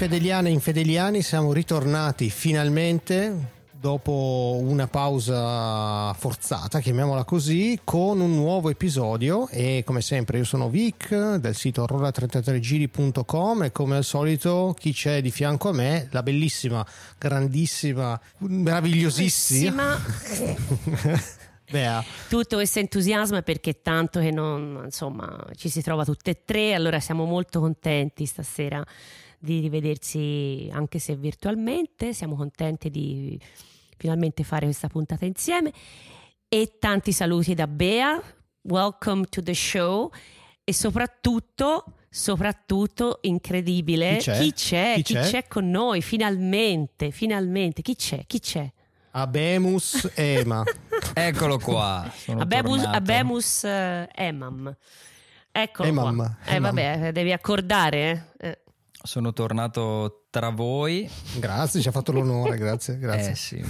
Infedeliane 0.00 0.48
e 0.48 0.52
infedeliani, 0.52 1.20
siamo 1.20 1.52
ritornati 1.52 2.30
finalmente 2.30 3.50
dopo 3.70 4.58
una 4.62 4.86
pausa 4.86 6.14
forzata, 6.14 6.80
chiamiamola 6.80 7.24
così, 7.24 7.78
con 7.84 8.18
un 8.20 8.34
nuovo 8.34 8.70
episodio 8.70 9.46
e 9.48 9.82
come 9.84 10.00
sempre 10.00 10.38
io 10.38 10.44
sono 10.44 10.70
Vic 10.70 11.34
del 11.34 11.54
sito 11.54 11.84
aurora33giri.com 11.84 13.64
e 13.64 13.72
come 13.72 13.96
al 13.96 14.04
solito 14.04 14.74
chi 14.78 14.94
c'è 14.94 15.20
di 15.20 15.30
fianco 15.30 15.68
a 15.68 15.72
me, 15.72 16.08
la 16.12 16.22
bellissima, 16.22 16.82
grandissima, 17.18 18.18
meravigliosissima 18.38 19.98
Bea. 21.70 22.02
Tutto 22.26 22.56
questo 22.56 22.78
entusiasmo 22.78 23.36
è 23.36 23.42
perché 23.42 23.82
tanto 23.82 24.18
che 24.18 24.30
non, 24.30 24.80
insomma, 24.86 25.46
ci 25.56 25.68
si 25.68 25.82
trova 25.82 26.06
tutte 26.06 26.30
e 26.30 26.40
tre, 26.46 26.72
allora 26.72 27.00
siamo 27.00 27.26
molto 27.26 27.60
contenti 27.60 28.24
stasera 28.24 28.82
di 29.42 29.60
rivedersi 29.60 30.68
anche 30.70 30.98
se 30.98 31.16
virtualmente, 31.16 32.12
siamo 32.12 32.36
contenti 32.36 32.90
di 32.90 33.40
finalmente 33.96 34.44
fare 34.44 34.66
questa 34.66 34.88
puntata 34.88 35.24
insieme 35.24 35.72
e 36.46 36.76
tanti 36.78 37.12
saluti 37.12 37.54
da 37.54 37.66
Bea, 37.66 38.22
welcome 38.62 39.24
to 39.24 39.42
the 39.42 39.54
show 39.54 40.10
e 40.62 40.72
soprattutto 40.74 41.84
soprattutto 42.12 43.18
incredibile 43.22 44.16
chi 44.16 44.22
c'è? 44.22 44.38
Chi 44.38 44.52
c'è? 44.52 44.92
Chi 44.96 45.02
chi 45.02 45.14
c'è? 45.14 45.22
c'è 45.22 45.46
con 45.46 45.70
noi 45.70 46.02
finalmente 46.02 47.12
finalmente 47.12 47.82
chi 47.82 47.94
c'è 47.94 48.24
chi 48.26 48.40
c'è 48.40 48.70
Abemus 49.12 50.12
Ema. 50.14 50.62
Eccolo 51.14 51.58
qua. 51.58 52.08
Abemus, 52.26 52.82
Abemus 52.84 53.62
uh, 53.62 54.06
Emam. 54.14 54.74
Eccolo 55.50 55.88
Emam, 55.88 56.16
qua. 56.16 56.36
Eh 56.44 56.54
Emam. 56.54 56.74
vabbè, 56.74 57.12
devi 57.12 57.32
accordare. 57.32 58.32
Eh. 58.38 58.58
Sono 59.02 59.32
tornato 59.32 60.24
tra 60.28 60.50
voi. 60.50 61.08
Grazie, 61.38 61.80
ci 61.80 61.88
ha 61.88 61.90
fatto 61.90 62.12
l'onore, 62.12 62.56
grazie, 62.58 62.98
grazie. 62.98 63.30
Eh 63.30 63.34
sì, 63.34 63.64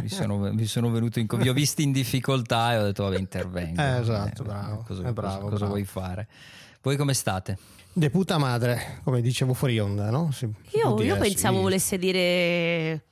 vi 0.00 0.08
sono, 0.08 0.50
vi 0.50 0.66
sono 0.66 0.90
venuto 0.90 1.18
in 1.18 1.26
vi 1.36 1.48
ho 1.48 1.52
visti 1.52 1.82
in 1.82 1.90
difficoltà 1.92 2.72
e 2.74 2.78
ho 2.78 2.82
detto 2.84 3.02
vabbè 3.04 3.18
intervengo. 3.18 3.80
Eh, 3.80 3.98
esatto, 3.98 4.44
bravo, 4.44 4.84
Cosa, 4.86 5.02
è 5.08 5.12
bravo, 5.12 5.34
cosa- 5.34 5.40
cosa 5.42 5.56
bravo. 5.56 5.72
vuoi 5.72 5.84
fare? 5.84 6.28
Voi 6.80 6.96
come 6.96 7.12
state? 7.14 7.58
De 7.92 8.10
puta 8.10 8.38
madre, 8.38 9.00
come 9.02 9.20
dicevo 9.20 9.52
fuori 9.52 9.80
onda, 9.80 10.10
no? 10.10 10.30
Si- 10.30 10.44
Io, 10.44 10.90
io 10.90 10.94
dire, 10.94 11.16
pensavo 11.16 11.56
sì. 11.56 11.62
volesse 11.62 11.98
dire 11.98 13.02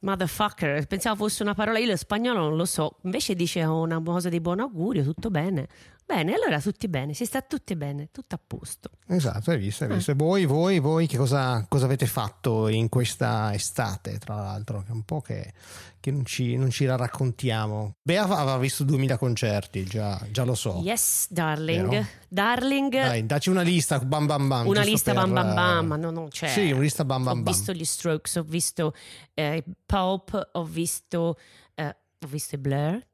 motherfucker, 0.00 0.86
pensavo 0.86 1.16
fosse 1.16 1.42
una 1.42 1.54
parola, 1.54 1.78
io 1.78 1.86
lo 1.86 1.96
spagnolo 1.96 2.40
non 2.40 2.56
lo 2.56 2.64
so, 2.64 2.96
invece 3.02 3.34
dice 3.34 3.62
una 3.62 4.00
cosa 4.02 4.28
di 4.28 4.40
buon 4.40 4.60
augurio, 4.60 5.04
tutto 5.04 5.30
bene. 5.30 5.68
Bene, 6.08 6.34
allora 6.34 6.60
tutti 6.60 6.86
bene, 6.86 7.14
si 7.14 7.24
sta 7.24 7.42
tutti 7.42 7.74
bene, 7.74 8.10
tutto 8.12 8.36
a 8.36 8.40
posto. 8.44 8.90
Esatto, 9.08 9.50
hai 9.50 9.58
visto, 9.58 9.82
hai 9.84 9.90
Eh. 9.90 9.94
visto. 9.94 10.12
E 10.12 10.14
voi, 10.14 10.44
voi, 10.44 10.78
voi 10.78 11.08
che 11.08 11.16
cosa, 11.16 11.66
cosa 11.68 11.86
avete 11.86 12.06
fatto 12.06 12.68
in 12.68 12.88
questa 12.88 13.52
estate, 13.52 14.16
tra 14.18 14.36
l'altro, 14.36 14.82
che 14.82 14.90
è 14.90 14.92
un 14.92 15.02
po' 15.02 15.20
che, 15.20 15.52
che 15.98 16.12
non, 16.12 16.24
ci, 16.24 16.56
non 16.56 16.70
ci 16.70 16.84
la 16.84 16.94
raccontiamo. 16.94 17.96
Bea 18.00 18.22
aveva 18.22 18.56
visto 18.56 18.84
2000 18.84 19.18
concerti, 19.18 19.82
già, 19.84 20.24
già 20.30 20.44
lo 20.44 20.54
so. 20.54 20.80
Yes, 20.84 21.26
darling. 21.28 21.88
Vero? 21.88 22.06
Darling, 22.28 22.92
Dai, 22.92 23.26
dacci 23.26 23.50
una 23.50 23.62
lista, 23.62 23.98
bam 23.98 24.26
bam 24.26 24.46
bam. 24.46 24.66
una 24.68 24.82
lista 24.84 25.12
per, 25.12 25.22
bam 25.24 25.32
bam 25.34 25.54
bam, 25.54 25.84
eh, 25.84 25.88
ma 25.88 25.96
no, 25.96 26.10
non 26.12 26.28
c'è. 26.28 26.46
Sì, 26.48 26.70
una 26.70 26.82
lista 26.82 27.04
bam 27.04 27.24
bam 27.24 27.38
ho 27.38 27.42
bam. 27.42 27.52
visto 27.52 27.72
gli 27.72 27.84
Strokes, 27.84 28.36
ho 28.36 28.42
visto 28.44 28.94
eh, 29.34 29.64
Pulp, 29.84 30.50
ho 30.52 30.64
visto, 30.64 31.36
eh, 31.74 31.84
ho 32.20 32.26
visto 32.28 32.54
i 32.54 32.58
Blur, 32.58 33.04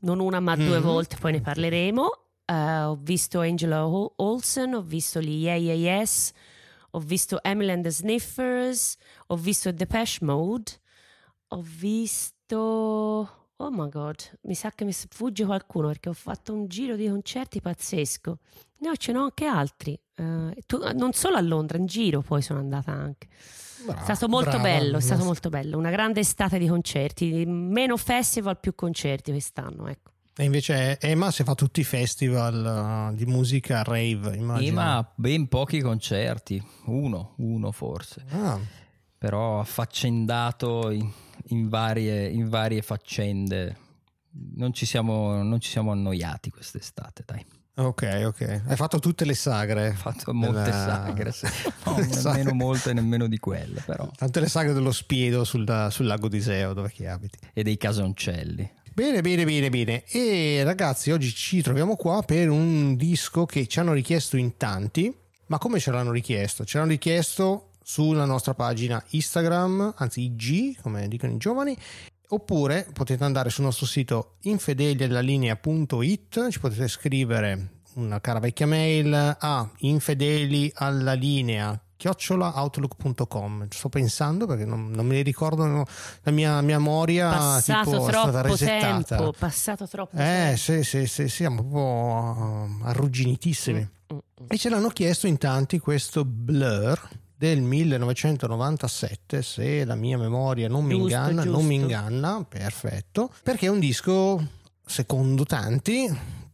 non 0.00 0.20
una 0.20 0.38
ma 0.40 0.54
due 0.54 0.76
Mhm. 0.78 0.82
volte, 0.84 1.16
poi 1.18 1.32
ne 1.32 1.40
parleremo. 1.40 2.20
Eh, 2.48 2.80
ho 2.82 2.96
visto 3.00 3.40
Angela 3.40 3.86
Ol- 3.86 4.12
Olsen, 4.16 4.74
ho 4.74 4.82
visto 4.82 5.20
gli 5.20 5.42
Yeah 5.44 5.56
Yeah 5.56 5.74
Yes, 6.00 6.32
ho 6.92 7.00
visto 7.00 7.42
Emily 7.42 7.70
and 7.72 7.82
the 7.82 7.90
Sniffers, 7.90 8.96
ho 9.28 9.36
visto 9.36 9.70
Depeche 9.72 10.24
Mode, 10.24 10.70
ho 11.48 11.60
visto... 11.62 13.30
Oh 13.58 13.70
my 13.70 13.88
god, 13.88 14.16
mi 14.42 14.54
sa 14.54 14.70
che 14.70 14.84
mi 14.84 14.92
sfugge 14.92 15.44
qualcuno 15.46 15.88
perché 15.88 16.10
ho 16.10 16.14
fatto 16.14 16.52
un 16.52 16.68
giro 16.68 16.94
di 16.94 17.08
concerti 17.08 17.60
pazzesco. 17.62 18.38
No, 18.80 18.94
ce 18.96 19.12
n'ho 19.12 19.22
anche 19.22 19.46
altri. 19.46 19.98
Eh, 20.14 20.54
tu- 20.66 20.82
non 20.94 21.12
solo 21.14 21.36
a 21.36 21.40
Londra, 21.40 21.78
in 21.78 21.86
giro 21.86 22.20
poi 22.20 22.42
sono 22.42 22.58
andata 22.58 22.92
anche. 22.92 23.28
Brava, 23.86 24.00
È 24.00 24.04
stato 24.04 24.28
molto 24.28 24.50
brava. 24.50 24.62
bello, 24.62 24.98
è 24.98 25.00
stato 25.00 25.24
molto 25.24 25.48
bello. 25.48 25.78
Una 25.78 25.88
grande 25.90 26.20
estate 26.20 26.58
di 26.58 26.68
concerti, 26.68 27.46
meno 27.46 27.96
festival, 27.96 28.60
più 28.60 28.74
concerti 28.74 29.30
quest'anno. 29.30 29.86
Ecco. 29.88 30.10
E 30.38 30.44
invece 30.44 30.98
Emma 31.00 31.30
si 31.30 31.42
fa 31.44 31.54
tutti 31.54 31.80
i 31.80 31.84
festival 31.84 33.10
uh, 33.10 33.14
di 33.16 33.24
musica 33.24 33.82
rave, 33.82 34.36
immagino. 34.36 34.56
Prima 34.56 35.12
ben 35.14 35.48
pochi 35.48 35.80
concerti, 35.80 36.62
uno, 36.86 37.32
uno 37.38 37.72
forse, 37.72 38.22
Ah, 38.30 38.58
però 39.16 39.60
affaccendato 39.60 40.90
in, 40.90 41.10
in 41.48 41.68
varie, 41.68 42.28
in 42.28 42.48
varie 42.50 42.82
faccende. 42.82 43.76
Non 44.56 44.74
ci, 44.74 44.84
siamo, 44.84 45.42
non 45.42 45.58
ci 45.60 45.70
siamo 45.70 45.90
annoiati 45.92 46.50
quest'estate, 46.50 47.22
dai. 47.24 47.42
ok, 47.76 48.22
ok. 48.26 48.62
Hai 48.66 48.76
fatto 48.76 48.98
tutte 48.98 49.24
le 49.24 49.32
sagre. 49.34 49.88
Ho 49.88 49.92
fatto 49.94 50.34
molte 50.34 50.64
della- 50.64 50.70
sagre, 50.70 51.32
sì. 51.32 51.46
no, 51.86 52.02
sagre. 52.12 52.42
nemmeno 52.42 52.52
molte, 52.52 52.92
nemmeno 52.92 53.26
di 53.26 53.38
quelle, 53.38 53.80
però. 53.86 54.06
Tante 54.14 54.40
le 54.40 54.48
sagre 54.48 54.74
dello 54.74 54.92
Spiedo 54.92 55.44
sul, 55.44 55.88
sul 55.90 56.04
lago 56.04 56.28
di 56.28 56.36
Iseo, 56.36 56.74
dove 56.74 56.90
che 56.92 57.08
abiti. 57.08 57.38
E 57.54 57.62
dei 57.62 57.78
casoncelli. 57.78 58.70
Bene, 58.96 59.20
bene, 59.20 59.44
bene, 59.44 59.68
bene. 59.68 60.04
E 60.06 60.62
ragazzi, 60.64 61.10
oggi 61.10 61.30
ci 61.30 61.60
troviamo 61.60 61.96
qua 61.96 62.22
per 62.22 62.48
un 62.48 62.96
disco 62.96 63.44
che 63.44 63.66
ci 63.66 63.78
hanno 63.78 63.92
richiesto 63.92 64.38
in 64.38 64.56
tanti. 64.56 65.14
Ma 65.48 65.58
come 65.58 65.78
ce 65.78 65.90
l'hanno 65.90 66.12
richiesto? 66.12 66.64
Ce 66.64 66.78
l'hanno 66.78 66.92
richiesto 66.92 67.72
sulla 67.82 68.24
nostra 68.24 68.54
pagina 68.54 69.04
Instagram, 69.10 69.92
anzi 69.98 70.22
IG, 70.22 70.80
come 70.80 71.08
dicono 71.08 71.34
i 71.34 71.36
giovani. 71.36 71.76
Oppure 72.28 72.88
potete 72.90 73.22
andare 73.22 73.50
sul 73.50 73.64
nostro 73.64 73.84
sito 73.84 74.36
infedeliallalinea.it, 74.40 76.48
ci 76.48 76.58
potete 76.58 76.88
scrivere 76.88 77.72
una 77.96 78.18
cara 78.22 78.38
vecchia 78.38 78.66
mail 78.66 79.36
a 79.38 79.70
infedeli 79.80 80.72
alla 80.74 81.12
linea 81.12 81.78
chiocciolaoutlook.com 81.96 83.66
sto 83.70 83.88
pensando 83.88 84.46
perché 84.46 84.64
non, 84.64 84.90
non 84.90 85.06
me 85.06 85.14
ne 85.16 85.22
ricordo 85.22 85.86
la 86.22 86.30
mia 86.30 86.60
memoria 86.60 87.30
passato 87.30 87.90
tipo, 87.90 88.06
è 88.06 88.10
stata 88.12 88.30
troppo 88.30 88.46
resettata 88.48 89.16
tempo, 89.16 89.34
passato 89.38 89.86
troppo 89.88 90.16
eh 90.16 90.22
tempo. 90.22 90.56
sì 90.56 90.82
sì 90.82 91.06
sì 91.06 91.28
siamo 91.28 91.62
un 91.62 91.68
po' 91.70 92.78
uh, 92.82 92.86
arrugginitissimi 92.86 93.94
Mm, 94.12 94.16
mm. 94.16 94.46
e 94.50 94.56
ce 94.56 94.68
l'hanno 94.68 94.88
chiesto 94.90 95.26
in 95.26 95.36
tanti 95.36 95.80
questo 95.80 96.24
Blur 96.24 97.08
del 97.36 97.60
1997 97.60 99.42
se 99.42 99.84
la 99.84 99.96
mia 99.96 100.16
memoria 100.16 100.68
non 100.68 100.84
mi 100.84 100.90
Giusto, 100.96 101.04
inganna 101.16 101.42
non 101.44 101.64
mi 101.64 101.74
giusto. 101.76 101.92
inganna 101.92 102.44
perfetto 102.48 103.32
perché 103.42 103.66
è 103.66 103.68
un 103.68 103.80
disco 103.80 104.46
secondo 104.84 105.44
tanti 105.44 106.08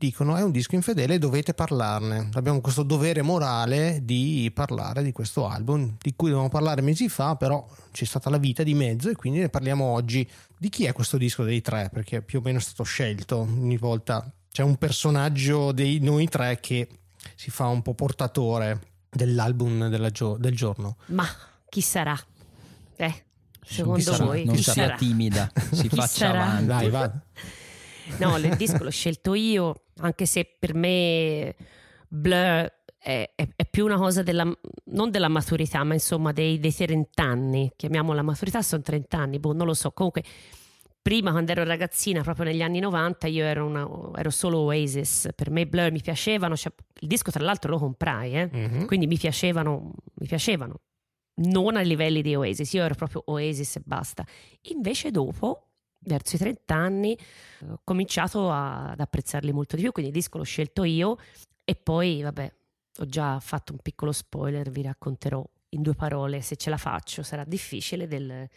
dicono 0.07 0.35
è 0.37 0.43
un 0.43 0.51
disco 0.51 0.75
infedele 0.75 1.15
e 1.15 1.19
dovete 1.19 1.55
parlarne 1.55 2.31
abbiamo 2.33 2.61
questo 2.61 2.83
dovere 2.83 3.23
morale 3.23 4.01
di 4.03 4.51
parlare 4.53 5.05
di 5.05 5.13
questo 5.13 5.47
album 5.47 5.97
di 6.01 6.15
cui 6.17 6.27
dovevamo 6.29 6.49
parlare 6.51 6.81
mesi 6.83 7.09
fa 7.09 7.37
però 7.37 7.65
c'è 7.93 8.05
stata 8.05 8.29
la 8.29 8.39
vita 8.39 8.65
di 8.65 8.75
mezzo 8.75 9.09
e 9.11 9.15
quindi 9.15 9.39
ne 9.39 9.49
parliamo 9.49 9.85
oggi 9.85 10.29
di 10.59 10.69
chi 10.69 10.87
è 10.87 10.93
questo 10.93 11.17
disco 11.19 11.45
dei 11.45 11.61
tre 11.61 11.89
perché 11.93 12.21
più 12.21 12.41
o 12.41 12.43
meno 12.43 12.59
è 12.59 12.61
stato 12.61 12.83
scelto 12.83 13.39
ogni 13.39 13.77
volta 13.77 14.29
c'è 14.51 14.63
un 14.63 14.75
personaggio 14.77 15.71
dei 15.71 16.01
noi 16.01 16.27
tre 16.29 16.59
che 16.61 16.89
si 17.37 17.51
fa 17.51 17.67
un 17.69 17.83
po' 17.83 17.95
portatore 17.95 18.81
dell'album 19.09 19.89
della 19.89 20.11
gio- 20.11 20.37
del 20.37 20.57
giorno 20.57 20.97
Ma 21.07 21.27
chi 21.69 21.81
sarà? 21.81 22.19
Eh, 22.97 23.25
secondo 23.65 24.01
sarà- 24.01 24.25
voi 24.25 24.45
non 24.45 24.57
chi 24.57 24.63
sia 24.65 24.73
sarà? 24.73 24.97
timida, 24.97 25.51
si 25.71 25.87
Chi 25.89 25.95
faccia 25.97 26.07
sarà? 26.27 26.43
avanti. 26.43 26.67
dai 26.67 26.91
va 26.91 27.13
No, 28.19 28.37
il 28.37 28.57
disco 28.57 28.83
l'ho 28.83 28.91
scelto 28.91 29.33
io, 29.35 29.85
anche 30.07 30.27
se 30.27 30.57
per 30.59 30.75
me 30.75 31.55
Blur 32.09 32.35
è, 32.99 33.33
è- 33.35 33.49
è 33.57 33.67
più 33.69 33.85
una 33.85 33.97
cosa 33.97 34.23
della, 34.23 34.45
non 34.87 35.11
della 35.11 35.29
maturità, 35.29 35.83
ma 35.85 35.95
insomma 35.95 36.33
dei, 36.33 36.59
dei 36.59 36.73
30 36.73 37.23
anni. 37.23 37.73
Chiamiamola 37.75 38.23
maturità, 38.23 38.63
sono 38.63 38.83
30 38.83 39.19
anni, 39.19 39.39
boh, 39.39 39.53
non 39.53 39.67
lo 39.67 39.75
so. 39.75 39.91
Comunque, 39.93 40.23
prima 41.01 41.31
quando 41.33 41.51
ero 41.53 41.65
ragazzina, 41.65 42.23
proprio 42.23 42.45
negli 42.45 42.63
anni 42.63 42.79
90, 42.79 43.27
io 43.27 43.45
ero, 43.45 43.67
una- 43.67 43.89
ero 44.17 44.31
solo 44.31 44.59
Oasis. 44.59 45.31
Per 45.35 45.51
me 45.51 45.67
Blur 45.67 45.91
mi 45.91 46.01
piacevano, 46.01 46.55
cioè, 46.57 46.73
il 47.01 47.09
disco 47.09 47.31
tra 47.31 47.43
l'altro 47.43 47.71
lo 47.73 47.79
comprai, 47.79 48.35
eh. 48.35 48.49
Mhm. 48.53 48.87
quindi 48.87 49.07
mi 49.07 49.17
piacevano, 49.19 49.93
mi 50.15 50.27
piacevano. 50.27 50.81
Non 51.35 51.77
ai 51.77 51.87
livelli 51.87 52.21
di 52.23 52.35
Oasis, 52.37 52.73
io 52.75 52.85
ero 52.85 52.95
proprio 52.95 53.23
Oasis 53.27 53.77
e 53.77 53.83
basta. 53.85 54.25
Invece 54.73 55.11
dopo, 55.11 55.72
verso 56.05 56.37
i 56.37 56.39
30 56.39 56.75
anni, 56.75 57.17
ho 57.69 57.81
cominciato 57.85 58.51
a- 58.51 58.91
ad 58.91 59.01
apprezzarli 59.01 59.53
molto 59.53 59.77
di 59.77 59.83
più, 59.83 59.93
quindi 59.93 60.11
il 60.11 60.17
disco 60.17 60.39
l'ho 60.39 60.45
scelto 60.45 60.85
io 60.85 61.17
e 61.65 61.75
poi, 61.75 62.23
vabbè, 62.23 62.53
ho 62.99 63.07
già 63.07 63.39
fatto 63.41 63.73
un 63.73 63.79
piccolo 63.81 64.13
spoiler, 64.13 64.71
vi 64.71 64.83
racconterò 64.83 65.45
in 65.71 65.83
due 65.83 65.95
parole, 65.95 66.43
se 66.43 66.57
ce 66.57 66.69
la 66.71 66.77
faccio, 66.77 67.23
sarà 67.23 67.45
difficile, 67.45 68.07
del- 68.07 68.49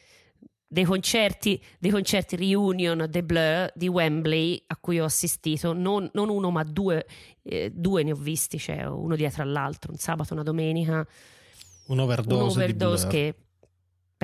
dei 0.68 0.84
concerti, 0.84 1.62
dei 1.80 1.92
concerti 1.92 2.36
reunion 2.36 3.08
The 3.10 3.24
Blur 3.24 3.72
di 3.76 3.88
Wembley 3.88 4.62
a 4.68 4.76
cui 4.78 5.00
ho 5.00 5.06
assistito, 5.06 5.72
non, 5.72 6.10
non 6.14 6.28
uno 6.30 6.50
ma 6.50 6.64
due, 6.64 7.06
eh, 7.44 7.72
due 7.74 8.04
ne 8.04 8.12
ho 8.12 8.16
visti, 8.16 8.58
cioè 8.58 8.84
uno 8.86 9.16
dietro 9.16 9.44
all'altro, 9.44 9.92
un 9.92 9.98
sabato, 9.98 10.34
una 10.34 10.44
domenica. 10.44 11.08
Un'overdose, 11.88 12.42
un'overdose 12.42 13.08
di 13.08 13.10
Blur. 13.10 13.22
che 13.36 13.36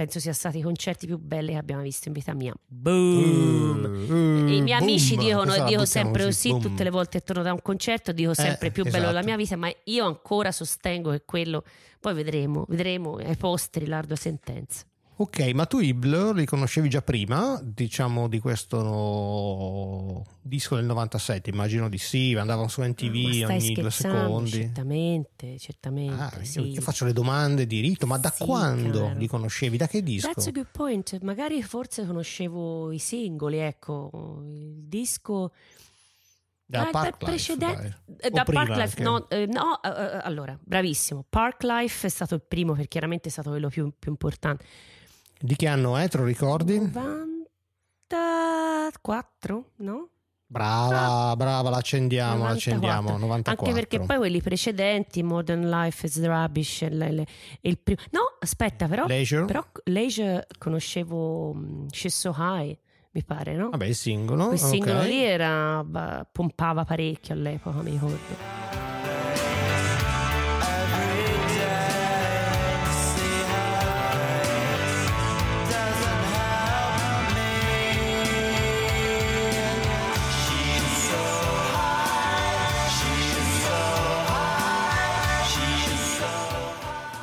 penso 0.02 0.20
sia 0.20 0.34
stati 0.34 0.58
i 0.58 0.62
concerti 0.64 1.06
più 1.06 1.20
belli 1.20 1.52
che 1.52 1.58
abbiamo 1.58 1.84
visto 1.84 2.08
in 2.08 2.16
vita 2.16 2.34
mia. 2.34 2.54
Boom! 2.66 3.84
Uh, 4.10 4.48
I 4.50 4.62
miei 4.62 4.64
boom. 4.64 4.82
amici 4.82 5.16
dicono, 5.16 5.56
la 5.56 5.64
dico 5.64 5.86
sempre 5.86 6.24
così 6.24 6.50
boom. 6.50 6.62
tutte 6.62 6.84
le 6.84 6.90
volte 6.90 7.20
che 7.20 7.24
torno 7.24 7.44
da 7.44 7.52
un 7.52 7.62
concerto, 7.62 8.12
dico 8.12 8.34
sempre 8.34 8.72
più 8.72 8.84
bello 8.84 9.06
della 9.06 9.20
esatto. 9.20 9.26
mia 9.26 9.36
vita, 9.36 9.56
ma 9.58 9.72
io 9.84 10.06
ancora 10.06 10.52
sostengo 10.52 11.12
che 11.12 11.22
quello, 11.24 11.64
poi 12.00 12.16
vedremo, 12.16 12.66
vedremo 12.70 13.18
ai 13.18 13.36
posteri 13.38 13.86
l'ardua 13.86 14.16
sentenza. 14.16 14.86
Ok, 15.22 15.40
ma 15.54 15.68
tu 15.68 15.78
i 15.78 15.94
Blur 15.94 16.34
li 16.34 16.46
conoscevi 16.46 16.90
già 16.90 17.04
prima, 17.04 17.62
diciamo, 17.64 18.28
di 18.28 18.40
questo 18.40 20.26
disco 20.42 20.76
del 20.78 20.86
97? 20.86 21.52
Immagino 21.52 21.90
di 21.90 22.00
sì, 22.00 22.34
andavano 22.34 22.68
su 22.68 22.82
stai 22.82 23.44
ogni 23.44 23.74
due 23.74 23.92
secondi. 23.92 24.50
Certamente, 24.50 25.60
certamente. 25.60 26.14
Ah, 26.24 26.32
io- 26.40 26.44
sì. 26.44 26.62
io 26.72 26.82
faccio 26.82 27.06
le 27.06 27.14
domande 27.14 27.68
di 27.68 27.82
rito, 27.82 28.08
ma 28.08 28.18
da 28.18 28.32
Sì, 28.32 28.44
quando 28.46 29.02
caro. 29.10 29.20
li 29.20 29.28
conoscevi? 29.28 29.78
Da 29.78 29.88
che 29.88 30.02
disco? 30.02 30.28
That's 30.34 30.48
a 30.48 30.52
good 30.52 30.70
point. 30.72 31.20
Magari 31.22 31.62
forse 31.62 32.04
conoscevo 32.04 32.92
i 32.92 32.98
singoli, 32.98 33.58
ecco, 33.58 34.10
il 34.44 34.86
disco 34.88 35.52
Da 36.66 36.88
Ah, 36.88 36.90
Park 36.90 37.18
precedente- 37.18 38.00
Life, 38.08 38.28
eh, 38.28 38.30
da 38.32 38.44
prima 38.44 38.64
Parklife, 38.64 39.04
no, 39.04 39.30
eh, 39.30 39.46
no, 39.46 39.82
eh, 39.84 39.90
eh, 39.90 40.20
allora, 40.24 40.58
bravissimo. 40.60 41.26
Parklife 41.30 42.08
è 42.08 42.10
stato 42.10 42.34
il 42.34 42.42
primo 42.42 42.72
perché 42.72 42.88
chiaramente 42.88 43.28
è 43.28 43.32
stato 43.32 43.50
quello 43.50 43.68
più, 43.68 43.92
più 44.00 44.10
importante. 44.10 44.64
Di 45.42 45.56
che 45.56 45.68
anno 45.68 45.98
è, 45.98 46.08
te 46.08 46.18
lo 46.18 46.26
ricordi? 46.26 46.78
94, 46.80 49.72
no? 49.78 50.10
Brava, 50.46 51.34
brava, 51.38 51.70
l'accendiamo, 51.70 52.44
94. 52.44 52.72
l'accendiamo, 52.74 53.18
94. 53.18 53.66
Anche 53.66 53.80
perché 53.80 54.00
poi 54.06 54.18
quelli 54.18 54.42
precedenti, 54.42 55.24
Modern 55.24 55.70
Life 55.70 56.06
is 56.06 56.22
Rubbish, 56.24 56.88
le- 56.90 57.12
le- 57.12 57.26
il 57.62 57.80
primo... 57.80 58.02
No, 58.12 58.36
aspetta, 58.38 58.88
però, 58.88 59.06
Leisure? 59.06 59.46
però 59.46 59.66
Leisure 59.86 60.46
conoscevo 60.58 61.54
mm, 61.54 61.88
She's 61.92 62.18
So 62.18 62.36
High, 62.38 62.78
mi 63.12 63.24
pare, 63.24 63.56
no? 63.56 63.70
Vabbè, 63.70 63.86
il 63.86 63.96
singolo. 63.96 64.48
Quel 64.48 64.60
singolo 64.60 65.00
ok. 65.00 65.06
lì 65.06 65.24
era, 65.24 65.86
pompava 66.30 66.84
parecchio 66.84 67.34
all'epoca, 67.34 67.82
mi 67.82 67.92
ricordo. 67.92 68.81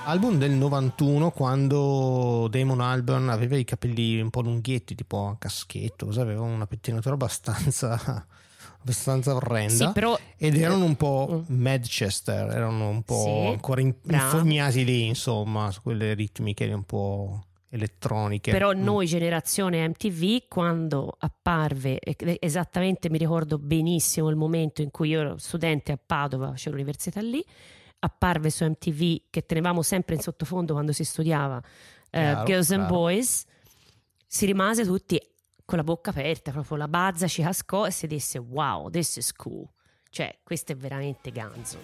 Album 0.09 0.39
del 0.39 0.53
91 0.53 1.31
quando 1.33 2.49
Damon 2.51 2.81
Albarn 2.81 3.29
aveva 3.29 3.57
i 3.59 3.65
capelli 3.65 4.19
un 4.19 4.31
po' 4.31 4.41
lunghetti, 4.41 4.95
tipo 4.95 5.27
a 5.27 5.37
caschetto, 5.37 6.09
aveva 6.17 6.41
una 6.41 6.67
pettinatura 6.67 7.13
abbastanza, 7.13 7.93
abbastanza 8.81 9.35
orrenda. 9.35 9.87
Sì, 9.89 9.93
però 9.93 10.19
Ed 10.39 10.57
erano 10.57 10.87
un 10.87 10.97
po' 10.97 11.45
Mm. 11.51 11.61
Manchester, 11.61 12.49
erano 12.49 12.89
un 12.89 13.03
po' 13.03 13.23
Sì, 13.23 13.51
ancora 13.53 13.83
in- 13.83 13.95
infognati 14.03 14.83
lì, 14.83 15.05
insomma, 15.09 15.71
su 15.71 15.83
quelle 15.83 16.15
ritmiche 16.15 16.73
un 16.73 16.85
po' 16.85 17.43
elettroniche. 17.69 18.51
Però 18.51 18.73
Mm. 18.73 18.83
noi, 18.83 19.05
generazione 19.07 19.87
MTV, 19.89 20.45
quando 20.49 21.15
apparve, 21.19 22.01
esattamente 22.41 23.11
mi 23.11 23.19
ricordo 23.19 23.59
benissimo 23.59 24.31
il 24.31 24.37
momento 24.37 24.81
in 24.81 24.91
cui 24.91 25.11
io 25.11 25.21
ero 25.21 25.37
studente 25.37 25.93
a 25.93 25.99
Padova, 26.03 26.53
c'era 26.55 26.71
l'università 26.71 27.21
lì, 27.21 27.45
apparve 28.01 28.51
su 28.51 28.65
MTV 28.65 29.23
che 29.31 29.45
tenevamo 29.45 29.83
sempre 29.83 30.15
in 30.15 30.21
sottofondo 30.21 30.73
quando 30.73 30.93
si 30.93 31.05
studiava 31.05 31.61
eh, 32.11 32.21
Chiaro, 32.21 32.45
Girls 32.45 32.71
and. 32.71 32.87
Boys, 32.87 33.45
si 34.27 34.47
rimase 34.47 34.85
tutti 34.85 35.21
con 35.65 35.79
la 35.79 35.85
bocca 35.85 36.11
aperta, 36.11 36.51
proprio 36.51 36.77
la 36.79 36.89
bazza 36.89 37.27
ci 37.27 37.43
cascò 37.43 37.87
e 37.87 37.91
si 37.91 38.07
disse 38.07 38.39
wow, 38.39 38.89
this 38.91 39.17
is 39.17 39.33
cool. 39.33 39.69
Cioè, 40.11 40.39
questo 40.43 40.73
è 40.73 40.77
veramente 40.77 41.31
ganzo. 41.31 41.79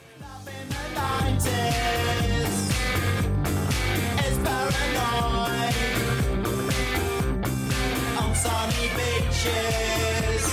Sunny 8.34 8.88
beaches. 8.96 10.46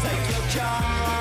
Take 0.00 0.30
your 0.30 0.42
chances. 0.48 1.13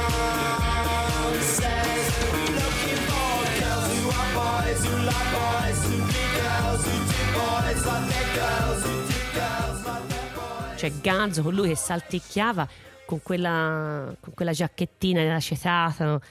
Cioè, 10.75 10.91
ganzo 10.99 11.43
con 11.43 11.53
lui 11.53 11.69
che 11.69 11.75
salticchiava 11.75 12.67
con 13.05 13.21
quella, 13.21 14.13
con 14.19 14.33
quella 14.33 14.51
giacchettina 14.51 15.33
acetato 15.33 16.21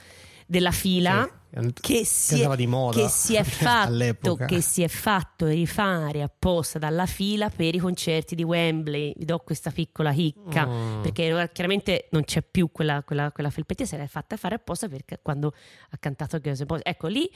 della 0.45 0.71
fila. 0.71 1.23
Sì, 1.23 1.71
che 1.81 2.05
si, 2.05 2.41
è, 2.41 2.55
di 2.55 2.65
moda. 2.67 2.99
che 3.01 3.07
si 3.09 3.35
è 3.35 3.43
fatto 3.45 4.35
che 4.35 4.59
si 4.61 4.81
è 4.81 4.87
fatto 4.87 5.45
rifare 5.47 6.23
apposta 6.23 6.79
dalla 6.79 7.05
fila 7.05 7.49
per 7.49 7.75
i 7.75 7.77
concerti 7.79 8.33
di 8.35 8.43
Wembley. 8.43 9.13
Vi 9.15 9.25
do 9.25 9.39
questa 9.39 9.69
piccola 9.71 10.11
chicca 10.11 10.65
Mm. 10.65 11.01
perché 11.01 11.49
chiaramente 11.53 12.07
non 12.11 12.23
c'è 12.23 12.41
più 12.41 12.71
quella, 12.71 13.03
quella, 13.03 13.31
quella 13.31 13.49
felpettina 13.51 13.87
se 13.87 13.97
l'è 13.97 14.07
fatta 14.07 14.35
fare 14.37 14.55
apposta 14.55 14.87
perché 14.87 15.19
quando 15.21 15.53
ha 15.91 15.97
cantato 15.97 16.39
Girls 16.39 16.59
and 16.59 16.67
Boys 16.67 16.81
ecco 16.83 17.07
lì, 17.07 17.29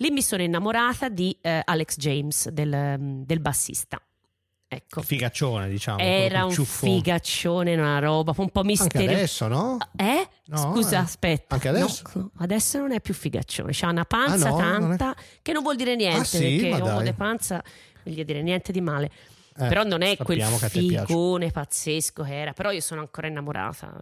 lì 0.00 0.10
mi 0.10 0.22
sono 0.22 0.42
innamorata 0.42 1.08
di 1.08 1.36
eh, 1.40 1.62
Alex 1.64 1.96
James 1.96 2.48
del, 2.50 2.96
del 3.24 3.40
bassista 3.40 4.00
ecco 4.72 5.02
Figaccione, 5.02 5.68
diciamo. 5.68 5.98
era 5.98 6.44
un 6.44 6.52
ciuffo. 6.52 6.86
figaccione 6.86 7.74
una 7.74 7.98
roba 7.98 8.32
un 8.36 8.50
po' 8.50 8.60
Anche 8.60 8.70
misteriosa 8.70 9.12
adesso, 9.16 9.48
no? 9.48 9.78
eh? 9.96 10.28
No, 10.46 10.56
Scusa, 10.72 10.96
eh. 10.98 11.00
aspetta. 11.02 11.54
Anche 11.54 11.68
adesso? 11.68 12.02
No, 12.14 12.30
adesso 12.38 12.78
non 12.78 12.92
è 12.92 13.00
più 13.00 13.12
figaccione. 13.14 13.70
C'ha 13.72 13.88
una 13.88 14.04
panza 14.04 14.48
Ah, 14.48 14.50
no? 14.50 14.78
Non 14.78 14.92
è- 14.92 14.96
tanta 14.96 15.16
che 15.42 15.52
non 15.52 15.62
vuol 15.64 15.74
dire 15.76 15.96
niente 15.96 16.20
Ah, 16.20 16.24
sì? 16.24 16.58
perché 16.60 16.82
uomo 16.82 17.02
di 17.02 17.12
panza 17.14 17.62
non 18.04 18.14
gli 18.14 18.24
dire 18.24 18.42
niente 18.42 18.70
di 18.72 18.80
male. 18.80 19.10
Eh, 19.56 19.66
però 19.68 19.82
non 19.82 20.00
è 20.02 20.16
quel 20.16 20.40
figone 20.42 21.50
pazzesco 21.50 22.22
che 22.22 22.40
era. 22.40 22.52
Però 22.52 22.70
io 22.70 22.80
sono 22.80 23.00
ancora 23.00 23.26
innamorata 23.26 23.92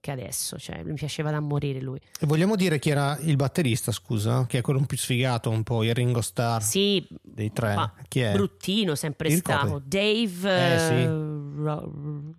che 0.00 0.10
adesso. 0.10 0.58
Cioè, 0.58 0.82
mi 0.82 0.94
piaceva 0.94 1.30
da 1.30 1.38
morire 1.40 1.80
lui. 1.80 1.98
E 2.18 2.26
vogliamo 2.26 2.56
dire 2.56 2.78
chi 2.78 2.90
era 2.90 3.16
il 3.20 3.36
batterista, 3.36 3.92
scusa? 3.92 4.46
Che 4.48 4.58
è 4.58 4.60
quello 4.62 4.80
più 4.80 4.96
sfigato, 4.96 5.50
un 5.50 5.62
po' 5.62 5.84
il 5.84 5.94
Ringo 5.94 6.20
Starr 6.22 6.62
Sì, 6.62 7.06
dei 7.22 7.52
tre. 7.52 7.92
Chi 8.08 8.20
è? 8.20 8.32
bruttino 8.32 8.94
sempre 8.94 9.28
Ti 9.28 9.36
stato. 9.36 9.80
Dave 9.84 10.50
Eh, 10.50 10.74
eh, 10.74 10.78
sì. 10.78 11.04
Ro- 11.04 11.90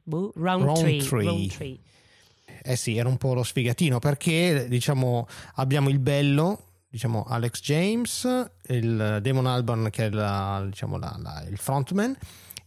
boh, 0.03 0.31
Roundtree. 0.35 1.07
Roundtree. 1.07 1.77
Eh 2.63 2.75
sì, 2.75 2.97
era 2.97 3.07
un 3.07 3.17
po' 3.17 3.33
lo 3.33 3.43
sfigatino 3.43 3.99
perché 3.99 4.65
diciamo 4.67 5.27
abbiamo 5.55 5.87
il 5.89 5.99
bello, 5.99 6.63
diciamo 6.89 7.23
Alex 7.25 7.61
James, 7.61 8.49
il 8.67 9.19
Damon 9.21 9.45
Albarn 9.45 9.89
che 9.89 10.07
è 10.07 10.09
la- 10.09 10.63
diciamo, 10.65 10.97
la- 10.97 11.15
la- 11.21 11.45
il 11.49 11.57
frontman 11.57 12.15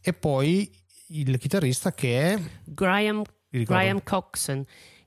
e 0.01 0.13
poi 0.13 0.71
il 1.09 1.37
chitarrista 1.39 1.93
che 1.93 2.35
è 2.35 2.41
Graham, 2.65 3.23
Graham 3.49 4.03
Coxon. 4.03 4.65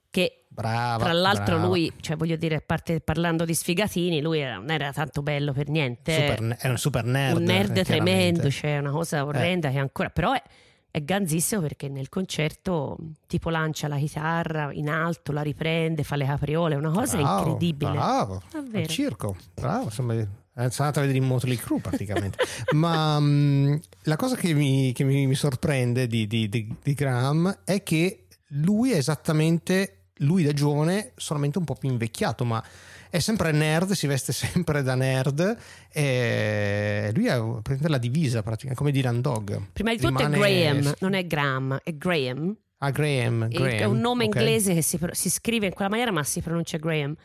Che 0.10 0.46
brava. 0.48 1.04
Tra 1.04 1.14
l'altro 1.14 1.56
brava. 1.56 1.66
lui, 1.66 1.92
cioè 2.00 2.16
voglio 2.16 2.36
dire, 2.36 2.62
parte 2.62 3.00
parlando 3.02 3.46
di 3.46 3.56
sfigatini, 3.56 4.22
lui 4.22 4.40
era- 4.40 4.58
non 4.58 4.70
era 4.70 4.92
tanto 4.92 5.24
bello 5.24 5.54
per 5.54 5.70
niente. 5.70 6.14
Super 6.14 6.58
è 6.58 6.68
un 6.68 6.78
super 6.78 7.04
nerd. 7.04 7.38
un 7.38 7.44
nerd 7.44 7.78
eh, 7.78 7.84
tremendo, 7.84 8.50
cioè 8.52 8.78
una 8.78 8.92
cosa 8.92 9.26
orrenda 9.26 9.72
che 9.72 9.80
ancora... 9.80 10.10
Però 10.10 10.34
è, 10.34 10.44
è 10.92 11.02
ganzissimo 11.02 11.62
perché 11.62 11.88
nel 11.90 12.10
concerto 12.10 12.98
tipo 13.26 13.50
lancia 13.50 13.88
la 13.88 13.98
chitarra 13.98 14.72
in 14.72 14.90
alto, 14.90 15.32
la 15.32 15.42
riprende, 15.42 16.04
fa 16.04 16.16
le 16.16 16.26
capriole, 16.26 16.76
è 16.76 16.78
una 16.78 16.92
cosa 16.92 17.18
Bravo, 17.18 17.40
incredibile. 17.40 17.92
Bravo, 17.92 18.42
Davvero. 18.52 18.78
al 18.78 18.88
circo, 18.88 19.36
bravo, 19.56 19.86
insomma, 19.86 20.28
è 20.56 20.62
andata 20.62 21.00
a 21.00 21.02
vedere 21.02 21.18
in 21.18 21.26
Motley 21.26 21.56
Crue 21.58 21.80
praticamente. 21.80 22.38
Ma 22.74 23.20
mh, 23.20 23.80
la 24.04 24.16
cosa 24.16 24.36
che 24.36 24.54
mi, 24.54 24.92
che 24.94 25.04
mi- 25.04 25.26
mi 25.28 25.36
sorprende 25.36 26.08
di, 26.08 26.28
di- 26.28 26.48
di- 26.50 26.74
di 26.82 26.94
Graham 26.94 27.60
è 27.66 27.82
che 27.84 28.26
lui 28.50 28.92
è 28.92 28.98
esattamente, 28.98 30.04
lui 30.18 30.44
da 30.44 30.54
giovane, 30.54 31.14
solamente 31.16 31.58
un 31.58 31.66
po' 31.66 31.74
più 31.76 31.90
invecchiato, 31.90 32.46
ma 32.46 32.64
è 33.10 33.20
sempre 33.20 33.52
nerd, 33.52 33.92
si 33.92 34.06
veste 34.08 34.32
sempre 34.34 34.84
da 34.84 34.96
nerd 34.96 35.58
e 35.92 37.12
lui 37.16 37.30
ha 37.30 37.42
la 37.82 37.98
divisa, 37.98 38.42
praticamente, 38.44 38.76
come 38.80 38.92
Dylan 38.92 39.22
Dog. 39.22 39.68
Prima 39.74 39.92
di 39.92 39.98
tutto 39.98 40.18
Rimane- 40.26 40.36
è 40.38 40.40
Graham, 40.40 40.94
non 41.00 41.14
è 41.14 41.26
Graham, 41.26 41.80
è 41.84 41.94
Graham. 41.96 42.56
Ah, 42.80 42.90
Graham, 42.90 43.48
Graham, 43.48 43.70
È 43.70 43.86
un 43.86 44.00
nome 44.00 44.26
ok. 44.26 44.36
inglese 44.36 44.74
che 44.74 44.82
si, 44.82 45.00
si 45.12 45.30
scrive 45.30 45.68
in 45.68 45.74
quella 45.74 45.90
maniera, 45.90 46.12
ma 46.12 46.24
si 46.24 46.42
pronuncia 46.42 46.78
Graham. 46.78 47.16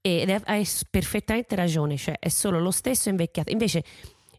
Ed 0.00 0.42
hai 0.44 0.66
perfettamente 0.90 1.54
ragione, 1.56 1.96
cioè 1.96 2.18
è 2.18 2.28
solo 2.28 2.60
lo 2.60 2.70
stesso 2.70 3.08
invecchiato. 3.08 3.50
Invece 3.50 3.82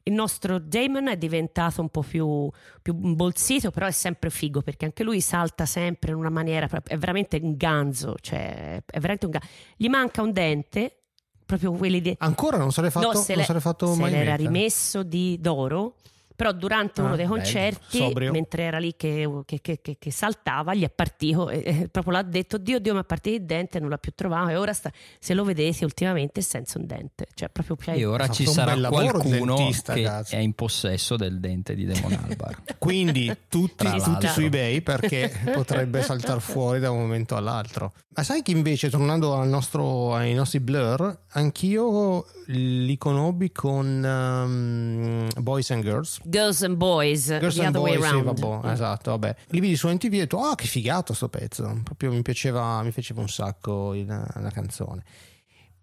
il 0.03 0.13
nostro 0.13 0.59
Damon 0.59 1.09
è 1.09 1.17
diventato 1.17 1.81
un 1.81 1.89
po' 1.89 2.01
più, 2.01 2.49
più 2.81 2.93
bolsito, 2.93 3.71
però 3.71 3.85
è 3.87 3.91
sempre 3.91 4.29
figo 4.29 4.61
perché 4.61 4.85
anche 4.85 5.03
lui 5.03 5.19
salta 5.19 5.65
sempre 5.65 6.11
in 6.11 6.17
una 6.17 6.29
maniera, 6.29 6.69
è 6.85 6.97
veramente 6.97 7.37
un 7.43 7.57
ganzo, 7.57 8.15
cioè 8.21 8.81
è 8.85 8.99
veramente 8.99 9.25
un 9.25 9.31
ganzo. 9.33 9.47
Gli 9.75 9.87
manca 9.89 10.21
un 10.21 10.31
dente, 10.31 10.99
proprio 11.45 11.73
quelli 11.73 11.99
di... 11.99 12.15
Ancora 12.19 12.55
non 12.57 12.71
se 12.71 12.81
l'è 12.81 12.89
fatto, 12.89 13.07
No, 13.11 13.13
se 13.15 13.33
non 13.33 13.41
l'è- 13.41 13.47
se 13.47 13.53
l'è 13.53 13.59
fatto 13.59 13.93
se 13.93 13.99
mai 13.99 14.11
l'era 14.11 14.31
mettere. 14.31 14.47
rimesso 14.47 15.03
di 15.03 15.37
d'oro. 15.41 15.95
Però 16.37 16.51
durante 16.51 17.01
Ah, 17.01 17.05
uno 17.05 17.15
dei 17.15 17.25
bello, 17.25 17.37
concerti, 17.37 17.97
sobrio. 17.97 18.31
mentre 18.31 18.61
era 18.63 18.77
lì 18.77 18.93
che, 18.95 19.27
che- 19.45 19.59
che- 19.59 19.79
che- 19.81 19.95
che 19.97 20.11
saltava, 20.11 20.75
gli 20.75 20.83
è 20.83 20.89
partito 20.91 21.49
e 21.49 21.63
e 21.65 21.87
proprio 21.89 22.13
l'ha 22.13 22.21
detto: 22.21 22.59
Dio, 22.59 22.79
Dio, 22.79 22.93
mi 22.93 22.99
è 22.99 23.03
partito 23.03 23.37
il 23.37 23.43
dente, 23.43 23.79
non 23.79 23.89
l'ha 23.89 23.97
più 23.97 24.11
trovato. 24.13 24.49
E 24.49 24.55
ora 24.55 24.71
sta, 24.71 24.91
se 25.19 25.33
lo 25.33 25.43
vedete, 25.43 25.83
ultimamente 25.83 26.39
è 26.41 26.43
senza 26.43 26.77
un 26.77 26.85
dente, 26.85 27.25
cioè 27.33 27.49
proprio 27.49 27.75
più 27.75 27.91
E 27.91 28.05
ora 28.05 28.27
ci 28.29 28.45
sarà 28.45 28.75
qualcuno 28.87 29.55
dentista, 29.55 29.93
che 29.93 30.03
cazzo. 30.03 30.35
è 30.35 30.37
in 30.37 30.53
possesso 30.53 31.15
del 31.17 31.39
dente 31.39 31.73
di 31.73 31.85
Demon 31.85 32.13
Albar. 32.13 32.61
Quindi 32.77 33.35
tutti, 33.49 33.89
tutti 33.89 34.27
su 34.27 34.41
eBay 34.41 34.81
perché 34.81 35.31
potrebbe 35.53 36.03
saltare 36.03 36.39
fuori 36.39 36.79
da 36.79 36.91
un 36.91 36.99
momento 36.99 37.35
all'altro. 37.35 37.93
Ma 38.17 38.23
sai 38.23 38.41
che 38.41 38.49
invece, 38.49 38.89
tornando 38.89 39.35
al 39.35 39.47
nostro- 39.47 40.15
ai 40.15 40.33
nostri 40.33 40.59
blur, 40.59 41.25
anch'io 41.33 42.25
li 42.47 42.97
conobbi 42.97 43.51
con 43.51 43.85
um, 44.03 45.27
Boys 45.43 45.69
and 45.69 45.83
Girls. 45.83 46.19
Girls 46.23 46.63
and 46.63 46.77
Boys, 46.77 47.27
Girls 47.37 47.55
the 47.57 47.65
and 47.65 47.75
other 47.75 47.87
way 47.87 47.95
Boys, 47.97 48.07
sì, 48.09 48.15
around. 48.15 48.39
vabbè, 48.39 48.71
esatto, 48.71 49.11
vabbè. 49.11 49.35
Li 49.49 49.59
vidi 49.59 49.75
su 49.75 49.87
NTV 49.87 50.13
e 50.13 50.15
ho 50.15 50.19
detto, 50.21 50.39
ah, 50.39 50.55
che 50.55 50.65
figato 50.65 51.13
sto 51.13 51.29
pezzo. 51.29 51.79
Proprio 51.83 52.11
mi 52.11 52.23
piaceva, 52.23 52.81
mi 52.81 52.89
piaceva 52.91 53.21
un 53.21 53.29
sacco 53.29 53.93
il- 53.93 54.05
la 54.07 54.49
canzone. 54.51 55.03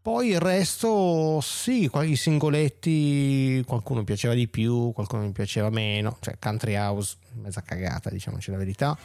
Poi 0.05 0.29
il 0.33 0.39
resto, 0.39 1.41
sì, 1.41 1.89
qua- 1.89 2.05
i 2.05 2.15
singoletti, 2.15 3.65
qualcuno 3.67 4.05
piaceva 4.05 4.35
di 4.35 4.49
più, 4.49 4.93
qualcuno 4.93 5.23
mi 5.23 5.33
piaceva 5.33 5.71
meno. 5.71 6.19
Cioè, 6.21 6.37
Country 6.39 6.77
House, 6.77 7.17
mezza 7.41 7.63
cagata, 7.63 8.11
diciamoci 8.11 8.51
la 8.51 8.59
verità. 8.59 8.99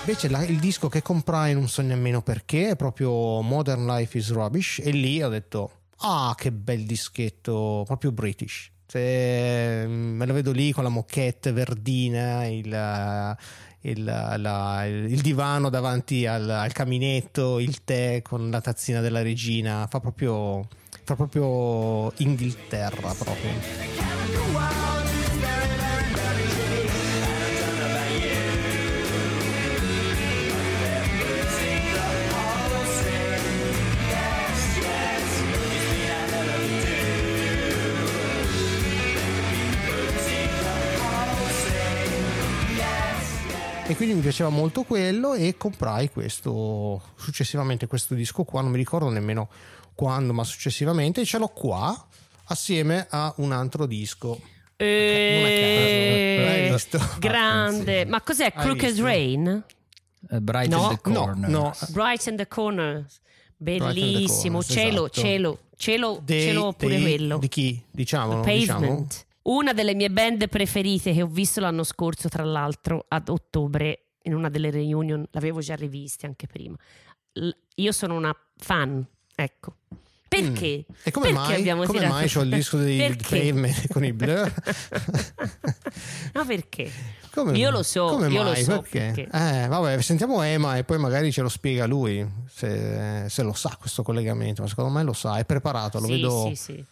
Invece 0.00 0.28
la- 0.28 0.44
il 0.44 0.58
disco 0.58 0.90
che 0.90 1.00
comprai 1.00 1.54
non 1.54 1.68
so 1.68 1.80
nemmeno 1.80 2.20
perché, 2.20 2.68
è 2.68 2.76
proprio 2.76 3.40
Modern 3.40 3.86
Life 3.86 4.18
is 4.18 4.30
Rubbish 4.30 4.82
e 4.84 4.90
lì 4.90 5.22
ho 5.22 5.30
detto, 5.30 5.70
ah 6.00 6.34
che 6.36 6.52
bel 6.52 6.84
dischetto, 6.84 7.84
proprio 7.86 8.12
British. 8.12 8.72
Cioè, 8.90 9.84
mm, 9.86 10.16
me 10.16 10.24
lo 10.24 10.32
vedo 10.32 10.50
lì 10.50 10.72
con 10.72 10.82
la 10.82 10.88
moquette 10.88 11.52
verdina, 11.52 12.46
il, 12.46 13.36
il- 13.82 14.04
la- 14.04 14.86
il 14.86 15.20
divano 15.20 15.68
davanti 15.68 16.24
al, 16.24 16.48
al 16.48 16.72
caminetto, 16.72 17.58
il 17.58 17.84
tè 17.84 18.22
con 18.22 18.48
la 18.48 18.62
tazzina 18.62 19.00
della 19.00 19.20
regina, 19.20 19.86
fa 19.90 20.00
proprio, 20.00 20.66
fa 21.04 21.14
proprio 21.16 22.10
Inghilterra 22.16 23.12
proprio. 23.12 24.17
E 43.90 43.96
quindi 43.96 44.14
mi 44.14 44.20
piaceva 44.20 44.50
molto 44.50 44.82
quello 44.82 45.32
e 45.32 45.56
comprai 45.56 46.10
questo 46.10 47.02
successivamente 47.16 47.86
questo 47.86 48.14
disco 48.14 48.44
qua, 48.44 48.60
non 48.60 48.70
mi 48.70 48.76
ricordo 48.76 49.08
nemmeno 49.08 49.48
quando, 49.94 50.34
ma 50.34 50.44
successivamente 50.44 51.22
e 51.22 51.24
ce 51.24 51.38
l'ho 51.38 51.48
qua 51.48 52.06
assieme 52.44 53.06
a 53.08 53.32
un 53.38 53.50
altro 53.52 53.86
disco. 53.86 54.38
Eh, 54.76 56.36
Non 56.36 56.44
a 56.44 56.44
caso, 56.44 56.58
l'hai 56.60 56.70
visto? 56.70 57.00
Grande, 57.18 58.04
ma 58.04 58.20
cos'è 58.20 58.52
Crooked? 58.52 59.00
Rain? 59.00 59.64
Eh, 60.30 60.40
Bright 60.40 60.68
No, 60.70 60.90
in 60.90 60.98
the 61.02 61.10
no, 61.10 61.20
Corner. 61.24 61.48
no. 61.48 61.74
Bright 61.88 62.26
in 62.26 62.36
the 62.36 62.46
Corner, 62.46 63.06
bellissimo, 63.56 64.58
Corners, 64.58 64.66
cielo, 64.72 65.04
esatto. 65.06 65.20
cielo, 65.20 65.58
cielo, 65.76 66.20
Dei- 66.22 66.42
cielo 66.42 66.72
pure 66.74 67.00
quello. 67.00 67.38
Di 67.38 67.48
chi? 67.48 67.82
Pavement. 67.90 68.44
diciamo. 68.44 69.08
Una 69.48 69.72
delle 69.72 69.94
mie 69.94 70.10
band 70.10 70.46
preferite 70.48 71.12
che 71.14 71.22
ho 71.22 71.26
visto 71.26 71.60
l'anno 71.60 71.82
scorso, 71.82 72.28
tra 72.28 72.44
l'altro, 72.44 73.06
ad 73.08 73.28
ottobre, 73.30 74.10
in 74.24 74.34
una 74.34 74.50
delle 74.50 74.70
reunion, 74.70 75.26
l'avevo 75.30 75.60
già 75.60 75.74
riviste 75.74 76.26
anche 76.26 76.46
prima. 76.46 76.76
L- 77.32 77.48
io 77.76 77.92
sono 77.92 78.14
una 78.14 78.34
fan, 78.58 79.02
ecco. 79.34 79.76
Perché? 80.28 80.84
Mm. 80.90 80.94
E 81.02 81.10
come 81.10 81.26
Perché 81.28 81.40
mai? 81.40 81.54
abbiamo 81.54 81.84
Come 81.84 81.98
tirato- 81.98 82.14
mai 82.14 82.28
c'ho 82.28 82.40
il 82.42 82.50
disco 82.50 82.76
dei? 82.76 83.16
Pavement 83.16 83.86
con 83.88 84.04
i 84.04 84.12
Blur? 84.12 84.52
Ma 86.34 86.44
perché? 86.44 86.90
Come 87.32 87.56
Io 87.56 87.70
lo 87.70 87.82
so, 87.82 88.06
Come 88.08 88.28
io 88.28 88.42
lo 88.42 88.50
mai? 88.50 88.62
so 88.62 88.80
perché? 88.82 89.12
perché. 89.14 89.62
Eh, 89.64 89.66
vabbè, 89.68 90.02
sentiamo 90.02 90.42
Ema 90.42 90.76
e 90.76 90.84
poi 90.84 90.98
magari 90.98 91.32
ce 91.32 91.40
lo 91.40 91.48
spiega 91.48 91.86
lui 91.86 92.26
se, 92.50 93.24
se 93.30 93.42
lo 93.42 93.54
sa 93.54 93.74
questo 93.80 94.02
collegamento. 94.02 94.60
Ma 94.60 94.68
secondo 94.68 94.90
me 94.90 95.02
lo 95.02 95.14
sa, 95.14 95.38
è 95.38 95.46
preparato. 95.46 96.00
Lo 96.00 96.06
sì, 96.06 96.12
vedo. 96.12 96.46
sì, 96.48 96.54
sì. 96.56 96.84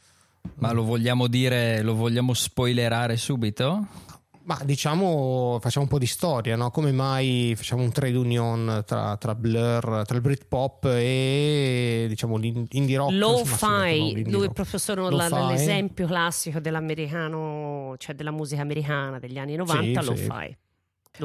Ma 0.55 0.73
lo 0.73 0.83
vogliamo 0.85 1.27
dire, 1.27 1.83
lo 1.83 1.95
vogliamo 1.95 2.33
spoilerare 2.35 3.17
subito? 3.17 3.87
Ma 4.45 4.57
diciamo, 4.65 5.59
facciamo 5.61 5.87
un 5.87 5.91
po' 5.91 5.99
di 5.99 6.07
storia, 6.07 6.55
no? 6.55 6.71
Come 6.71 6.93
mai 6.93 7.55
facciamo 7.57 7.83
un 7.83 7.91
trade 7.91 8.17
union 8.17 8.85
tra, 8.87 9.17
tra 9.17 9.35
Blur, 9.35 10.05
tra 10.07 10.15
il 10.15 10.21
Britpop 10.21 10.85
e 10.97 12.07
diciamo 12.09 12.37
l'indie 12.37 12.97
rock? 12.97 13.11
Lo 13.13 13.45
fai, 13.45 14.23
lui 14.25 14.43
rock. 14.45 14.53
proprio 14.53 14.79
sono 14.79 15.11
Lo 15.11 15.17
la- 15.17 15.47
l'esempio 15.51 16.07
classico 16.07 16.61
dell'americano, 16.61 17.95
cioè 17.99 18.15
della 18.15 18.31
musica 18.31 18.63
americana 18.63 19.19
degli 19.19 19.37
anni 19.39 19.57
90, 19.57 20.01
Sì, 20.01 20.07
lo 20.09 20.15
sì. 20.17 20.23
fai. 20.23 20.57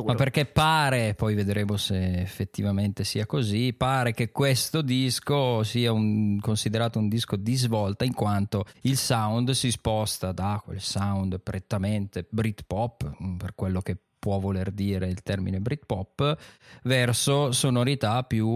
Ma 0.06 0.16
perché 0.16 0.46
pare, 0.46 1.14
poi 1.16 1.36
vedremo 1.36 1.78
se 1.78 2.22
effettivamente 2.22 3.04
sia 3.04 3.26
così, 3.26 3.74
pare 3.74 4.14
che 4.14 4.32
questo 4.32 4.82
disco 4.82 5.64
sia 5.64 5.92
un- 5.92 6.40
considerato 6.40 7.00
un 7.00 7.10
disco 7.10 7.36
di 7.36 7.56
svolta 7.56 8.06
in 8.06 8.14
quanto 8.14 8.66
il 8.82 8.98
sound 8.98 9.52
si 9.52 9.72
sposta 9.72 10.32
da 10.32 10.62
quel 10.64 10.82
sound 10.82 11.40
prettamente 11.42 12.26
Britpop, 12.30 13.18
mm, 13.22 13.38
per 13.38 13.54
quello 13.56 13.82
che 13.82 13.98
può 14.22 14.38
voler 14.38 14.72
dire 14.72 15.08
il 15.08 15.24
termine 15.24 15.60
Britpop, 15.60 16.38
verso 16.84 17.52
sonorità 17.52 18.24
più 18.24 18.48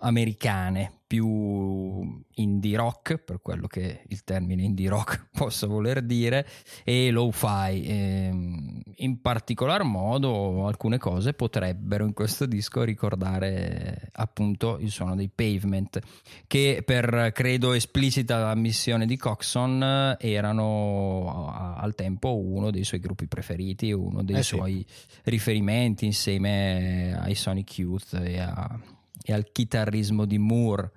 americane, 0.00 0.95
più 1.06 2.24
indie 2.34 2.76
rock, 2.76 3.18
per 3.18 3.40
quello 3.40 3.66
che 3.68 4.02
il 4.08 4.24
termine 4.24 4.62
indie 4.62 4.88
rock 4.88 5.28
possa 5.36 5.66
voler 5.66 6.02
dire, 6.02 6.46
e 6.84 7.10
lo-fi. 7.10 7.82
Ehm, 7.84 8.82
in 8.96 9.20
particolar 9.20 9.82
modo 9.84 10.66
alcune 10.66 10.98
cose 10.98 11.32
potrebbero 11.34 12.04
in 12.04 12.12
questo 12.12 12.46
disco 12.46 12.82
ricordare 12.82 14.08
appunto 14.14 14.78
il 14.80 14.90
suono 14.90 15.14
dei 15.14 15.30
pavement, 15.32 16.00
che 16.46 16.82
per 16.84 17.30
credo 17.32 17.72
esplicita 17.72 18.48
ammissione 18.50 19.06
di 19.06 19.16
Coxon 19.16 20.16
erano 20.18 21.48
a- 21.52 21.76
al 21.76 21.94
tempo 21.94 22.36
uno 22.36 22.70
dei 22.70 22.84
suoi 22.84 23.00
gruppi 23.00 23.26
preferiti, 23.26 23.92
uno 23.92 24.22
dei 24.24 24.36
Eh 24.36 24.42
sì. 24.42 24.56
suoi 24.56 24.84
riferimenti 25.24 26.04
insieme 26.06 27.16
ai 27.20 27.34
Sonic 27.34 27.78
Youth 27.78 28.14
e, 28.14 28.38
a- 28.40 28.78
e 29.22 29.32
al 29.32 29.50
chitarrismo 29.52 30.24
di 30.24 30.38
Moore. 30.38 30.90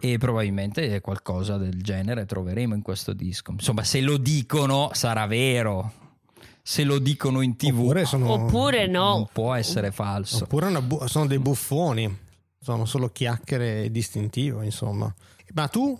E 0.00 0.16
probabilmente 0.18 1.00
qualcosa 1.00 1.56
del 1.56 1.82
genere 1.82 2.24
troveremo 2.24 2.74
in 2.74 2.82
questo 2.82 3.12
disco. 3.12 3.50
Insomma, 3.52 3.82
se 3.82 4.00
lo 4.00 4.16
dicono 4.16 4.90
sarà 4.92 5.26
vero. 5.26 5.92
Se 6.62 6.84
lo 6.84 6.98
dicono 6.98 7.40
in 7.40 7.56
tv 7.56 7.78
Oppure 7.80 8.04
sono, 8.04 8.30
Oppure 8.30 8.86
no, 8.86 9.14
non 9.14 9.28
può 9.32 9.54
essere 9.54 9.90
falso. 9.90 10.44
oppure 10.44 10.70
bu- 10.82 11.06
sono 11.06 11.26
dei 11.26 11.38
buffoni, 11.38 12.14
sono 12.60 12.84
solo 12.84 13.08
chiacchiere 13.08 13.90
distintivo, 13.90 14.60
insomma. 14.62 15.12
Ma 15.54 15.66
tu, 15.68 15.98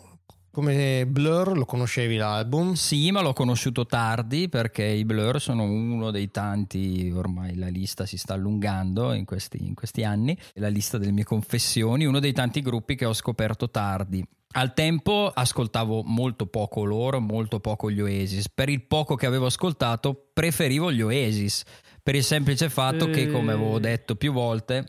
come 0.58 1.06
Blur, 1.06 1.56
lo 1.56 1.64
conoscevi 1.64 2.16
l'album? 2.16 2.72
Sì, 2.72 3.12
ma 3.12 3.20
l'ho 3.20 3.32
conosciuto 3.32 3.86
tardi 3.86 4.48
perché 4.48 4.82
i 4.82 5.04
Blur 5.04 5.40
sono 5.40 5.62
uno 5.62 6.10
dei 6.10 6.32
tanti, 6.32 7.12
ormai 7.14 7.54
la 7.54 7.68
lista 7.68 8.06
si 8.06 8.18
sta 8.18 8.34
allungando 8.34 9.12
in 9.12 9.24
questi, 9.24 9.64
in 9.64 9.74
questi 9.74 10.02
anni, 10.02 10.36
la 10.54 10.66
lista 10.66 10.98
delle 10.98 11.12
mie 11.12 11.22
confessioni, 11.22 12.06
uno 12.06 12.18
dei 12.18 12.32
tanti 12.32 12.60
gruppi 12.60 12.96
che 12.96 13.04
ho 13.04 13.12
scoperto 13.12 13.70
tardi. 13.70 14.20
Al 14.54 14.74
tempo 14.74 15.30
ascoltavo 15.32 16.02
molto 16.04 16.46
poco 16.46 16.82
loro, 16.82 17.20
molto 17.20 17.60
poco 17.60 17.88
gli 17.88 18.00
Oasis. 18.00 18.48
Per 18.48 18.68
il 18.68 18.82
poco 18.82 19.14
che 19.14 19.26
avevo 19.26 19.46
ascoltato 19.46 20.30
preferivo 20.32 20.90
gli 20.90 21.02
Oasis, 21.02 21.62
per 22.02 22.16
il 22.16 22.24
semplice 22.24 22.68
fatto 22.68 23.10
che, 23.10 23.30
come 23.30 23.52
avevo 23.52 23.78
detto 23.78 24.16
più 24.16 24.32
volte, 24.32 24.88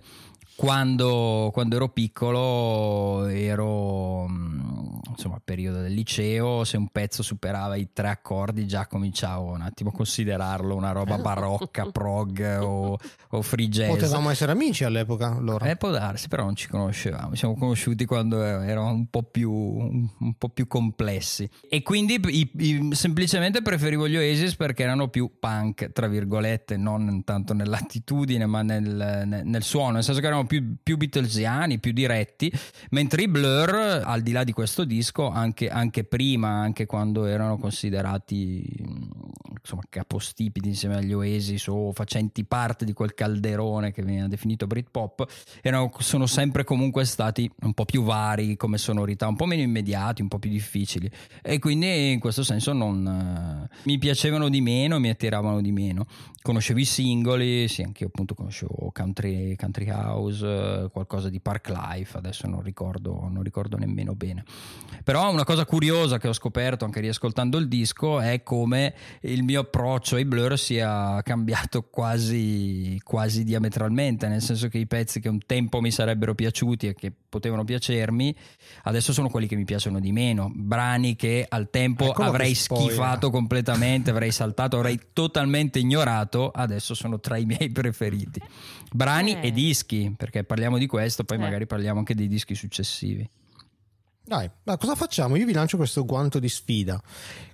quando, 0.59 1.51
quando 1.53 1.77
ero 1.77 1.87
piccolo 1.87 3.27
ero, 3.27 4.27
mm, 4.27 4.97
insomma, 5.11 5.39
periodo 5.41 5.79
del 5.79 5.93
liceo, 5.93 6.65
se 6.65 6.75
un 6.75 6.89
pezzo 6.89 7.23
superava 7.23 7.77
i 7.77 7.87
tre 7.93 8.09
accordi 8.09 8.67
già 8.67 8.85
cominciavo 8.85 9.53
un 9.53 9.61
attimo 9.61 9.91
a 9.91 9.93
considerarlo 9.93 10.75
una 10.75 10.91
roba 10.91 11.17
barocca, 11.17 11.85
prog 11.93 12.57
o, 12.61 12.97
o 13.29 13.41
free 13.41 13.69
jazz. 13.69 13.87
Potevamo 13.87 14.29
essere 14.29 14.51
amici 14.51 14.83
all'epoca 14.83 15.33
allora. 15.33 15.65
Eh, 15.69 15.77
può 15.77 15.91
darsi, 15.91 16.27
però 16.27 16.43
non 16.43 16.55
ci 16.57 16.67
conoscevamo. 16.67 17.29
Ci 17.31 17.37
siamo 17.37 17.55
conosciuti 17.55 18.03
quando 18.03 18.43
eravamo 18.43 18.91
un 18.91 19.07
po' 19.09 19.23
più, 19.23 19.49
un, 19.53 20.09
un 20.19 20.33
po' 20.33 20.49
più 20.49 20.67
complessi. 20.67 21.49
E 21.69 21.81
quindi 21.83 22.19
i- 22.27 22.51
i- 22.57 22.89
semplicemente 22.91 23.61
preferivo 23.61 24.09
gli 24.09 24.17
Oasis 24.17 24.57
perché 24.57 24.83
erano 24.83 25.07
più 25.07 25.31
punk, 25.39 25.93
tra 25.93 26.07
virgolette, 26.07 26.75
non 26.75 27.23
tanto 27.23 27.53
nell'attitudine, 27.53 28.45
ma 28.45 28.61
nel, 28.61 29.23
nel- 29.25 29.45
nel 29.45 29.63
suono, 29.63 29.93
nel 29.93 30.03
senso 30.03 30.19
che 30.19 30.27
erano 30.27 30.47
più, 30.49 30.75
più 30.81 30.97
Beatlesiani, 30.97 31.79
più 31.79 31.93
diretti. 31.93 32.51
Mentre 32.89 33.21
i 33.21 33.27
Blur, 33.27 34.01
al 34.03 34.21
di 34.21 34.31
là 34.31 34.43
di 34.43 34.51
questo 34.51 34.83
disco, 34.83 35.29
anche, 35.29 35.69
anche 35.69 36.03
prima, 36.03 36.49
anche 36.49 36.87
quando 36.87 37.25
erano 37.25 37.59
considerati 37.59 38.65
insomma, 39.59 39.83
capostipiti 39.87 40.67
insieme 40.67 40.95
agli 40.95 41.13
Oasis 41.13 41.67
o 41.67 41.91
facenti 41.91 42.43
parte 42.45 42.85
di 42.85 42.93
quel 42.93 43.13
calderone 43.13 43.91
che 43.91 44.01
veniva 44.01 44.27
definito 44.27 44.65
Britpop, 44.65 45.25
erano, 45.61 45.91
sono 45.99 46.25
sempre 46.25 46.63
comunque 46.63 47.05
stati 47.05 47.49
un 47.61 47.73
po' 47.73 47.85
più 47.85 48.03
vari 48.03 48.55
come 48.55 48.77
sonorità, 48.77 49.27
un 49.27 49.35
po' 49.35 49.45
meno 49.45 49.61
immediati, 49.61 50.21
un 50.21 50.27
po' 50.27 50.39
più 50.39 50.49
difficili 50.49 51.09
e 51.43 51.59
quindi 51.59 52.11
in 52.11 52.19
questo 52.19 52.43
senso 52.43 52.73
non, 52.73 53.05
eh, 53.05 53.77
mi 53.83 53.97
piacevano 53.99 54.49
di 54.49 54.61
meno, 54.61 54.99
mi 54.99 55.09
attiravano 55.09 55.61
di 55.61 55.71
meno. 55.71 56.07
Conoscevo 56.41 56.79
i 56.79 56.85
singoli, 56.85 57.67
sì, 57.67 57.81
anche 57.81 58.03
io 58.03 58.07
appunto 58.07 58.33
conoscevo 58.33 58.91
Country, 58.93 59.55
country 59.55 59.89
House, 59.89 60.38
eh, 60.41 60.89
qualcosa 60.91 61.29
di 61.29 61.39
Park 61.39 61.69
Life, 61.69 62.17
adesso 62.17 62.47
non 62.47 62.61
ricordo, 62.61 63.27
non 63.29 63.43
ricordo 63.43 63.77
nemmeno 63.77 64.15
bene. 64.15 64.43
Però 65.03 65.31
una 65.31 65.43
cosa 65.43 65.65
curiosa 65.65 66.17
che 66.17 66.27
ho 66.27 66.33
scoperto 66.33 66.85
anche 66.85 66.99
riascoltando 66.99 67.57
il 67.57 67.67
disco 67.67 68.19
è 68.19 68.43
come 68.43 68.93
il 69.21 69.43
mio 69.43 69.61
approccio 69.61 70.15
ai 70.15 70.25
Blur 70.25 70.57
sia 70.57 71.21
cambiato 71.23 71.83
quasi, 71.89 72.99
quasi 73.03 73.43
diametralmente, 73.43 74.27
nel 74.27 74.41
senso 74.41 74.67
che 74.67 74.77
i 74.77 74.87
pezzi 74.87 75.19
che 75.19 75.29
un 75.29 75.39
tempo 75.45 75.81
mi 75.81 75.91
sarebbero 75.91 76.35
piaciuti 76.35 76.87
e 76.87 76.93
che 76.93 77.11
potevano 77.29 77.63
piacermi, 77.63 78.35
adesso 78.83 79.13
sono 79.13 79.29
quelli 79.29 79.47
che 79.47 79.55
mi 79.55 79.63
piacciono 79.63 79.99
di 79.99 80.11
meno. 80.11 80.51
Brani 80.53 81.15
che 81.15 81.45
al 81.47 81.69
tempo 81.69 82.05
Eccolo 82.05 82.29
che 82.31 82.35
avrei 82.35 82.55
schifato 82.55 83.29
completamente, 83.29 84.09
avrei 84.09 84.31
saltato, 84.31 84.77
avrei 84.77 84.99
totalmente 85.13 85.79
ignorato, 85.79 86.49
adesso 86.49 86.93
sono 86.93 87.19
tra 87.19 87.37
i 87.37 87.45
miei 87.45 87.69
preferiti. 87.69 88.41
Brani 88.91 89.33
Eh. 89.39 89.47
e 89.47 89.51
dischi, 89.51 90.13
perché 90.17 90.43
parliamo 90.43 90.77
di 90.77 90.87
questo, 90.87 91.23
poi 91.23 91.37
Eh. 91.37 91.41
magari 91.41 91.67
parliamo 91.67 91.99
anche 91.99 92.15
dei 92.15 92.27
dischi 92.27 92.55
successivi. 92.55 93.27
Dai, 94.23 94.49
ma 94.63 94.77
cosa 94.77 94.95
facciamo? 94.95 95.35
Io 95.37 95.45
vi 95.45 95.53
lancio 95.53 95.77
questo 95.77 96.05
guanto 96.05 96.37
di 96.39 96.49
sfida. 96.49 97.01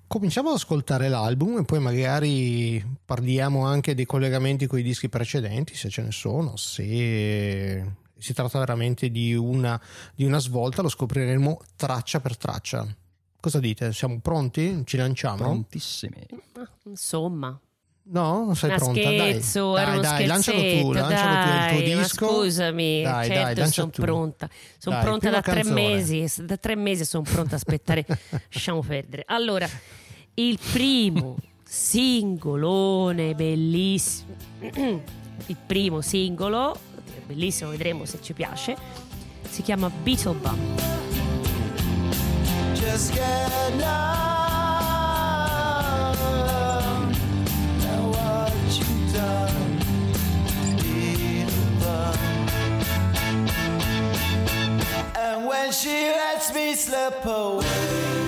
Cominciamo 0.08 0.50
ad 0.50 0.56
ascoltare 0.56 1.08
l'album 1.08 1.60
e 1.60 1.64
poi 1.64 1.80
magari 1.80 2.86
parliamo 3.06 3.66
anche 3.66 3.96
dei 3.96 4.06
collegamenti 4.06 4.68
con 4.68 4.80
i 4.80 4.84
dischi 4.84 5.10
precedenti, 5.10 5.74
se 5.74 5.90
ce 5.90 6.02
ne 6.02 6.12
sono, 6.12 6.58
se 6.58 7.92
si 8.18 8.34
tratta 8.34 8.60
veramente 8.60 9.10
di 9.10 9.34
una, 9.34 9.80
di 10.16 10.24
una 10.26 10.40
svolta, 10.40 10.82
lo 10.82 10.90
scopriremo 10.90 11.60
traccia 11.76 12.20
per 12.20 12.38
traccia. 12.38 12.86
Cosa 13.40 13.60
dite? 13.60 13.94
Siamo 13.94 14.20
pronti? 14.20 14.82
Ci 14.86 14.98
lanciamo? 14.98 15.38
Prontissimi. 15.38 16.26
Insomma, 16.86 17.60
No? 18.08 18.46
Non 18.46 18.56
sei 18.56 18.70
Ma 18.70 18.76
pronta? 18.76 19.02
scherzo, 19.02 19.74
dai, 19.74 19.82
era 19.82 19.90
dai, 19.92 20.00
uno 20.00 20.10
dai 20.10 20.26
lancialo 20.28 20.60
tu, 20.60 20.92
lancialo 20.92 21.34
tu 21.44 21.50
il 21.50 21.70
tuo 21.70 21.80
dai, 21.80 21.96
disco. 22.04 22.28
scusami, 22.28 23.02
Dai, 23.02 23.28
certo 23.28 23.54
dai, 23.62 23.72
sono 23.72 23.90
tu. 23.90 24.02
pronta. 24.04 24.50
Sono 24.78 24.96
Dai, 24.96 25.06
pronta 25.06 25.30
da 25.32 25.42
tre 25.42 25.54
canzone. 25.64 25.82
mesi, 25.96 26.46
da 26.46 26.58
tre 26.58 26.76
mesi 26.76 27.04
sono 27.04 27.24
pronta 27.24 27.54
a 27.54 27.58
aspettare. 27.58 28.06
Lasciamo 28.54 28.82
perdere. 28.82 29.24
Allora, 29.26 29.68
il 30.36 30.60
primo 30.72 31.36
singolone 31.64 33.34
bellissimo. 33.34 34.36
Il 35.48 35.58
primo 35.66 36.00
singolo, 36.02 36.78
bellissimo, 37.26 37.70
vedremo 37.72 38.06
se 38.06 38.20
ci 38.22 38.34
piace. 38.34 38.76
Si 39.50 39.62
chiama 39.62 39.90
Beetle 39.90 40.34
Bum. 40.34 40.58
Just 42.74 43.14
get 43.14 43.56
And 55.18 55.46
when 55.46 55.72
she 55.72 55.90
lets 55.90 56.54
me 56.54 56.76
slip 56.76 57.26
away, 57.26 58.25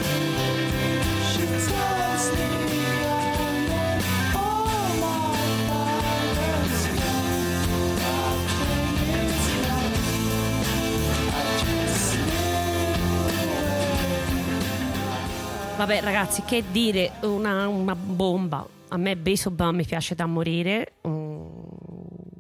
Vabbè, 15.78 16.02
ragazzi, 16.02 16.42
che 16.44 16.64
dire, 16.72 17.12
una, 17.22 17.68
una 17.68 17.96
bomba. 17.96 18.68
A 18.90 18.98
me 18.98 19.16
Beso 19.16 19.52
Bum 19.52 19.76
mi 19.76 19.86
piace 19.86 20.16
da 20.16 20.26
morire. 20.26 20.94
Un 21.02 21.60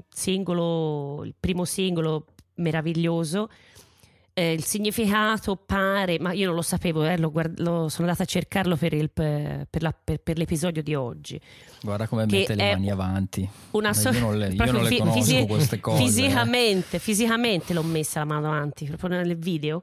singolo, 0.09 1.23
il 1.23 1.35
primo 1.39 1.63
singolo 1.63 2.25
meraviglioso. 2.55 3.49
Eh, 4.33 4.53
il 4.53 4.63
significato 4.63 5.55
pare, 5.55 6.19
ma 6.19 6.31
io 6.31 6.45
non 6.47 6.55
lo 6.55 6.61
sapevo, 6.61 7.03
eh, 7.05 7.17
lo 7.17 7.31
guard- 7.31 7.59
lo- 7.59 7.89
sono 7.89 8.07
andata 8.07 8.23
a 8.23 8.25
cercarlo 8.25 8.75
per, 8.75 8.93
il- 8.93 9.09
per- 9.11 9.67
la- 9.81 9.95
per- 10.03 10.19
per 10.19 10.37
l'episodio 10.37 10.81
di 10.83 10.93
oggi. 10.95 11.39
Guarda 11.81 12.07
come 12.07 12.25
mette 12.27 12.53
le 12.55 12.71
mani 12.73 12.89
avanti. 12.91 13.47
Una 13.71 13.93
so- 13.93 14.09
io 14.09 14.19
non 14.19 14.37
le, 14.37 14.47
io 14.49 14.71
non 14.71 14.83
le 14.83 14.97
conosco 14.97 15.19
fisi- 15.21 15.45
queste 15.47 15.79
cose. 15.79 16.01
eh. 16.03 16.05
Fisicamente, 16.05 16.99
fisicamente 16.99 17.73
l'ho 17.73 17.81
messa 17.83 18.19
la 18.19 18.25
mano 18.25 18.47
avanti, 18.47 18.85
proprio 18.85 19.09
nel 19.21 19.35
video. 19.37 19.81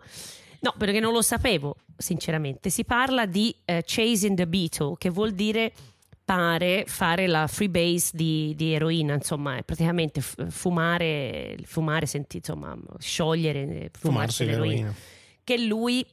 No, 0.64 0.74
perché 0.78 0.98
non 0.98 1.12
lo 1.12 1.20
sapevo, 1.20 1.76
sinceramente. 1.96 2.70
Si 2.70 2.84
parla 2.84 3.26
di 3.26 3.54
eh, 3.66 3.82
chasing 3.84 4.34
the 4.34 4.46
beetle, 4.46 4.94
che 4.96 5.10
vuol 5.10 5.32
dire 5.32 5.72
pare 6.24 6.84
fare 6.86 7.26
la 7.26 7.46
freebase 7.46 8.12
di, 8.16 8.54
di 8.56 8.72
eroina, 8.72 9.12
insomma, 9.12 9.60
praticamente 9.62 10.22
fumare, 10.22 11.56
fumare 11.64 12.06
senti, 12.06 12.38
insomma, 12.38 12.74
sciogliere, 12.98 13.60
eh, 13.68 13.90
Fumarsi 13.92 14.46
l'eroina 14.46 14.72
l'eroina. 14.72 14.94
che 15.44 15.58
lui, 15.58 16.06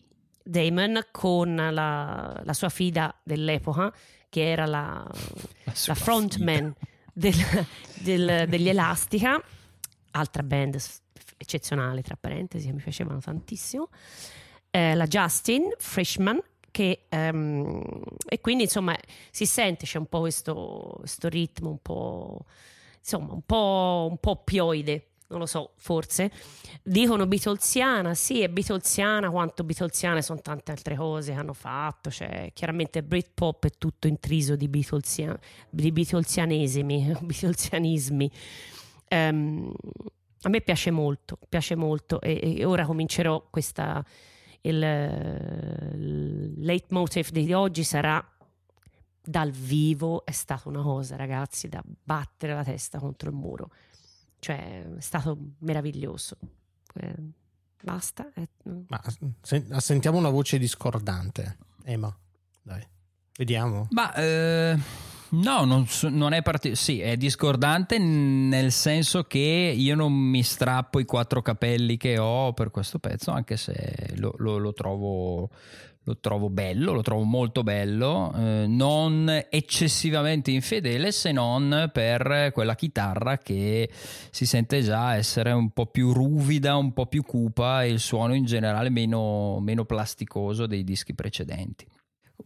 Damon, 0.43 0.99
con 1.11 1.55
la, 1.55 2.41
la 2.43 2.53
sua 2.53 2.67
fida 2.67 3.15
dell'epoca, 3.23 3.93
che 4.27 4.51
era 4.51 4.65
la, 4.65 5.01
La 5.63 5.73
la 5.87 5.95
frontman 5.95 6.75
del- 7.13 7.65
del- 8.03 8.47
degli 8.49 8.67
Elastica, 8.67 9.41
altra 10.11 10.43
band 10.43 10.77
eccezionale, 11.37 12.01
tra 12.01 12.17
parentesi, 12.19 12.67
che 12.67 12.73
mi 12.73 12.81
piacevano 12.81 13.19
tantissimo, 13.19 13.87
eh, 14.71 14.95
la 14.95 15.05
Justin 15.05 15.69
Freshman, 15.77 16.41
che, 16.71 17.05
ehm, 17.09 17.83
e 18.25 18.39
quindi 18.39 18.63
insomma 18.63 18.97
si 19.29 19.45
sente, 19.45 19.85
c'è 19.85 19.97
un 19.97 20.07
po' 20.07 20.21
questo, 20.21 20.95
questo 20.97 21.27
ritmo 21.27 21.69
un 21.69 21.79
po', 21.81 22.45
insomma, 22.97 23.33
un 23.33 23.41
po', 23.45 24.07
un 24.09 24.17
po' 24.17 24.43
pioide, 24.43 25.09
non 25.27 25.39
lo 25.39 25.45
so, 25.45 25.73
forse. 25.77 26.31
Dicono 26.83 27.27
Beatlesiana, 27.27 28.13
sì, 28.13 28.41
è 28.41 28.49
Beatlesiana, 28.49 29.29
quanto 29.29 29.63
Beatlesiane 29.63 30.21
sono 30.21 30.41
tante 30.41 30.71
altre 30.71 30.95
cose 30.95 31.33
che 31.33 31.37
hanno 31.37 31.53
fatto, 31.53 32.09
cioè 32.09 32.51
chiaramente 32.53 33.03
Britpop 33.03 33.65
è 33.65 33.71
tutto 33.77 34.07
intriso 34.07 34.55
di, 34.55 34.67
Beatlesia- 34.67 35.39
di 35.69 35.91
Beatlesianesimi, 35.91 37.15
Beatlesianismi. 37.21 38.31
Ehm, 39.09 39.73
a 40.43 40.49
me 40.49 40.61
piace 40.61 40.89
molto, 40.89 41.37
piace 41.47 41.75
molto 41.75 42.19
e, 42.19 42.57
e 42.57 42.65
ora 42.65 42.85
comincerò 42.85 43.45
questa, 43.49 44.03
il, 44.61 44.75
il 45.93 46.53
leitmotiv 46.63 47.29
di 47.29 47.51
oggi 47.53 47.83
sarà 47.83 48.23
dal 49.23 49.51
vivo 49.51 50.25
è 50.25 50.31
stata 50.31 50.67
una 50.69 50.81
cosa 50.81 51.15
ragazzi 51.15 51.67
da 51.67 51.81
battere 51.85 52.53
la 52.53 52.63
testa 52.63 52.97
contro 52.99 53.29
il 53.29 53.35
muro 53.35 53.69
cioè 54.39 54.83
è 54.95 55.01
stato 55.01 55.37
meraviglioso 55.59 56.37
Eh, 56.95 57.15
basta 57.83 58.31
Eh, 58.33 58.49
Ma 58.87 59.01
sen- 59.41 59.79
sentiamo 59.79 60.17
una 60.17 60.29
voce 60.29 60.57
discordante. 60.57 61.57
Emma, 61.83 62.15
dai, 62.61 62.85
vediamo. 63.37 63.87
Ma 63.91 64.13
eh, 64.15 64.77
no, 65.31 65.65
non, 65.65 65.85
non 66.09 66.33
è 66.33 66.41
parti- 66.41 66.75
Sì, 66.75 66.99
è 66.99 67.17
discordante 67.17 67.97
nel 67.97 68.71
senso 68.71 69.23
che 69.23 69.73
io 69.75 69.95
non 69.95 70.13
mi 70.13 70.43
strappo 70.43 70.99
i 70.99 71.05
quattro 71.05 71.41
capelli 71.41 71.97
che 71.97 72.17
ho 72.17 72.53
per 72.53 72.71
questo 72.71 72.99
pezzo, 72.99 73.31
anche 73.31 73.57
se 73.57 74.13
lo, 74.15 74.33
lo- 74.37 74.57
lo 74.57 74.73
trovo, 74.73 75.49
lo 76.03 76.17
trovo 76.19 76.49
bello, 76.49 76.93
lo 76.93 77.01
trovo 77.01 77.23
molto 77.23 77.63
bello, 77.63 78.33
eh, 78.35 78.65
non 78.67 79.45
eccessivamente 79.49 80.51
infedele 80.51 81.11
se 81.11 81.31
non 81.31 81.89
per 81.93 82.51
quella 82.53 82.75
chitarra 82.75 83.37
che 83.37 83.89
si 84.31 84.45
sente 84.45 84.81
già 84.81 85.15
essere 85.15 85.51
un 85.51 85.69
po' 85.69 85.85
più 85.85 86.11
ruvida, 86.11 86.75
un 86.75 86.91
po' 86.93 87.05
più 87.05 87.23
cupa 87.23 87.83
e 87.83 87.89
il 87.89 87.99
suono 87.99 88.33
in 88.33 88.45
generale 88.45 88.89
meno, 88.89 89.59
meno 89.59 89.85
plasticoso 89.85 90.65
dei 90.65 90.83
dischi 90.83 91.13
precedenti. 91.13 91.85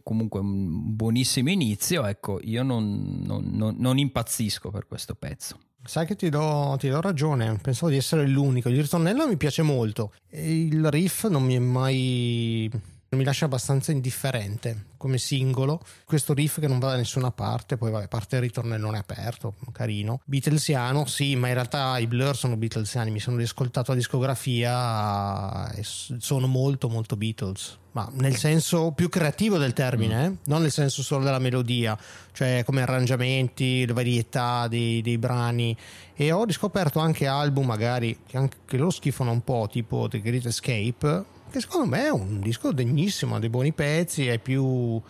Comunque 0.02 0.40
un 0.40 0.94
buonissimo 0.94 1.50
inizio, 1.50 2.04
ecco, 2.04 2.40
io 2.42 2.62
non, 2.62 3.22
non, 3.24 3.74
non, 3.78 3.98
impazzisco 3.98 4.70
per 4.70 4.86
questo 4.86 5.14
pezzo. 5.14 5.58
Sai 5.84 6.06
che 6.06 6.16
ti 6.16 6.28
do, 6.28 6.76
ti 6.78 6.88
do, 6.88 7.00
ragione, 7.00 7.58
pensavo 7.62 7.90
di 7.90 7.96
essere 7.96 8.26
l'unico. 8.26 8.68
Il 8.68 8.80
ritornello 8.80 9.28
mi 9.28 9.36
piace 9.36 9.62
molto. 9.62 10.12
Il 10.30 10.90
riff 10.90 11.26
non 11.28 11.44
mi 11.44 11.54
è 11.54 11.60
mai 11.60 12.70
mi 13.16 13.24
lascia 13.24 13.46
abbastanza 13.46 13.92
indifferente 13.92 14.94
come 14.96 15.18
singolo. 15.18 15.80
Questo 16.04 16.32
riff 16.34 16.58
che 16.60 16.68
non 16.68 16.78
va 16.78 16.90
da 16.90 16.96
nessuna 16.96 17.30
parte, 17.30 17.76
poi 17.76 17.90
vabbè, 17.90 18.08
parte 18.08 18.36
il 18.36 18.42
ritornellone 18.42 18.98
aperto, 18.98 19.54
carino. 19.72 20.20
Beatlesiano, 20.24 21.06
sì, 21.06 21.36
ma 21.36 21.48
in 21.48 21.54
realtà 21.54 21.98
i 21.98 22.06
Blur 22.06 22.36
sono 22.36 22.56
Beatlesiani, 22.56 23.10
mi 23.10 23.20
sono 23.20 23.36
riscoltato 23.36 23.92
la 23.92 23.98
discografia 23.98 25.70
e 25.72 25.82
sono 25.82 26.46
molto 26.46 26.88
molto 26.88 27.16
Beatles. 27.16 27.78
Ma 27.92 28.10
nel 28.12 28.36
senso 28.36 28.92
più 28.92 29.08
creativo 29.08 29.56
del 29.56 29.72
termine, 29.72 30.26
eh? 30.26 30.32
non 30.44 30.60
nel 30.60 30.70
senso 30.70 31.02
solo 31.02 31.24
della 31.24 31.38
melodia, 31.38 31.96
cioè 32.32 32.62
come 32.66 32.82
arrangiamenti, 32.82 33.86
le 33.86 33.92
varietà 33.94 34.68
dei, 34.68 35.00
dei 35.00 35.16
brani. 35.16 35.74
E 36.14 36.30
ho 36.30 36.44
riscoperto 36.44 36.98
anche 36.98 37.26
album, 37.26 37.64
magari 37.64 38.18
che 38.26 38.36
anche 38.36 38.76
loro 38.76 38.90
schifano 38.90 39.30
un 39.30 39.42
po', 39.42 39.66
tipo 39.70 40.08
The 40.08 40.20
Great 40.20 40.44
Escape, 40.44 41.24
che 41.50 41.60
secondo 41.60 41.86
me 41.86 42.04
è 42.04 42.10
un 42.10 42.40
disco 42.40 42.72
degnissimo, 42.72 43.36
ha 43.36 43.38
dei 43.38 43.48
buoni 43.48 43.72
pezzi, 43.72 44.26
è 44.26 44.38
più, 44.38 45.00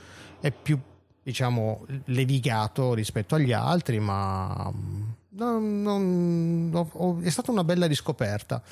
è 0.40 0.51
più 0.51 0.79
diciamo 1.22 1.85
levigato 2.05 2.94
rispetto 2.94 3.35
agli 3.35 3.53
altri, 3.53 3.99
ma 3.99 4.72
non, 5.31 5.83
non, 5.83 7.20
è 7.22 7.31
stata 7.31 7.51
una 7.51 7.64
bella 7.64 7.87
riscoperta. 7.87 8.62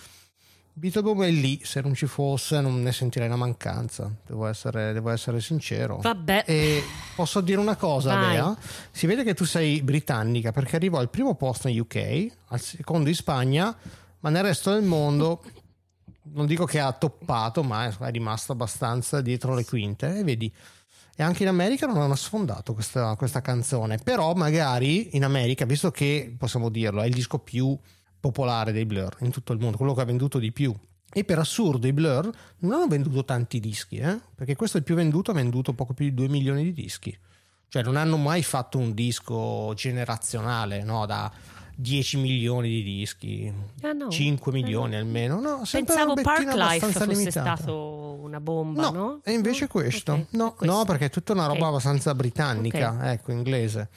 Beatlebomb 0.77 1.23
è 1.23 1.31
lì, 1.31 1.61
se 1.63 1.81
non 1.81 1.95
ci 1.95 2.07
fosse 2.07 2.61
non 2.61 2.83
ne 2.83 2.91
sentirei 2.91 3.29
la 3.29 3.37
mancanza, 3.37 4.13
devo 4.27 4.47
essere, 4.47 4.93
devo 4.93 5.11
essere 5.11 5.41
sincero. 5.41 5.99
Vabbè. 5.99 6.45
E 6.47 6.83
posso 7.15 7.41
dire 7.41 7.61
una 7.61 7.77
cosa, 7.77 8.15
Vai. 8.15 8.35
Bea? 8.35 8.57
Si 8.91 9.07
vede 9.07 9.23
che 9.23 9.35
tu 9.35 9.45
sei 9.45 9.83
britannica 9.83 10.51
perché 10.51 10.75
arrivò 10.75 10.99
al 10.99 11.11
primo 11.11 11.37
posto 11.37 11.69
in 11.69 11.79
UK, 11.79 12.27
al 12.49 12.61
secondo 12.61 13.09
in 13.09 13.15
Spagna, 13.15 13.75
ma 14.19 14.31
nel 14.31 14.43
resto 14.43 14.73
del 14.73 14.83
mondo 14.83 15.45
non 16.33 16.47
dico 16.47 16.65
che 16.65 16.81
ha 16.81 16.93
toppato, 16.93 17.63
ma 17.63 17.87
è 17.87 18.11
rimasto 18.11 18.53
abbastanza 18.53 19.21
dietro 19.21 19.55
le 19.55 19.65
quinte. 19.65 20.19
E 20.19 20.25
vedi, 20.25 20.53
e 21.17 21.23
anche 21.23 21.43
in 21.43 21.49
America 21.49 21.87
non 21.87 21.99
hanno 21.99 22.15
sfondato 22.15 22.75
questa, 22.75 23.15
questa, 23.17 23.41
canzone. 23.41 23.99
Però 23.99 24.35
magari 24.35 25.17
in 25.17 25.25
America, 25.25 25.65
visto 25.65 25.91
che 25.91 26.35
possiamo 26.37 26.69
dirlo, 26.69 27.03
è 27.03 27.07
il 27.07 27.15
disco 27.15 27.39
più 27.39 27.79
popolare 28.19 28.73
dei 28.73 28.87
Blur 28.87 29.17
in 29.21 29.31
tutto 29.31 29.53
il 29.53 29.61
mondo, 29.61 29.77
quello 29.77 29.95
che 29.95 30.01
ha 30.01 30.07
venduto 30.07 30.39
di 30.39 30.51
più. 30.51 30.75
E 31.17 31.25
per 31.25 31.39
assurdo 31.39 31.87
i 31.87 31.93
Blur 31.93 32.31
non 32.59 32.73
hanno 32.73 32.89
venduto 32.89 33.25
tanti 33.25 33.61
dischi, 33.61 33.99
eh? 33.99 34.19
perché 34.35 34.57
questo 34.57 34.79
è 34.79 34.81
il 34.81 34.87
più 34.87 34.97
venduto, 34.97 35.31
ha 35.31 35.35
venduto 35.35 35.73
poco 35.73 35.93
più 35.93 36.07
di 36.07 36.15
2 36.15 36.29
milioni 36.29 36.65
di 36.65 36.73
dischi. 36.73 37.17
Cioè 37.69 37.83
non 37.83 37.97
hanno 37.97 38.17
mai 38.17 38.43
fatto 38.43 38.79
un 38.79 38.95
disco 38.95 39.73
generazionale, 39.75 40.83
no? 40.83 41.07
Da 41.07 41.31
10 41.77 42.19
milioni 42.19 42.69
di 42.69 42.83
dischi, 42.83 43.53
Ah, 43.83 43.93
no. 43.93 44.09
5 44.09 44.51
Eh, 44.53 44.55
milioni 44.55 44.93
no. 44.93 44.97
almeno. 44.99 45.41
No, 45.41 45.63
Pensavo 45.71 46.15
Park 46.15 46.55
Life 46.55 46.91
fosse 46.91 47.07
limitata. 47.07 47.57
stato 47.57 48.19
una 48.23 48.41
bomba, 48.41 48.91
No, 48.91 49.21
e 49.25 49.33
invece 49.33 49.63
No? 49.63 49.69
questo. 49.69 50.13
Ok, 50.13 50.27
No, 50.31 50.53
questo. 50.55 50.77
no, 50.77 50.85
perché 50.85 51.07
è 51.07 51.11
tutta 51.11 51.33
una 51.33 51.47
roba 51.47 51.61
Ok. 51.63 51.69
abbastanza 51.69 52.15
britannica, 52.15 53.13
ecco, 53.13 53.33
inglese. 53.33 53.89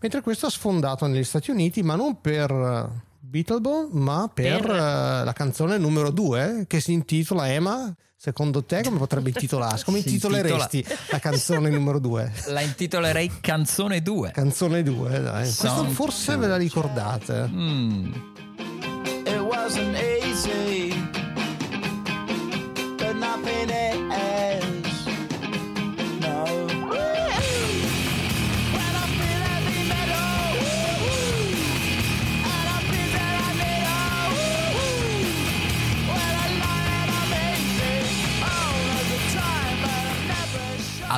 Mentre 0.00 0.20
questo 0.22 0.46
ha 0.46 0.50
sfondato 0.50 1.06
negli 1.06 1.24
Stati 1.24 1.50
Uniti, 1.50 1.82
ma 1.82 1.94
non 1.94 2.20
per 2.20 2.50
eh, 2.50 3.08
Beatlebone, 3.20 3.88
ma 3.92 4.30
per, 4.32 4.60
Per- 4.62 4.70
eh, 4.70 5.24
la 5.24 5.32
canzone 5.34 5.78
numero 5.78 6.10
2 6.10 6.64
che 6.66 6.80
si 6.80 6.92
intitola 6.92 7.50
Emma. 7.52 7.94
Secondo 8.22 8.62
te 8.62 8.82
come 8.82 8.98
potrebbe 8.98 9.30
intitolarsi? 9.30 9.82
Come 9.88 10.00
intitoleresti 10.00 10.84
la 11.10 11.18
canzone 11.18 11.70
numero 11.70 11.98
2? 11.98 12.32
La 12.52 12.60
intitolerei 12.60 13.30
Canzone 13.40 14.02
2. 14.02 14.32
Canzone 14.32 14.82
2, 14.82 15.20
dai. 15.22 15.42
Questo 15.44 15.84
forse 15.86 16.32
two. 16.32 16.40
ve 16.40 16.46
la 16.46 16.56
ricordate. 16.58 17.48
Mm. 17.48 18.12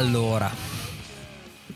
Allora, 0.02 0.50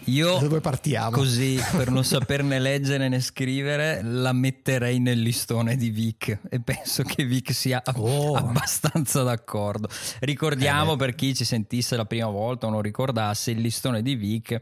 io 0.06 0.38
dove 0.38 0.60
partiamo? 0.60 1.10
così 1.12 1.60
per 1.76 1.90
non 1.92 2.02
saperne 2.04 2.58
leggere 2.58 3.08
né 3.08 3.20
scrivere 3.20 4.02
la 4.02 4.32
metterei 4.32 4.98
nel 4.98 5.20
listone 5.20 5.76
di 5.76 5.90
Vic 5.90 6.40
e 6.50 6.58
penso 6.58 7.04
che 7.04 7.24
Vic 7.24 7.54
sia 7.54 7.80
Oh. 7.94 8.34
abbastanza 8.34 9.22
d'accordo. 9.22 9.88
Ricordiamo 10.18 10.94
Eh 10.94 10.96
per 10.96 11.14
chi 11.14 11.36
ci 11.36 11.44
sentisse 11.44 11.94
la 11.94 12.04
prima 12.04 12.26
volta 12.26 12.66
o 12.66 12.70
non 12.70 12.82
ricordasse 12.82 13.52
il 13.52 13.60
listone 13.60 14.02
di 14.02 14.16
Vic 14.16 14.60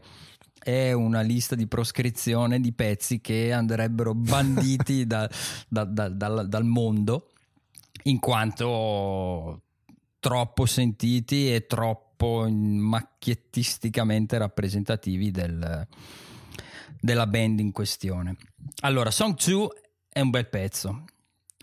è 0.59 0.91
una 0.91 1.21
lista 1.21 1.55
di 1.55 1.65
proscrizione 1.65 2.59
di 2.59 2.71
pezzi 2.71 3.19
che 3.19 3.51
andrebbero 3.51 4.13
banditi 4.13 5.05
da- 5.07 5.27
da- 5.67 5.85
da- 5.85 6.09
dal, 6.09 6.47
dal 6.47 6.65
mondo 6.65 7.29
in 8.03 8.19
quanto 8.19 9.61
troppo 10.19 10.65
sentiti 10.67 11.51
e 11.51 11.65
troppo 11.65 12.03
macchiettisticamente 12.17 14.37
rappresentativi 14.37 15.31
del- 15.31 15.87
della 16.99 17.27
band 17.27 17.59
in 17.59 17.71
questione. 17.71 18.35
Allora, 18.81 19.11
Song 19.11 19.35
2 19.35 19.67
è 20.09 20.21
un 20.21 20.29
bel 20.29 20.47
pezzo. 20.47 21.05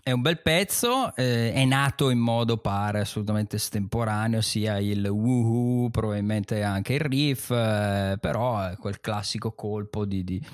È 0.05 0.11
un 0.11 0.21
bel 0.21 0.41
pezzo, 0.41 1.15
eh, 1.15 1.53
è 1.53 1.63
nato 1.63 2.09
in 2.09 2.19
modo 2.19 2.57
pare 2.57 2.99
assolutamente 2.99 3.55
estemporaneo, 3.55 4.41
sia 4.41 4.77
il 4.77 5.07
woohoo, 5.07 5.89
probabilmente 5.91 6.61
anche 6.61 6.95
il 6.95 6.99
riff, 6.99 7.49
eh, 7.51 8.17
però 8.19 8.67
è 8.67 8.75
quel 8.75 8.99
classico 8.99 9.53
colpo 9.53 10.03
di, 10.03 10.25
di- 10.25 10.45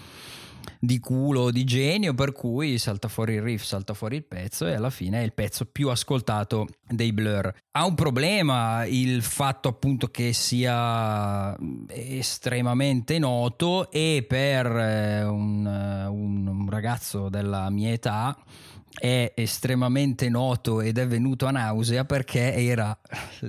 di 0.79 0.99
culo, 0.99 1.51
di 1.51 1.63
genio, 1.63 2.13
per 2.13 2.31
cui 2.31 2.77
salta 2.77 3.07
fuori 3.07 3.33
il 3.33 3.41
riff, 3.41 3.63
salta 3.63 3.93
fuori 3.93 4.17
il 4.17 4.25
pezzo 4.25 4.67
e 4.67 4.73
alla 4.73 4.89
fine 4.89 5.21
è 5.21 5.23
il 5.23 5.33
pezzo 5.33 5.65
più 5.65 5.89
ascoltato 5.89 6.67
dei 6.87 7.11
Blur. 7.13 7.53
Ha 7.71 7.85
un 7.85 7.95
problema 7.95 8.85
il 8.85 9.21
fatto 9.21 9.69
appunto 9.69 10.07
che 10.07 10.33
sia 10.33 11.55
estremamente 11.87 13.17
noto 13.19 13.89
e 13.91 14.25
per 14.27 14.65
eh, 14.65 15.19
eh, 15.19 15.23
un- 15.23 15.65
un 16.49 16.69
ragazzo 16.69 17.29
della 17.29 17.69
mia 17.69 17.91
età 17.91 18.37
è 18.99 19.31
estremamente 19.35 20.27
noto 20.29 20.81
ed 20.81 20.97
è 20.97 21.07
venuto 21.07 21.45
a 21.45 21.51
nausea 21.51 22.03
perché 22.03 22.53
era 22.53 22.95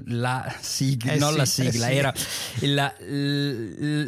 la 0.06 0.54
sigla, 0.60 1.12
Eh 1.12 1.18
non 1.18 1.32
sì, 1.32 1.36
la 1.36 1.42
eh 1.42 1.46
sigla, 1.46 1.86
sì. 1.86 1.92
era 1.92 2.14
la, 2.60 2.94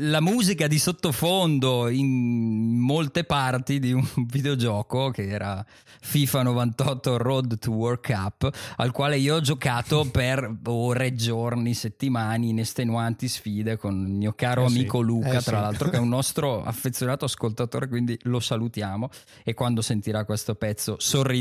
la 0.09 0.21
musica 0.21 0.69
di 0.69 0.79
sottofondo 0.79 1.89
in 1.89 2.79
molte 2.79 3.25
parti 3.25 3.81
di 3.81 3.93
un 3.93 4.07
videogioco 4.31 5.11
che 5.11 5.29
era 5.29 5.65
FIFA 6.01 6.43
98 6.43 7.17
Road 7.17 7.59
to 7.59 7.71
World 7.73 8.01
Cup 8.01 8.51
al 8.77 8.93
quale 8.93 9.19
io 9.19 9.37
ho 9.37 9.41
giocato 9.41 10.05
per 10.11 10.59
ore, 10.67 11.15
giorni, 11.15 11.75
settimane 11.75 12.47
in 12.47 12.61
estenuanti 12.61 13.27
sfide 13.29 13.77
con 13.77 14.07
il 14.07 14.15
mio 14.15 14.33
caro 14.33 14.65
Eh 14.65 14.69
sì, 14.69 14.79
amico 14.79 15.01
Luca 15.01 15.39
eh 15.39 15.43
tra 15.43 15.57
sì. 15.57 15.63
l'altro 15.63 15.91
che 15.91 15.97
è 15.97 16.01
un 16.01 16.09
nostro 16.13 16.63
affezionato 16.63 17.25
ascoltatore 17.25 17.89
quindi 17.89 18.17
lo 18.23 18.39
salutiamo 18.39 19.11
e 19.43 19.55
quando 19.55 19.83
sentirà 19.83 20.25
questo 20.25 20.55
pezzo 20.55 20.97
sorriderà 20.99 21.32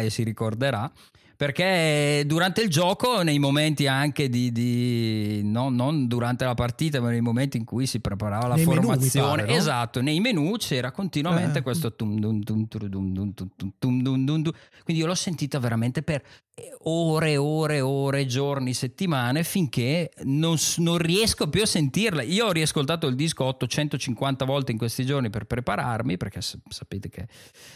e 0.00 0.10
si 0.10 0.22
ricorderà 0.22 0.90
perché 1.38 2.24
durante 2.26 2.62
il 2.62 2.68
gioco, 2.68 3.22
nei 3.22 3.38
momenti 3.38 3.86
anche 3.86 4.28
di, 4.28 4.50
di- 4.50 5.40
no, 5.44 5.68
non 5.68 6.08
durante 6.08 6.44
la 6.44 6.54
partita, 6.54 7.00
ma 7.00 7.10
nei 7.10 7.20
momenti 7.20 7.56
in 7.56 7.64
cui 7.64 7.86
si 7.86 8.00
preparava 8.00 8.48
la 8.48 8.54
Nei 8.56 8.64
formazione, 8.64 9.42
pare, 9.42 9.52
no? 9.52 9.56
esatto, 9.56 10.00
nei 10.00 10.18
menu 10.18 10.56
c'era 10.56 10.90
continuamente 10.90 11.60
Eh. 11.60 11.62
questo 11.62 11.94
tum 11.94 12.18
dum 12.18 12.40
dum 12.40 12.66
turu 12.66 12.88
dum 12.88 13.12
dum 13.12 13.32
tum 13.34 13.48
tum 13.54 13.70
tum 13.78 14.02
dum 14.02 14.24
dum 14.24 14.42
dum. 14.42 14.52
Quindi 14.82 15.00
io 15.00 15.06
l'ho 15.08 15.14
sentita 15.14 15.60
veramente 15.60 16.02
per 16.02 16.22
ore, 16.84 17.36
ore, 17.36 17.80
ore, 17.80 18.26
giorni, 18.26 18.74
settimane, 18.74 19.44
finché 19.44 20.10
non, 20.24 20.56
non 20.78 20.98
riesco 20.98 21.48
più 21.48 21.62
a 21.62 21.66
sentirla. 21.66 22.22
Io 22.22 22.46
ho 22.46 22.50
riascoltato 22.52 23.06
il 23.06 23.14
disco 23.14 23.44
850 23.44 24.44
volte 24.44 24.72
in 24.72 24.78
questi 24.78 25.06
giorni 25.06 25.30
per 25.30 25.44
prepararmi, 25.44 26.16
perché 26.16 26.40
sapete 26.40 27.08
che 27.10 27.28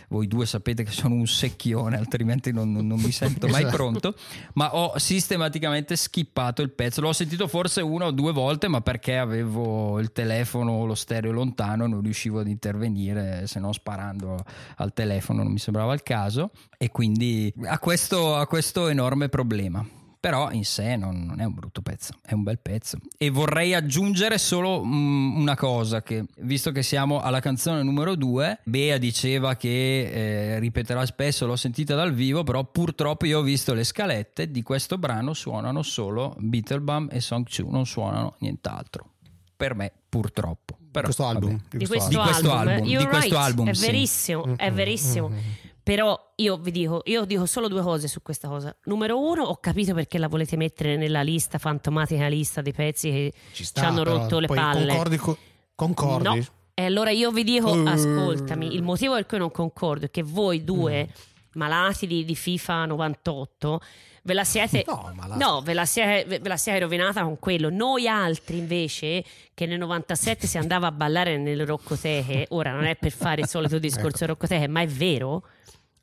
voi 0.09 0.27
due 0.27 0.47
sapete 0.47 0.83
che 0.83 0.91
sono 0.91 1.15
un 1.15 1.29
secchione, 1.29 1.97
altrimenti 1.99 2.51
non, 2.53 2.73
non- 2.73 2.87
non 2.89 2.99
mi 3.01 3.13
sento 3.13 3.47
mai 3.53 3.63
Esatto. 3.63 3.77
pronto, 3.77 4.15
ma 4.55 4.75
ho 4.75 4.99
sistematicamente 4.99 5.95
skippato 5.97 6.63
il 6.63 6.71
pezzo. 6.71 7.01
L'ho 7.01 7.13
sentito 7.13 7.47
forse 7.47 7.81
una 7.81 8.07
o 8.07 8.11
due 8.11 8.33
volte, 8.33 8.69
ma 8.69 8.81
perché 8.81 9.17
avevo 9.17 10.01
il 10.01 10.13
telefono 10.13 10.73
o 10.73 10.85
lo 10.87 10.95
stereo 10.95 11.31
lontano, 11.31 11.87
non 11.87 12.01
riuscivo 12.03 12.41
ad 12.41 12.49
intervenire, 12.49 13.47
se 13.47 13.61
no 13.61 13.73
sparando 13.73 14.45
al 14.77 14.93
telefono 14.93 15.43
non 15.43 15.53
mi 15.53 15.59
sembrava 15.59 15.95
il 15.95 16.03
caso. 16.03 16.51
E 16.79 16.91
quindi 16.91 17.53
ha 17.67 17.79
questo, 17.79 18.37
ha 18.37 18.47
questo 18.47 18.89
enorme 18.89 19.29
problema. 19.29 19.87
Però 20.23 20.53
in 20.53 20.65
sé 20.65 20.95
non, 20.95 21.25
non 21.25 21.41
è 21.41 21.45
un 21.45 21.53
brutto 21.53 21.83
pezzo, 21.83 22.13
è 22.25 22.33
un 22.33 22.45
bel 22.45 22.61
pezzo. 22.61 22.97
E 23.19 23.29
vorrei 23.29 23.75
aggiungere 23.75 24.39
solo 24.39 24.81
mm, 24.85 25.37
una 25.37 25.57
cosa, 25.57 26.01
che 26.01 26.27
visto 26.43 26.71
che 26.71 26.85
siamo 26.85 27.21
alla 27.21 27.41
canzone 27.41 27.83
numero 27.83 28.15
due, 28.15 28.61
Bea 28.63 28.99
diceva 28.99 29.57
che 29.57 30.53
eh, 30.55 30.59
ripeterà 30.61 31.05
spesso, 31.07 31.45
l'ho 31.45 31.57
sentita 31.57 31.97
dal 31.97 32.15
vivo, 32.15 32.45
però 32.45 32.63
purtroppo 32.63 33.27
io 33.27 33.41
ho 33.41 33.43
visto 33.43 33.75
le 33.75 33.83
scalette 33.83 34.53
di 34.53 34.63
questo 34.63 34.97
brano, 34.97 35.35
suonano 35.35 35.83
solo 35.83 36.37
Beetlebum 36.39 37.09
e 37.11 37.21
Song 37.21 37.45
2, 37.45 37.69
non 37.69 37.85
suonano 37.85 38.37
nient'altro. 38.39 39.15
Per 39.57 39.75
me 39.75 39.91
purtroppo. 40.09 40.79
Però, 40.93 41.05
questo 41.05 41.27
album. 41.27 41.61
di 41.69 41.85
questo, 41.85 42.09
Di 42.11 42.15
questo 42.15 42.53
album, 42.53 42.69
album, 42.69 42.87
di 42.87 42.95
questo 42.95 43.19
right, 43.19 43.33
album, 43.33 43.69
è 43.71 43.75
sì. 43.75 43.87
verissimo, 43.87 44.57
è 44.57 44.71
verissimo. 44.71 45.29
mm, 45.31 45.35
mm. 45.35 45.39
Però 45.83 46.33
io 46.37 46.57
vi 46.59 46.71
dico, 46.71 47.01
io 47.07 47.25
dico 47.25 47.45
solo 47.47 47.67
due 47.69 47.83
cose 47.83 48.07
su 48.07 48.23
questa 48.23 48.47
cosa. 48.49 48.75
Numero 48.85 49.19
uno, 49.21 49.43
ho 49.43 49.57
capito 49.57 49.95
perché 49.95 50.17
la 50.19 50.29
volete 50.29 50.57
mettere 50.57 50.97
nella 50.97 51.23
lista 51.23 51.59
fantomatica 51.59 52.29
lista 52.29 52.61
dei 52.63 52.73
pezzi 52.73 53.11
che 53.11 53.33
Ci 53.51 53.55
ci, 53.55 53.65
sta, 53.65 53.89
hanno 53.89 54.03
però 54.05 54.19
rotto 54.19 54.39
le 54.39 54.47
palle. 54.47 54.87
Concordi? 54.93 55.17
co- 55.17 55.39
concordi? 55.75 56.25
No. 56.39 56.45
E 56.75 56.85
allora 56.85 57.11
io 57.11 57.31
vi 57.33 57.43
dico, 57.45 57.71
Uh. 57.73 57.87
ascoltami, 57.87 58.75
il 58.75 58.83
motivo 58.83 59.15
per 59.15 59.27
cui 59.27 59.39
non 59.39 59.51
concordo 59.51 60.07
è 60.07 60.11
che 60.11 60.23
voi 60.23 60.63
due 60.65 61.07
Mm. 61.09 61.11
malati 61.55 62.07
di, 62.07 62.25
di 62.25 62.35
FIFA 62.35 62.87
98 62.87 63.81
ve 64.23 64.35
la 64.35 64.45
siete 64.45 64.85
No, 64.87 65.13
la- 65.27 65.37
No, 65.37 65.61
ve 65.63 65.75
la, 65.75 65.85
siete, 65.85 66.39
ve 66.39 66.49
la 66.49 66.57
siete 66.57 66.79
rovinata 66.81 67.23
con 67.23 67.39
quello. 67.39 67.71
Noi 67.71 68.07
altri 68.09 68.59
invece, 68.59 69.25
che 69.55 69.67
nel 69.67 69.79
97 69.79 70.47
si 70.47 70.59
andava 70.59 70.87
a 70.89 70.93
ballare 70.93 71.37
nelle 71.39 71.65
roccoteche, 71.65 72.47
ora 72.51 72.73
non 72.73 72.85
è 72.85 72.97
per 72.97 73.13
fare 73.13 73.41
il 73.43 73.49
solito 73.49 73.79
discorso 73.81 74.27
roccoteche, 74.27 74.69
ma 74.69 74.81
è 74.81 74.87
vero, 74.87 75.45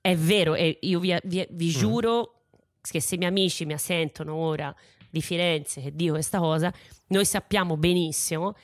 è 0.01 0.15
vero, 0.15 0.55
e 0.55 0.77
io 0.81 0.99
vi, 0.99 1.15
vi- 1.23 1.47
vi 1.49 1.69
giuro 1.69 2.43
che 2.81 3.01
se 3.01 3.15
i 3.15 3.17
miei 3.17 3.29
amici 3.29 3.65
mi 3.65 3.77
sentono 3.77 4.33
ora 4.35 4.73
di 5.09 5.21
Firenze 5.21 5.81
che 5.81 5.95
dico 5.95 6.13
questa 6.13 6.39
cosa, 6.39 6.71
noi 7.07 7.25
sappiamo 7.25 7.77
benissimo 7.77 8.55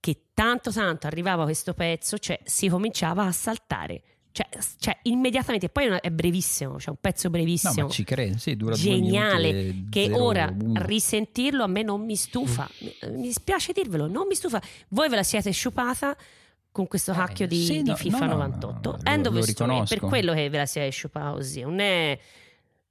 che 0.00 0.24
tanto 0.34 0.72
tanto 0.72 1.06
arrivava 1.06 1.44
questo 1.44 1.74
pezzo, 1.74 2.18
cioè 2.18 2.38
si 2.44 2.68
cominciava 2.68 3.24
a 3.24 3.32
saltare. 3.32 4.02
Cioè, 4.32 4.48
cioè, 4.78 4.98
immediatamente, 5.02 5.68
poi 5.68 5.88
è 6.00 6.10
brevissimo, 6.10 6.78
cioè 6.80 6.90
un 6.90 6.96
pezzo 7.00 7.26
No, 7.28 7.34
brevissimo 7.34 7.86
ma 7.86 7.88
ci 7.92 8.02
credo, 8.02 8.38
sì, 8.38 8.56
dura 8.56 8.74
due 8.74 8.82
geniale 8.82 9.52
minuti 9.52 9.86
che 9.90 10.04
zero 10.06 10.24
ora 10.24 10.54
uno. 10.58 10.80
risentirlo 10.86 11.62
a 11.64 11.66
me 11.66 11.82
non 11.82 12.02
mi 12.02 12.16
stufa 12.16 12.66
mi, 12.78 12.94
mi 13.10 13.22
dispiace 13.22 13.72
dirvelo 13.74 14.06
non 14.06 14.26
mi 14.26 14.34
stufa 14.34 14.58
voi 14.88 15.10
ve 15.10 15.16
la 15.16 15.22
siete 15.22 15.50
sciupata 15.50 16.16
con 16.70 16.86
questo 16.88 17.12
cacchio 17.12 17.46
di, 17.46 17.60
Eh, 17.60 17.64
sì, 17.66 17.82
di 17.82 17.90
no, 17.90 17.96
FIFA 17.96 18.18
no, 18.20 18.24
no, 18.26 18.32
98 18.38 18.90
no, 18.90 18.98
End 19.04 19.22
lo- 19.24 19.28
of 19.28 19.34
lo 19.34 19.42
story. 19.42 20.00
per 20.00 20.08
quello 20.08 20.32
che 20.32 20.48
ve 20.48 20.56
la 20.56 20.66
siete 20.66 20.88
sciupata 20.88 21.30
così 21.32 21.60
non 21.60 21.78
è 21.80 22.18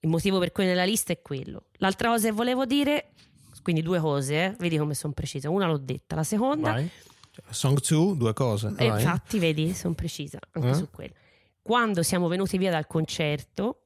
il 0.02 0.10
motivo 0.10 0.38
per 0.38 0.52
cui 0.52 0.66
nella 0.66 0.86
lista 0.86 1.12
è 1.12 1.22
quello 1.24 1.64
l'altra 1.78 2.10
cosa 2.10 2.28
che 2.28 2.34
volevo 2.34 2.66
dire 2.68 3.14
quindi 3.64 3.82
due 3.82 4.00
cose 4.00 4.36
eh, 4.46 4.56
vedi 4.60 4.78
come 4.78 4.94
sono 4.94 5.14
precisa 5.14 5.50
una 5.50 5.66
l'ho 5.66 5.78
detta 5.80 6.14
la 6.16 6.24
seconda 6.24 6.74
Vai. 6.74 6.90
Cioè, 7.34 7.46
Song 7.50 7.80
2, 7.82 8.18
due 8.18 8.34
cose. 8.34 8.74
e 8.78 8.88
vai. 8.90 9.02
infatti, 9.02 9.40
vedi, 9.40 9.74
sono 9.74 9.94
precisa 9.94 10.38
anche 10.52 10.68
Eh? 10.70 10.74
su 10.74 10.90
quello. 10.92 11.14
Quando 11.62 12.04
siamo 12.04 12.28
venuti 12.28 12.58
via 12.58 12.72
dal 12.72 12.88
concerto 12.88 13.82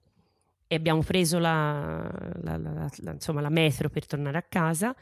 e 0.67 0.75
abbiamo 0.75 1.03
preso 1.03 1.37
la, 1.39 2.09
la- 2.41 2.57
la- 2.57 2.89
la- 2.97 3.11
insomma, 3.11 3.41
la 3.41 3.49
metro 3.49 3.89
per 3.89 4.05
tornare 4.05 4.37
a 4.37 4.45
casa, 4.47 4.95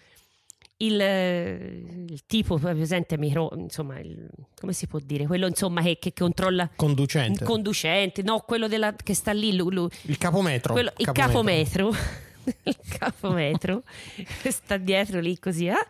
il, 0.77 0.99
il 0.99 2.23
tipo 2.25 2.57
presente 2.57 3.17
micro, 3.17 3.51
insomma, 3.55 3.99
il- 3.99 4.27
come 4.59 4.73
si 4.73 4.87
può 4.87 4.99
dire? 4.99 5.25
Quello 5.27 5.47
insomma 5.47 5.81
che, 5.81 5.97
che 5.99 6.13
controlla 6.13 6.69
Conducente. 6.75 7.43
il 7.43 7.49
conducente, 7.49 8.21
no, 8.23 8.39
quello 8.39 8.67
della- 8.67 8.93
che 8.93 9.13
sta 9.13 9.31
lì, 9.31 9.55
lu- 9.55 9.69
lu- 9.69 9.87
il 10.03 10.17
capometro. 10.17 10.73
quello- 10.73 10.91
il 10.97 11.11
capometro. 11.11 11.91
il 12.63 12.77
capometro 12.99 13.83
che 14.41 14.51
sta 14.51 14.75
dietro 14.77 15.21
lì 15.21 15.39
così, 15.39 15.67
eh? 15.67 15.87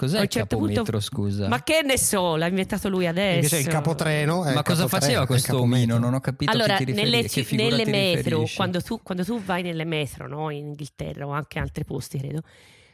Cos'è 0.00 0.14
A 0.16 0.18
un 0.20 0.24
il 0.24 0.30
certo 0.30 0.56
capometro, 0.56 0.82
punto- 0.84 1.00
scusa? 1.00 1.46
Ma 1.48 1.62
che 1.62 1.82
ne 1.84 1.98
so, 1.98 2.36
l'ha 2.36 2.46
inventato 2.46 2.88
lui 2.88 3.06
adesso. 3.06 3.34
Invece 3.34 3.58
il 3.58 3.66
capotreno. 3.66 4.44
è 4.46 4.54
Ma 4.54 4.60
il 4.60 4.64
cosa 4.64 4.84
capotreno, 4.84 4.88
faceva 4.88 5.26
questo 5.26 5.60
omino? 5.60 5.98
Non 5.98 6.14
ho 6.14 6.20
capito 6.20 6.50
Allora, 6.52 6.78
nelle, 6.78 7.20
che 7.24 7.44
ci- 7.44 7.54
nelle 7.54 7.84
metro, 7.84 8.46
quando 8.56 8.80
tu, 8.80 9.02
quando 9.02 9.24
tu 9.24 9.38
vai 9.42 9.62
nelle 9.62 9.84
metro, 9.84 10.26
no? 10.26 10.48
in 10.48 10.68
Inghilterra 10.68 11.26
o 11.26 11.32
anche 11.32 11.58
altri 11.58 11.84
posti, 11.84 12.16
credo, 12.16 12.40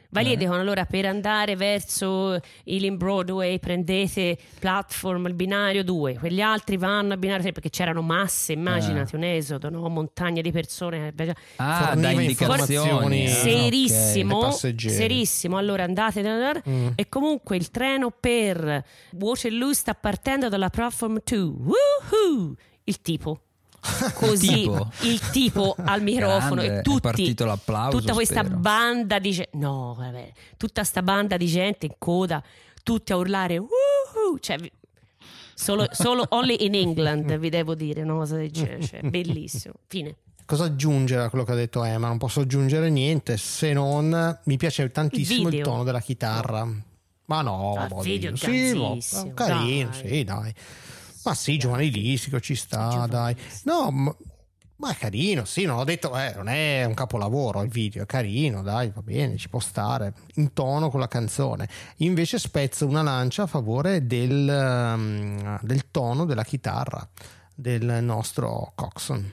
vai 0.09 0.23
lì 0.23 0.29
e 0.31 0.33
Eh. 0.33 0.37
dicono 0.37 0.59
allora 0.59 0.85
per 0.85 1.05
andare 1.05 1.55
verso 1.55 2.39
Ealing 2.63 2.97
Broadway 2.97 3.59
prendete 3.59 4.37
platform, 4.59 5.25
il 5.27 5.33
binario 5.33 5.83
2, 5.83 6.15
quegli 6.19 6.41
altri 6.41 6.77
vanno 6.77 7.13
al 7.13 7.19
binario 7.19 7.43
3 7.43 7.51
perché 7.51 7.69
c'erano 7.69 8.01
masse, 8.01 8.53
immaginati 8.53 9.15
un 9.15 9.23
esodo, 9.23 9.69
no? 9.69 9.87
montagne 9.89 10.41
di 10.41 10.51
persone. 10.51 11.13
Ah, 11.57 11.87
forniva 11.87 12.13
da 12.13 12.21
indicazioni. 12.21 12.61
informazioni. 12.61 13.25
Ah, 13.25 13.29
serissimo, 13.29 14.35
ok. 14.37 14.43
Ai 14.43 14.49
passeggeri. 14.49 14.93
serissimo. 14.95 15.57
Allora 15.57 15.83
andate 15.83 16.25
Mm. 16.67 16.87
e 16.95 17.09
comunque 17.09 17.55
il 17.57 17.69
treno 17.71 18.11
per 18.11 18.83
Waterloo 19.19 19.73
sta 19.73 19.93
partendo 19.93 20.49
dalla 20.49 20.69
platform 20.69 21.19
2. 21.23 21.37
Woohoo! 21.41 22.55
Il 22.83 23.01
tipo. 23.01 23.41
Così 24.13 24.47
tipo? 24.47 24.91
il 25.01 25.19
tipo 25.31 25.75
al 25.77 26.01
microfono 26.01 26.55
Grande, 26.61 26.75
e 26.75 26.79
è 26.79 26.81
tutti 26.81 27.01
partito 27.01 27.45
l'applauso, 27.45 27.97
tutta 27.97 28.13
questa 28.13 28.43
spero. 28.43 28.57
banda 28.57 29.19
di 29.19 29.31
gente 29.31 29.57
no 29.57 29.95
vabbè 29.97 30.31
tutta 30.57 30.83
sta 30.83 31.01
banda 31.01 31.37
di 31.37 31.47
gente 31.47 31.85
in 31.85 31.93
coda 31.97 32.41
tutti 32.83 33.11
a 33.11 33.15
urlare 33.17 33.57
Woohoo! 33.57 34.39
cioè 34.39 34.57
solo, 35.53 35.87
solo 35.91 36.25
only 36.29 36.57
in 36.65 36.75
England 36.75 37.37
vi 37.37 37.49
devo 37.49 37.75
dire 37.75 38.01
una 38.03 38.13
cosa 38.13 38.35
del 38.37 38.51
genere 38.51 38.83
cioè, 38.85 39.01
bellissimo 39.01 39.75
fine 39.87 40.15
Cosa 40.47 40.63
aggiungere 40.63 41.23
a 41.23 41.29
quello 41.29 41.43
che 41.43 41.51
ha 41.51 41.55
detto 41.55 41.83
Emma? 41.83 42.07
Non 42.07 42.17
posso 42.17 42.39
aggiungere 42.39 42.89
niente 42.89 43.35
se 43.35 43.73
non 43.73 44.39
mi 44.45 44.55
piace 44.55 44.89
tantissimo 44.89 45.49
il, 45.49 45.55
video. 45.55 45.65
tono 45.65 45.83
della 45.83 45.99
chitarra. 45.99 46.65
Ma 47.25 47.41
no, 47.41 47.75
Ah, 47.77 48.01
video 48.01 48.33
sì, 48.37 48.71
boh, 48.73 48.97
carino, 49.33 49.89
dai. 49.89 50.07
sì, 50.07 50.23
dai. 50.23 50.53
Ma 51.27 51.35
sì, 51.35 51.57
giovanilistico 51.57 52.39
ci 52.39 52.55
sta, 52.55 53.05
dai. 53.05 53.35
No, 53.63 53.91
ma, 53.91 54.15
ma 54.77 54.91
è 54.91 54.95
carino, 54.95 55.43
sì, 55.43 55.65
non 55.65 55.77
ho 55.77 55.83
detto, 55.83 56.17
eh, 56.17 56.31
non 56.37 56.47
è 56.47 56.85
un 56.85 56.93
capolavoro 56.93 57.63
il 57.63 57.69
video, 57.69 58.03
è 58.03 58.05
carino, 58.05 58.61
dai, 58.61 58.89
va 58.95 59.01
bene, 59.01 59.35
ci 59.35 59.49
può 59.49 59.59
stare, 59.59 60.13
in 60.35 60.53
tono 60.53 60.89
con 60.89 61.01
la 61.01 61.09
canzone. 61.09 61.67
Invece 61.97 62.39
spezzo 62.39 62.87
una 62.87 63.01
lancia 63.01 63.43
a 63.43 63.47
favore 63.47 64.07
del, 64.07 64.47
um, 64.47 65.59
del 65.63 65.91
tono 65.91 66.23
della 66.23 66.45
chitarra 66.45 67.05
del 67.53 68.01
nostro 68.01 68.71
Coxon. 68.73 69.29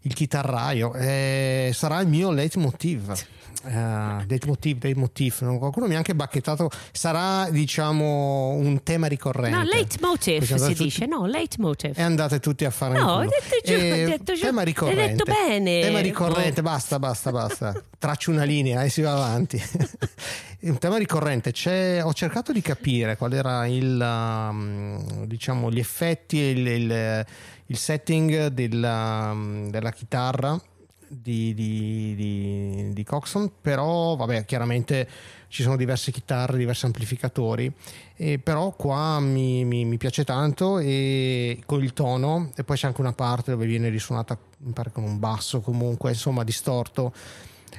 Il 0.00 0.12
chitarraio 0.12 0.92
eh, 0.96 1.70
sarà 1.72 1.98
il 2.00 2.08
mio 2.08 2.30
leitmotiv. 2.30 3.14
Eh, 3.64 4.24
leitmotiv, 4.28 4.82
leitmotiv. 4.82 5.58
Qualcuno 5.58 5.86
mi 5.86 5.94
ha 5.94 5.98
anche 5.98 6.14
bacchettato. 6.14 6.70
Sarà, 6.92 7.50
diciamo, 7.50 8.50
un 8.50 8.82
tema 8.82 9.06
ricorrente. 9.08 9.56
no 9.56 9.62
leitmotiv 9.64 10.42
si 10.44 10.54
tutti- 10.54 10.74
dice 10.84 11.06
no 11.06 11.26
leitmotiv 11.26 11.92
E 11.96 12.02
andate 12.02 12.38
tutti 12.40 12.64
a 12.64 12.70
fare 12.70 12.98
No, 12.98 13.16
un 13.16 13.20
hai 13.22 13.28
detto 13.28 13.56
giù, 13.64 13.72
hai 13.74 14.04
detto 14.04 14.32
giù. 14.34 14.40
tema 14.42 14.60
Hai 14.60 14.66
ricorrente. 14.66 15.06
detto 15.14 15.24
bene. 15.24 15.80
Tema 15.80 16.00
ricorrente, 16.00 16.62
basta, 16.62 16.98
basta, 16.98 17.30
basta. 17.32 17.82
Traccio 17.98 18.30
una 18.30 18.44
linea 18.44 18.82
e 18.84 18.90
si 18.90 19.00
va 19.02 19.12
avanti. 19.14 19.60
un 20.62 20.78
tema 20.78 20.96
ricorrente. 20.98 21.50
C'è, 21.52 22.02
ho 22.04 22.12
cercato 22.12 22.52
di 22.52 22.60
capire 22.60 23.16
qual 23.16 23.32
era 23.32 23.66
il, 23.66 24.00
um, 24.00 25.24
diciamo, 25.26 25.70
gli 25.70 25.78
effetti, 25.80 26.36
il, 26.38 26.66
il- 26.66 27.26
il 27.70 27.76
setting 27.76 28.46
della, 28.46 29.30
um, 29.32 29.68
della 29.68 29.90
chitarra 29.90 30.58
di, 31.08 31.54
di, 31.54 32.14
di, 32.14 32.90
di 32.92 33.04
Coxon, 33.04 33.52
però 33.60 34.16
vabbè, 34.16 34.44
chiaramente 34.44 35.08
ci 35.48 35.62
sono 35.62 35.76
diverse 35.76 36.12
chitarre, 36.12 36.58
diversi 36.58 36.84
amplificatori, 36.84 37.72
e 38.16 38.38
però 38.38 38.72
qua 38.72 39.18
mi, 39.20 39.64
mi- 39.64 39.84
mi 39.84 39.96
piace 39.96 40.24
tanto 40.24 40.78
e 40.78 41.62
con 41.64 41.82
il 41.82 41.92
tono 41.92 42.52
e 42.54 42.64
poi 42.64 42.76
c'è 42.76 42.86
anche 42.86 43.00
una 43.00 43.12
parte 43.12 43.52
dove 43.52 43.66
viene 43.66 43.88
risuonata 43.88 44.38
mi 44.58 44.72
pare 44.72 44.90
con 44.92 45.04
un 45.04 45.18
basso 45.18 45.60
comunque 45.60 46.10
insomma 46.10 46.44
distorto. 46.44 47.12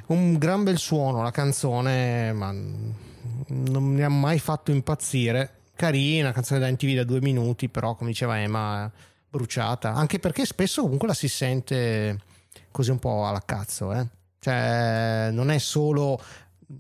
Un 0.08 0.38
gran 0.38 0.64
bel 0.64 0.78
suono 0.78 1.22
la 1.22 1.32
canzone 1.32 2.34
ma 2.34 2.52
non 2.52 3.84
mi 3.84 4.02
ha 4.02 4.10
mai 4.10 4.40
fatto 4.40 4.72
impazzire. 4.72 5.56
Carina 5.76 6.32
canzone 6.32 6.60
da 6.60 6.70
MTV 6.70 6.96
da 6.96 7.04
due 7.04 7.22
minuti 7.22 7.70
però 7.70 7.96
come 7.96 8.10
diceva 8.10 8.40
Emma 8.40 8.92
bruciata. 9.30 9.94
Anche 9.94 10.20
perché 10.20 10.46
spesso 10.46 10.82
comunque 10.82 11.08
la 11.08 11.14
si 11.14 11.28
sente 11.28 12.20
così 12.72 12.92
un 12.92 13.00
po' 13.00 13.28
alla 13.28 13.42
cazzo 13.46 13.94
eh? 13.94 14.06
cioè 14.40 15.30
non 15.32 15.50
è 15.52 15.58
solo 15.58 16.22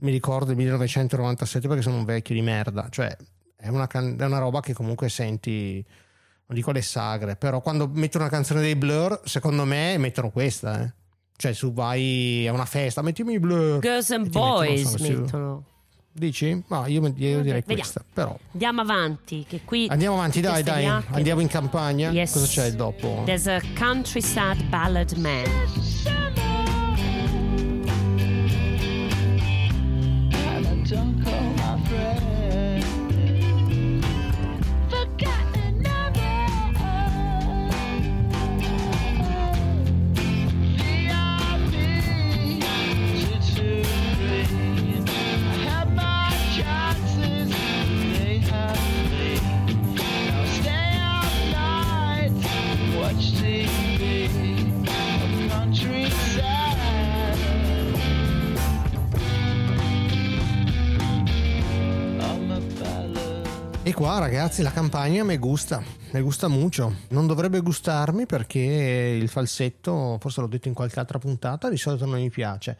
mi 0.02 0.12
ricordo 0.12 0.52
il 0.52 0.58
1997 0.58 1.68
perché 1.68 1.82
sono 1.82 1.98
un 1.98 2.06
vecchio 2.06 2.36
di 2.36 2.42
merda 2.42 2.88
cioè 2.90 3.16
è 3.56 3.68
una, 3.68 3.88
can- 3.88 4.18
è 4.20 4.26
una 4.26 4.40
roba 4.40 4.62
che 4.62 4.74
comunque 4.74 5.10
senti 5.10 5.84
non 6.46 6.58
dico 6.58 6.72
le 6.72 6.82
sagre 6.82 7.36
però 7.36 7.62
quando 7.62 7.90
mettono 7.92 8.24
una 8.26 8.34
canzone 8.34 8.62
dei 8.62 8.76
Blur 8.76 9.22
secondo 9.26 9.66
me 9.66 9.98
mettono 9.98 10.30
questa 10.30 10.82
eh. 10.84 10.94
Cioè, 11.40 11.54
su 11.54 11.72
vai 11.72 12.46
a 12.50 12.52
una 12.52 12.66
festa, 12.66 13.02
mettimi 13.02 13.36
i 13.36 13.40
blur. 13.40 13.80
Girls 13.80 14.12
and 14.12 14.26
mettono, 14.26 14.56
Boys 14.56 14.96
sicuro. 14.98 15.22
mettono. 15.22 15.66
Dici? 16.12 16.64
No, 16.68 16.86
io, 16.88 17.02
io 17.02 17.12
direi 17.14 17.44
Vediamo. 17.44 17.64
questa. 17.66 18.04
Però 18.14 18.38
Andiamo 18.54 18.82
avanti, 18.82 19.46
che 19.48 19.62
qui 19.64 19.88
andiamo 19.90 20.16
avanti, 20.16 20.42
dai, 20.42 20.64
dai. 20.64 20.86
Andiamo 20.86 21.42
in 21.42 21.48
campagna. 21.48 22.10
Yes. 22.12 22.34
Cosa 22.34 22.46
c'è 22.48 22.72
dopo? 22.74 23.22
There's 23.26 23.48
a 23.48 23.62
country 23.78 24.22
sad 24.22 24.62
ballad 24.70 25.12
man. 25.14 25.89
Qua 64.10 64.18
ragazzi 64.18 64.64
la 64.64 64.72
campagna 64.72 65.24
mi 65.24 65.38
gusta, 65.38 65.84
mi 66.14 66.22
gusta 66.22 66.48
mucho. 66.48 66.96
Non 67.10 67.28
dovrebbe 67.28 67.60
gustarmi 67.60 68.26
perché 68.26 68.60
il 68.60 69.30
falsetto, 69.30 70.18
forse 70.20 70.42
l'ho 70.42 70.48
detto 70.48 70.68
in 70.68 70.74
qualche 70.74 71.00
altra 71.00 71.20
puntata, 71.20 71.70
di 71.70 71.78
solito 71.78 72.08
non 72.08 72.20
mi 72.20 72.32
piace. 72.32 72.76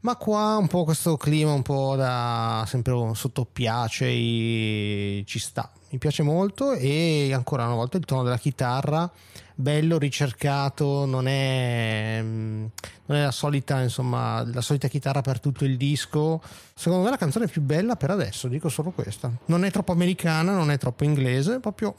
Ma 0.00 0.16
qua 0.16 0.56
un 0.56 0.66
po' 0.66 0.82
questo 0.82 1.16
clima 1.16 1.52
un 1.52 1.62
po' 1.62 1.94
da 1.94 2.64
sempre 2.66 2.94
sottopiace 3.14 4.08
i- 4.08 5.22
ci 5.24 5.38
sta. 5.38 5.70
Mi 5.90 5.98
piace 5.98 6.24
molto 6.24 6.72
e 6.72 7.30
ancora 7.32 7.64
una 7.66 7.76
volta 7.76 7.96
il 7.98 8.04
tono 8.04 8.24
della 8.24 8.38
chitarra 8.38 9.08
bello 9.54 9.98
ricercato, 9.98 11.04
non 11.04 11.26
è, 11.26 12.20
mm, 12.22 12.64
non 13.06 13.18
è 13.18 13.22
la 13.24 13.30
solita, 13.30 13.80
insomma, 13.80 14.44
la 14.52 14.60
solita 14.60 14.88
chitarra 14.88 15.20
per 15.20 15.40
tutto 15.40 15.64
il 15.64 15.76
disco. 15.76 16.40
Secondo 16.74 17.04
me 17.04 17.10
la 17.10 17.16
canzone 17.16 17.46
più 17.46 17.62
bella 17.62 17.96
per 17.96 18.10
adesso, 18.10 18.48
dico 18.48 18.68
solo 18.68 18.90
questa. 18.90 19.30
Non 19.46 19.64
è 19.64 19.70
troppo 19.70 19.92
americana, 19.92 20.52
non 20.54 20.70
è 20.70 20.78
troppo 20.78 21.04
inglese, 21.04 21.60
proprio 21.60 21.94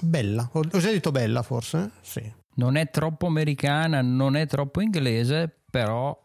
bella. 0.00 0.48
Ho 0.52 0.78
già 0.78 0.90
detto 0.90 1.10
bella 1.10 1.42
forse? 1.42 1.90
Sì. 2.00 2.32
Non 2.54 2.76
è 2.76 2.90
troppo 2.90 3.26
americana, 3.26 4.02
non 4.02 4.36
è 4.36 4.46
troppo 4.46 4.80
inglese, 4.80 5.48
però 5.70 6.16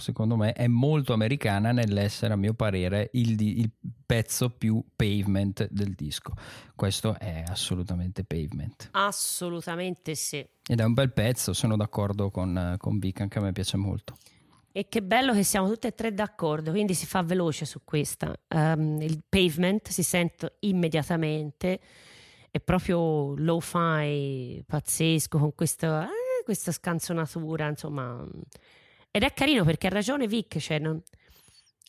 secondo 0.00 0.34
me 0.34 0.52
è 0.52 0.66
molto 0.66 1.12
americana 1.12 1.70
nell'essere, 1.70 2.32
a 2.32 2.36
mio 2.36 2.54
parere, 2.54 3.10
il, 3.12 3.40
il 3.40 3.70
pezzo 4.04 4.50
più 4.50 4.84
pavement 4.96 5.68
del 5.70 5.92
disco. 5.94 6.32
Questo 6.74 7.16
è 7.16 7.44
assolutamente 7.46 8.24
pavement. 8.24 8.88
Assolutamente 8.90 10.16
sì. 10.16 10.44
Ed 10.66 10.80
è 10.80 10.82
un 10.82 10.94
bel 10.94 11.12
pezzo, 11.12 11.52
sono 11.52 11.76
d'accordo 11.76 12.30
con, 12.30 12.74
con 12.78 12.98
Vic, 12.98 13.20
anche 13.20 13.38
a 13.38 13.42
me 13.42 13.52
piace 13.52 13.76
molto. 13.76 14.16
E 14.72 14.88
che 14.88 15.02
bello 15.02 15.32
che 15.32 15.42
siamo 15.42 15.68
tutte 15.68 15.88
e 15.88 15.94
tre 15.94 16.14
d'accordo, 16.14 16.70
quindi 16.70 16.94
si 16.94 17.06
fa 17.06 17.22
veloce 17.22 17.64
su 17.64 17.80
questa. 17.84 18.34
Ehm, 18.48 19.00
il 19.02 19.22
pavement 19.28 19.88
si 19.88 20.02
sente 20.02 20.56
immediatamente, 20.60 21.80
è 22.50 22.60
proprio 22.60 23.34
lo-fi 23.36 24.62
pazzesco 24.66 25.38
con 25.38 25.54
questa, 25.54 26.06
eh, 26.06 26.44
questa 26.44 26.72
scanzonatura, 26.72 27.68
insomma. 27.68 28.24
Ed 29.10 29.22
è 29.22 29.32
carino 29.32 29.64
perché 29.64 29.88
ha 29.88 29.90
ragione 29.90 30.26
Vic, 30.26 30.58
cioè 30.58 30.78
non- 30.78 31.02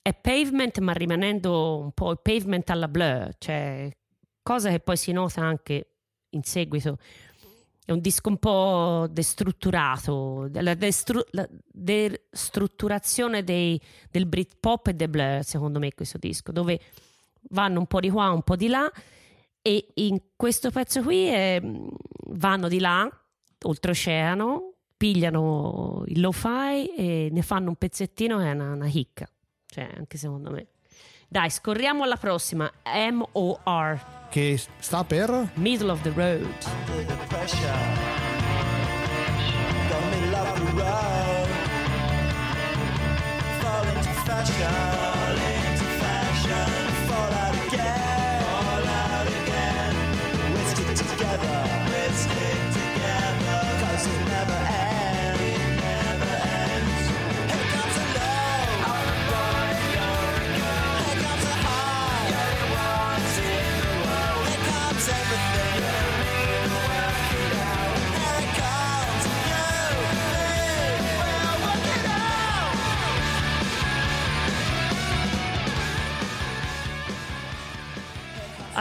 è 0.02 0.14
pavement 0.14 0.80
ma 0.80 0.94
rimanendo 0.94 1.78
un 1.78 1.92
po' 1.92 2.12
il 2.12 2.20
pavement 2.22 2.68
alla 2.72 2.88
blur, 2.88 3.30
cioè 3.38 3.90
cosa 4.42 4.70
che 4.70 4.80
poi 4.80 4.98
si 4.98 5.12
nota 5.12 5.42
anche 5.42 5.92
in 6.30 6.44
seguito. 6.44 6.98
È 7.84 7.92
un 7.92 8.00
disco 8.00 8.30
un 8.30 8.38
po' 8.38 9.08
destrutturato, 9.10 10.50
la, 10.54 10.74
destru- 10.76 11.28
la 11.32 11.48
destrutturazione 11.68 13.44
dei- 13.44 13.80
del 14.10 14.26
Britpop 14.28 14.88
e 14.88 14.94
del 14.94 15.10
blur, 15.10 15.44
secondo 15.44 15.78
me, 15.80 15.94
questo 15.94 16.18
disco, 16.18 16.52
dove 16.52 16.80
vanno 17.50 17.80
un 17.80 17.88
po' 17.88 18.00
di 18.00 18.10
qua, 18.10 18.30
un 18.32 18.44
po' 18.44 18.56
di 18.56 18.68
là, 18.68 18.90
e 19.62 19.88
in 19.96 20.20
questo 20.36 20.72
pezzo 20.72 21.02
qui 21.02 21.28
eh, 21.28 21.62
vanno 22.30 22.68
di 22.68 22.80
là, 22.80 23.08
oltreoceano, 23.64 24.74
pigliano 25.02 26.04
il 26.06 26.22
lo-fi 26.22 26.94
e 26.96 27.30
ne 27.32 27.42
fanno 27.42 27.70
un 27.70 27.76
pezzettino 27.76 28.38
che 28.38 28.44
è 28.44 28.52
una, 28.52 28.74
una 28.74 28.88
hicca, 28.88 29.28
cioè 29.66 29.90
anche 29.98 30.20
secondo 30.20 30.52
me. 30.52 30.68
Dai, 31.28 31.50
scorriamo 31.50 32.04
alla 32.04 32.18
prossima, 32.18 32.72
M.O.R. 32.86 34.28
Che 34.30 34.62
sta 34.78 35.04
per... 35.04 35.54
Middle 35.56 35.90
of 35.90 36.02
the 36.04 36.12
Road. 36.12 36.70
under 43.84 44.04
the 44.04 45.11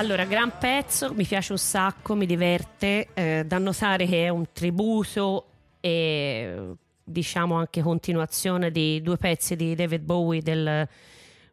Allora, 0.01 0.25
gran 0.25 0.53
pezzo, 0.59 1.13
mi 1.13 1.27
piace 1.27 1.53
un 1.53 1.59
sacco, 1.59 2.15
mi 2.15 2.25
diverte. 2.25 3.09
eh, 3.13 3.45
da 3.47 3.59
notare 3.59 4.07
che 4.07 4.25
è 4.25 4.31
un 4.31 4.47
tributo 4.51 5.49
e 5.79 6.73
diciamo 7.05 7.57
anche 7.57 7.83
continuazione 7.83 8.71
di 8.71 9.03
due 9.03 9.19
pezzi 9.19 9.57
di 9.57 9.75
David 9.75 10.01
Bowie 10.01 10.41
del 10.41 10.89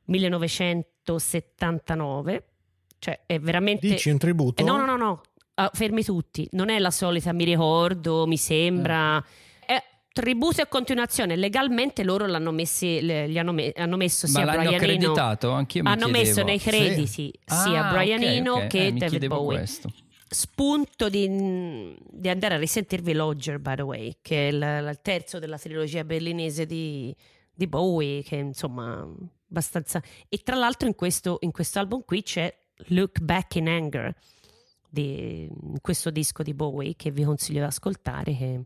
1979. 0.06 2.44
Cioè, 3.00 3.20
è 3.26 3.38
veramente. 3.38 3.86
Dici 3.86 4.12
un 4.12 4.18
tributo? 4.18 4.62
Eh, 4.62 4.66
no, 4.66 4.78
no, 4.78 4.86
no, 4.86 4.96
no. 4.96 5.22
Ah, 5.56 5.70
fermi 5.74 6.06
tutti. 6.06 6.48
Non 6.52 6.70
è 6.70 6.80
la 6.80 6.92
solita 6.92 7.34
mi 7.34 7.44
ricordo, 7.44 8.26
mi 8.28 8.38
sembra. 8.38 9.18
È 9.18 9.24
tributo 10.22 10.62
e 10.62 10.68
continuazione. 10.68 11.36
Legalmente 11.36 12.04
loro 12.04 12.26
l'hanno 12.26 12.52
messi, 12.52 13.02
gli 13.04 13.38
hanno, 13.38 13.52
me- 13.54 13.72
hanno 13.76 13.98
messo 13.98 14.28
Ma 14.28 14.34
sia 14.34 14.46
l'hanno 14.46 14.58
Brian 14.78 14.90
Eno. 14.90 15.14
Hanno 15.14 15.66
chiedevo. 15.66 16.10
messo 16.10 16.44
nei 16.44 16.60
Sì. 16.60 16.70
crediti 16.70 17.32
sia 17.46 17.88
Ah, 17.88 17.92
Brian 17.94 18.20
ok, 18.20 18.26
Eno 18.26 18.54
ok. 18.54 18.68
che 18.68 18.86
Eh, 18.88 18.92
David 18.94 19.28
Bowie. 19.28 19.58
questo. 19.58 19.92
Spunto 20.30 21.08
di, 21.08 21.96
di 22.10 22.28
andare 22.30 22.56
a 22.56 22.58
risentirvi 22.58 23.14
Lodger, 23.14 23.60
by 23.60 23.76
the 23.76 23.82
way, 23.82 24.18
che 24.22 24.50
è 24.50 24.52
il, 24.52 24.90
il 24.90 25.00
terzo 25.02 25.40
della 25.40 25.58
trilogia 25.58 26.04
berlinese 26.04 26.66
di, 26.66 27.16
di 27.54 27.68
Bowie, 27.68 28.24
che 28.24 28.36
insomma 28.36 29.08
abbastanza... 29.50 30.02
E 30.28 30.38
tra 30.44 30.56
l'altro 30.58 30.88
in 30.88 30.96
questo, 30.96 31.38
in 31.42 31.52
questo 31.52 31.80
album 31.80 32.04
qui 32.06 32.24
c'è 32.24 32.54
Look 32.90 33.20
Back 33.22 33.56
in 33.56 33.70
Anger, 33.70 34.14
di 34.90 35.48
in 35.50 35.80
questo 35.82 36.10
disco 36.10 36.44
di 36.44 36.54
Bowie, 36.54 36.96
che 36.98 37.10
vi 37.12 37.24
consiglio 37.24 37.60
di 37.60 37.66
ascoltare, 37.66 38.36
che 38.36 38.62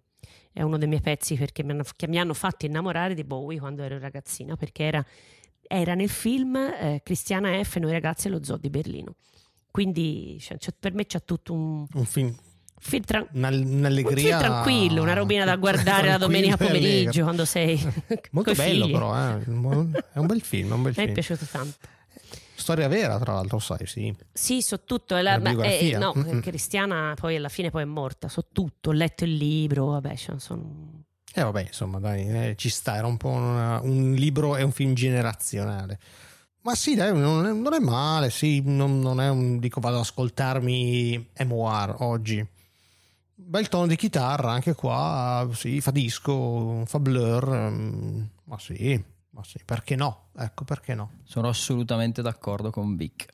è 0.53 0.61
uno 0.61 0.77
dei 0.77 0.87
miei 0.87 1.01
pezzi 1.01 1.35
perché 1.35 1.63
mi 1.63 1.71
hanno, 1.71 1.83
che 1.95 2.07
mi 2.07 2.19
hanno 2.19 2.33
fatto 2.33 2.65
innamorare 2.65 3.13
di 3.13 3.23
Bowie 3.23 3.59
quando 3.59 3.83
ero 3.83 3.97
ragazzina, 3.99 4.55
perché 4.55 4.83
era, 4.83 5.05
era 5.67 5.93
nel 5.93 6.09
film 6.09 6.55
eh, 6.55 7.01
Cristiana 7.03 7.63
F. 7.63 7.77
Noi 7.77 7.91
ragazzi 7.91 8.27
allo 8.27 8.43
zoo 8.43 8.57
di 8.57 8.69
Berlino. 8.69 9.15
Quindi 9.71 10.37
cioè, 10.41 10.57
c'è- 10.57 10.73
per 10.77 10.93
me 10.93 11.05
c'è 11.05 11.23
tutto 11.23 11.53
un 11.53 11.85
Un 11.93 12.05
film, 12.05 12.35
film, 12.77 13.03
tra- 13.05 13.25
una- 13.33 13.47
un 13.49 13.63
un'allegria... 13.77 14.37
film 14.37 14.39
tranquillo, 14.39 15.01
una 15.01 15.13
robina 15.13 15.45
da 15.45 15.55
guardare 15.55 16.09
la 16.09 16.17
domenica 16.17 16.55
e 16.55 16.57
pomeriggio 16.67 17.23
quando 17.23 17.45
sei 17.45 17.79
Molto 18.31 18.51
bello 18.53 18.83
figli. 18.85 18.91
però, 18.93 19.15
eh. 19.15 19.39
è 19.43 19.47
un 20.19 20.25
bel 20.25 20.41
film, 20.41 20.71
è 20.71 20.73
un 20.73 20.81
bel 20.83 20.93
A 20.97 20.97
me 20.97 21.03
è 21.03 21.03
film. 21.03 21.13
piaciuto 21.13 21.45
tanto. 21.49 21.77
Storia 22.61 22.87
vera, 22.87 23.19
tra 23.19 23.33
l'altro, 23.33 23.59
sai, 23.59 23.85
sì. 23.85 24.15
Sì, 24.31 24.61
so 24.61 24.83
tutto. 24.83 25.15
è 25.17 25.21
la- 25.21 25.37
ma- 25.39 25.51
eh, 25.65 25.97
no, 25.97 26.13
Mm-mm. 26.15 26.39
Cristiana 26.41 27.13
poi 27.19 27.35
alla 27.35 27.49
fine 27.49 27.69
poi 27.69 27.81
è 27.81 27.85
morta. 27.85 28.29
So 28.29 28.47
tutto, 28.53 28.89
ho 28.91 28.93
letto 28.93 29.25
il 29.25 29.35
libro, 29.35 29.87
vabbè, 29.87 30.15
cioè, 30.15 30.39
sono... 30.39 31.03
E 31.33 31.41
vabbè, 31.43 31.61
insomma, 31.63 31.99
dai, 31.99 32.27
eh, 32.49 32.55
ci 32.57 32.69
sta, 32.69 32.95
era 32.95 33.07
un 33.07 33.17
po' 33.17 33.29
una- 33.29 33.79
un 33.81 34.13
libro 34.13 34.55
e 34.55 34.63
un 34.63 34.71
film 34.71 34.93
generazionale. 34.93 35.99
Ma 36.61 36.75
sì, 36.75 36.93
dai, 36.95 37.11
non 37.17 37.45
è, 37.45 37.51
non 37.53 37.73
è 37.73 37.79
male, 37.79 38.29
sì, 38.29 38.61
non, 38.65 38.99
non 38.99 39.19
è 39.19 39.29
un... 39.29 39.57
dico, 39.59 39.79
vado 39.81 39.95
ad 39.95 40.01
ascoltarmi 40.03 41.29
MOR 41.45 41.95
oggi. 41.99 42.45
bel 43.33 43.67
tono 43.69 43.87
di 43.87 43.95
chitarra 43.95 44.51
anche 44.51 44.75
qua, 44.75 45.49
sì, 45.53 45.81
fa 45.81 45.91
disco, 45.91 46.83
fa 46.85 46.99
blur, 46.99 47.49
mm, 47.71 48.21
ma 48.45 48.59
sì, 48.59 49.03
sì, 49.43 49.59
perché 49.63 49.95
no? 49.95 50.27
Ecco, 50.37 50.63
perché 50.63 50.93
no? 50.95 51.11
Sono 51.23 51.47
assolutamente 51.49 52.21
d'accordo 52.21 52.69
con 52.71 52.95
Vic. 52.95 53.25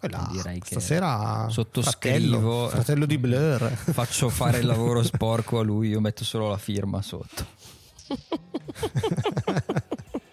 Là, 0.00 0.28
Direi 0.30 0.60
che 0.60 0.66
stasera 0.66 1.48
sottoscrivo- 1.48 2.38
fratello, 2.38 2.68
fratello 2.68 3.06
di 3.06 3.18
Blur. 3.18 3.68
Faccio 3.92 4.28
fare 4.28 4.58
il 4.58 4.66
lavoro 4.66 5.02
sporco 5.02 5.58
a 5.58 5.62
lui, 5.62 5.88
io 5.88 6.00
metto 6.00 6.24
solo 6.24 6.48
la 6.48 6.58
firma 6.58 7.02
sotto. 7.02 7.44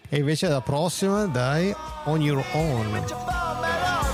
e 0.10 0.18
invece 0.18 0.48
la 0.48 0.62
prossima, 0.62 1.26
dai, 1.26 1.76
On 2.06 2.22
Your 2.22 2.46
Own. 2.54 4.05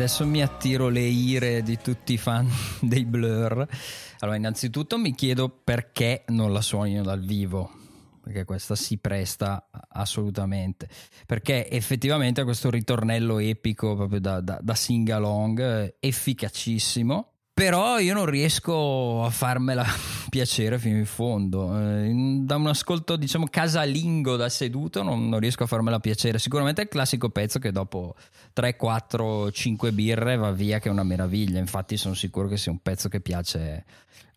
Adesso 0.00 0.26
mi 0.26 0.40
attiro 0.40 0.88
le 0.88 1.02
ire 1.02 1.62
di 1.62 1.76
tutti 1.76 2.14
i 2.14 2.16
fan 2.16 2.48
dei 2.80 3.04
Blur. 3.04 3.68
Allora, 4.20 4.38
innanzitutto 4.38 4.96
mi 4.96 5.14
chiedo 5.14 5.50
perché 5.50 6.24
non 6.28 6.54
la 6.54 6.62
suonino 6.62 7.02
dal 7.02 7.20
vivo. 7.20 7.70
Perché 8.22 8.44
questa 8.44 8.74
si 8.76 8.96
presta 8.96 9.68
assolutamente. 9.90 10.88
Perché 11.26 11.68
effettivamente 11.68 12.40
ha 12.40 12.44
questo 12.44 12.70
ritornello 12.70 13.40
epico 13.40 13.94
proprio 13.94 14.20
da, 14.20 14.40
da, 14.40 14.58
da 14.62 14.74
sing 14.74 15.94
efficacissimo. 16.00 17.32
Però 17.60 17.98
io 17.98 18.14
non 18.14 18.24
riesco 18.24 19.22
a 19.22 19.28
farmela 19.28 19.84
piacere 20.30 20.78
fino 20.78 20.96
in 20.96 21.04
fondo. 21.04 21.78
Eh, 21.78 22.10
da 22.40 22.56
un 22.56 22.68
ascolto, 22.68 23.16
diciamo, 23.16 23.48
casalingo 23.50 24.36
da 24.36 24.48
seduto, 24.48 25.02
non, 25.02 25.28
non 25.28 25.40
riesco 25.40 25.64
a 25.64 25.66
farmela 25.66 26.00
piacere. 26.00 26.38
Sicuramente 26.38 26.80
è 26.80 26.84
il 26.84 26.90
classico 26.90 27.28
pezzo 27.28 27.58
che 27.58 27.70
dopo 27.70 28.14
3, 28.54 28.76
4, 28.76 29.50
5 29.52 29.92
birre 29.92 30.36
va 30.36 30.52
via, 30.52 30.78
che 30.78 30.88
è 30.88 30.90
una 30.90 31.02
meraviglia. 31.02 31.58
Infatti, 31.58 31.98
sono 31.98 32.14
sicuro 32.14 32.48
che 32.48 32.56
sia 32.56 32.72
un 32.72 32.80
pezzo 32.80 33.10
che 33.10 33.20
piace 33.20 33.84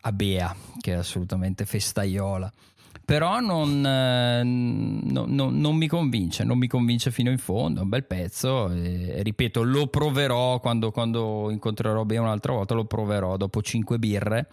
a 0.02 0.12
Bea, 0.12 0.54
che 0.82 0.92
è 0.92 0.96
assolutamente 0.96 1.66
festaiola. 1.66 2.52
Però 3.06 3.40
non, 3.42 3.86
eh, 3.86 4.44
no- 4.44 5.26
no- 5.28 5.50
non 5.50 5.76
mi 5.76 5.88
convince, 5.88 6.44
non 6.46 6.58
mi 6.58 6.68
convince 6.68 7.12
fino 7.12 7.30
in 7.30 7.38
fondo. 7.38 7.82
È 7.82 7.84
un 7.84 7.90
bel 7.90 8.06
pezzo. 8.06 8.70
E, 8.72 9.22
ripeto, 9.24 9.62
lo 9.64 9.88
proverò 9.88 10.60
quando, 10.60 10.92
quando 10.92 11.50
incontrerò 11.52 12.06
Bea 12.06 12.22
un'altra 12.22 12.54
volta. 12.54 12.74
Lo 12.74 12.86
proverò 12.86 13.36
dopo 13.36 13.62
5 13.62 14.00
birre 14.00 14.48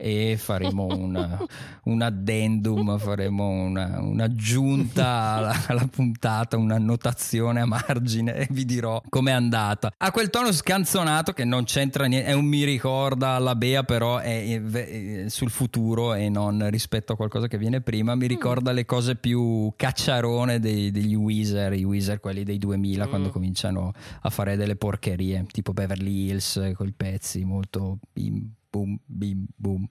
e 0.00 0.36
faremo 0.38 0.86
un, 0.86 1.46
un 1.84 2.02
addendum, 2.02 2.98
faremo 2.98 3.48
una- 3.48 3.98
un'aggiunta 4.00 5.06
alla, 5.06 5.64
alla 5.66 5.86
puntata, 5.90 6.56
un'annotazione 6.56 7.60
a 7.60 7.66
margine 7.66 8.34
e 8.36 8.46
vi 8.50 8.64
dirò 8.64 9.02
com'è 9.08 9.32
andata. 9.32 9.92
Ha 9.96 10.10
quel 10.12 10.30
tono 10.30 10.52
scanzonato 10.52 11.32
che 11.32 11.44
non 11.44 11.64
c'entra 11.64 12.06
niente, 12.06 12.28
è 12.28 12.32
un 12.32 12.44
mi 12.46 12.64
ricorda 12.64 13.30
alla 13.30 13.54
Bea, 13.56 13.82
però 13.82 14.18
è, 14.18 14.46
è- 14.46 14.62
è 14.62 15.28
sul 15.28 15.50
futuro 15.50 16.14
e 16.14 16.28
non 16.28 16.68
rispetto 16.70 17.12
a 17.12 17.16
qualcosa 17.16 17.48
che 17.48 17.58
viene 17.58 17.80
prima. 17.80 18.14
Mi 18.14 18.26
ricorda 18.26 18.72
le 18.72 18.84
cose 18.84 19.16
più 19.16 19.72
cacciarone 19.76 20.60
dei- 20.60 20.90
degli 20.90 21.14
Weezer, 21.14 21.72
i 21.74 21.84
Weezer 21.84 22.20
quelli 22.20 22.44
dei 22.44 22.58
2000 22.58 23.06
quando 23.08 23.30
cominciano 23.30 23.92
a 24.22 24.30
fare 24.30 24.56
delle 24.56 24.76
porcherie, 24.76 25.44
tipo 25.50 25.72
Beverly 25.72 26.28
Hills 26.28 26.72
con 26.74 26.86
i 26.86 26.92
pezzi 26.96 27.44
molto 27.44 27.98
bim 28.12 28.50
boom 28.70 28.98
bim 29.04 29.46
boom. 29.54 29.88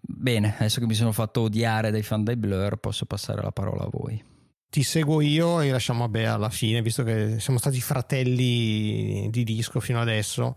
Bene, 0.00 0.54
adesso 0.56 0.80
che 0.80 0.86
mi 0.86 0.94
sono 0.94 1.12
fatto 1.12 1.42
odiare 1.42 1.90
dai 1.90 2.02
fan 2.02 2.24
dei 2.24 2.36
Blur, 2.36 2.76
posso 2.78 3.04
passare 3.04 3.42
la 3.42 3.52
parola 3.52 3.84
a 3.84 3.88
voi. 3.90 4.22
Ti 4.70 4.82
seguo 4.82 5.20
io 5.20 5.60
e 5.60 5.70
lasciamo 5.70 6.04
a 6.04 6.08
Bea 6.08 6.34
alla 6.34 6.48
fine, 6.48 6.80
visto 6.80 7.02
che 7.02 7.40
siamo 7.40 7.58
stati 7.58 7.80
fratelli 7.80 9.28
di 9.30 9.44
disco 9.44 9.80
fino 9.80 10.00
adesso. 10.00 10.54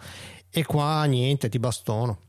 E 0.50 0.64
qua 0.66 1.04
niente, 1.06 1.50
ti 1.50 1.60
bastono. 1.60 2.20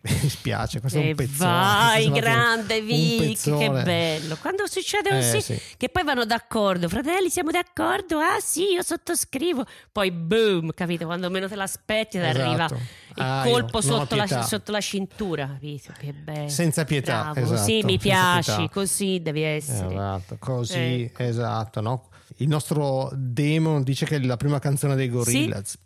Mi 0.00 0.18
dispiace, 0.20 0.80
questo 0.80 0.98
è 0.98 1.02
E 1.02 1.08
un 1.08 1.14
pezzone. 1.16 1.50
vai, 1.50 2.06
è 2.06 2.10
grande 2.10 2.80
Vic, 2.80 3.40
che 3.56 3.68
bello. 3.70 4.36
Quando 4.40 4.66
succede 4.66 5.08
Eh, 5.10 5.14
così, 5.32 5.40
sì. 5.40 5.60
che 5.76 5.88
poi 5.88 6.04
vanno 6.04 6.24
d'accordo, 6.24 6.88
fratelli, 6.88 7.28
siamo 7.30 7.50
d'accordo? 7.50 8.18
Ah 8.18 8.38
sì, 8.40 8.72
io 8.72 8.82
sottoscrivo. 8.82 9.64
Poi 9.90 10.10
boom, 10.12 10.70
capito? 10.72 11.04
Quando 11.06 11.28
meno 11.30 11.48
te 11.48 11.56
l'aspetti 11.56 12.16
Esatto. 12.18 12.40
arriva 12.40 12.64
il 12.66 13.22
Ah, 13.24 13.42
colpo 13.44 13.80
sotto 13.80 14.14
la, 14.14 14.26
sotto 14.42 14.70
la 14.70 14.80
cintura, 14.80 15.46
capito? 15.48 15.92
Che 15.98 16.12
bello. 16.12 16.48
Senza 16.48 16.84
pietà, 16.84 17.30
Bravo, 17.32 17.40
esatto, 17.40 17.62
Sì, 17.64 17.82
mi 17.82 17.98
piaci, 17.98 18.52
pietà. 18.54 18.68
così 18.72 19.20
devi 19.20 19.42
essere. 19.42 19.88
Esatto, 19.92 20.36
così, 20.38 21.02
Ecco. 21.02 21.22
esatto, 21.24 21.80
no? 21.80 22.08
Il 22.36 22.46
nostro 22.48 23.10
Demon 23.14 23.82
dice 23.82 24.06
che 24.06 24.16
è 24.16 24.20
la 24.20 24.36
prima 24.36 24.60
canzone 24.60 24.94
dei 24.94 25.08
Gorillaz. 25.08 25.76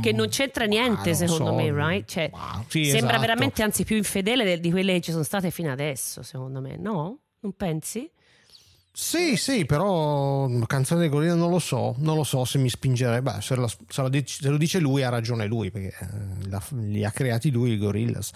Che 0.00 0.12
non 0.12 0.28
c'entra 0.28 0.66
niente, 0.66 1.08
non 1.08 1.16
secondo 1.16 1.46
so. 1.46 1.54
me, 1.54 1.72
right? 1.72 2.08
Cioè, 2.08 2.30
sì, 2.68 2.84
sembra 2.84 3.16
esatto. 3.16 3.20
veramente, 3.20 3.62
anzi, 3.64 3.82
più 3.82 3.96
infedele 3.96 4.44
de- 4.44 4.60
di 4.60 4.70
quelle 4.70 4.92
che 4.94 5.00
ci 5.00 5.10
sono 5.10 5.24
state 5.24 5.50
fino 5.50 5.72
adesso, 5.72 6.22
secondo 6.22 6.60
me, 6.60 6.76
no? 6.76 7.18
Non 7.40 7.52
pensi? 7.56 8.08
Sì, 8.92 9.36
sì, 9.36 9.64
però 9.64 10.46
una 10.46 10.66
canzone 10.66 11.00
dei 11.00 11.08
Gorillaz 11.08 11.36
non 11.36 11.50
lo 11.50 11.58
so, 11.58 11.94
non 11.98 12.16
lo 12.16 12.24
so 12.24 12.44
se 12.44 12.58
mi 12.58 12.68
spingerebbe. 12.68 13.40
Se, 13.40 13.56
se 13.88 14.02
lo 14.48 14.56
dice, 14.56 14.78
lui 14.78 15.02
ha 15.02 15.08
ragione 15.08 15.46
lui, 15.46 15.70
perché 15.70 15.94
eh, 15.98 16.72
li 16.72 17.04
ha 17.04 17.10
creati 17.10 17.50
lui 17.50 17.72
i 17.72 17.78
Gorillaz. 17.78 18.30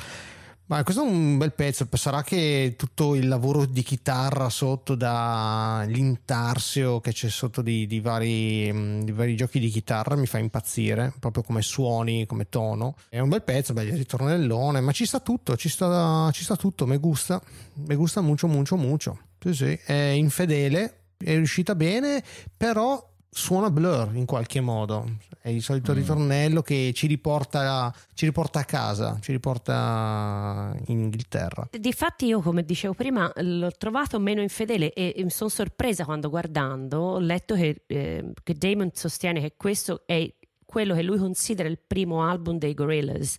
Ma 0.66 0.82
questo 0.82 1.04
è 1.04 1.06
un 1.06 1.36
bel 1.36 1.52
pezzo, 1.52 1.86
sarà 1.92 2.22
che 2.22 2.74
tutto 2.78 3.14
il 3.14 3.28
lavoro 3.28 3.66
di 3.66 3.82
chitarra 3.82 4.48
sotto 4.48 4.94
da 4.94 5.84
l'intarsio 5.86 7.00
che 7.00 7.12
c'è 7.12 7.28
sotto 7.28 7.60
di, 7.60 7.86
di 7.86 8.00
vari, 8.00 8.70
mm, 8.72 9.02
di 9.02 9.12
vari 9.12 9.36
giochi 9.36 9.58
di 9.58 9.68
chitarra 9.68 10.16
mi 10.16 10.24
fa 10.24 10.38
impazzire, 10.38 11.12
proprio 11.20 11.42
come 11.42 11.60
suoni, 11.60 12.24
come 12.24 12.48
tono. 12.48 12.96
È 13.10 13.18
un 13.18 13.28
bel 13.28 13.42
pezzo, 13.42 13.74
beh, 13.74 13.82
il 13.82 13.96
ritornellone, 13.96 14.80
ma 14.80 14.92
ci 14.92 15.04
sta 15.04 15.20
tutto, 15.20 15.54
ci 15.56 15.68
sta, 15.68 16.30
ci 16.32 16.44
sta 16.44 16.56
tutto, 16.56 16.86
mi 16.86 16.96
gusta, 16.96 17.42
mi 17.74 17.94
gusta 17.94 18.22
mucho, 18.22 18.46
mucho, 18.46 18.76
mucho. 18.76 19.18
Sì, 19.38 19.52
sì, 19.52 19.78
è 19.84 19.92
infedele, 19.92 21.08
è 21.18 21.34
riuscita 21.34 21.74
bene, 21.74 22.24
però 22.56 23.13
suona 23.34 23.68
blur 23.70 24.10
in 24.14 24.26
qualche 24.26 24.60
modo. 24.60 25.16
È 25.40 25.48
il 25.48 25.60
solito 25.62 25.92
ritornello 25.92 26.62
che 26.62 26.92
ci 26.94 27.06
riporta, 27.06 27.92
ci 28.14 28.24
riporta 28.24 28.60
a 28.60 28.64
casa, 28.64 29.18
ci 29.20 29.32
riporta 29.32 30.74
in 30.86 31.00
Inghilterra. 31.00 31.68
Difatti 31.78 32.26
io, 32.26 32.40
come 32.40 32.64
dicevo 32.64 32.94
prima, 32.94 33.30
l'ho 33.36 33.70
trovato 33.72 34.18
meno 34.20 34.40
infedele 34.40 34.92
e 34.92 35.12
mi 35.22 35.30
sono 35.30 35.50
sorpresa 35.50 36.04
quando 36.04 36.30
guardando 36.30 36.98
ho 37.00 37.18
letto 37.18 37.54
che, 37.56 37.82
eh, 37.86 38.32
che 38.42 38.54
Damon 38.54 38.90
sostiene 38.94 39.40
che 39.40 39.54
questo 39.56 40.02
è 40.06 40.32
quello 40.64 40.94
che 40.94 41.02
lui 41.02 41.18
considera 41.18 41.68
il 41.68 41.78
primo 41.84 42.22
album 42.22 42.56
dei 42.58 42.72
Gorillaz. 42.72 43.36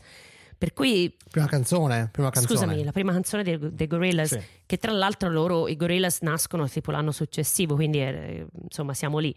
Per 0.58 0.72
cui, 0.74 1.14
Prima 1.32 1.48
canzone, 1.48 2.10
prima 2.12 2.30
canzone. 2.30 2.60
scusami, 2.60 2.84
la 2.84 2.92
prima 2.92 3.12
canzone 3.12 3.44
dei, 3.44 3.58
dei 3.74 3.88
Gorillaz, 3.88 4.30
Sì. 4.30 4.40
che 4.66 4.78
tra 4.78 4.92
l'altro 4.92 5.30
loro, 5.30 5.68
i 5.68 5.76
Gorillaz 5.76 6.20
nascono 6.22 6.68
tipo 6.70 6.92
l'anno 6.92 7.12
successivo, 7.12 7.76
quindi 7.76 8.00
eh, 8.02 8.46
insomma 8.64 8.94
siamo 8.94 9.18
lì. 9.18 9.36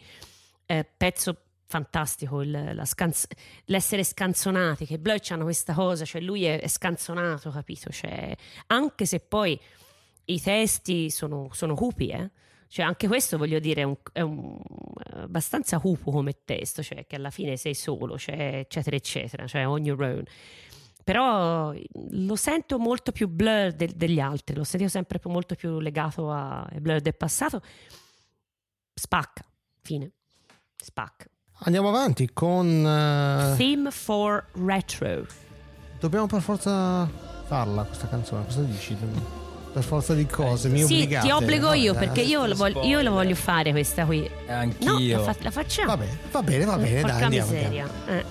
Eh, 0.70 0.84
pezzo 0.84 1.34
fantastico, 1.64 2.42
il- 2.42 2.82
scanz- 2.84 3.26
l'essere 3.66 4.04
scanzonati, 4.04 4.84
che 4.84 4.98
Blur 4.98 5.18
hanno 5.30 5.44
questa 5.44 5.72
cosa, 5.72 6.04
cioè 6.04 6.20
lui 6.20 6.44
è, 6.44 6.60
è 6.60 6.66
scanzonato, 6.68 7.50
capito? 7.50 7.90
Cioè, 7.90 8.34
anche 8.66 9.06
se 9.06 9.20
poi 9.20 9.58
i 10.26 10.40
testi 10.40 11.08
sono, 11.10 11.48
sono 11.52 11.74
cupi, 11.74 12.08
eh? 12.08 12.30
Cioè, 12.68 12.84
anche 12.84 13.06
questo 13.06 13.38
voglio 13.38 13.58
dire 13.60 13.80
è, 13.80 13.84
un, 13.84 13.96
è 14.12 14.20
un- 14.20 14.60
abbastanza 15.14 15.78
cupo 15.78 16.10
come 16.10 16.36
testo, 16.44 16.82
cioè 16.82 17.06
che 17.06 17.16
alla 17.16 17.30
fine 17.30 17.56
sei 17.56 17.74
solo, 17.74 18.18
cioè, 18.18 18.58
eccetera, 18.58 18.94
eccetera, 18.96 19.46
cioè 19.46 19.66
on 19.66 19.84
your 19.86 20.02
own. 20.02 20.24
Però 21.02 21.72
lo 22.10 22.36
sento 22.36 22.78
molto 22.78 23.10
più 23.12 23.26
blur 23.28 23.72
del- 23.72 23.94
degli 23.96 24.20
altri, 24.20 24.54
lo 24.54 24.64
sento 24.64 24.88
sempre 24.88 25.18
molto 25.24 25.54
più 25.54 25.80
legato 25.80 26.30
a 26.30 26.68
blur 26.78 27.00
del 27.00 27.16
passato. 27.16 27.62
Spacca, 28.94 29.42
fine, 29.82 30.12
spacca. 30.82 31.26
Andiamo 31.60 31.88
avanti 31.88 32.30
con... 32.32 32.66
eh, 32.86 33.56
Theme 33.56 33.90
for 33.90 34.44
Retro. 34.64 35.26
Dobbiamo 35.98 36.26
per 36.26 36.40
forza 36.40 37.08
farla 37.46 37.82
questa 37.82 38.08
canzone, 38.08 38.44
cosa 38.44 38.60
dici? 38.62 38.96
per 39.70 39.82
forza 39.82 40.14
di 40.14 40.24
cose, 40.26 40.68
mi 40.70 40.78
Sì, 40.78 40.94
obbligate. 40.94 41.26
ti 41.26 41.32
obbligo 41.32 41.72
io 41.72 41.92
Vabbè, 41.92 42.06
perché 42.06 42.22
io, 42.22 42.46
lo 42.46 42.54
voglio, 42.54 42.82
io 42.84 43.02
lo 43.02 43.10
voglio 43.12 43.34
fare 43.34 43.70
questa 43.70 44.06
qui. 44.06 44.20
No, 44.20 44.52
Anch'io. 44.54 45.18
la, 45.24 45.32
fa- 45.32 45.36
la 45.42 45.50
facciamo. 45.50 45.88
Va 45.88 45.96
bene, 45.96 46.18
va 46.30 46.42
bene, 46.42 46.64
va 46.64 46.76
bene, 46.78 47.00
Porca 47.00 47.14
dai, 47.16 47.24
andiamo, 47.24 47.50
miseria. 47.50 47.66
andiamo. 47.84 47.90
Eh. 48.20 48.24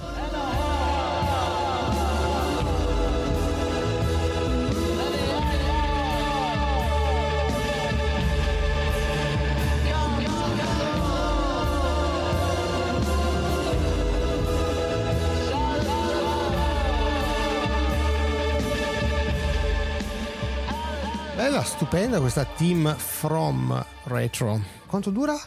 Stupenda 21.68 22.20
questa 22.20 22.46
team 22.46 22.96
from 22.96 23.86
retro. 24.06 24.60
Quanto 24.88 25.10
dura? 25.10 25.38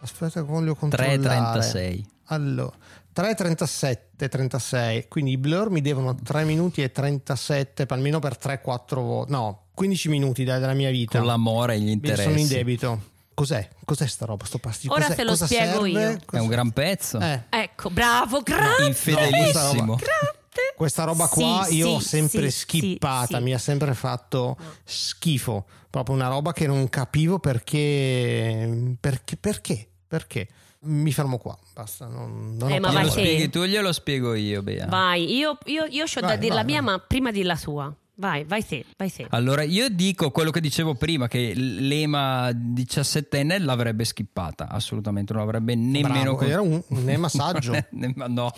Aspetta, 0.00 0.40
che 0.40 0.46
voglio 0.46 0.74
controllare. 0.74 1.16
3.36. 1.18 2.02
Allora, 2.26 2.72
3.37, 3.14 4.28
36. 4.28 5.08
Quindi 5.08 5.32
i 5.32 5.36
blur 5.38 5.70
mi 5.70 5.80
devono 5.80 6.14
3 6.14 6.44
minuti 6.44 6.82
e 6.82 6.92
37, 6.92 7.86
per- 7.86 7.96
almeno 7.96 8.18
per 8.18 8.36
3-4 8.36 8.94
volte. 9.00 9.32
No, 9.32 9.62
15 9.74 10.08
minuti 10.10 10.44
della 10.44 10.74
mia 10.74 10.90
vita. 10.90 11.18
Con 11.18 11.26
l'amore 11.26 11.74
e 11.74 11.80
gli 11.80 11.84
Mi 11.86 11.92
interessi. 11.92 12.22
sono 12.24 12.38
in 12.38 12.46
debito. 12.48 13.02
Cos'è? 13.34 13.68
Cos'è 13.84 14.06
sta 14.06 14.26
roba? 14.26 14.44
Sto 14.44 14.58
pasticcio? 14.58 14.92
Ora 14.92 15.04
Cos'è- 15.06 15.16
te 15.16 15.24
lo 15.24 15.30
cosa 15.30 15.46
spiego 15.46 15.72
serve? 15.72 15.88
io. 15.90 15.98
È 16.10 16.18
Cosa- 16.26 16.42
un 16.42 16.48
gran 16.48 16.70
pezzo. 16.72 17.18
Eh, 17.18 17.42
Ecco, 17.48 17.90
bravo, 17.90 18.42
grande. 18.42 18.86
Infedelissimo. 18.86 19.96
grande. 19.96 20.38
Questa 20.76 21.04
roba 21.04 21.26
qua 21.28 21.64
Sì, 21.64 21.76
io 21.76 21.86
sì, 21.86 21.92
ho 21.94 21.98
sempre 22.00 22.50
sì, 22.50 22.58
schippata, 22.58 23.38
sì, 23.38 23.42
mi 23.42 23.52
ha 23.54 23.58
sempre 23.58 23.94
fatto 23.94 24.56
schifo. 24.84 25.66
Proprio 25.90 26.14
una 26.14 26.28
roba 26.28 26.52
che 26.52 26.66
non 26.66 26.88
capivo 26.88 27.38
perché. 27.38 28.96
Perché? 29.00 29.36
Perché? 29.36 29.88
Perché? 30.06 30.48
Mi 30.82 31.12
fermo 31.12 31.36
qua, 31.38 31.56
basta. 31.74 32.06
Non, 32.06 32.56
non 32.56 32.70
Eh, 32.70 32.76
ho 32.76 32.80
ma 32.80 32.90
vai 32.90 33.04
te. 33.04 33.10
spieghi 33.10 33.50
tu, 33.50 33.64
glielo 33.64 33.92
spiego 33.92 34.34
io, 34.34 34.62
Bea. 34.62 34.86
Vai, 34.86 35.36
io, 35.36 35.58
io, 35.66 35.84
io 35.84 36.04
ho 36.04 36.20
da 36.20 36.26
Vai, 36.28 36.38
dire 36.38 36.54
la 36.54 36.62
vai, 36.62 36.72
mia, 36.72 36.82
vai. 36.82 36.92
ma 36.92 36.98
prima 36.98 37.30
di 37.30 37.42
la 37.42 37.56
tua. 37.56 37.94
Vai, 38.20 38.44
vai 38.44 38.62
te, 38.62 38.84
vai 38.98 39.10
te. 39.10 39.26
Allora, 39.30 39.62
io 39.62 39.88
dico 39.88 40.30
quello 40.30 40.50
che 40.50 40.60
dicevo 40.60 40.94
prima, 40.94 41.26
che 41.26 41.54
l'EMA 41.54 42.50
17enne 42.50 43.64
l'avrebbe 43.64 44.04
skippata, 44.04 44.68
assolutamente, 44.68 45.32
non 45.32 45.40
avrebbe 45.40 45.74
nemmeno... 45.74 46.36
Bravo, 46.36 46.40
era 46.42 46.60
un, 46.60 46.82
un 46.86 47.08
ema 47.08 47.30
saggio. 47.32 47.72
No, 47.88 48.26
No, 48.26 48.52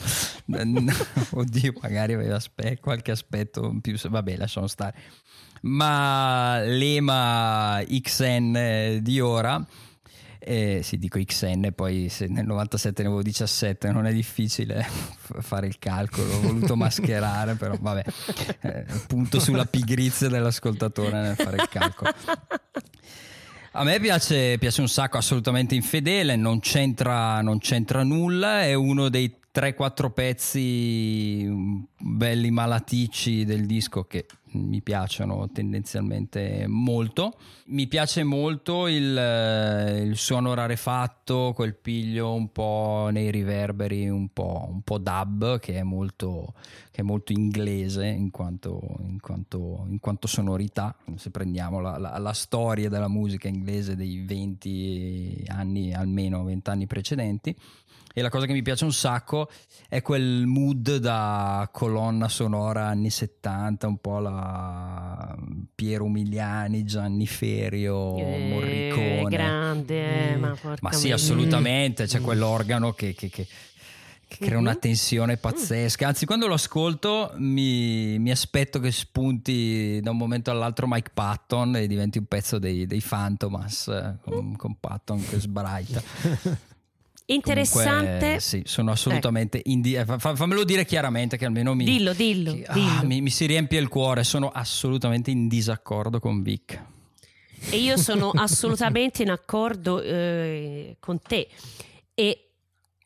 oddio, 1.31 1.75
magari 1.81 2.15
aveva 2.15 2.35
aspe- 2.37 2.81
qualche 2.81 3.13
aspetto 3.13 3.73
più... 3.81 3.97
Vabbè, 3.97 4.37
lasciamo 4.37 4.67
stare. 4.67 4.97
Ma 5.61 6.61
l'EMA 6.65 7.85
XN 7.87 8.99
di 9.01 9.21
ora... 9.21 9.65
Eh, 10.45 10.81
sì, 10.83 10.99
dico 10.99 11.21
XN, 11.23 11.69
poi 11.73 12.09
se 12.09 12.27
nel 12.27 12.45
97 12.45 13.03
ne 13.03 13.09
avevo 13.09 13.23
17, 13.23 13.93
non 13.93 14.07
è 14.07 14.13
difficile 14.13 14.85
fare 15.41 15.69
il 15.69 15.79
calcolo, 15.79 16.35
ho 16.35 16.41
voluto 16.41 16.75
mascherare, 16.75 17.55
però 17.55 17.77
vabbè, 17.81 18.05
eh, 18.63 18.85
punto 19.07 19.39
sulla 19.39 19.67
pigrizia 19.67 20.29
dell'ascoltatore 20.29 21.21
nel 21.21 21.37
fare 21.37 21.57
il 21.57 21.69
calcolo. 21.69 22.13
A 23.75 23.85
me 23.85 24.01
piace, 24.01 24.59
piace 24.59 24.81
un 24.81 24.89
sacco, 24.89 25.17
assolutamente 25.17 25.77
infedele, 25.77 26.35
non 26.35 26.59
c'entra, 26.59 27.41
non 27.41 27.59
c'entra 27.59 28.03
nulla, 28.03 28.63
è 28.63 28.75
uno 28.75 29.09
dei 29.09 29.33
3-4 29.55 30.11
pezzi 30.13 31.45
mm, 31.47 31.81
belli 31.99 32.51
malaticci 32.51 33.45
del 33.45 33.67
disco 33.67 34.05
che 34.05 34.27
mi 34.53 34.81
piacciono 34.83 35.49
tendenzialmente 35.51 36.67
molto. 36.67 37.35
Mi 37.67 37.87
piace 37.87 38.23
molto 38.23 38.87
il, 38.87 39.17
eh, 39.17 40.03
il 40.03 40.17
suono 40.17 40.55
rarefatto, 40.55 41.53
quel 41.55 41.75
piglio 41.75 42.35
un 42.35 42.51
po' 42.51 43.09
nei 43.11 43.31
riverberi, 43.31 44.09
un 44.09 44.29
po', 44.33 44.67
un 44.69 44.83
po' 44.83 44.99
dub, 44.99 45.59
che 45.59 45.75
è 45.75 45.83
molto, 45.83 46.53
che 46.91 47.01
è 47.01 47.05
molto 47.05 47.33
inglese 47.33 48.07
in 48.07 48.31
quanto, 48.31 48.81
in 49.07 49.21
quanto, 49.21 49.87
in 49.89 50.01
quanto 50.01 50.27
sonorità. 50.27 50.95
Se 51.17 51.31
prendiamo 51.31 51.81
la, 51.81 51.97
la- 51.99 52.19
la 52.19 52.33
storia 52.33 52.89
della 52.89 53.09
musica 53.09 53.49
inglese 53.49 53.97
dei 53.97 54.23
20 54.25 55.45
anni, 55.49 55.95
almeno 55.95 56.45
20 56.45 56.71
anni 56.71 56.87
precedenti. 56.87 57.57
E 58.15 58.21
la 58.23 58.29
cosa 58.29 58.47
che 58.47 58.53
mi 58.53 58.63
piace 58.63 58.85
un 58.85 58.93
sacco 58.93 59.49
è 59.89 60.03
quel 60.03 60.45
mood 60.47 60.97
da 60.97 61.69
colonna 61.73 62.29
sonora 62.29 62.87
anni 62.89 63.11
70, 63.11 63.87
un 63.87 63.99
po' 63.99 64.19
la 64.19 65.35
Piero 65.75 66.05
Umiliani, 66.05 66.85
Gianni 66.85 67.27
Ferio, 67.27 68.17
Eh, 68.17 68.49
Morricone. 68.49 69.29
grande, 69.31 70.33
eh, 70.33 70.37
ma 70.37 70.57
porca 70.61 70.79
Ma 70.83 70.93
sì, 70.93 71.11
assolutamente, 71.11 72.07
c'è 72.07 72.21
quell'organo 72.21 72.93
che, 72.93 73.15
che- 73.15 73.29
che- 73.31 73.47
crea 74.39 74.57
una 74.59 74.71
Mhm. 74.73 74.79
tensione 74.79 75.37
pazzesca. 75.37 76.07
Anzi, 76.09 76.25
quando 76.25 76.47
lo 76.47 76.55
ascolto 76.55 77.33
mi, 77.37 78.19
mi 78.19 78.31
aspetto 78.31 78.79
che 78.81 78.91
spunti 78.91 80.01
da 80.03 80.11
un 80.11 80.17
momento 80.17 80.51
all'altro 80.51 80.87
Mike 80.89 81.11
Patton 81.13 81.77
e 81.77 81.87
diventi 81.87 82.17
un 82.17 82.25
pezzo 82.25 82.59
dei, 82.59 82.87
dei 82.87 83.03
Phantomas 83.07 83.89
eh, 83.89 84.17
con, 84.23 84.57
con 84.57 84.77
Patton 84.81 85.23
che 85.29 85.39
sbraita. 85.39 86.03
Interessante. 87.35 88.19
Comunque, 88.19 88.41
sì, 88.41 88.63
sono 88.65 88.91
assolutamente 88.93 89.61
indi- 89.65 89.95
eh, 89.95 90.05
fa- 90.05 90.19
fa- 90.19 90.35
fammelo 90.37 90.65
dire 90.65 90.85
chiaramente 90.85 91.37
che 91.37 91.45
almeno 91.45 91.75
mi, 91.75 91.85
Dillo, 91.85 92.13
dillo, 92.13 92.51
ah, 92.67 92.73
dillo. 92.73 93.07
mi, 93.07 93.21
mi 93.21 93.31
si 93.31 93.47
riempie 93.47 93.79
il 93.81 93.89
cuore. 93.89 94.25
Sono 94.25 94.51
assolutamente 94.51 95.31
in 95.31 95.49
disaccordo 95.49 96.21
con 96.21 96.43
Vic. 96.43 96.83
E 97.71 97.77
io 97.77 97.97
sono 97.97 98.31
assolutamente 98.35 99.23
in 99.23 99.31
accordo 99.31 100.01
eh, 100.03 100.97
con 101.01 101.21
te. 101.21 101.49
E 102.15 102.49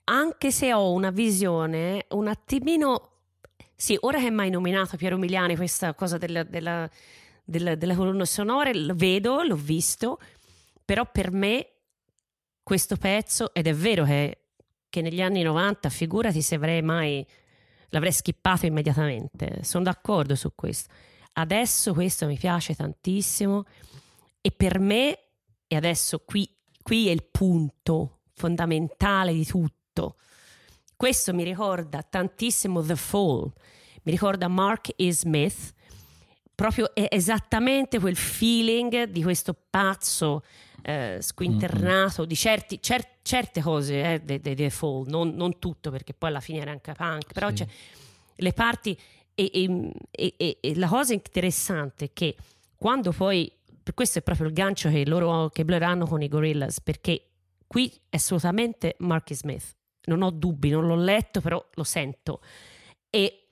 anche 0.04 0.50
se 0.50 0.72
ho 0.72 0.92
una 0.92 1.10
visione 1.10 2.06
un 2.10 2.28
attimino. 2.28 3.10
Sì, 3.74 3.96
ora 4.00 4.18
che 4.18 4.30
mi 4.30 4.40
hai 4.42 4.50
nominato 4.50 4.96
Piero 4.96 5.18
Miliani, 5.18 5.54
questa 5.56 5.92
cosa 5.92 6.16
della, 6.16 6.42
della, 6.44 6.88
della, 7.44 7.74
della 7.74 7.94
colonna 7.94 8.24
sonora, 8.24 8.70
lo 8.72 8.94
vedo, 8.94 9.42
l'ho 9.42 9.56
visto, 9.56 10.18
però 10.82 11.06
per 11.10 11.30
me 11.30 11.66
questo 12.66 12.96
pezzo, 12.96 13.54
ed 13.54 13.68
è 13.68 13.74
vero 13.74 14.02
che, 14.02 14.38
che 14.88 15.00
negli 15.00 15.22
anni 15.22 15.42
90, 15.42 15.88
figurati 15.88 16.42
se 16.42 16.56
avrei 16.56 16.82
mai. 16.82 17.24
l'avrei 17.90 18.10
skippato 18.10 18.66
immediatamente. 18.66 19.62
Sono 19.62 19.84
d'accordo 19.84 20.34
su 20.34 20.52
questo. 20.56 20.92
Adesso 21.34 21.94
questo 21.94 22.26
mi 22.26 22.36
piace 22.36 22.74
tantissimo. 22.74 23.66
E 24.40 24.50
per 24.50 24.80
me, 24.80 25.16
e 25.68 25.76
adesso 25.76 26.18
qui, 26.24 26.52
qui 26.82 27.06
è 27.06 27.12
il 27.12 27.22
punto 27.30 28.22
fondamentale 28.32 29.32
di 29.32 29.46
tutto, 29.46 30.16
questo 30.96 31.32
mi 31.32 31.44
ricorda 31.44 32.02
tantissimo 32.02 32.82
The 32.82 32.96
Fall, 32.96 33.44
mi 34.02 34.10
ricorda 34.10 34.48
Mark 34.48 34.92
E. 34.96 35.12
Smith, 35.12 35.72
proprio 36.52 36.90
esattamente 36.92 38.00
quel 38.00 38.16
feeling 38.16 39.04
di 39.04 39.22
questo 39.22 39.54
pazzo 39.70 40.42
eh, 40.88 41.18
squinternato 41.20 42.24
di 42.24 42.36
certi- 42.36 42.80
cer- 42.80 43.16
certe 43.22 43.60
cose 43.60 44.20
eh, 44.24 44.40
di 44.40 44.54
The 44.54 44.70
Fall, 44.70 45.04
non, 45.08 45.30
non 45.34 45.58
tutto 45.58 45.90
perché 45.90 46.14
poi 46.14 46.28
alla 46.28 46.40
fine 46.40 46.60
era 46.60 46.70
anche 46.70 46.92
punk, 46.92 47.32
però 47.32 47.48
Sì. 47.48 47.54
c'è 47.54 47.66
le 48.36 48.52
parti 48.52 48.96
e, 49.34 49.50
e- 49.52 49.92
e- 50.12 50.34
e- 50.36 50.58
e 50.60 50.76
la 50.76 50.86
cosa 50.86 51.12
interessante 51.12 52.04
è 52.06 52.10
che 52.12 52.36
quando 52.76 53.10
poi 53.10 53.50
per 53.82 53.94
questo 53.94 54.20
è 54.20 54.22
proprio 54.22 54.46
il 54.46 54.52
gancio 54.52 54.88
che 54.88 55.04
loro 55.06 55.48
che 55.48 55.64
Blur 55.64 55.82
hanno 55.82 56.06
con 56.06 56.22
i 56.22 56.28
Gorillaz 56.28 56.80
perché 56.80 57.30
qui 57.66 57.92
è 58.08 58.14
assolutamente 58.16 58.94
Marky 58.98 59.34
Smith. 59.34 59.74
Non 60.04 60.22
ho 60.22 60.30
dubbi, 60.30 60.70
non 60.70 60.86
l'ho 60.86 60.94
letto 60.96 61.40
però 61.40 61.64
lo 61.74 61.84
sento. 61.84 62.40
E 63.10 63.45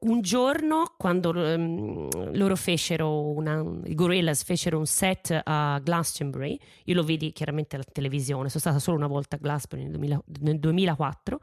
un 0.00 0.22
giorno 0.22 0.94
quando 0.96 1.32
ehm, 1.34 2.34
loro 2.36 2.56
fecero 2.56 3.20
una, 3.32 3.62
i 3.84 3.94
Gorillaz 3.94 4.44
fecero 4.44 4.78
un 4.78 4.86
set 4.86 5.38
a 5.44 5.78
Glastonbury 5.82 6.58
io 6.84 6.94
lo 6.94 7.02
vidi 7.02 7.32
chiaramente 7.32 7.76
alla 7.76 7.84
televisione 7.84 8.48
sono 8.48 8.60
stata 8.60 8.78
solo 8.78 8.96
una 8.96 9.06
volta 9.06 9.36
a 9.36 9.38
Glastonbury 9.38 9.90
nel, 9.90 9.98
2000 9.98 10.22
nel 10.40 10.58
2004 10.58 11.40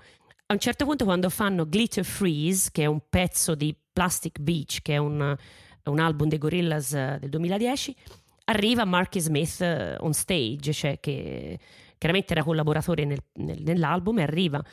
a 0.47 0.53
un 0.53 0.59
certo 0.59 0.85
punto 0.85 1.05
quando 1.05 1.29
fanno 1.29 1.65
Glitter 1.65 2.03
Freeze 2.03 2.69
che 2.71 2.83
è 2.83 2.85
un 2.87 3.01
pezzo 3.07 3.53
di 3.53 3.75
Plastic 3.93 4.39
Beach 4.39 4.79
che 4.81 4.93
è 4.93 4.97
un, 4.97 5.35
un 5.83 5.99
album 5.99 6.27
dei 6.27 6.39
Gorillaz 6.39 6.93
eh, 6.93 7.17
del 7.19 7.29
2010 7.29 7.95
arriva 8.45 8.85
Marky 8.85 9.19
Smith 9.19 9.61
eh, 9.61 9.97
on 9.99 10.13
stage 10.13 10.73
cioè 10.73 10.99
che 10.99 11.59
chiaramente 11.99 12.33
era 12.33 12.43
collaboratore 12.43 13.05
nel- 13.05 13.23
nel- 13.33 13.61
nell'album 13.61 14.17
e 14.17 14.23
arriva 14.23 14.63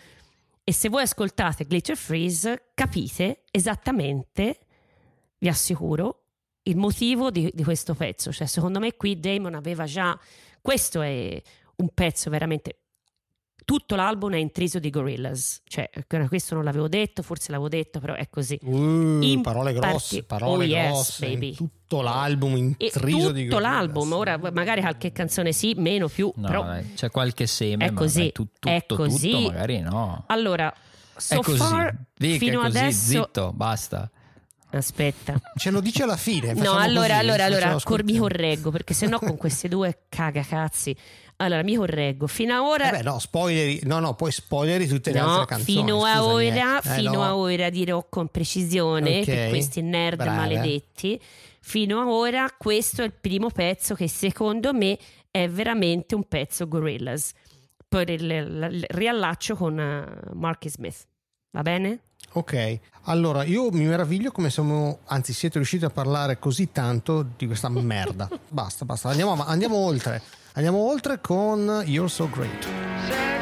e 0.64 0.72
se 0.72 0.88
voi 0.88 1.02
ascoltate 1.02 1.66
Glitter 1.66 1.96
Freeze 1.96 2.70
capite 2.74 3.42
esattamente 3.50 4.60
vi 5.38 5.48
assicuro 5.48 6.22
il 6.62 6.76
motivo 6.76 7.30
di, 7.30 7.50
di 7.52 7.62
questo 7.62 7.94
pezzo. 7.94 8.32
Cioè 8.32 8.46
secondo 8.46 8.80
me 8.80 8.96
qui 8.96 9.20
Damon 9.20 9.54
aveva 9.54 9.84
già 9.84 10.18
questo 10.62 11.02
è 11.02 11.40
un 11.76 11.88
pezzo 11.92 12.30
veramente 12.30 12.83
tutto 13.64 13.96
l'album 13.96 14.32
è 14.34 14.38
intriso 14.38 14.78
di 14.78 14.90
Gorillaz. 14.90 15.62
Cioè, 15.66 15.90
questo 16.28 16.54
non 16.54 16.64
l'avevo 16.64 16.88
detto, 16.88 17.22
forse 17.22 17.50
l'avevo 17.50 17.68
detto, 17.68 18.00
però 18.00 18.14
è 18.14 18.28
così. 18.28 18.58
Uh, 18.62 19.22
In 19.22 19.40
parole 19.42 19.72
grosse, 19.72 20.22
parti- 20.22 20.22
parole 20.24 20.64
oh, 20.64 20.68
yes, 20.68 20.88
grosse. 20.90 21.26
baby. 21.26 21.54
tutto 21.54 22.00
l'album 22.00 22.56
intriso 22.56 23.30
di 23.32 23.44
tutto 23.44 23.56
Gorillaz. 23.56 23.60
l'album, 23.60 24.12
ora 24.12 24.38
magari 24.52 24.80
qualche 24.80 25.12
canzone 25.12 25.52
sì, 25.52 25.74
meno 25.76 26.08
più, 26.08 26.32
No, 26.36 26.46
però 26.46 26.64
dai, 26.64 26.94
c'è 26.94 27.10
qualche 27.10 27.46
seme, 27.46 27.86
è 27.86 27.90
ma 27.90 27.98
così, 27.98 28.18
dai, 28.18 28.32
tu- 28.32 28.44
tutto, 28.44 28.68
è 28.68 28.84
così. 28.86 29.30
tutto 29.30 29.46
magari 29.50 29.80
no. 29.80 30.24
allora 30.26 30.72
so 31.16 31.34
è 31.34 31.38
così. 31.40 31.56
far 31.58 31.96
Vic, 32.18 32.38
fino 32.38 32.60
è 32.60 32.64
così, 32.64 32.78
adesso 32.78 33.22
zitto, 33.22 33.52
basta. 33.52 34.10
Aspetta. 34.76 35.40
Ce 35.56 35.70
lo 35.70 35.80
dice 35.80 36.02
alla 36.02 36.16
fine. 36.16 36.52
No, 36.54 36.72
allora, 36.72 37.16
così, 37.16 37.20
allora, 37.20 37.44
allora, 37.44 37.76
cor- 37.82 38.04
mi 38.04 38.16
correggo 38.18 38.70
perché 38.70 38.94
sennò 38.94 39.18
con 39.18 39.36
queste 39.36 39.68
due 39.68 40.04
cagacazzi. 40.08 40.96
Allora, 41.36 41.62
mi 41.64 41.74
correggo. 41.74 42.26
Fino 42.28 42.54
a 42.54 42.62
ora 42.62 42.88
Eh 42.88 42.98
beh, 42.98 43.02
no, 43.02 43.18
spoileri, 43.18 43.80
no, 43.84 43.98
no, 43.98 44.14
poi 44.14 44.30
spoileri 44.30 44.86
tutte 44.86 45.10
le 45.12 45.18
No, 45.20 45.30
altre 45.30 45.46
canzoni. 45.56 45.78
fino 45.78 46.04
a 46.04 46.14
scusami, 46.16 46.32
ora, 46.48 46.80
eh. 46.80 46.88
Eh, 46.88 46.94
fino 46.94 47.12
no. 47.12 47.24
a 47.24 47.36
ora 47.36 47.70
dirò 47.70 48.06
con 48.08 48.28
precisione 48.28 49.18
Ok, 49.18 49.24
per 49.24 49.48
questi 49.48 49.82
nerd 49.82 50.16
brava. 50.16 50.36
maledetti. 50.36 51.20
Fino 51.60 52.00
a 52.00 52.06
ora, 52.08 52.48
questo 52.56 53.02
è 53.02 53.04
il 53.06 53.14
primo 53.18 53.48
pezzo 53.50 53.94
che 53.94 54.06
secondo 54.08 54.72
me 54.72 54.96
è 55.30 55.48
veramente 55.48 56.14
un 56.14 56.22
pezzo 56.28 56.68
Gorillaz. 56.68 57.32
Poi 57.88 58.04
il, 58.12 58.84
riallaccio 58.88 59.56
con 59.56 59.78
eh, 59.78 60.04
Marky 60.34 60.68
Smith. 60.68 61.06
Va 61.50 61.62
bene? 61.62 62.00
Ok, 62.36 62.78
allora 63.02 63.44
io 63.44 63.70
mi 63.70 63.84
meraviglio 63.84 64.32
come 64.32 64.50
siamo, 64.50 64.98
anzi 65.06 65.32
siete 65.32 65.58
riusciti 65.58 65.84
a 65.84 65.90
parlare 65.90 66.38
così 66.40 66.72
tanto 66.72 67.24
di 67.36 67.46
questa 67.46 67.68
merda. 67.70 68.28
basta, 68.48 68.84
basta, 68.84 69.08
andiamo, 69.08 69.32
av- 69.32 69.48
andiamo 69.48 69.76
oltre. 69.76 70.20
Andiamo 70.54 70.78
oltre 70.78 71.20
con 71.20 71.82
You're 71.84 72.08
So 72.08 72.28
Great. 72.30 73.33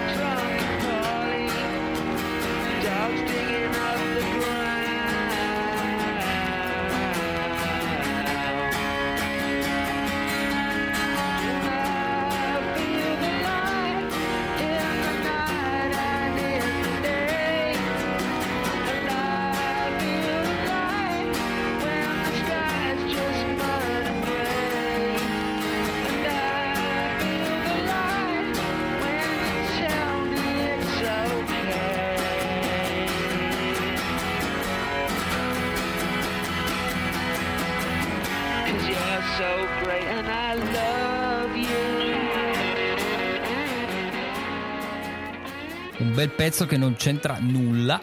Pezzo 46.53 46.67
che 46.67 46.77
non 46.77 46.97
c'entra 46.97 47.39
nulla, 47.39 47.99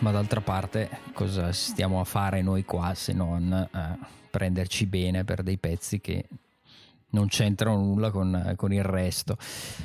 ma 0.00 0.10
d'altra 0.10 0.40
parte 0.40 0.98
cosa 1.12 1.52
stiamo 1.52 2.00
a 2.00 2.04
fare 2.04 2.42
noi 2.42 2.64
qua 2.64 2.92
se 2.92 3.12
non 3.12 3.52
eh, 3.52 3.98
prenderci 4.32 4.86
bene 4.86 5.22
per 5.22 5.44
dei 5.44 5.58
pezzi 5.58 6.00
che 6.00 6.28
non 7.10 7.28
c'entrano 7.28 7.76
nulla 7.76 8.10
con, 8.10 8.54
con 8.56 8.72
il 8.72 8.82
resto. 8.82 9.36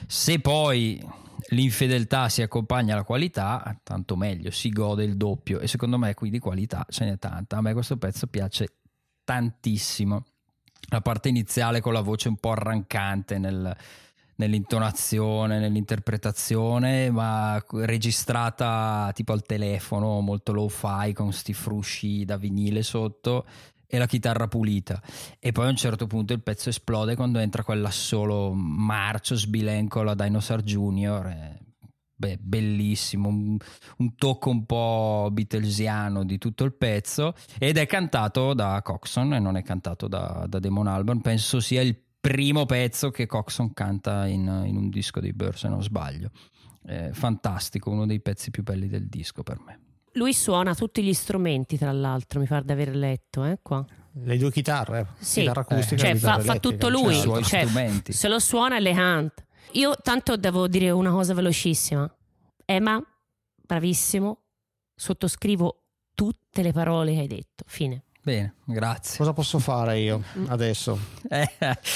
Se 0.08 0.40
poi 0.40 1.00
l'infedeltà 1.50 2.30
si 2.30 2.42
accompagna 2.42 2.94
alla 2.96 3.04
qualità, 3.04 3.80
tanto 3.84 4.16
meglio, 4.16 4.50
si 4.50 4.70
gode 4.70 5.04
il 5.04 5.16
doppio 5.16 5.60
e 5.60 5.68
secondo 5.68 6.00
me 6.00 6.16
qui 6.16 6.32
di 6.32 6.40
qualità 6.40 6.88
ce 6.90 7.06
n'è 7.06 7.20
tanta. 7.20 7.58
A 7.58 7.62
me 7.62 7.74
questo 7.74 7.98
pezzo 7.98 8.26
piace 8.26 8.78
tantissimo. 9.24 10.26
La 10.90 11.02
parte 11.02 11.30
iniziale 11.30 11.80
con 11.80 11.94
la 11.94 12.02
voce 12.02 12.28
un 12.28 12.38
po' 12.38 12.54
arrancante 12.54 13.38
nel- 13.38 13.78
nell'intonazione, 14.40 15.60
nell'interpretazione, 15.60 17.12
ma 17.12 17.64
registrata 17.72 19.12
tipo 19.14 19.34
al 19.34 19.44
telefono, 19.44 20.22
molto 20.22 20.54
low-fi 20.54 21.14
con 21.14 21.32
sti 21.32 21.54
frusci 21.54 22.26
da 22.26 22.38
vinile 22.38 22.82
sotto 22.82 23.46
e 23.86 23.98
la 23.98 24.08
chitarra 24.08 24.48
pulita. 24.48 25.02
E 25.40 25.52
poi 25.52 25.66
a 25.66 25.70
un 25.70 25.76
certo 25.76 26.08
punto 26.08 26.34
il 26.34 26.42
pezzo 26.42 26.70
esplode 26.70 27.16
quando 27.16 27.40
entra 27.40 27.64
quell'assolo 27.64 28.54
marcio, 28.54 29.36
sbilenco 29.36 30.00
alla 30.00 30.16
Dinosaur 30.16 30.64
Junior. 30.64 31.26
e, 31.28 31.60
beh, 32.16 32.38
bellissimo, 32.40 33.30
un, 33.30 33.58
un 33.98 34.16
tocco 34.16 34.50
un 34.50 34.66
po' 34.66 35.30
beatlesiano 35.32 36.24
di 36.24 36.38
tutto 36.38 36.64
il 36.64 36.74
pezzo 36.74 37.34
ed 37.58 37.78
è 37.78 37.86
cantato 37.88 38.54
da 38.54 38.82
Coxon 38.82 39.34
e 39.34 39.40
non 39.40 39.58
è 39.58 39.64
cantato 39.64 40.08
da, 40.08 40.46
da 40.48 40.60
Damon 40.60 40.88
Albarn. 40.88 41.20
Penso 41.20 41.60
sia 41.60 41.82
il 41.82 41.98
primo 42.20 42.66
pezzo 42.66 43.10
che 43.12 43.26
Coxon 43.26 43.74
canta 43.74 44.28
in, 44.28 44.64
in 44.66 44.76
un 44.76 44.90
disco 44.90 45.20
dei 45.20 45.34
Birds, 45.34 45.60
se 45.62 45.68
non 45.68 45.82
sbaglio. 45.82 46.32
Eh, 46.86 47.12
fantastico, 47.14 47.90
uno 47.92 48.06
dei 48.06 48.20
pezzi 48.20 48.52
più 48.52 48.64
belli 48.64 48.88
del 48.88 49.08
disco 49.08 49.44
per 49.44 49.60
me. 49.60 49.80
Lui 50.14 50.34
suona 50.34 50.74
tutti 50.74 51.04
gli 51.04 51.14
strumenti, 51.14 51.78
tra 51.78 51.92
l'altro, 51.92 52.40
mi 52.40 52.48
pare 52.48 52.66
di 52.66 52.72
aver 52.72 52.96
letto, 52.96 53.44
eh, 53.44 53.60
qua. 53.62 53.86
Le 54.12 54.38
due 54.38 54.52
chitarre, 54.52 55.14
Sì, 55.20 55.42
chitarra 55.42 55.62
acustica 55.62 56.02
cioè 56.02 56.12
e 56.12 56.16
fa, 56.16 56.40
fa 56.40 56.58
tutto 56.60 56.90
lui, 56.90 57.16
i 57.16 57.20
suoi 57.20 57.44
cioè, 57.44 57.62
strumenti. 57.62 58.12
se 58.12 58.28
lo 58.28 58.40
suona 58.40 58.78
e 58.78 58.80
le 58.80 58.94
canta. 58.94 59.46
Io 59.74 59.96
tanto 60.02 60.36
devo 60.36 60.68
dire 60.68 60.90
una 60.90 61.12
cosa 61.12 61.34
velocissima. 61.36 62.12
Emma, 62.66 63.02
bravissimo, 63.56 64.42
sottoscrivo 64.96 65.84
tutte 66.16 66.64
le 66.64 66.72
parole 66.74 67.14
che 67.14 67.20
hai 67.20 67.28
detto. 67.28 67.64
Fine. 67.68 68.04
Bene, 68.22 68.54
grazie. 68.66 69.18
Cosa 69.18 69.34
posso 69.34 69.60
fare 69.60 70.00
io 70.00 70.22
adesso? 70.48 70.98
Eh, 71.30 71.48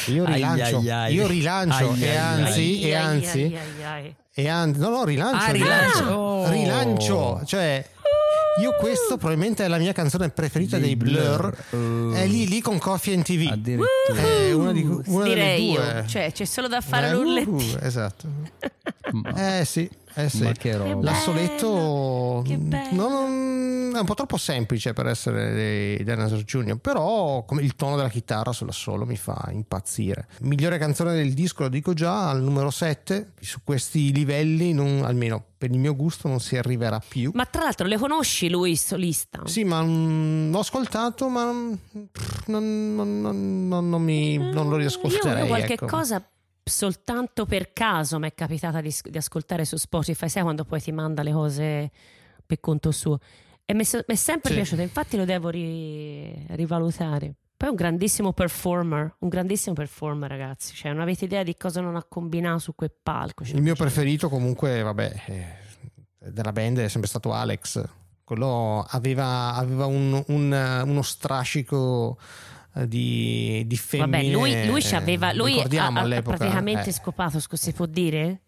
Io 0.07 0.23
ai, 0.25 0.33
rilancio, 0.35 0.77
ai, 0.77 0.89
ai. 0.89 1.13
io 1.15 1.27
rilancio 1.27 1.89
Ai, 1.91 2.01
e 2.03 2.09
ai, 2.09 2.17
anzi, 2.17 2.59
Ai, 2.59 2.81
e 2.81 2.95
ai, 2.95 3.03
anzi, 3.03 3.39
ai, 3.41 3.55
ai, 3.57 3.83
ai. 3.83 4.15
e 4.33 4.47
anzi, 4.47 4.79
no, 4.79 4.89
no, 4.89 5.03
rilancio, 5.05 5.45
Ah, 5.45 5.51
rilancio. 5.51 6.03
Oh. 6.13 6.49
rilancio, 6.49 7.41
cioè 7.45 7.85
io 8.61 8.75
questo 8.79 9.17
probabilmente 9.17 9.65
è 9.65 9.67
la 9.67 9.77
mia 9.79 9.93
canzone 9.93 10.29
preferita 10.29 10.77
dei, 10.77 10.95
Dei 10.95 10.95
Blur, 10.95 11.57
Blur. 11.71 12.13
è 12.13 12.25
lì 12.27 12.47
lì 12.47 12.61
con 12.61 12.77
Coffee 12.77 13.15
and 13.15 13.23
TV. 13.23 13.49
Addirittura. 13.51 14.21
È 14.21 14.51
una, 14.53 14.71
di, 14.71 14.83
una 14.83 15.23
Direi 15.23 15.65
delle 15.67 15.73
due. 15.83 15.99
io, 16.01 16.05
cioè 16.07 16.31
c'è 16.31 16.45
solo 16.45 16.67
da 16.67 16.79
fare 16.81 17.07
Eh, 17.07 17.11
l'urletto. 17.13 17.49
uh, 17.51 17.77
esatto. 17.81 18.27
Ma- 19.11 19.59
Eh 19.59 19.65
sì, 19.65 19.89
eh 20.15 20.29
sì. 20.29 20.43
Ma 20.43 20.51
che 20.53 20.75
roba. 20.77 21.01
L'assoletto 21.11 22.43
non- 22.45 22.87
non- 22.91 23.91
è 23.95 23.99
un 23.99 24.05
po' 24.05 24.15
troppo 24.15 24.37
semplice 24.37 24.93
per 24.93 25.05
essere 25.07 25.53
dei 25.53 26.03
Dinosaur 26.03 26.43
Junior, 26.43 26.77
però 26.77 27.43
come 27.45 27.61
il 27.61 27.75
tono 27.75 27.95
della 27.95 28.09
chitarra 28.09 28.51
sull'assolo 28.51 29.05
mi 29.05 29.15
fa 29.17 29.49
impazzire. 29.51 30.27
Migliore 30.41 30.77
canzone 30.79 31.13
del 31.13 31.33
disco, 31.33 31.63
lo 31.63 31.69
dico 31.69 31.93
già, 31.93 32.29
al 32.29 32.41
numero 32.41 32.71
7. 32.71 33.33
Su 33.39 33.59
questi 33.63 34.11
livelli, 34.11 34.73
non- 34.73 35.03
almeno 35.05 35.43
per 35.57 35.69
il 35.71 35.77
mio 35.77 35.95
gusto, 35.95 36.27
non 36.27 36.39
si 36.39 36.57
arriverà 36.57 36.99
più. 37.07 37.31
Ma 37.35 37.45
tra 37.45 37.63
l'altro 37.63 37.85
le 37.87 37.97
conosci 37.97 38.49
lui 38.49 38.75
solista? 38.75 39.41
Sì, 39.45 39.63
ma 39.63 39.81
mm, 39.83 40.51
l'ho 40.51 40.59
ascoltato, 40.59 41.29
ma 41.29 41.51
mm, 41.51 41.73
pff, 42.11 42.47
non, 42.47 42.95
non- 42.95 43.21
non- 43.21 43.67
non- 43.67 43.89
non 43.89 44.01
mi- 44.01 44.37
non 44.37 44.65
lo 44.67 44.71
Io, 44.71 44.77
riascolterei. 44.77 45.41
io 45.43 45.47
qualche 45.47 45.73
ecco. 45.73 45.85
cosa 45.85 46.21
soltanto 46.63 47.45
per 47.45 47.73
caso 47.73 48.19
mi 48.19 48.27
è 48.27 48.33
capitata 48.33 48.81
di, 48.81 48.93
di 49.03 49.17
ascoltare 49.17 49.65
su 49.65 49.75
Spotify, 49.77 50.29
sai 50.29 50.43
quando 50.43 50.63
poi 50.65 50.81
ti 50.81 50.91
manda 50.91 51.21
le 51.23 51.31
cose 51.31 51.91
per 52.45 52.59
conto 52.59 52.91
suo. 52.91 53.19
E 53.65 53.73
mi 53.73 53.83
è 53.83 54.15
sempre 54.15 54.49
Sì. 54.49 54.55
piaciuto, 54.55 54.81
infatti 54.81 55.17
lo 55.17 55.25
devo 55.25 55.49
ri- 55.49 56.45
rivalutare. 56.49 57.35
Poi 57.55 57.67
è 57.67 57.71
un 57.71 57.75
grandissimo 57.77 58.33
performer, 58.33 59.15
un 59.19 59.29
grandissimo 59.29 59.73
performer 59.73 60.29
ragazzi, 60.29 60.73
cioè 60.75 60.91
non 60.91 60.99
avete 61.01 61.25
idea 61.25 61.43
di 61.43 61.55
cosa 61.55 61.79
non 61.79 61.95
ha 61.95 62.03
combinato 62.03 62.59
su 62.59 62.75
quel 62.75 62.91
palco. 63.01 63.45
cioè, 63.45 63.55
Il 63.55 63.61
mio 63.61 63.73
cioè, 63.75 63.85
preferito 63.85 64.27
comunque, 64.27 64.81
vabbè, 64.81 65.21
eh, 65.27 65.45
della 66.31 66.51
band 66.51 66.79
è 66.79 66.87
sempre 66.89 67.09
stato 67.09 67.31
Alex. 67.31 67.81
Quello 68.25 68.85
aveva, 68.89 69.53
aveva 69.53 69.85
un- 69.85 70.21
un- 70.27 70.81
uno 70.85 71.01
strascico 71.01 72.17
eh, 72.75 72.87
di, 72.87 73.63
di 73.67 73.79
Vabbè, 73.97 74.17
femmine. 74.17 74.31
lui, 74.31 74.65
lui, 74.67 74.81
ci 74.81 74.95
aveva, 74.95 75.31
eh, 75.31 75.35
lui 75.35 75.59
ha, 75.59 75.87
ha 75.87 76.21
praticamente 76.21 76.89
eh, 76.89 76.93
scopato, 76.93 77.39
si 77.51 77.71
può 77.73 77.85
dire? 77.85 78.41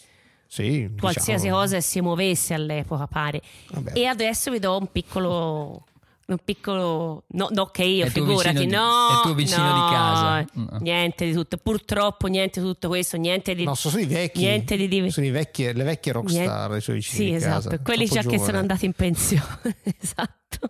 sì, 0.48 0.90
Qualsiasi 1.00 1.44
diciamo. 1.46 1.60
cosa 1.62 1.82
si 1.82 2.02
muovesse 2.02 2.54
all'epoca, 2.54 3.08
pare. 3.08 3.42
Vabbè. 3.72 3.92
E 3.96 4.06
adesso 4.06 4.52
vi 4.52 4.60
do 4.60 4.78
un 4.78 4.92
piccolo. 4.92 5.84
Un 6.28 6.38
piccolo. 6.44 7.26
No, 7.34 7.50
no 7.52 7.66
che 7.68 7.84
io, 7.84 8.06
È 8.06 8.10
figurati. 8.10 8.58
di- 8.58 8.66
no, 8.66 9.20
è 9.20 9.22
tuo 9.22 9.36
vicino 9.36 9.64
no, 9.64 9.74
di 9.74 9.94
casa. 9.94 10.46
Mm. 10.60 10.68
Niente 10.80 11.26
di 11.28 11.34
tutto. 11.34 11.58
Purtroppo, 11.58 12.26
niente 12.26 12.60
di 12.62 12.66
tutto 12.66 12.88
questo. 12.88 13.16
Niente 13.18 13.54
di. 13.54 13.64
No, 13.64 13.76
sono 13.76 14.00
i 14.00 14.06
vecchi. 14.06 14.40
Niente 14.40 14.76
di. 14.76 14.88
di- 14.88 15.12
Sono 15.12 15.28
i 15.28 15.30
vecchi, 15.30 15.72
le 15.72 15.84
vecchie 15.84 16.12
rockstar, 16.14 16.46
Niente- 16.46 16.78
i 16.78 16.82
suoi 16.82 16.96
vicini 16.96 17.18
Sì, 17.18 17.26
di 17.30 17.36
esatto. 17.36 17.70
casa. 17.70 17.80
Quelli 17.84 18.06
Troppo 18.08 18.22
già 18.22 18.22
che 18.22 18.36
sono 18.38 18.46
giovane. 18.46 18.58
andati 18.58 18.86
in 18.86 18.94
pensione. 18.94 19.76
esatto. 20.02 20.70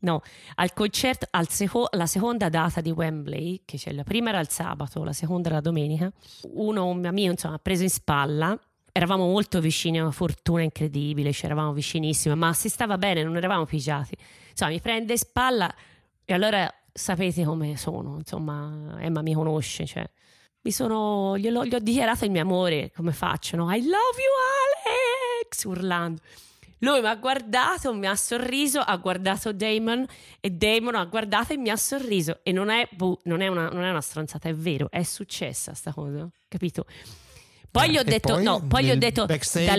No, 0.00 0.22
al 0.56 0.72
concerto, 0.72 1.26
al 1.30 1.48
seco- 1.48 1.88
la 1.92 2.06
seconda 2.06 2.48
data 2.48 2.80
di 2.80 2.90
Wembley, 2.90 3.62
che 3.64 3.78
c'è 3.78 3.92
la 3.92 4.04
prima 4.04 4.28
era 4.28 4.38
il 4.38 4.48
sabato, 4.48 5.02
la 5.02 5.12
seconda 5.12 5.48
era 5.48 5.56
la 5.56 5.62
domenica, 5.62 6.12
uno 6.52 6.86
un 6.86 7.00
mio 7.00 7.08
amico 7.08 7.32
insomma, 7.32 7.54
ha 7.56 7.58
preso 7.58 7.82
in 7.82 7.90
spalla 7.90 8.58
eravamo 8.98 9.26
molto 9.26 9.60
vicini 9.60 9.98
a 9.98 10.02
una 10.02 10.10
fortuna 10.10 10.62
incredibile, 10.62 11.32
ci 11.32 11.44
eravamo 11.44 11.72
vicinissime, 11.72 12.34
ma 12.34 12.52
si 12.52 12.68
stava 12.68 12.98
bene, 12.98 13.22
non 13.22 13.36
eravamo 13.36 13.64
pigiati. 13.64 14.16
Insomma, 14.50 14.72
mi 14.72 14.80
prende 14.80 15.12
in 15.12 15.18
spalla 15.18 15.72
e 16.24 16.34
allora 16.34 16.68
sapete 16.92 17.44
come 17.44 17.76
sono, 17.76 18.16
insomma, 18.18 18.96
Emma 18.98 19.22
mi 19.22 19.34
conosce, 19.34 19.86
cioè. 19.86 20.08
Mi 20.62 20.72
sono, 20.72 21.38
gli 21.38 21.46
ho 21.46 21.78
dichiarato 21.78 22.24
il 22.24 22.32
mio 22.32 22.42
amore, 22.42 22.90
come 22.94 23.12
faccio, 23.12 23.56
no? 23.56 23.72
I 23.72 23.80
love 23.82 23.92
you 24.18 25.44
Alex, 25.44 25.64
urlando. 25.64 26.20
Lui 26.80 27.00
mi 27.00 27.08
ha 27.08 27.16
guardato, 27.16 27.92
mi 27.94 28.06
ha 28.06 28.14
sorriso, 28.14 28.80
ha 28.80 28.96
guardato 28.96 29.52
Damon 29.52 30.06
e 30.40 30.50
Damon 30.50 30.94
ha 30.94 31.04
guardato 31.04 31.52
e 31.52 31.56
mi 31.56 31.70
ha 31.70 31.76
sorriso. 31.76 32.40
E 32.42 32.52
non 32.52 32.68
è, 32.70 32.88
bu- 32.92 33.18
non 33.24 33.40
è 33.40 33.48
una, 33.48 33.68
non 33.68 33.84
è 33.84 33.90
una 33.90 34.00
stronzata, 34.00 34.48
è 34.48 34.54
vero, 34.54 34.88
è 34.90 35.02
successa 35.02 35.74
sta 35.74 35.92
cosa, 35.92 36.28
capito? 36.46 36.86
Poi 37.70 37.86
Eh, 37.86 37.90
gli 37.90 37.96
ho 37.98 38.00
e 38.00 38.04
detto, 38.04 38.32
poi 38.34 38.42
no, 38.42 38.60
poi 38.66 38.84
gli 38.84 38.90
ho 38.90 38.96
detto 38.96 39.26
dal 39.26 39.42
sei 39.42 39.66
stata? 39.66 39.78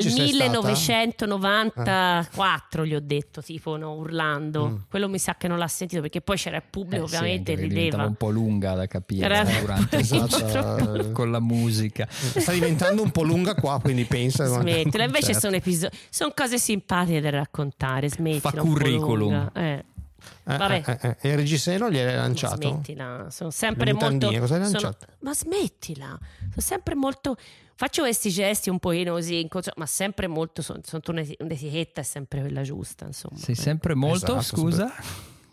1994 1.47 2.85
gli 2.85 2.93
ho 2.95 2.99
detto, 3.01 3.41
tipo, 3.41 3.77
no, 3.77 3.93
urlando. 3.95 4.67
Mm. 4.69 4.75
Quello 4.89 5.09
mi 5.09 5.17
sa 5.19 5.35
che 5.35 5.47
non 5.47 5.57
l'ha 5.57 5.67
sentito 5.67 6.01
perché 6.01 6.21
poi 6.21 6.37
c'era 6.37 6.57
il 6.57 6.63
pubblico, 6.69 7.05
Eh, 7.05 7.07
sì, 7.07 7.15
ovviamente 7.15 7.55
diventava 7.55 7.79
rideva. 7.83 8.05
un 8.05 8.15
po' 8.15 8.29
lunga 8.29 8.73
da 8.75 8.85
capire 8.87 9.25
Era- 9.25 9.41
eh, 9.41 9.59
durante 9.61 9.97
Esatto. 9.97 11.11
con 11.11 11.31
la 11.31 11.39
musica. 11.39 12.07
Sta 12.09 12.51
diventando 12.51 13.01
un 13.01 13.11
po' 13.11 13.23
lunga 13.23 13.55
qua, 13.55 13.79
quindi 13.81 14.05
pensa. 14.05 14.45
Smettila, 14.59 15.03
invece 15.05 15.25
Certo. 15.27 15.39
sono 15.41 15.55
episodi, 15.55 15.97
sono 16.09 16.31
cose 16.35 16.57
simpatiche 16.59 17.19
da 17.21 17.29
raccontare. 17.31 18.09
Smettila. 18.09 18.51
Fa 18.51 18.57
curriculum. 18.61 19.51
Eh. 19.55 19.83
Eh, 20.45 20.57
Vabbè. 20.57 20.83
eh, 20.85 20.99
eh, 21.01 21.17
E 21.21 21.29
il 21.29 21.35
reggiseno 21.37 21.89
gliel'hai 21.89 22.15
Ma 22.15 22.21
lanciato? 22.21 22.69
Smettila, 22.69 23.27
sono 23.29 23.51
sempre 23.51 23.93
molto. 23.93 24.29
sono-? 24.45 24.95
Ma 25.19 25.33
smettila, 25.33 26.07
sono 26.39 26.51
sempre 26.57 26.95
molto. 26.95 27.37
Faccio 27.80 28.01
questi 28.01 28.30
gesti 28.30 28.69
un 28.69 28.77
pochino 28.77 29.13
così, 29.13 29.47
ma 29.77 29.86
sempre 29.86 30.27
molto. 30.27 30.61
Sono, 30.61 30.82
sono 30.84 31.01
un'eti- 31.07 31.38
un'etichetta 31.39 32.01
è 32.01 32.03
sempre 32.03 32.41
quella 32.41 32.61
giusta, 32.61 33.05
insomma. 33.05 33.38
Sei 33.39 33.55
sempre 33.55 33.95
molto, 33.95 34.36
Esatto, 34.38 34.57
scusa? 34.57 34.93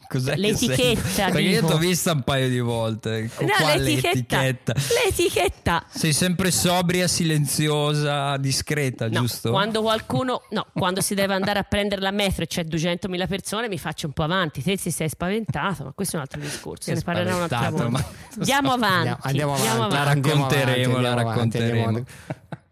Cos'è 0.08 0.34
che 0.34 0.40
L'etichetta? 0.40 1.24
Perché 1.26 1.40
io 1.40 1.64
ti 1.64 1.72
ho 1.72 1.78
vista 1.78 2.12
un 2.12 2.22
paio 2.22 2.48
di 2.48 2.60
volte. 2.60 3.30
No, 3.40 3.46
quale 3.58 3.78
l'etichetta, 3.78 4.44
etichetta? 4.46 4.72
l'etichetta. 5.04 5.84
Sei 5.88 6.12
sempre 6.12 6.50
sobria, 6.50 7.08
silenziosa, 7.08 8.36
discreta, 8.36 9.08
No, 9.08 9.20
giusto? 9.20 9.50
quando 9.50 9.82
qualcuno, 9.82 10.42
no, 10.50 10.66
quando 10.72 11.00
si 11.00 11.14
deve 11.14 11.34
andare 11.34 11.58
a 11.58 11.62
prendere 11.62 12.00
la 12.00 12.10
metro 12.10 12.42
e 12.42 12.46
c'è 12.46 12.62
200.000 12.64 13.26
persone, 13.26 13.68
mi 13.68 13.78
faccio 13.78 14.06
un 14.06 14.12
po' 14.12 14.22
avanti. 14.22 14.62
Te 14.62 14.76
si 14.78 14.90
sei 14.90 15.08
spaventato, 15.08 15.84
ma 15.84 15.92
questo 15.92 16.14
è 16.14 16.18
un 16.18 16.22
altro 16.22 16.40
discorso. 16.40 16.92
Ne 16.92 17.00
parleremo 17.00 17.36
un'altra 17.36 17.70
volta. 17.70 18.04
Andiamo 18.38 18.72
avanti. 18.72 19.16
Andiamo, 19.22 19.54
andiamo 19.54 19.84
avanti. 19.84 19.94
La 19.94 20.04
racconteremo, 20.04 21.00
la 21.00 21.14
racconteremo. 21.14 22.04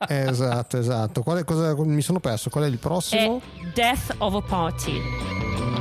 esatto, 0.09 0.78
esatto. 0.78 1.22
Qual 1.22 1.39
è- 1.39 1.45
cosa, 1.45 1.74
mi 1.76 2.03
sono 2.03 2.20
perso. 2.20 2.51
Qual 2.51 2.64
è 2.64 2.68
il 2.68 2.74
È 2.74 2.78
prossimo? 2.78 3.41
Death 3.72 4.14
of 4.18 4.35
a 4.35 4.43
Party. 4.43 5.74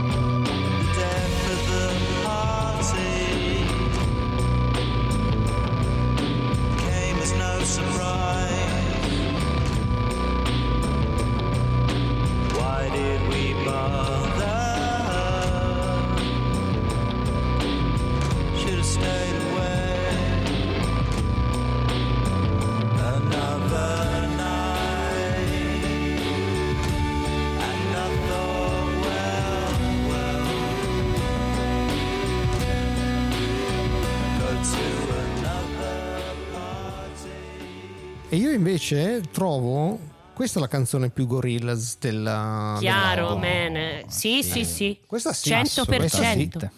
E 38.33 38.37
io 38.37 38.49
invece 38.49 39.21
trovo. 39.31 39.99
Questa 40.33 40.57
è 40.57 40.61
la 40.63 40.67
canzone 40.67 41.11
più 41.11 41.27
Gorillaz 41.27 41.99
della. 41.99 42.77
Chiaro, 42.79 43.37
man. 43.37 44.05
Sì, 44.07 44.41
sì, 44.41 44.65
sì. 44.65 44.99
Questa 45.05 45.31
sì, 45.33 45.51
100%. 45.51 45.61
assolutamente. 45.61 46.71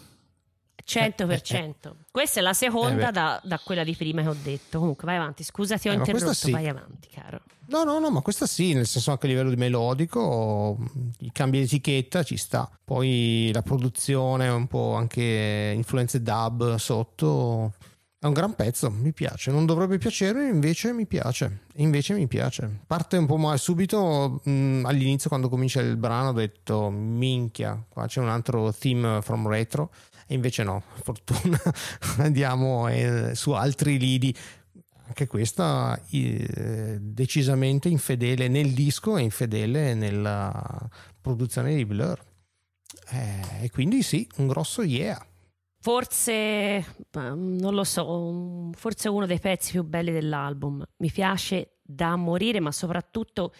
100%. 0.86 1.74
Questa 2.12 2.42
è 2.42 2.44
la 2.44 2.52
seconda 2.52 3.08
Eh 3.08 3.12
da, 3.14 3.40
da 3.42 3.58
quella 3.64 3.86
di 3.86 3.96
prima 3.96 4.22
che 4.22 4.28
ho 4.28 4.36
detto. 4.44 4.80
Comunque, 4.80 5.06
vai 5.06 5.16
avanti. 5.16 5.46
Scusa, 5.46 5.78
ti 5.78 5.88
ho 5.88 5.94
Eh, 5.94 5.96
interrotto. 5.96 6.34
sì. 6.34 6.52
Vai 6.52 6.68
avanti, 6.68 7.08
caro. 7.08 7.40
No, 7.68 7.86
no, 7.86 8.00
no, 8.00 8.12
ma 8.12 8.20
questa 8.20 8.46
sì, 8.46 8.74
nel 8.74 8.86
senso 8.86 9.12
anche 9.12 9.26
a 9.26 9.30
livello 9.30 9.50
di 9.50 9.56
melodico, 9.56 10.78
i 11.20 11.32
cambi 11.32 11.60
di 11.60 11.64
etichetta 11.64 12.24
ci 12.24 12.36
sta. 12.36 12.70
Poi 12.84 13.50
la 13.54 13.62
produzione, 13.62 14.50
un 14.50 14.68
po' 14.68 14.96
anche 14.96 15.72
influenze 15.74 16.22
dub 16.22 16.76
sotto. 16.76 17.72
È 18.26 18.28
un 18.28 18.34
gran 18.34 18.56
pezzo, 18.56 18.90
mi 18.90 19.14
piace. 19.14 19.52
Non 19.52 19.68
dovrebbe 19.68 20.00
piacere, 20.00 20.48
invece 20.48 20.92
mi 20.94 21.06
piace. 21.06 21.66
Invece 21.76 22.16
mi 22.16 22.26
piace. 22.26 22.80
Parte 22.88 23.18
un 23.18 23.28
po' 23.28 23.38
male 23.38 23.60
subito 23.60 24.42
mh, 24.44 24.82
all'inizio, 24.84 25.30
quando 25.30 25.48
comincia 25.48 25.80
il 25.80 25.96
brano, 25.96 26.30
ho 26.30 26.32
detto 26.32 26.90
minchia, 26.90 27.80
qua 27.88 28.08
c'è 28.08 28.22
un 28.22 28.30
altro 28.30 28.74
theme 28.74 29.22
from 29.22 29.48
retro. 29.48 29.92
E 30.26 30.34
invece 30.34 30.64
no, 30.64 30.82
fortuna, 31.04 31.62
andiamo 32.18 32.88
eh, 32.88 33.36
su 33.36 33.52
altri 33.52 34.00
lidi 34.00 34.36
anche 35.06 35.28
questa 35.28 36.02
eh, 36.10 36.98
decisamente 37.00 37.90
infedele 37.90 38.48
nel 38.48 38.72
disco 38.72 39.18
e 39.18 39.22
infedele 39.22 39.94
nella 39.94 40.90
produzione 41.22 41.76
di 41.76 41.86
Blur. 41.86 42.20
Eh, 43.12 43.66
e 43.66 43.70
quindi 43.70 44.02
sì, 44.02 44.28
un 44.38 44.48
grosso 44.48 44.82
yeah. 44.82 45.24
Forse, 45.86 46.32
eh, 46.34 46.84
non 47.12 47.76
lo 47.76 47.84
so, 47.84 48.72
forse 48.74 49.08
uno 49.08 49.28
dei 49.28 49.40
pezzi 49.40 49.70
più 49.74 49.84
belli 49.84 50.12
dell'album. 50.12 50.84
Mi 50.98 51.12
piace 51.12 51.74
da 51.84 52.16
morire, 52.16 52.60
ma 52.60 52.72
soprattutto 52.72 53.54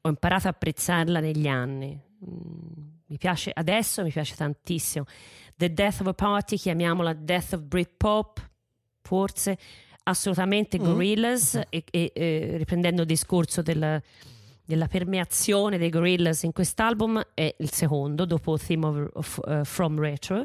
ho 0.00 0.08
imparato 0.08 0.48
a 0.48 0.50
apprezzarla 0.50 1.20
negli 1.20 1.46
anni. 1.46 1.96
Mm, 2.28 2.90
Mi 3.06 3.16
piace 3.16 3.52
adesso, 3.54 4.02
mi 4.02 4.10
piace 4.10 4.34
tantissimo. 4.34 5.04
The 5.54 5.72
Death 5.72 6.00
of 6.00 6.06
a 6.08 6.14
Party, 6.14 6.56
chiamiamola 6.56 7.12
Death 7.12 7.52
of 7.52 7.60
Britpop, 7.60 8.50
forse 9.02 9.56
assolutamente 10.02 10.80
Mm. 10.80 10.82
Gorillaz 10.84 11.60
e, 11.70 11.84
e, 11.92 12.10
eh, 12.12 12.54
riprendendo 12.56 13.02
il 13.02 13.06
discorso 13.06 13.62
del- 13.62 14.02
della 14.64 14.88
permeazione 14.88 15.78
dei 15.78 15.90
Gorillaz 15.90 16.42
in 16.42 16.52
quest'album 16.52 17.22
è 17.34 17.54
il 17.58 17.70
secondo 17.70 18.24
dopo 18.24 18.58
Theme 18.58 18.86
of, 18.86 19.08
of, 19.12 19.40
eh, 19.46 19.64
From 19.64 20.00
Retro 20.00 20.44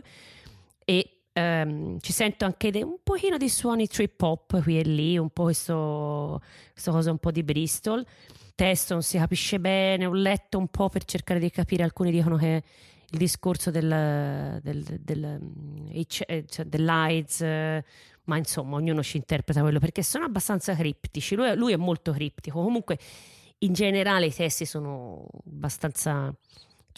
e 0.90 1.24
ehm, 1.34 2.00
ci 2.00 2.14
sento 2.14 2.46
anche 2.46 2.72
de- 2.72 2.82
un 2.82 3.00
pochino 3.04 3.36
di 3.36 3.50
suoni 3.50 3.88
trip 3.88 4.22
hop 4.22 4.62
qui 4.62 4.80
e 4.80 4.84
lì, 4.84 5.18
un 5.18 5.30
po' 5.30 5.44
questo, 5.44 6.42
questa 6.72 6.92
cosa 6.92 7.12
un 7.12 7.18
po' 7.18 7.32
di 7.32 7.44
Bristol. 7.44 8.06
Testo 8.56 8.94
non 8.94 9.04
si 9.04 9.18
capisce 9.18 9.60
bene, 9.60 10.06
ho 10.06 10.14
letto 10.14 10.58
un 10.58 10.70
po' 10.70 10.88
per 10.88 11.04
cercare 11.04 11.42
di 11.42 11.50
capire, 11.52 11.84
alcuni 11.84 12.10
dicono 12.10 12.38
che 12.38 12.64
il 13.10 13.18
discorso 13.18 13.70
del, 13.70 14.60
del, 14.64 14.84
del, 15.02 15.40
H- 15.92 16.24
eh, 16.26 16.46
cioè 16.48 16.66
dell'AIDS, 16.66 17.42
ma 18.24 18.38
insomma 18.38 18.78
ognuno 18.78 19.04
ci 19.04 19.18
interpreta 19.18 19.60
quello 19.60 19.80
perché 19.80 20.04
sono 20.04 20.24
abbastanza 20.24 20.74
criptici, 20.74 21.36
lui, 21.36 21.54
lui 21.58 21.74
è 21.74 21.78
molto 21.78 22.14
criptico, 22.14 22.62
comunque 22.62 22.98
in 23.60 23.74
generale 23.74 24.28
i 24.28 24.34
testi 24.34 24.66
sono 24.66 25.28
abbastanza 25.46 26.34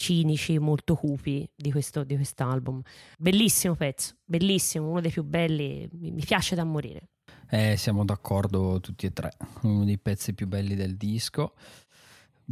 cinici, 0.00 0.58
molto 0.58 0.94
cupi 0.96 1.48
di 1.54 1.70
questo 1.70 2.02
di 2.04 2.16
quest'album. 2.16 2.80
Bellissimo 3.18 3.74
pezzo, 3.74 4.14
bellissimo, 4.24 4.88
uno 4.88 5.00
dei 5.02 5.10
più 5.10 5.22
belli, 5.22 5.86
mi, 5.92 6.22
piace 6.24 6.54
da 6.54 6.64
morire. 6.64 7.10
Eh, 7.50 7.76
siamo 7.76 8.04
d'accordo 8.04 8.80
tutti 8.80 9.06
e 9.06 9.12
tre. 9.12 9.32
Uno 9.62 9.84
dei 9.84 9.98
pezzi 9.98 10.32
più 10.32 10.46
belli 10.46 10.74
del 10.74 10.96
disco. 10.96 11.52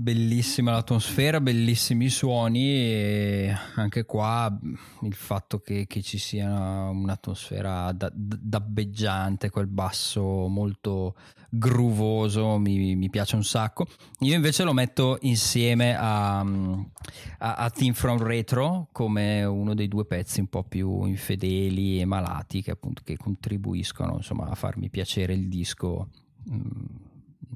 Bellissima 0.00 0.70
l'atmosfera, 0.70 1.40
bellissimi 1.40 2.08
suoni 2.08 2.70
e 2.70 3.52
anche 3.74 4.04
qua 4.04 4.56
il 5.02 5.12
fatto 5.12 5.58
che, 5.58 5.88
che 5.88 6.02
ci 6.02 6.18
sia 6.18 6.48
un'atmosfera 6.88 7.90
da- 7.90 8.08
da- 8.14 8.38
dabbeggiante, 8.40 9.50
quel 9.50 9.66
basso 9.66 10.46
molto 10.46 11.16
groovoso, 11.50 12.58
mi, 12.58 12.94
mi 12.94 13.10
piace 13.10 13.34
un 13.34 13.42
sacco. 13.42 13.88
Io 14.20 14.36
invece 14.36 14.62
lo 14.62 14.72
metto 14.72 15.18
insieme 15.22 15.96
a, 15.96 16.38
a, 16.42 17.54
a 17.56 17.70
Team 17.70 17.92
From 17.92 18.22
Retro 18.22 18.90
come 18.92 19.42
uno 19.42 19.74
dei 19.74 19.88
due 19.88 20.04
pezzi 20.04 20.38
un 20.38 20.46
po' 20.46 20.62
più 20.62 21.06
infedeli 21.06 22.00
e 22.00 22.04
malati 22.04 22.62
che 22.62 22.70
appunto 22.70 23.02
che 23.04 23.16
contribuiscono 23.16 24.14
insomma 24.14 24.46
a 24.46 24.54
farmi 24.54 24.90
piacere 24.90 25.32
il 25.32 25.48
disco 25.48 26.10
mm, 26.48 26.86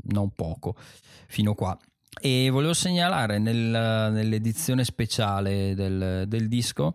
non 0.06 0.30
poco 0.30 0.74
fino 1.28 1.54
qua. 1.54 1.78
E 2.20 2.50
volevo 2.50 2.74
segnalare 2.74 3.38
nel- 3.38 4.10
nell'edizione 4.12 4.84
speciale 4.84 5.74
del, 5.74 6.24
del 6.28 6.48
disco 6.48 6.94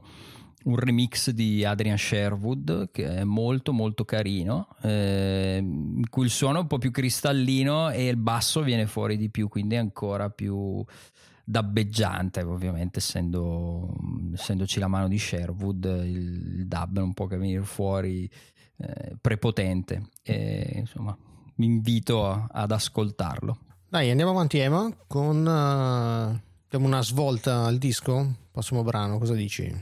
un 0.67 0.75
remix 0.75 1.29
di 1.31 1.63
Adrian 1.63 1.97
Sherwood 1.97 2.91
che 2.91 3.07
è 3.07 3.23
molto 3.23 3.71
molto 3.71 4.03
carino, 4.03 4.67
eh, 4.81 5.57
in 5.61 6.09
cui 6.09 6.25
il 6.25 6.29
suono 6.29 6.57
è 6.57 6.61
un 6.61 6.67
po' 6.67 6.77
più 6.77 6.91
cristallino 6.91 7.89
e 7.89 8.07
il 8.07 8.17
basso 8.17 8.61
viene 8.61 8.85
fuori 8.85 9.15
di 9.17 9.29
più, 9.29 9.47
quindi 9.47 9.75
è 9.75 9.77
ancora 9.77 10.29
più 10.29 10.83
dabbeggiante, 11.43 12.41
ovviamente 12.41 12.99
essendo, 12.99 13.95
essendoci 14.33 14.79
la 14.79 14.87
mano 14.87 15.07
di 15.07 15.17
Sherwood, 15.17 15.85
il, 15.85 16.57
il 16.57 16.67
dub 16.67 16.97
non 16.97 17.13
può 17.13 17.27
che 17.27 17.37
venire 17.37 17.63
fuori 17.63 18.29
eh, 18.77 19.15
prepotente. 19.21 20.09
E, 20.21 20.73
insomma, 20.79 21.17
vi 21.55 21.65
invito 21.65 22.27
a- 22.27 22.47
ad 22.51 22.71
ascoltarlo. 22.71 23.59
Dai, 23.89 24.09
andiamo 24.09 24.31
avanti 24.31 24.57
Emma 24.57 24.91
con 25.07 25.47
eh, 25.47 26.41
diamo 26.69 26.85
una 26.85 27.01
svolta 27.01 27.63
al 27.63 27.77
disco. 27.77 28.33
Prossimo 28.51 28.83
brano, 28.83 29.17
cosa 29.17 29.33
dici? 29.33 29.73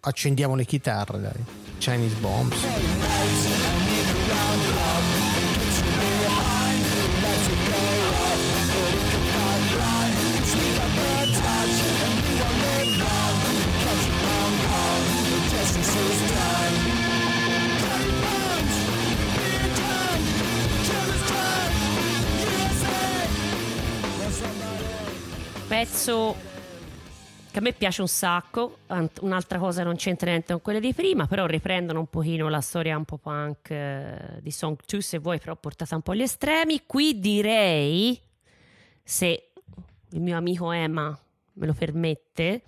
Accendiamo 0.00 0.54
le 0.54 0.66
chitarre, 0.66 1.18
dai. 1.18 1.44
Chinese 1.78 2.14
Bombs. 2.16 2.56
Pezzo 26.04 26.36
che 27.50 27.58
a 27.58 27.62
me 27.62 27.72
piace 27.72 28.02
un 28.02 28.08
sacco, 28.08 28.80
un'altra 29.20 29.58
cosa 29.58 29.82
non 29.84 29.96
c'entra 29.96 30.28
niente 30.28 30.52
con 30.52 30.60
quelle 30.60 30.78
di 30.78 30.92
prima, 30.92 31.26
però 31.26 31.46
riprendono 31.46 32.00
un 32.00 32.08
pochino 32.08 32.50
la 32.50 32.60
storia 32.60 32.94
un 32.98 33.06
po' 33.06 33.16
punk 33.16 33.70
eh, 33.70 34.38
di 34.42 34.50
Song 34.50 34.76
2 34.86 35.00
se 35.00 35.18
vuoi, 35.18 35.38
però 35.38 35.56
portata 35.56 35.94
un 35.94 36.02
po' 36.02 36.10
agli 36.10 36.20
estremi. 36.20 36.82
Qui 36.84 37.18
direi, 37.20 38.20
se 39.02 39.52
il 40.10 40.20
mio 40.20 40.36
amico 40.36 40.72
Emma 40.72 41.18
me 41.54 41.66
lo 41.66 41.72
permette, 41.72 42.64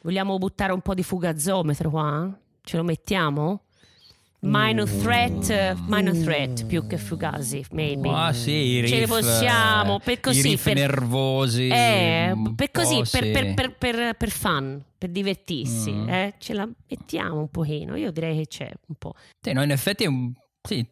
vogliamo 0.00 0.38
buttare 0.38 0.72
un 0.72 0.80
po' 0.80 0.94
di 0.94 1.02
fugazzometro 1.02 1.90
qua? 1.90 2.34
Ce 2.62 2.76
lo 2.78 2.82
mettiamo? 2.82 3.64
Minor 4.46 4.86
threat, 4.88 5.74
minor 5.88 6.14
threat 6.14 6.66
più 6.66 6.86
che 6.86 6.98
fugazi, 6.98 7.64
maybe. 7.70 8.10
Ah 8.10 8.32
sì, 8.34 8.50
i 8.50 8.80
riff, 8.80 8.90
Ce 8.90 8.98
ne 9.00 9.06
possiamo, 9.06 9.98
per 10.00 10.12
i 10.12 10.20
così, 10.20 10.56
per- 10.62 10.74
nervosi. 10.74 11.68
Eh, 11.68 12.34
per 12.54 12.70
così, 12.70 12.96
per, 13.10 13.24
sì. 13.24 13.30
per- 13.30 13.54
per- 13.54 13.74
per- 13.78 14.14
per 14.16 14.28
fun, 14.30 14.82
per 14.98 15.08
divertirsi, 15.08 15.90
Mm. 15.92 16.08
eh, 16.10 16.34
ce 16.38 16.52
la 16.52 16.68
mettiamo 16.88 17.40
un 17.40 17.48
pochino. 17.48 17.96
Io 17.96 18.10
direi 18.10 18.36
che 18.36 18.46
c'è 18.46 18.70
un 18.88 18.94
po'. 18.98 19.14
Sì, 19.40 19.52
no, 19.54 19.62
in 19.62 19.70
effetti 19.70 20.04
è 20.04 20.08
un- 20.08 20.32
sì. 20.62 20.86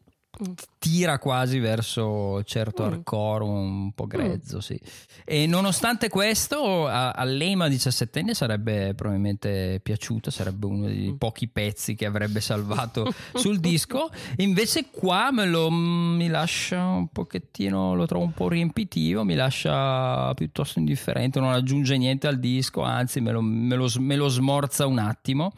Tira 0.79 1.19
quasi 1.19 1.59
verso 1.59 2.43
certo 2.45 2.83
Mm. 2.83 2.87
hardcore 2.87 3.45
un 3.45 3.93
po' 3.93 4.07
grezzo, 4.07 4.61
sì. 4.61 4.79
E 5.25 5.47
nonostante 5.47 6.09
questo, 6.09 6.87
a, 6.89 7.11
a 7.11 7.25
Lema 7.25 7.69
17enne 7.69 8.33
sarebbe 8.33 8.95
probabilmente 8.95 9.79
piaciuto, 9.83 10.31
sarebbe 10.31 10.67
uno 10.67 10.87
dei 10.87 11.11
Mm. 11.13 11.17
pochi 11.17 11.49
pezzi 11.49 11.95
che 11.95 12.07
avrebbe 12.07 12.41
salvato 12.41 13.07
sul 13.35 13.61
disco. 13.61 14.11
Invece 14.39 14.87
qua 14.91 15.31
me 15.31 15.47
lo 15.47 15.71
mi 15.71 16.29
lascia 16.29 16.83
un 16.85 17.09
pochettino, 17.09 17.95
lo 17.95 18.07
trovo 18.07 18.25
un 18.25 18.33
po' 18.33 18.49
riempitivo, 18.49 19.25
mi 19.25 19.35
lascia 19.35 20.33
piuttosto 20.35 20.79
indifferente, 20.79 21.41
non 21.41 21.53
aggiunge 21.53 21.97
niente 21.99 22.27
al 22.27 22.39
disco, 22.39 22.83
anzi 22.83 23.21
me 23.21 23.33
lo, 23.33 23.41
me 23.43 23.77
lo- 23.77 23.91
me 23.99 24.17
lo 24.17 24.29
smorza 24.29 24.87
un 24.87 24.99
attimo. 24.99 25.53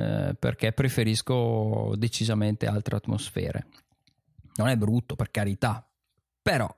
eh, 0.00 0.32
perché 0.38 0.70
preferisco 0.70 1.92
decisamente 1.96 2.66
altre 2.66 2.94
atmosfere. 2.94 3.66
Non 4.58 4.68
è 4.68 4.76
brutto, 4.76 5.16
per 5.16 5.30
carità, 5.30 5.86
però 6.42 6.68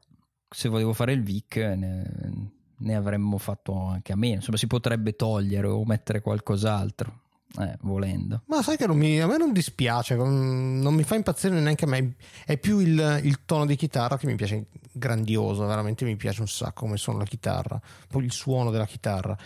se 0.48 0.68
volevo 0.68 0.92
fare 0.92 1.12
il 1.12 1.22
Vic 1.22 1.56
ne, 1.56 2.50
ne 2.78 2.94
avremmo 2.94 3.38
fatto 3.38 3.74
anche 3.86 4.12
a 4.12 4.16
meno. 4.16 4.36
Insomma, 4.36 4.56
si 4.56 4.66
potrebbe 4.66 5.14
togliere 5.16 5.66
o 5.66 5.84
mettere 5.84 6.20
qualcos'altro, 6.20 7.20
eh, 7.58 7.76
volendo. 7.82 8.42
Ma 8.46 8.62
sai 8.62 8.76
che 8.76 8.86
mi- 8.88 9.20
a 9.20 9.26
me 9.26 9.36
non 9.38 9.52
dispiace, 9.52 10.14
non 10.14 10.92
mi 10.94 11.02
fa 11.04 11.14
impazzire 11.14 11.58
neanche 11.60 11.84
a 11.84 11.88
me. 11.88 12.16
È 12.44 12.58
più 12.58 12.78
il, 12.80 13.20
il 13.22 13.44
tono 13.44 13.64
di 13.66 13.76
chitarra 13.76 14.16
che 14.18 14.26
mi 14.26 14.34
piace 14.34 14.66
grandioso, 14.92 15.64
veramente 15.66 16.04
mi 16.04 16.16
piace 16.16 16.40
un 16.40 16.48
sacco 16.48 16.82
come 16.84 16.96
suona 16.96 17.20
la 17.20 17.24
chitarra, 17.24 17.80
poi 18.08 18.24
il 18.24 18.32
suono 18.32 18.70
della 18.70 18.86
chitarra. 18.86 19.36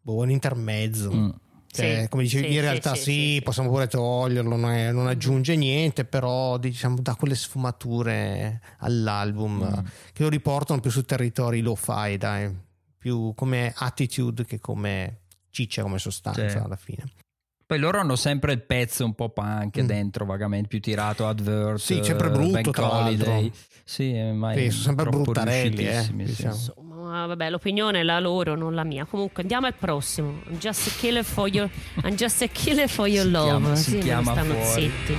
Boh, 0.00 0.16
un 0.22 0.30
intermezzo. 0.30 1.12
Mm. 1.12 1.28
Cioè, 1.74 2.02
Sì, 2.02 2.08
come 2.10 2.22
dicevi, 2.24 2.48
sì, 2.48 2.54
in 2.54 2.60
realtà 2.60 2.94
sì, 2.94 3.02
sì, 3.02 3.12
sì, 3.12 3.34
sì. 3.36 3.40
possiamo 3.42 3.70
pure 3.70 3.86
toglierlo, 3.88 4.56
non, 4.56 4.70
è- 4.72 4.92
non 4.92 5.06
aggiunge 5.06 5.56
niente, 5.56 6.04
però 6.04 6.58
diciamo 6.58 6.96
dà 7.00 7.14
quelle 7.14 7.34
sfumature 7.34 8.60
all'album 8.80 9.64
Mm. 9.80 9.86
che 10.12 10.22
lo 10.22 10.28
riportano 10.28 10.80
più 10.80 10.90
su 10.90 11.02
territori 11.04 11.60
lo-fi, 11.62 12.18
dai, 12.18 12.54
più 12.98 13.32
come 13.34 13.72
attitude 13.74 14.44
che 14.44 14.60
come 14.60 15.20
ciccia, 15.50 15.80
come 15.82 15.98
sostanza 15.98 16.62
alla 16.62 16.76
fine. 16.76 17.04
Poi 17.64 17.78
loro 17.80 17.98
hanno 18.00 18.16
sempre 18.16 18.52
il 18.52 18.60
pezzo 18.60 19.02
un 19.06 19.14
po' 19.14 19.30
punk 19.30 19.80
Mm. 19.80 19.86
dentro, 19.86 20.26
vagamente 20.26 20.68
più 20.68 20.78
tirato, 20.80 21.26
advert. 21.26 21.78
Sì, 21.78 22.00
sempre 22.02 22.26
eh, 22.26 22.30
brutto, 22.30 22.50
Bank 22.52 22.70
tra 22.70 22.86
l'altro. 22.86 23.30
Holiday. 23.32 23.52
Sì, 23.84 24.12
eh, 24.14 24.32
mai 24.32 24.56
Sì, 24.58 24.70
sono 24.70 24.82
sempre 24.84 25.08
bruttarelli, 25.08 25.86
eh, 25.86 26.06
diciamo. 26.12 26.58
Vabbè, 27.26 27.50
l'opinione 27.50 28.00
è 28.00 28.02
la 28.02 28.18
loro, 28.20 28.54
non 28.56 28.74
la 28.74 28.84
mia. 28.84 29.04
Comunque, 29.04 29.42
andiamo 29.42 29.66
al 29.66 29.74
prossimo. 29.74 30.40
I'm 30.48 30.58
just 30.58 30.86
a 30.88 30.90
killer 30.98 31.24
for 31.24 31.48
your, 31.48 31.68
I'm 32.04 32.14
just 32.16 32.42
a 32.42 32.46
killer 32.48 32.88
for 32.88 33.06
your 33.06 33.24
Si 33.24 33.30
love. 33.30 33.48
chiama- 33.48 33.74
si 33.76 33.90
sì, 33.90 33.98
chiama 33.98 34.32
stanno 34.32 34.54
fuori. 34.54 34.82
zitti. 35.06 35.16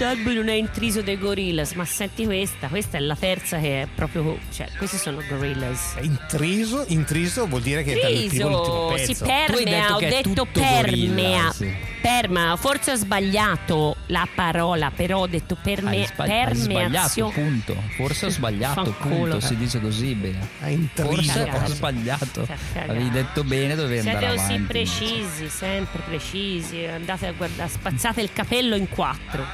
Eh, 0.00 0.04
Quest'album 0.06 0.32
non 0.32 0.48
è 0.48 0.54
intriso 0.54 1.02
dei 1.02 1.18
Gorillaz, 1.18 1.72
ma 1.72 1.84
senti 1.84 2.24
questa, 2.24 2.68
questa 2.68 2.96
è 2.96 3.00
la 3.00 3.14
terza 3.16 3.58
che 3.58 3.82
è 3.82 3.86
proprio, 3.94 4.38
cioè, 4.50 4.66
questi 4.78 4.96
sono 4.96 5.22
Gorillaz. 5.28 5.96
Intriso, 6.00 6.84
intriso 6.88 7.46
vuol 7.46 7.60
dire 7.60 7.82
che 7.82 7.92
è 7.92 8.00
dal 8.00 8.28
primo 8.28 8.46
all'ultimo 8.46 8.92
Triso, 8.94 9.14
si 9.14 9.22
hai 9.22 9.28
permea, 9.46 9.80
detto 9.82 9.92
ho 9.92 9.98
che 9.98 10.06
è 10.06 10.10
detto 10.10 10.28
tutto 10.30 10.60
permea, 10.60 11.54
perma, 12.00 12.56
forse 12.56 12.92
ho 12.92 12.94
sbagliato 12.94 13.96
la 14.06 14.26
parola, 14.34 14.90
però 14.90 15.18
ho 15.20 15.26
detto 15.26 15.54
perme- 15.60 15.90
Hai, 15.90 16.08
hai 16.16 16.28
permeazione. 16.56 17.32
punto. 17.34 17.76
Forse 17.96 18.26
ho 18.26 18.30
sbagliato, 18.30 18.94
punto. 18.98 19.38
Si 19.40 19.54
dice 19.56 19.80
così 19.82 20.14
bene. 20.14 20.48
Ha 20.62 20.70
intriso. 20.70 21.10
Forse 21.12 21.42
ho 21.42 21.66
sbagliato. 21.66 22.46
Cagare. 22.46 22.90
Avevi 22.90 23.10
detto 23.10 23.44
bene, 23.44 23.74
dovevi 23.74 24.00
Siete 24.00 24.16
andare 24.16 24.34
così 24.36 24.52
avanti. 24.52 24.66
precisi, 24.72 25.48
sempre 25.50 26.00
precisi. 26.06 26.84
Andate 26.86 27.26
a 27.26 27.32
guardare, 27.32 27.68
spazzate 27.68 28.22
il 28.22 28.32
capello 28.32 28.74
in 28.76 28.88
quattro. 28.88 29.44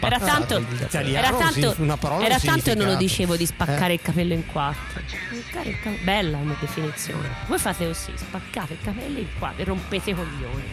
Era 0.00 0.18
tanto, 0.18 0.64
era 0.90 1.32
tanto, 1.32 1.74
una 1.78 1.98
era 2.22 2.38
tanto 2.38 2.62
che 2.70 2.74
non 2.74 2.86
lo 2.86 2.94
dicevo 2.96 3.36
di 3.36 3.44
spaccare 3.44 3.92
Eh. 3.92 3.94
il 3.94 4.00
capello 4.02 4.32
in 4.32 4.46
quattro. 4.46 5.02
Spaccare 5.06 5.68
il 5.70 5.76
capello- 5.80 6.04
Bella 6.04 6.38
come 6.38 6.56
definizione. 6.60 7.28
Voi 7.46 7.58
fate 7.58 7.86
così, 7.86 8.12
spaccate 8.14 8.72
il 8.74 8.78
capello 8.82 9.18
in 9.18 9.28
quattro 9.38 9.62
e 9.62 9.64
rompete 9.64 10.10
i 10.10 10.14
coglioni. 10.14 10.64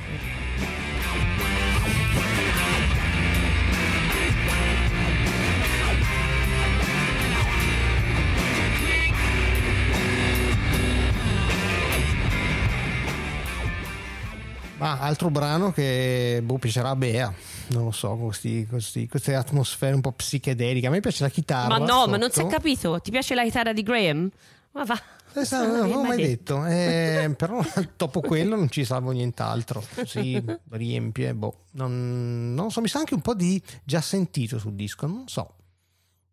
Ma 14.77 14.99
altro 14.99 15.29
brano 15.29 15.71
che 15.71 16.41
boh, 16.43 16.57
piacerà 16.57 16.89
a 16.89 16.95
Bea, 16.95 17.33
non 17.73 17.85
lo 17.85 17.91
so, 17.91 18.15
questi- 18.15 18.65
questi- 18.67 19.07
queste 19.07 19.35
atmosfere 19.35 19.93
un 19.95 20.01
po' 20.01 20.11
psichedeliche. 20.11 20.87
A 20.87 20.89
me 20.89 20.99
piace 20.99 21.23
la 21.23 21.29
chitarra. 21.29 21.77
Ma 21.79 21.85
no, 21.85 22.07
ma 22.07 22.17
non 22.17 22.29
si 22.31 22.39
è 22.39 22.41
sotto. 22.43 22.55
capito. 22.55 22.99
Ti 23.01 23.11
piace 23.11 23.35
la 23.35 23.43
chitarra 23.43 23.73
di 23.73 23.83
Graham? 23.83 24.29
Ma 24.71 24.83
va. 24.85 24.99
Sa- 25.43 25.65
non 25.65 25.89
l'ho 25.89 26.03
mai 26.03 26.17
detto, 26.17 26.63
Eh, 26.65 27.33
però 27.37 27.59
dopo 27.97 28.21
quello 28.21 28.55
non 28.55 28.69
ci 28.69 28.85
salvo 28.85 29.11
nient'altro. 29.11 29.83
Si 30.05 30.43
riempie, 30.69 31.33
boh, 31.33 31.65
non, 31.71 32.53
non 32.53 32.69
so, 32.71 32.81
mi 32.81 32.87
sa 32.87 32.99
anche 32.99 33.15
un 33.15 33.21
po' 33.21 33.33
di 33.33 33.61
già 33.83 33.99
sentito 34.01 34.59
sul 34.59 34.73
disco, 34.75 35.07
non 35.07 35.27
so. 35.27 35.55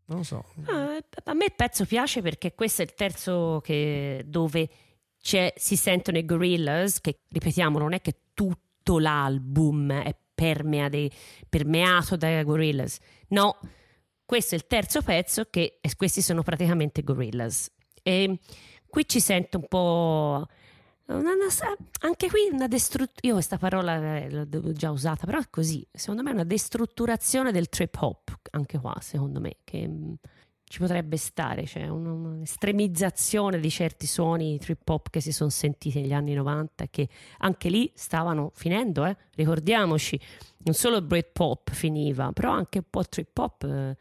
Non 0.07 0.24
so. 0.24 0.45
Ah, 0.66 0.99
a 1.24 1.34
me 1.34 1.45
il 1.47 1.55
pezzo 1.57 1.84
piace 1.86 2.20
perché 2.20 2.55
questo 2.55 2.82
è 2.82 2.84
il 2.84 2.95
terzo 2.95 3.61
che- 3.64 4.24
dove 4.26 4.68
c'è- 5.22 5.55
si 5.57 5.76
sentono 5.76 6.18
i 6.18 6.24
Gorillaz, 6.24 7.01
che 7.01 7.20
ripetiamo, 7.28 7.78
non 7.78 7.93
è 7.95 8.01
che 8.01 8.16
tutto 8.34 8.99
l'album 8.99 9.93
è 9.93 10.14
dei- 10.88 11.11
permeato 11.49 12.16
dai 12.16 12.43
Gorillaz. 12.45 12.99
No, 13.28 13.59
questo 14.24 14.55
è 14.55 14.59
il 14.59 14.66
terzo 14.66 15.03
pezzo 15.03 15.47
che 15.51 15.80
questi 15.97 16.22
sono 16.22 16.43
praticamente 16.43 17.03
Gorillaz. 17.03 17.70
E 18.03 18.38
qui 18.88 19.07
ci 19.09 19.20
sento 19.20 19.59
un 19.59 19.66
po'... 19.68 20.47
una- 21.07 21.18
una- 21.32 21.76
anche 22.03 22.28
qui 22.28 22.49
una 22.53 22.66
destrutturazione. 22.68 23.20
Io 23.28 23.32
questa 23.34 23.59
parola 23.59 24.16
eh, 24.18 24.30
l'ho 24.30 24.72
già 24.72 24.91
usata, 24.91 25.26
però 25.26 25.38
è 25.38 25.47
così. 25.51 25.86
Secondo 25.93 26.22
me 26.22 26.30
è 26.30 26.34
una 26.34 26.45
destrutturazione 26.45 27.53
del 27.53 27.68
trip 27.68 27.97
hop, 28.01 28.38
anche 28.53 28.78
qua, 28.78 28.97
secondo 29.01 29.41
me, 29.41 29.57
che 29.64 29.86
mm, 29.86 30.12
ci 30.70 30.78
potrebbe 30.78 31.16
stare. 31.16 31.66
Cioè 31.66 31.88
un- 31.88 32.06
un'estremizzazione 32.06 33.58
di 33.58 33.68
certi 33.70 34.06
suoni 34.06 34.56
trip 34.58 34.88
hop 34.88 35.10
che 35.10 35.20
si 35.20 35.32
sono 35.32 35.50
sentiti 35.50 36.00
negli 36.00 36.12
anni 36.12 36.32
90 36.32 36.84
e 36.84 36.90
che 36.90 37.08
anche 37.38 37.68
lì 37.68 37.90
stavano 37.94 38.52
finendo, 38.54 39.04
eh? 39.04 39.16
ricordiamoci. 39.34 40.18
Non 40.58 40.74
solo 40.74 40.98
il 40.98 41.02
Britpop 41.02 41.72
finiva, 41.72 42.30
però 42.32 42.52
anche 42.52 42.78
un 42.78 42.84
po' 42.88 43.02
trip 43.04 43.36
hop 43.36 43.64
eh, 43.64 43.96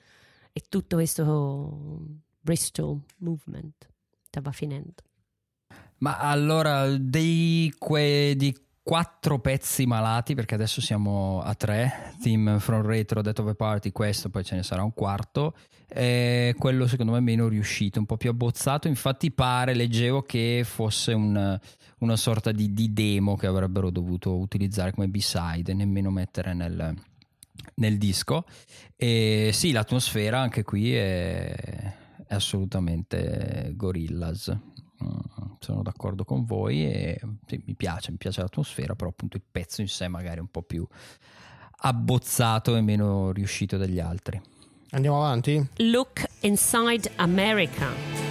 e 0.54 0.62
tutto 0.70 0.98
questo 0.98 2.06
Bristol 2.40 3.00
movement 3.18 3.90
stava 4.22 4.52
finendo. 4.52 4.94
Ma 5.98 6.18
allora, 6.20 6.96
dei 6.98 7.74
que- 7.80 8.36
di 8.38 8.56
quattro 8.84 9.40
pezzi 9.40 9.86
malati, 9.86 10.36
perché 10.36 10.56
adesso 10.56 10.82
siamo 10.82 11.42
a 11.42 11.54
tre, 11.56 12.14
Team 12.22 12.60
From 12.60 12.82
Retro, 12.86 13.22
Death 13.22 13.40
of 13.40 13.48
a 13.48 13.54
Party, 13.54 13.92
questo, 13.92 14.30
poi 14.30 14.44
ce 14.44 14.56
ne 14.56 14.64
sarà 14.64 14.84
un 14.84 14.94
quarto, 14.94 15.56
è 15.88 16.54
quello 16.58 16.88
secondo 16.88 17.12
me 17.12 17.20
meno 17.20 17.48
riuscito, 17.48 18.00
un 18.00 18.06
po' 18.06 18.18
più 18.18 18.30
abbozzato, 18.30 18.88
infatti 18.88 19.32
pare, 19.32 19.74
leggevo 19.74 20.24
che 20.24 20.64
fosse 20.66 21.14
un- 21.14 21.60
una 22.00 22.16
sorta 22.16 22.52
di, 22.52 22.74
di 22.74 22.94
demo 22.94 23.36
che 23.36 23.48
avrebbero 23.48 23.90
dovuto 23.90 24.38
utilizzare 24.38 24.92
come 24.92 25.08
B-side 25.08 25.72
e 25.72 25.76
nemmeno 25.76 26.10
mettere 26.12 26.54
nel, 26.54 26.96
nel 27.76 27.98
disco. 27.98 28.46
E 28.96 29.52
sì, 29.54 29.72
l'atmosfera 29.72 30.40
anche 30.40 30.64
qui 30.64 30.96
è, 30.96 31.54
è 32.28 32.34
assolutamente 32.34 33.74
Gorillaz. 33.76 34.58
Mm, 35.04 35.52
Sono 35.60 35.82
d'accordo 35.82 36.26
con 36.26 36.46
voi 36.46 36.86
e 36.86 37.20
sì, 37.48 37.62
mi 37.66 37.76
piace, 37.76 38.12
mi 38.12 38.18
piace 38.18 38.42
l'atmosfera, 38.42 38.96
però 38.96 39.10
appunto 39.10 39.38
il 39.38 39.44
pezzo 39.50 39.82
in 39.82 39.88
sé 39.88 40.08
magari 40.08 40.38
è 40.38 40.42
un 40.42 40.50
po' 40.52 40.62
più 40.64 40.86
abbozzato 41.82 42.76
e 42.76 42.82
meno 42.82 43.32
riuscito 43.32 43.78
degli 43.78 44.00
altri. 44.00 44.42
Andiamo 44.92 45.18
avanti? 45.18 45.64
Look 45.78 46.26
Inside 46.42 47.12
America. 47.18 48.29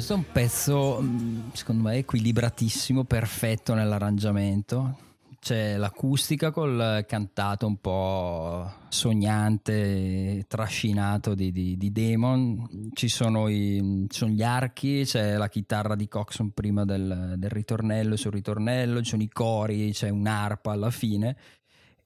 Questo 0.00 0.16
è 0.16 0.24
un 0.24 0.32
pezzo, 0.32 0.98
mm, 1.02 1.50
secondo 1.52 1.82
me, 1.82 1.96
equilibratissimo, 1.96 3.04
perfetto 3.04 3.74
nell'arrangiamento. 3.74 4.96
C'è 5.38 5.76
l'acustica 5.76 6.50
col 6.52 7.04
cantato 7.06 7.66
un 7.66 7.76
po' 7.76 8.72
sognante, 8.88 10.46
trascinato 10.48 11.34
di, 11.34 11.52
di- 11.52 11.76
di 11.76 11.92
Damon. 11.92 12.90
Ci 12.94 13.08
sono, 13.08 13.48
i- 13.48 14.06
ci 14.08 14.18
sono 14.18 14.32
gli 14.32 14.42
archi, 14.42 15.02
c'è 15.04 15.36
la 15.36 15.50
chitarra 15.50 15.94
di 15.96 16.08
Coxon 16.08 16.52
prima 16.52 16.86
del, 16.86 17.34
del 17.36 17.50
ritornello 17.50 18.16
sul 18.16 18.32
ritornello, 18.32 19.02
ci 19.02 19.10
sono 19.10 19.22
i 19.22 19.28
cori, 19.28 19.92
c'è 19.92 20.08
un'arpa 20.08 20.72
alla 20.72 20.90
fine 20.90 21.36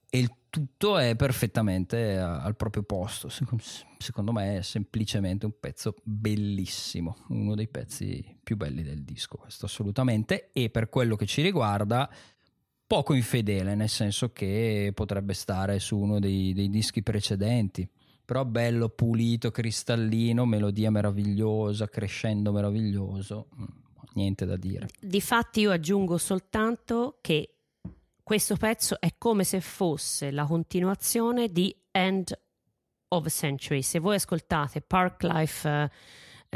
e 0.09 0.19
il 0.19 0.31
tutto 0.55 0.97
è 0.97 1.17
perfettamente 1.17 2.17
al 2.17 2.55
proprio 2.55 2.83
posto. 2.83 3.27
Secon- 3.27 3.59
Secondo 3.97 4.31
me 4.31 4.59
è 4.59 4.61
semplicemente 4.61 5.45
un 5.45 5.59
pezzo 5.59 5.95
bellissimo, 6.01 7.17
uno 7.27 7.55
dei 7.55 7.67
pezzi 7.67 8.37
più 8.41 8.55
belli 8.55 8.81
del 8.81 9.03
disco, 9.03 9.35
questo 9.35 9.65
assolutamente. 9.65 10.51
E 10.53 10.69
per 10.69 10.87
quello 10.87 11.17
che 11.17 11.25
ci 11.25 11.41
riguarda, 11.41 12.09
poco 12.87 13.13
infedele, 13.13 13.75
nel 13.75 13.89
senso 13.89 14.31
che 14.31 14.93
potrebbe 14.95 15.33
stare 15.33 15.79
su 15.79 15.97
uno 15.97 16.19
dei, 16.19 16.53
dei 16.53 16.69
dischi 16.69 17.03
precedenti. 17.03 17.85
Però 18.23 18.45
bello, 18.45 18.87
pulito, 18.87 19.51
cristallino, 19.51 20.45
melodia 20.45 20.89
meravigliosa, 20.89 21.89
crescendo 21.89 22.53
meraviglioso, 22.53 23.49
mm, 23.59 23.63
niente 24.13 24.45
da 24.45 24.55
dire. 24.55 24.87
Difatti 25.01 25.59
io 25.59 25.71
aggiungo 25.71 26.17
soltanto 26.17 27.17
che 27.19 27.54
questo 28.25 28.55
pezzo 28.57 28.99
è 28.99 29.13
come 29.19 29.43
se 29.43 29.61
fosse 29.61 30.31
la 30.31 30.45
continuazione 30.45 31.51
di 31.51 31.73
End 31.91 32.35
of 33.09 33.23
a 33.23 33.29
Century. 33.29 33.83
Se 33.83 33.99
voi 33.99 34.15
ascoltate 34.15 34.81
Park 34.81 35.21
Life, 35.21 35.69
eh, 35.69 35.89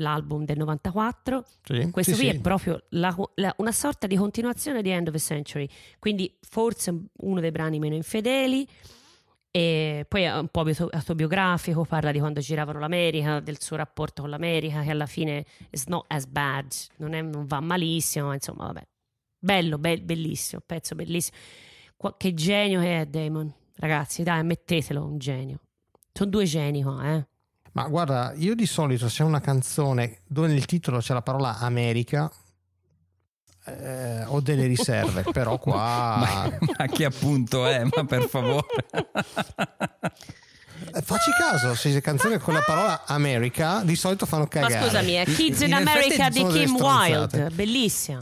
l'album 0.01 0.45
del 0.45 0.57
94, 0.57 1.45
Sì, 1.63 1.91
questo 1.91 2.13
sì, 2.15 2.21
qui 2.21 2.29
sì. 2.31 2.35
è 2.37 2.39
proprio 2.41 2.81
la- 2.89 3.15
la- 3.35 3.53
una 3.57 3.71
sorta 3.71 4.07
di 4.07 4.15
continuazione 4.15 4.81
di 4.81 4.89
End 4.89 5.09
of 5.09 5.13
a 5.13 5.19
Century, 5.19 5.69
quindi 5.99 6.35
forse 6.41 6.91
uno 7.17 7.39
dei 7.39 7.51
brani 7.51 7.77
meno 7.77 7.93
infedeli. 7.93 8.67
E 9.51 10.05
poi 10.07 10.23
è 10.23 10.35
un 10.37 10.47
po' 10.47 10.61
auto- 10.61 10.89
autobiografico, 10.91 11.83
parla 11.85 12.11
di 12.11 12.17
quando 12.19 12.39
giravano 12.39 12.79
l'America, 12.79 13.39
del 13.41 13.61
suo 13.61 13.75
rapporto 13.77 14.21
con 14.21 14.31
l'America, 14.31 14.81
che 14.81 14.89
alla 14.89 15.05
fine 15.07 15.45
is 15.69 15.85
not 15.85 16.05
as 16.07 16.25
bad, 16.25 16.71
non, 16.97 17.13
è- 17.13 17.21
non 17.21 17.45
va 17.45 17.59
malissimo, 17.59 18.27
ma 18.27 18.33
insomma, 18.33 18.65
vabbè. 18.65 18.87
Bello, 19.39 19.77
bel- 19.77 20.01
bellissimo, 20.01 20.61
pezzo 20.65 20.95
bellissimo. 20.95 21.37
Qua- 21.95 22.15
che 22.17 22.33
genio 22.33 22.81
che 22.81 23.01
è 23.01 23.05
Damon, 23.05 23.51
ragazzi, 23.77 24.23
dai, 24.23 24.39
ammettetelo, 24.39 25.03
un 25.03 25.17
genio. 25.17 25.59
Sono 26.11 26.29
due 26.29 26.45
geni 26.45 26.83
qua, 26.83 27.15
eh. 27.15 27.27
Ma 27.71 27.87
guarda, 27.87 28.33
io 28.35 28.55
di 28.55 28.65
solito 28.65 29.07
se 29.07 29.17
c'è 29.17 29.23
una 29.23 29.39
canzone 29.39 30.19
dove 30.27 30.47
nel 30.47 30.65
titolo 30.65 30.99
c'è 30.99 31.13
la 31.13 31.21
parola 31.21 31.59
America 31.59 32.29
eh, 33.65 34.23
ho 34.25 34.41
delle 34.41 34.65
riserve, 34.65 35.23
però 35.31 35.57
qua 35.59 36.15
Ma, 36.19 36.57
ma 36.77 36.85
che 36.87 37.05
appunto 37.05 37.65
è? 37.67 37.83
Ma 37.83 38.05
per 38.05 38.27
favore. 38.27 38.65
Eh, 40.93 41.01
facci 41.01 41.29
caso, 41.39 41.75
se 41.75 41.91
c'è 41.91 42.01
canzone 42.01 42.39
con 42.39 42.53
la 42.53 42.63
parola 42.65 43.05
America 43.05 43.81
di 43.83 43.95
solito 43.95 44.25
fanno 44.25 44.43
Ma 44.43 44.49
cagare. 44.49 44.83
scusami, 44.85 45.11
è 45.13 45.25
Kids 45.25 45.61
in, 45.61 45.67
in 45.67 45.73
America 45.73 46.29
di 46.29 46.45
Kim. 46.47 46.75
Wilde, 46.75 47.49
bellissima. 47.51 48.19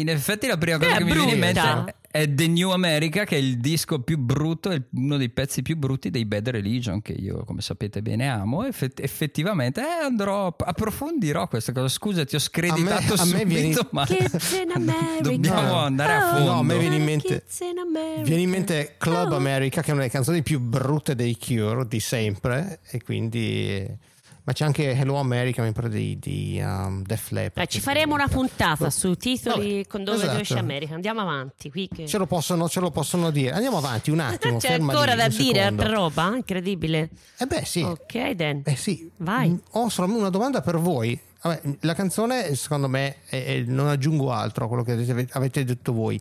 In 0.00 0.08
effetti 0.08 0.46
la 0.46 0.58
prima 0.58 0.78
cosa 0.78 0.90
È 0.94 0.96
che 0.98 1.04
mi 1.04 1.12
viene 1.12 1.32
in 1.32 1.38
mente 1.38 1.94
è 2.12 2.26
The 2.34 2.48
New 2.48 2.70
America, 2.70 3.22
che 3.24 3.36
è 3.36 3.38
il 3.38 3.58
disco 3.58 4.00
più 4.00 4.18
brutto, 4.18 4.70
è 4.70 4.82
uno 4.94 5.16
dei 5.16 5.28
pezzi 5.28 5.62
più 5.62 5.76
brutti 5.76 6.10
dei 6.10 6.24
Bad 6.24 6.48
Religion, 6.48 7.00
che 7.02 7.12
io 7.12 7.44
come 7.44 7.60
sapete 7.60 8.02
bene 8.02 8.28
amo. 8.28 8.64
Effett- 8.66 8.98
effettivamente 8.98 9.80
eh, 9.80 10.04
andrò, 10.06 10.52
approfondirò 10.58 11.46
questa 11.46 11.70
cosa. 11.72 11.86
Scusa, 11.86 12.24
ti 12.24 12.34
ho 12.34 12.40
screditato 12.40 13.14
A 13.14 13.24
me- 13.26 13.32
a 13.32 13.34
me 13.36 13.40
subito, 13.40 13.44
viene- 13.44 13.74
ma 13.92 14.06
Kids 14.06 14.52
in 14.60 14.70
America. 14.74 15.20
dobbiamo 15.22 15.60
No. 15.62 15.78
andare 15.78 16.12
a 16.14 16.26
Oh, 16.26 16.34
fondo. 16.34 16.50
No, 16.52 16.58
a 16.58 16.62
me 16.64 16.78
viene 16.78 16.96
in 16.96 17.04
mente- 17.04 17.44
in. 17.60 18.22
Viene 18.24 18.42
in 18.42 18.50
mente 18.50 18.94
Club 18.98 19.30
Oh. 19.30 19.36
America, 19.36 19.80
che 19.80 19.88
è 19.88 19.92
una 19.92 20.00
delle 20.00 20.12
canzoni 20.12 20.42
più 20.42 20.58
brutte 20.58 21.14
dei 21.14 21.36
Cure 21.38 21.86
di 21.86 22.00
sempre, 22.00 22.80
e 22.90 23.00
quindi. 23.02 24.08
Ma 24.42 24.52
c'è 24.52 24.64
anche 24.64 24.90
Hello 24.92 25.16
America, 25.16 25.62
mi 25.62 25.72
pare 25.72 25.88
di, 25.88 26.18
di 26.18 26.60
um, 26.62 27.02
Def 27.04 27.30
Leppard. 27.30 27.66
Eh, 27.66 27.70
ci 27.70 27.80
faremo 27.80 28.14
una 28.14 28.28
puntata 28.28 28.88
sui 28.90 29.16
titoli 29.16 29.70
Vabbè, 29.76 29.86
con 29.86 30.04
dove, 30.04 30.40
esatto. 30.40 30.58
America. 30.58 30.94
Andiamo 30.94 31.20
avanti. 31.20 31.70
Qui 31.70 31.88
che... 31.88 32.06
Ce 32.06 32.18
lo, 32.18 32.26
possono, 32.26 32.68
ce 32.68 32.80
lo 32.80 32.90
possono 32.90 33.30
dire. 33.30 33.52
Andiamo 33.52 33.76
avanti 33.78 34.10
un 34.10 34.20
attimo. 34.20 34.56
C'è 34.58 34.74
ancora 34.74 35.12
lì, 35.12 35.16
da 35.18 35.28
dire 35.28 35.60
secondo. 35.60 35.82
altra 35.82 35.88
roba? 35.94 36.32
Incredibile. 36.36 37.10
Eh 37.38 37.46
beh, 37.46 37.64
sì. 37.64 37.82
Ok, 37.82 38.30
Dan. 38.30 38.62
Eh 38.64 38.76
sì. 38.76 39.10
Vai. 39.18 39.50
Mm, 39.50 39.56
Ho 39.72 39.88
solo 39.88 40.12
una 40.14 40.30
domanda 40.30 40.60
per 40.62 40.78
voi. 40.78 41.18
Vabbè, 41.42 41.60
la 41.80 41.94
canzone, 41.94 42.54
secondo 42.54 42.88
me, 42.88 43.16
è- 43.26 43.44
è- 43.44 43.62
non 43.66 43.88
aggiungo 43.88 44.30
altro 44.32 44.64
a 44.64 44.68
quello 44.68 44.82
che 44.82 45.26
avete 45.32 45.64
detto 45.64 45.92
voi. 45.92 46.20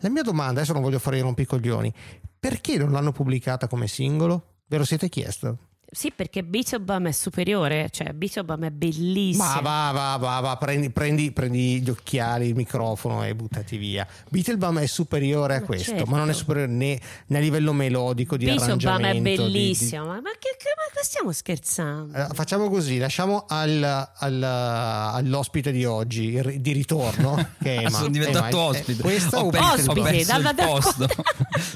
La 0.00 0.08
mia 0.08 0.22
domanda, 0.22 0.60
adesso 0.60 0.72
non 0.72 0.82
voglio 0.82 0.98
fare 0.98 1.18
i 1.18 1.20
rompicoglioni, 1.20 1.92
perché 2.38 2.76
non 2.76 2.90
l'hanno 2.92 3.12
pubblicata 3.12 3.66
come 3.68 3.86
singolo? 3.86 4.54
Ve 4.66 4.78
lo 4.78 4.84
siete 4.84 5.08
chiesto? 5.08 5.58
Sì, 5.96 6.12
perché 6.14 6.42
Beatobam 6.44 7.08
è 7.08 7.12
superiore, 7.12 7.88
cioè 7.90 8.12
Beatobam 8.12 8.64
è 8.66 8.70
bellissimo. 8.70 9.44
Ma 9.44 9.60
va, 9.62 9.90
va, 9.94 10.16
va, 10.18 10.40
va, 10.40 10.56
prendi, 10.58 10.90
prendi, 10.90 11.32
prendi 11.32 11.80
gli 11.80 11.88
occhiali, 11.88 12.48
il 12.48 12.54
microfono 12.54 13.24
e 13.24 13.34
buttati 13.34 13.78
via. 13.78 14.06
Beatlebum 14.28 14.80
è 14.80 14.86
superiore 14.86 15.54
a 15.56 15.60
Ma 15.60 15.64
questo, 15.64 15.92
certo. 15.92 16.04
ma 16.10 16.18
non 16.18 16.28
è 16.28 16.34
superiore 16.34 16.70
né, 16.70 17.00
né 17.28 17.38
a 17.38 17.40
livello 17.40 17.72
melodico, 17.72 18.36
di 18.36 18.44
Beatobam 18.44 18.68
è 18.68 18.72
arrangiamento. 18.74 19.20
di- 19.20 19.22
di- 19.30 19.36
bellissimo. 19.58 20.04
Ma, 20.04 20.14
ma 20.20 20.30
che, 20.38 20.54
che- 20.58 20.74
ma 20.76 21.02
stiamo 21.02 21.32
scherzando? 21.32 22.14
Eh, 22.14 22.26
facciamo 22.34 22.68
così, 22.68 22.98
lasciamo 22.98 23.46
al- 23.48 24.10
al- 24.18 24.42
all'ospite 24.42 25.72
di 25.72 25.86
oggi, 25.86 26.60
di 26.60 26.72
ritorno, 26.72 27.36
che 27.62 27.76
è 27.76 27.78
Emma. 27.86 27.90
sono 27.90 28.08
diventato 28.10 28.46
Emma, 28.48 28.58
eh, 28.58 28.68
ospite. 28.80 29.02
questa 29.02 29.42
ho 29.42 29.48
perso, 29.48 29.66
ho 29.68 29.92
Ospite, 29.92 30.00
perso 30.02 30.32
dalla- 30.32 30.50
il 30.50 30.56
posto. 30.66 31.08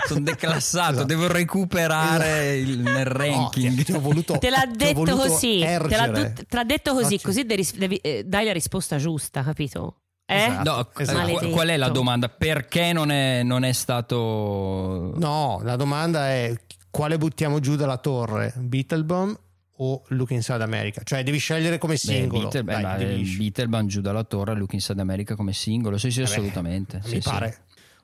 sono 0.06 0.20
declassato, 0.20 0.90
Esatto. 0.92 1.06
devo 1.06 1.26
recuperare 1.26 2.56
il- 2.58 2.80
nel 2.80 3.06
No, 3.06 3.12
ranking. 3.16 3.76
ti, 3.78 3.84
ti 3.84 3.92
ho 3.92 4.08
ho 4.09 4.09
voluto 4.10 4.38
Te 4.38 4.50
l'ha 4.50 4.62
ho 4.66 4.70
detto 4.76 4.92
voluto 5.04 5.16
così, 5.16 5.58
te 5.60 5.96
l'ha, 5.96 6.08
du- 6.08 6.32
te 6.32 6.56
l'ha 6.56 6.64
detto 6.64 6.92
così, 6.92 7.14
Oggi- 7.14 7.22
così 7.22 7.44
devi, 7.44 7.66
devi- 7.76 7.96
eh, 7.96 8.24
dai 8.24 8.44
la 8.46 8.52
risposta 8.52 8.96
giusta, 8.98 9.42
capito? 9.42 9.96
Eh? 10.26 10.44
Esatto. 10.44 10.70
No, 10.70 10.88
Esatto. 10.96 11.40
eh, 11.40 11.50
qual 11.50 11.68
è 11.68 11.76
la 11.76 11.88
domanda? 11.88 12.28
Perché 12.28 12.92
non 12.92 13.10
è, 13.10 13.42
non 13.42 13.64
è 13.64 13.72
stato... 13.72 15.12
No, 15.16 15.60
la 15.64 15.76
domanda 15.76 16.28
è 16.28 16.54
quale 16.90 17.18
buttiamo 17.18 17.58
giù 17.60 17.74
dalla 17.76 17.96
torre? 17.98 18.52
Beetlebum 18.56 19.36
o 19.78 20.02
Look 20.08 20.30
Inside 20.30 20.62
America? 20.62 21.02
Cioè 21.04 21.24
devi 21.24 21.38
scegliere 21.38 21.78
come 21.78 21.96
singolo. 21.96 22.48
Beh, 22.48 22.98
eh, 22.98 23.22
Beetleban 23.36 23.88
giù 23.88 24.00
dalla 24.00 24.22
torre, 24.24 24.54
Look 24.54 24.72
Inside 24.74 25.00
America 25.00 25.34
come 25.34 25.52
singolo. 25.52 25.98
Sì, 25.98 26.10
sì, 26.12 26.20
Vabbè, 26.20 26.30
assolutamente. 26.32 27.00
Mi 27.02 27.08
Sì, 27.08 27.20
sì. 27.20 27.28
pare. 27.28 27.58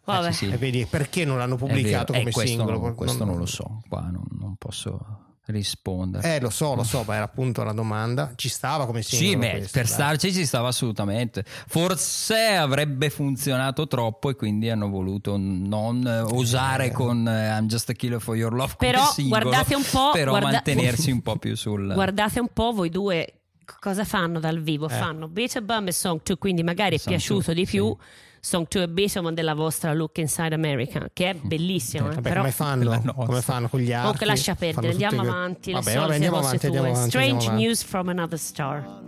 Vabbè. 0.05 0.29
Eh, 0.29 0.33
sì, 0.33 0.47
sì. 0.47 0.53
E 0.53 0.57
vedi 0.57 0.87
perché 0.89 1.25
non 1.25 1.39
l'hanno 1.39 1.57
pubblicato 1.57 2.13
vero. 2.13 2.27
Eh, 2.29 2.31
come 2.31 2.31
questo 2.33 2.57
singolo? 2.57 2.79
non, 2.81 2.95
questo 2.97 3.25
non 3.25 3.37
lo 3.39 3.47
so, 3.47 3.83
qua 3.89 4.01
non, 4.03 4.25
non 4.39 4.55
posso 4.57 5.26
rispondere. 5.47 6.37
Eh, 6.37 6.41
lo 6.41 6.51
so, 6.51 6.75
lo 6.75 6.83
so, 6.83 7.05
ma 7.07 7.15
era 7.15 7.25
appunto 7.25 7.63
la 7.63 7.73
domanda. 7.73 8.33
Ci 8.35 8.49
stava 8.49 8.87
come 8.87 9.03
singolo. 9.03 9.31
Sì, 9.31 9.37
beh, 9.37 9.51
questo, 9.59 9.79
per 9.79 9.85
dai. 9.87 9.95
starci 9.95 10.33
ci 10.33 10.47
stava 10.47 10.69
assolutamente. 10.69 11.45
Forse 11.47 12.55
avrebbe 12.57 13.11
funzionato 13.11 13.87
troppo 13.87 14.31
e 14.31 14.35
quindi 14.35 14.69
hanno 14.71 14.89
voluto 14.89 15.37
non 15.37 16.07
eh, 16.07 16.21
osare 16.21 16.91
con 16.91 17.29
eh, 17.29 17.57
I'm 17.57 17.67
Just 17.67 17.91
a 17.91 17.93
Killer 17.93 18.21
for 18.21 18.37
Your 18.37 18.53
Love 18.53 18.75
come 18.77 18.91
Però 18.91 19.05
singolo, 19.11 19.43
guardate 19.43 19.75
un 19.75 19.85
po', 19.91 20.11
però 20.13 20.31
guarda- 20.33 20.51
mantenersi 20.51 21.11
un 21.11 21.23
po' 21.23 21.37
più 21.37 21.55
sul 21.55 21.93
Guardate 21.93 22.41
un 22.41 22.49
po' 22.53 22.73
voi 22.73 22.91
due 22.91 23.33
cosa 23.81 24.05
fanno 24.05 24.39
dal 24.39 24.61
vivo. 24.61 24.89
Eh. 24.89 24.95
Fanno 24.95 25.29
Beetleborn 25.29 25.89
e 25.89 25.93
Song 25.93 26.21
2, 26.23 26.37
quindi 26.39 26.63
magari 26.63 26.97
è 26.97 26.99
Song 26.99 27.15
piaciuto 27.15 27.53
2, 27.53 27.55
di 27.55 27.67
più 27.67 27.97
sì. 27.99 28.25
Song 28.47 28.65
2 28.69 28.83
e 28.85 28.89
Beetleborn 28.89 29.35
della 29.35 29.55
vostra 29.55 29.93
Look 29.93 30.19
Inside 30.19 30.55
America, 30.55 31.09
che 31.13 31.31
è 31.31 31.35
bellissimo. 31.35 32.11
eh, 32.11 32.15
Vabbè, 32.15 32.29
però... 32.29 32.41
come 32.43 32.53
fanno? 32.53 33.13
Come 33.13 33.43
fanno 33.43 33.69
con 33.69 33.81
gli 33.81 33.91
altri? 33.91 34.03
Comunque 34.03 34.27
lascia 34.27 34.55
perdere, 34.55 34.93
tutte 34.93 35.05
andiamo 35.05 35.29
avanti. 35.29 35.73
Vabbè, 35.73 35.95
vabbè, 35.97 36.15
andiamo 36.15 36.37
avanti, 36.37 36.67
andiamo 36.67 36.87
avanti, 36.87 37.09
Strange 37.09 37.31
andiamo 37.31 37.51
avanti. 37.51 37.65
news 37.65 37.83
from 37.83 38.09
another 38.09 38.39
star. 38.39 39.01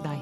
Dai. 0.00 0.18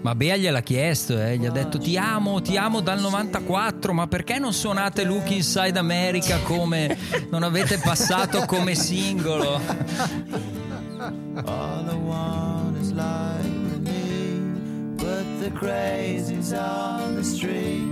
Ma 0.00 0.14
Bea 0.14 0.36
gliel'ha 0.36 0.62
chiesto, 0.62 1.20
eh, 1.20 1.36
gli 1.36 1.44
ha 1.44 1.50
detto 1.50 1.78
ti 1.78 1.98
amo, 1.98 2.40
ti 2.40 2.56
amo 2.56 2.80
dal 2.80 2.98
94, 2.98 3.92
ma 3.92 4.06
perché 4.06 4.38
non 4.38 4.54
suonate 4.54 5.04
Look 5.04 5.30
Inside 5.30 5.78
America 5.78 6.38
come 6.38 6.96
non 7.28 7.42
avete 7.42 7.76
passato 7.76 8.46
come 8.46 8.74
singolo? 8.74 9.60
the 15.42 15.50
crazies 15.50 16.56
on 16.56 17.16
the 17.16 17.24
street. 17.24 17.82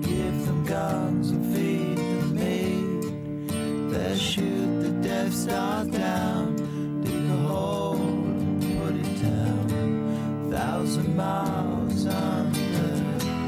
Give 0.00 0.46
them 0.46 0.64
guns 0.64 1.28
and 1.28 1.54
feed 1.54 1.98
them 1.98 2.34
meat. 2.34 3.92
They 3.92 4.16
shoot 4.16 4.80
the 4.80 4.88
Death 5.06 5.34
Star 5.34 5.84
down. 5.84 6.56
Dig 7.02 7.12
a 7.12 7.36
hole 7.48 7.96
and 7.96 8.62
put 8.80 8.94
it 8.94 9.22
down. 9.22 10.48
Thousand 10.50 11.14
miles 11.14 12.06
underground. 12.06 13.44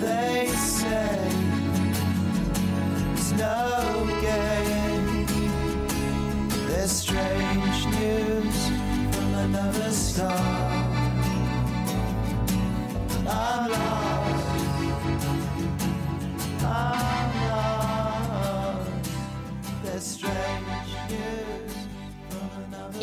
They 0.00 0.46
say 0.46 1.23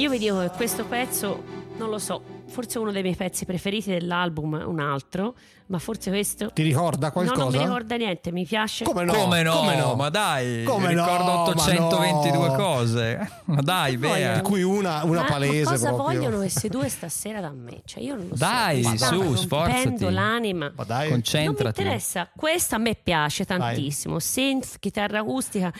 Io 0.01 0.09
vi 0.09 0.17
dico 0.17 0.39
che 0.39 0.49
questo 0.49 0.83
pezzo, 0.85 1.43
non 1.77 1.89
lo 1.89 1.99
so, 1.99 2.30
forse 2.51 2.77
uno 2.77 2.91
dei 2.91 3.01
miei 3.01 3.15
pezzi 3.15 3.45
preferiti 3.45 3.89
dell'album 3.89 4.59
è 4.59 4.63
un 4.63 4.79
altro, 4.79 5.33
ma 5.67 5.79
forse 5.79 6.11
questo... 6.11 6.51
Ti 6.53 6.61
ricorda 6.61 7.09
qualcosa? 7.11 7.39
No, 7.43 7.49
non 7.49 7.57
mi 7.57 7.63
ricorda 7.63 7.95
niente, 7.95 8.31
mi 8.31 8.45
piace... 8.45 8.83
Come 8.83 9.03
no? 9.05 9.13
come, 9.13 9.41
no? 9.41 9.53
Come 9.55 9.75
no? 9.77 9.95
Ma 9.95 10.09
dai, 10.09 10.63
Come 10.63 10.93
no? 10.93 11.03
ricordo 11.03 11.23
Ma 11.31 11.41
822 11.43 12.47
no. 12.47 12.53
cose. 12.55 13.31
Ma 13.45 13.61
dai, 13.61 13.97
Bea. 13.97 14.35
Di 14.35 14.41
cui 14.41 14.61
una, 14.61 15.03
una 15.05 15.21
Ma- 15.21 15.25
palese 15.27 15.63
ma 15.63 15.69
cosa 15.71 15.87
proprio. 15.93 16.19
vogliono 16.19 16.37
questi 16.37 16.67
due 16.69 16.89
stasera 16.89 17.39
da 17.41 17.51
me? 17.51 17.81
Cioè 17.85 18.03
io 18.03 18.15
non 18.15 18.27
lo 18.27 18.35
Dai, 18.35 18.83
so. 18.83 18.97
stanno 18.97 19.21
su, 19.23 19.35
sforzati. 19.43 20.09
l'anima. 20.11 20.71
Ma 20.75 20.83
dai, 20.83 20.97
Non 20.97 21.17
mi 21.17 21.23
Concentrati. 21.23 21.79
interessa, 21.81 22.29
questa 22.35 22.75
a 22.75 22.79
me 22.79 22.95
piace 23.01 23.45
tantissimo. 23.45 24.19
Synth, 24.19 24.77
chitarra 24.79 25.19
acustica. 25.19 25.73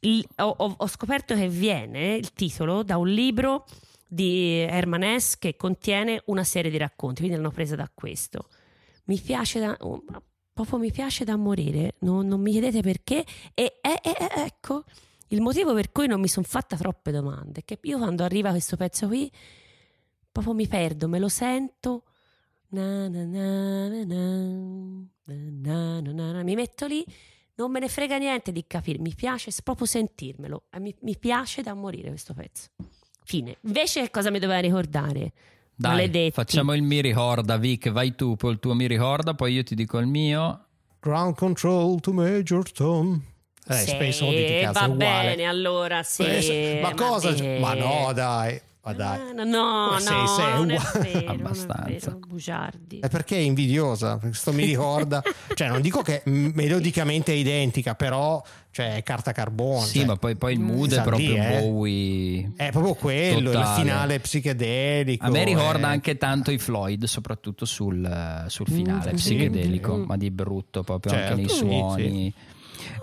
Il- 0.00 0.26
ho, 0.38 0.54
ho- 0.58 0.74
ho 0.78 0.86
scoperto 0.88 1.34
che 1.36 1.46
viene 1.48 2.14
il 2.16 2.32
titolo 2.32 2.82
da 2.82 2.96
un 2.96 3.06
libro 3.08 3.64
di 4.12 4.58
Herman 4.58 5.18
S. 5.18 5.38
che 5.38 5.56
contiene 5.56 6.20
una 6.26 6.44
serie 6.44 6.70
di 6.70 6.76
racconti, 6.76 7.20
quindi 7.20 7.36
l'hanno 7.36 7.50
presa 7.50 7.76
da 7.76 7.90
questo. 7.92 8.50
Mi 9.04 9.18
piace 9.18 9.58
da, 9.58 9.74
oh, 9.80 10.04
proprio 10.52 10.78
mi 10.78 10.92
piace 10.92 11.24
da 11.24 11.36
morire, 11.36 11.94
non, 12.00 12.26
non 12.26 12.38
mi 12.42 12.50
chiedete 12.50 12.82
perché, 12.82 13.24
e 13.54 13.78
eh, 13.80 14.00
eh, 14.02 14.30
ecco 14.44 14.84
il 15.28 15.40
motivo 15.40 15.72
per 15.72 15.92
cui 15.92 16.06
non 16.08 16.20
mi 16.20 16.28
sono 16.28 16.44
fatta 16.46 16.76
troppe 16.76 17.10
domande, 17.10 17.62
che 17.64 17.78
io 17.80 17.96
quando 17.96 18.22
arriva 18.22 18.50
questo 18.50 18.76
pezzo 18.76 19.06
qui 19.06 19.32
proprio 20.30 20.52
mi 20.52 20.68
perdo, 20.68 21.08
me 21.08 21.18
lo 21.18 21.28
sento, 21.28 22.02
na, 22.68 23.08
na, 23.08 23.24
na, 23.24 23.88
mi 26.42 26.54
metto 26.54 26.86
lì 26.86 27.02
non 27.54 27.70
me 27.70 27.80
ne 27.80 27.88
frega 27.88 28.18
niente 28.18 28.52
di 28.52 28.66
capire, 28.66 28.98
mi 28.98 29.14
piace 29.14 29.50
proprio 29.62 29.86
sentirmelo, 29.86 30.64
mi, 30.80 30.94
mi 31.00 31.16
piace 31.16 31.62
da 31.62 31.72
morire 31.72 32.08
questo 32.08 32.34
pezzo. 32.34 32.68
Fine. 33.24 33.56
Invece, 33.62 34.10
cosa 34.10 34.30
mi 34.30 34.38
doveva 34.38 34.60
ricordare? 34.60 35.32
Dai, 35.74 35.90
Maledetti. 35.92 36.30
facciamo 36.32 36.74
il 36.74 36.82
mi 36.82 37.00
ricorda, 37.00 37.56
Vic, 37.56 37.90
vai 37.90 38.14
tu 38.14 38.36
col 38.36 38.58
tuo 38.60 38.74
mi 38.74 38.86
ricorda, 38.86 39.34
poi 39.34 39.54
io 39.54 39.62
ti 39.62 39.74
dico 39.74 39.98
il 39.98 40.06
mio. 40.06 40.64
Ground 41.00 41.34
control 41.34 42.00
to 42.00 42.12
Major 42.12 42.70
Tom. 42.70 43.20
Eh, 43.68 43.74
Sì, 43.74 43.88
Space 43.90 44.24
Oddity, 44.24 44.60
cazzo, 44.60 44.80
va 44.80 44.92
uguale. 44.92 45.28
bene, 45.30 45.44
allora 45.44 46.02
sì. 46.02 46.22
Eh, 46.24 46.80
ma 46.82 46.94
cosa? 46.94 47.30
vabbè. 47.30 47.58
Ma 47.58 47.74
no, 47.74 48.12
dai. 48.12 48.60
Ma 48.84 48.92
dai. 48.94 49.20
Ah, 49.20 49.32
no, 49.32 49.44
no, 49.44 49.62
Ma 49.62 49.92
no, 49.92 49.98
sei- 50.00 50.26
sei 50.26 50.52
non 50.54 50.70
è 50.70 50.76
uguale. 50.76 51.10
vero, 51.12 51.20
non 51.20 51.28
è 51.28 51.38
Abbastanza. 51.40 51.84
vero, 51.84 52.18
bugiardi. 52.26 52.98
È 52.98 53.08
perché 53.08 53.36
è 53.36 53.40
invidiosa. 53.40 54.16
Questo 54.18 54.52
mi 54.52 54.64
ricorda. 54.64 55.22
cioè, 55.54 55.68
non 55.68 55.80
dico 55.80 56.02
che 56.02 56.22
melodicamente 56.24 57.32
è 57.32 57.36
identica, 57.36 57.94
però 57.94 58.42
cioè, 58.72 58.96
è 58.96 59.02
carta 59.04 59.30
carbone. 59.30 59.86
Sì, 59.86 59.98
cioè, 59.98 60.06
ma 60.06 60.16
poi, 60.16 60.34
poi 60.34 60.54
il 60.54 60.60
mood 60.60 60.90
sta 60.90 61.02
è 61.02 61.04
proprio 61.04 61.34
eh. 61.36 61.60
Bowie. 61.60 62.52
È 62.56 62.70
proprio 62.72 62.94
quello, 62.94 63.50
il 63.50 63.56
Totale. 63.56 63.80
finale 63.82 64.18
psichedelico. 64.18 65.26
A 65.26 65.30
me 65.30 65.44
ricorda 65.44 65.88
eh. 65.88 65.92
anche 65.92 66.16
tanto 66.16 66.50
i 66.50 66.58
Floyd, 66.58 67.04
soprattutto 67.04 67.64
sul, 67.64 68.44
sul 68.48 68.66
finale 68.66 69.12
Mm, 69.12 69.14
psichedelico, 69.14 69.96
mm. 69.98 70.04
ma 70.06 70.16
di 70.16 70.30
brutto 70.32 70.82
proprio 70.82 71.12
Certo, 71.12 71.28
anche 71.34 71.40
nei 71.40 71.48
sì, 71.50 71.56
suoni. 71.56 72.34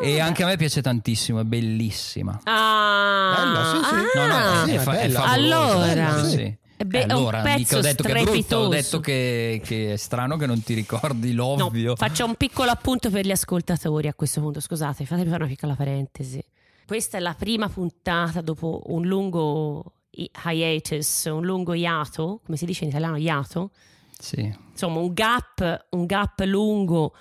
E 0.01 0.19
anche 0.19 0.43
a 0.43 0.45
me 0.45 0.55
piace 0.55 0.81
tantissimo, 0.81 1.41
è 1.41 1.43
bellissima. 1.43 2.39
Ah, 2.43 3.33
Bella, 3.35 3.65
sì, 3.65 3.83
sì. 3.83 4.17
ah. 4.17 4.27
No, 4.27 4.59
no, 4.59 4.65
sì, 4.65 4.71
è, 4.73 4.77
fa- 4.79 4.93
è 4.97 5.07
bella. 5.07 5.19
favolosa. 5.21 5.91
Allora. 5.91 6.23
sì, 6.23 6.57
è 6.77 6.83
un 6.83 7.11
allora, 7.11 7.41
mica 7.43 7.55
pezzo 7.57 7.77
ho 7.77 7.81
detto 7.81 8.03
che 8.03 8.09
è 8.09 8.13
brutto, 8.13 8.29
ho 8.31 8.41
strepitoso. 8.41 8.69
detto 8.69 8.99
che, 9.01 9.61
che 9.65 9.93
è 9.93 9.95
strano 9.97 10.37
che 10.37 10.45
non 10.45 10.63
ti 10.63 10.73
ricordi 10.73 11.33
No, 11.33 11.55
l'ovvio. 11.57 11.95
faccio 11.97 12.23
un 12.25 12.35
piccolo 12.35 12.71
appunto 12.71 13.09
per 13.09 13.25
gli 13.25 13.31
ascoltatori 13.31 14.07
a 14.07 14.13
questo 14.13 14.39
punto, 14.39 14.61
scusate, 14.61 15.03
fatemi 15.05 15.27
fare 15.29 15.43
una 15.43 15.51
piccola 15.51 15.75
parentesi. 15.75 16.41
Questa 16.87 17.17
è 17.17 17.19
la 17.19 17.35
prima 17.37 17.67
puntata 17.67 18.39
dopo 18.41 18.81
un 18.87 19.05
lungo 19.05 19.83
hi- 20.11 20.31
hiatus, 20.45 21.25
un 21.25 21.43
lungo 21.45 21.73
iato, 21.73 22.39
come 22.45 22.57
si 22.57 22.65
dice 22.65 22.85
in 22.85 22.89
italiano, 22.91 23.17
iato? 23.17 23.71
Sì. 24.17 24.51
Insomma, 24.71 24.99
un 24.99 25.13
gap, 25.13 25.87
un 25.89 26.05
gap 26.05 26.39
lungo. 26.45 27.13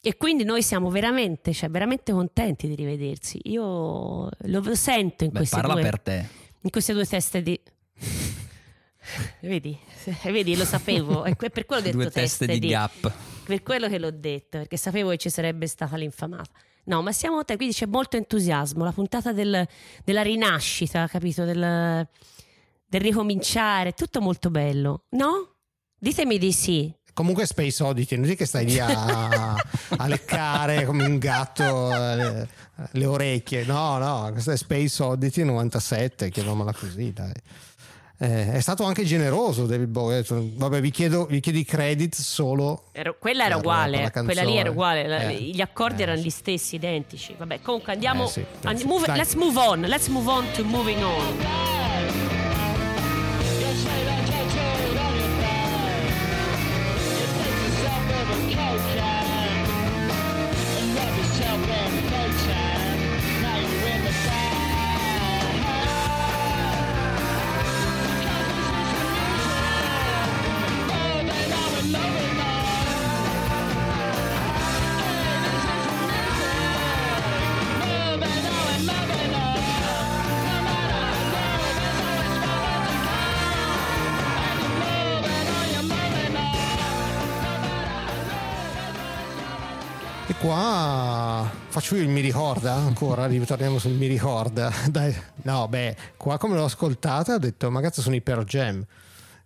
E 0.00 0.16
quindi 0.16 0.44
noi 0.44 0.62
siamo 0.62 0.90
veramente, 0.90 1.52
cioè, 1.52 1.68
veramente 1.68 2.12
contenti 2.12 2.68
di 2.68 2.74
rivedersi. 2.76 3.40
Io 3.44 4.28
lo 4.30 4.74
sento 4.74 5.24
in 5.24 5.30
Beh, 5.30 5.38
queste 5.38 5.56
parla 5.56 5.72
due 5.74 5.82
per 5.82 6.00
te. 6.00 6.28
in 6.60 6.70
queste 6.70 6.92
due 6.92 7.04
teste 7.06 7.42
di 7.42 7.60
vedi 9.40 9.76
vedi 10.24 10.56
lo 10.56 10.64
sapevo 10.64 11.24
que- 11.36 11.50
per 11.50 11.64
quello 11.64 11.80
ho 11.80 11.84
detto 11.86 11.96
Due 11.96 12.10
teste 12.10 12.46
di 12.46 12.68
gap. 12.68 13.10
per 13.44 13.62
quello 13.62 13.88
che 13.88 13.98
l'ho 13.98 14.10
detto 14.10 14.58
perché 14.58 14.76
sapevo 14.76 15.10
che 15.10 15.16
ci 15.16 15.30
sarebbe 15.30 15.66
stata 15.66 15.96
l'infamata 15.96 16.50
no 16.84 17.00
ma 17.02 17.12
siamo 17.12 17.42
te 17.44 17.56
quindi 17.56 17.74
c'è 17.74 17.86
molto 17.86 18.16
entusiasmo 18.16 18.84
la 18.84 18.92
puntata 18.92 19.32
del- 19.32 19.66
della 20.04 20.22
rinascita 20.22 21.06
capito 21.06 21.44
del, 21.44 22.06
del 22.86 23.00
ricominciare 23.00 23.92
tutto 23.92 24.20
molto 24.20 24.50
bello 24.50 25.04
no? 25.10 25.54
ditemi 25.98 26.36
di 26.38 26.52
sì 26.52 26.92
Comunque 27.18 27.46
Space 27.46 27.82
Oddity, 27.82 28.14
non 28.16 28.30
è 28.30 28.36
che 28.36 28.46
stai 28.46 28.64
lì 28.64 28.78
a, 28.78 29.56
a 29.56 30.06
leccare 30.06 30.84
come 30.84 31.04
un 31.04 31.18
gatto 31.18 31.92
eh, 31.92 32.14
le, 32.14 32.48
le 32.92 33.04
orecchie. 33.06 33.64
No, 33.64 33.98
no, 33.98 34.28
questa 34.30 34.52
è 34.52 34.56
Space 34.56 35.02
Oddity 35.02 35.42
97, 35.42 36.30
chiamiamola 36.30 36.72
così, 36.72 37.12
dai. 37.12 37.32
Eh, 38.20 38.52
è 38.52 38.60
stato 38.60 38.84
anche 38.84 39.02
generoso 39.02 39.66
David 39.66 39.88
Bowie. 39.88 40.24
Vabbè, 40.28 40.80
vi 40.80 40.92
chiedo, 40.92 41.26
vi 41.26 41.40
chiedo 41.40 41.58
i 41.58 41.64
credit 41.64 42.14
solo. 42.14 42.84
Ero- 42.92 43.16
quella 43.18 43.46
era 43.46 43.56
Per 43.56 43.64
uguale, 43.64 44.10
per 44.12 44.22
quella 44.24 44.42
lì 44.44 44.56
era 44.56 44.70
uguale, 44.70 45.32
Eh, 45.32 45.40
gli 45.42 45.60
accordi 45.60 46.02
eh, 46.02 46.04
erano 46.04 46.20
sì. 46.20 46.26
gli 46.26 46.30
stessi, 46.30 46.76
identici. 46.76 47.34
Vabbè, 47.36 47.60
comunque 47.62 47.94
andiamo. 47.94 48.26
Eh, 48.26 48.28
sì, 48.28 48.44
and- 48.62 48.82
move- 48.82 49.12
let's 49.16 49.34
move 49.34 49.58
on, 49.58 49.80
let's 49.80 50.06
move 50.06 50.30
on 50.30 50.44
to 50.52 50.62
moving 50.62 51.02
on. 51.02 51.77
Il 91.96 92.08
mi 92.08 92.20
ricorda 92.20 92.74
ancora, 92.74 93.26
ritorniamo 93.26 93.78
sul 93.78 93.92
mi 93.92 94.06
ricorda. 94.06 94.72
Dai, 94.88 95.14
no, 95.42 95.68
beh, 95.68 95.96
qua 96.16 96.38
come 96.38 96.56
l'ho 96.56 96.64
ascoltata 96.64 97.34
ho 97.34 97.38
detto, 97.38 97.70
ma 97.70 97.80
cazzo 97.80 98.00
sono 98.02 98.14
i 98.14 98.20
Per 98.20 98.44
Jam. 98.44 98.84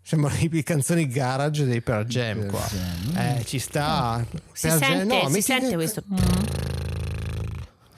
Sembrano 0.04 0.36
i 0.40 0.62
canzoni 0.64 1.06
garage 1.06 1.64
dei 1.64 1.80
Per 1.80 2.04
Jam 2.06 2.46
qua. 2.48 2.66
Eh, 3.16 3.44
ci 3.44 3.58
sta. 3.58 4.24
Si 4.52 4.66
Pearl 4.66 4.80
Jam- 4.80 4.90
sente, 4.98 5.14
no, 5.22 5.28
si 5.30 5.42
sente 5.42 5.74
questo. 5.74 6.02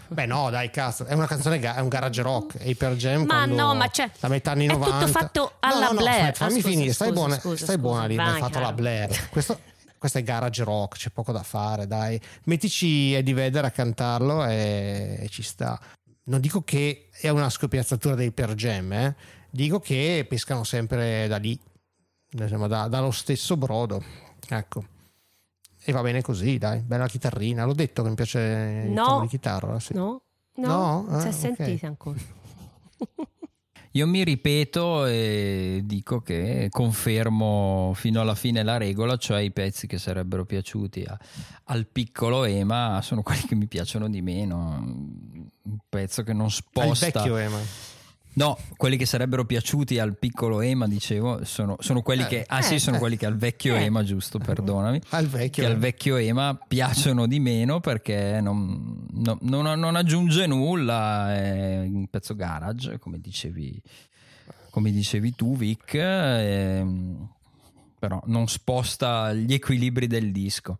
Beh, 0.06 0.26
no, 0.26 0.48
dai, 0.50 0.70
cazzo, 0.70 1.06
è 1.06 1.14
una 1.14 1.26
canzone, 1.26 1.58
è 1.58 1.80
un 1.80 1.88
garage 1.88 2.22
rock. 2.22 2.56
E 2.60 2.70
i 2.70 2.74
Per 2.76 2.92
Jam 2.94 3.22
Ma 3.22 3.26
quando- 3.38 3.54
no, 3.56 3.74
ma 3.74 3.88
c'è- 3.88 4.08
la 4.20 4.28
metà 4.28 4.50
anni 4.52 4.66
è 4.66 4.68
tutto 4.68 4.84
90. 4.90 5.06
fatto 5.18 5.52
alla 5.60 5.86
no, 5.86 5.92
no, 5.92 5.98
Blair. 6.00 6.22
No, 6.22 6.28
Ah, 6.28 6.32
fammi 6.34 6.52
scusa, 6.60 6.68
finire, 6.68 6.92
stai 6.92 7.08
scusa, 7.08 7.20
buona, 7.20 7.38
scusa, 7.40 7.64
stai 7.64 7.78
buona 7.78 8.06
scusa, 8.06 8.22
lì, 8.22 8.28
hai 8.30 8.38
fatto 8.38 8.58
la 8.60 8.72
Blair. 8.72 9.28
Questo, 9.30 9.58
questo 10.04 10.18
è 10.18 10.22
garage 10.22 10.62
rock, 10.64 10.98
c'è 10.98 11.08
poco 11.08 11.32
da 11.32 11.42
fare, 11.42 11.86
dai. 11.86 12.20
Mettici 12.44 13.14
Eddie 13.14 13.32
Vedder 13.32 13.64
a 13.64 13.70
cantarlo 13.70 14.44
e, 14.44 15.16
e 15.18 15.28
ci 15.30 15.42
sta. 15.42 15.80
Non 16.24 16.42
dico 16.42 16.60
che 16.60 17.08
è 17.10 17.30
una 17.30 17.48
scopiazzatura 17.48 18.14
dei 18.14 18.30
Per 18.30 18.52
Jam, 18.54 18.92
eh. 18.92 19.16
dico 19.48 19.80
che 19.80 20.26
pescano 20.28 20.62
sempre 20.62 21.26
da 21.26 21.38
lì, 21.38 21.58
diciamo, 22.28 22.66
da- 22.66 22.86
dallo 22.88 23.12
stesso 23.12 23.56
brodo. 23.56 24.02
Ecco. 24.46 24.84
E 25.82 25.90
va 25.92 26.02
bene 26.02 26.20
così, 26.20 26.58
dai, 26.58 26.80
bella 26.80 27.06
chitarrina. 27.08 27.64
L'ho 27.64 27.72
detto 27.72 28.02
che 28.02 28.08
mi 28.10 28.14
piace 28.14 28.82
il 28.84 28.90
No. 28.90 29.04
tono 29.06 29.20
di 29.22 29.28
chitarra. 29.28 29.80
Sì. 29.80 29.94
No? 29.94 30.20
No? 30.56 30.66
No? 30.66 31.06
Non 31.08 31.20
si 31.22 31.26
Ah, 31.26 31.30
è 31.30 31.32
ok. 31.52 31.56
sentita 31.56 31.86
ancora. 31.86 32.18
Io 33.96 34.08
mi 34.08 34.24
ripeto 34.24 35.06
e 35.06 35.82
dico 35.84 36.20
che 36.20 36.66
confermo 36.68 37.92
fino 37.94 38.20
alla 38.20 38.34
fine 38.34 38.64
la 38.64 38.76
regola, 38.76 39.16
cioè 39.16 39.40
i 39.40 39.52
pezzi 39.52 39.86
che 39.86 39.98
sarebbero 39.98 40.44
piaciuti 40.44 41.04
a- 41.04 41.16
al 41.66 41.86
piccolo 41.86 42.44
Ema 42.44 43.00
sono 43.02 43.22
quelli 43.22 43.42
che 43.42 43.54
mi 43.54 43.66
piacciono 43.68 44.08
di 44.08 44.20
meno. 44.20 44.80
Un 44.82 45.76
pezzo 45.88 46.24
che 46.24 46.32
non 46.32 46.50
sposta. 46.50 47.06
vecchio 47.20 47.36
Ema. 47.36 47.58
No, 48.36 48.58
quelli 48.76 48.96
che 48.96 49.06
sarebbero 49.06 49.44
piaciuti 49.44 49.98
al 49.98 50.16
piccolo 50.18 50.60
Ema, 50.60 50.88
dicevo, 50.88 51.44
sono, 51.44 51.76
sono 51.78 52.02
quelli 52.02 52.22
Eh, 52.22 52.26
che. 52.26 52.44
Ah, 52.48 52.62
sì, 52.62 52.74
eh, 52.74 52.78
sono 52.80 52.96
eh. 52.96 52.98
quelli 52.98 53.16
che 53.16 53.26
al 53.26 53.36
vecchio. 53.36 53.76
Ema, 53.76 54.02
giusto, 54.02 54.38
perdonami. 54.38 55.00
Al 55.10 55.26
vecchio. 55.28 55.62
Che 55.64 55.70
al 55.70 55.78
vecchio 55.78 56.16
Ema 56.16 56.58
piacciono 56.66 57.26
di 57.28 57.38
meno 57.38 57.78
perché 57.80 58.40
non, 58.40 59.06
no- 59.12 59.38
non- 59.42 59.78
non 59.78 59.94
aggiunge 59.96 60.46
nulla. 60.46 61.32
È 61.34 61.78
un 61.80 62.08
pezzo 62.08 62.34
garage, 62.34 62.98
come 62.98 63.20
dicevi, 63.20 63.80
come 64.70 64.90
dicevi 64.90 65.34
tu, 65.36 65.56
Vic. 65.56 65.94
ehm, 65.94 67.28
però 67.98 68.20
non 68.26 68.48
sposta 68.48 69.32
gli 69.32 69.52
equilibri 69.54 70.06
del 70.08 70.32
disco. 70.32 70.78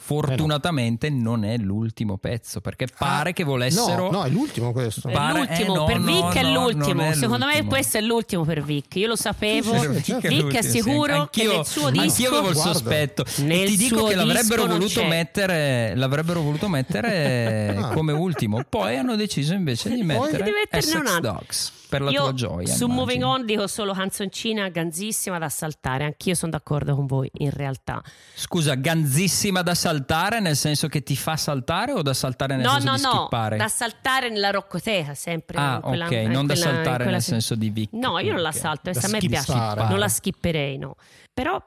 Fortunatamente 0.00 1.10
non 1.10 1.44
è 1.44 1.56
l'ultimo 1.58 2.16
pezzo 2.16 2.60
perché 2.60 2.86
pare 2.96 3.32
che 3.32 3.44
volessero. 3.44 4.10
No, 4.10 4.18
no, 4.18 4.24
è 4.24 4.28
l'ultimo 4.30 4.72
questo. 4.72 5.08
È 5.08 5.12
Pare- 5.12 5.40
l'ultimo, 5.40 5.74
eh, 5.74 5.76
no, 5.78 5.84
per 5.84 5.98
no, 5.98 6.04
Vic 6.06 6.34
è 6.36 6.42
no, 6.42 6.52
l'ultimo. 6.60 7.02
è 7.02 7.12
Secondo 7.14 7.44
me 7.46 7.52
l'ultimo. 7.52 7.68
questo 7.70 7.98
è 7.98 8.00
l'ultimo 8.00 8.44
per 8.44 8.62
Vic. 8.62 8.94
Io 8.96 9.08
lo 9.08 9.16
sapevo. 9.16 9.72
Certo. 9.72 9.90
Vic 9.92 10.20
è 10.20 10.30
l'ultimo, 10.30 10.62
sì. 10.62 10.70
sicuro 10.70 11.06
che 11.06 11.40
Anch'io- 11.42 11.56
nel 11.56 11.66
suo 11.66 11.90
disco 11.90 12.02
Anch'io 12.04 12.28
avevo 12.30 12.48
il 12.50 12.56
sospetto. 12.56 13.24
Nel 13.38 13.62
e 13.62 13.66
ti 13.66 13.76
dico 13.76 14.04
che 14.04 14.14
l'avrebbero 14.14 14.66
voluto 14.66 15.04
mettere, 15.04 15.92
l'avrebbero 15.96 16.40
voluto 16.42 16.68
mettere 16.68 17.74
Ah. 17.76 17.88
come 17.94 18.12
ultimo. 18.12 18.62
Poi 18.68 18.96
hanno 18.96 19.16
deciso 19.16 19.52
invece 19.54 19.90
di 19.90 20.02
mettere 20.02 20.44
Di 20.44 20.50
metterne 20.50 20.78
Essex 20.78 20.94
un 21.00 21.06
altro. 21.06 21.20
Dogs 21.32 21.72
per 21.88 22.02
la 22.02 22.10
Io 22.10 22.22
tua 22.22 22.34
gioia. 22.34 22.66
su 22.66 22.84
immagino. 22.84 22.92
Moving 22.94 23.22
On 23.24 23.44
dico 23.46 23.66
solo 23.66 23.92
canzoncina 23.92 24.68
ganzissima 24.68 25.38
da 25.38 25.48
saltare. 25.48 26.04
Anch'io 26.04 26.34
sono 26.34 26.50
d'accordo 26.52 26.94
con 26.94 27.06
voi, 27.06 27.30
in 27.38 27.50
realtà. 27.50 28.02
Scusa, 28.34 28.74
ganzissima 28.74 29.62
da 29.62 29.74
saltare 29.74 30.40
nel 30.40 30.56
senso 30.56 30.88
che 30.88 31.02
ti 31.02 31.16
fa 31.16 31.36
saltare 31.36 31.92
o 31.92 32.02
da 32.02 32.12
saltare 32.14 32.56
nel 32.56 32.64
no, 32.64 32.72
senso 32.72 32.90
no, 32.90 32.96
di 32.96 33.02
no, 33.02 33.10
skippare? 33.10 33.56
da 33.56 33.68
saltare 33.68 34.28
nella 34.30 34.50
roccoteca, 34.50 35.14
sempre. 35.14 35.58
Ah, 35.58 35.80
quella- 35.82 36.06
ok, 36.06 36.12
non 36.12 36.46
da 36.46 36.54
quella- 36.54 36.68
in 36.70 36.74
saltare 36.76 37.04
nel 37.06 37.22
se- 37.22 37.30
senso 37.30 37.54
di 37.54 37.70
Vic. 37.70 37.92
No, 37.92 38.18
io 38.18 38.32
non 38.32 38.42
la 38.42 38.52
salto, 38.52 38.82
Da 38.84 38.90
questa 38.92 39.08
a 39.08 39.10
me 39.20 39.26
piace. 39.26 39.52
Non 39.88 39.98
la 39.98 40.08
skipperei, 40.08 40.78
no. 40.78 40.94
Però 41.32 41.62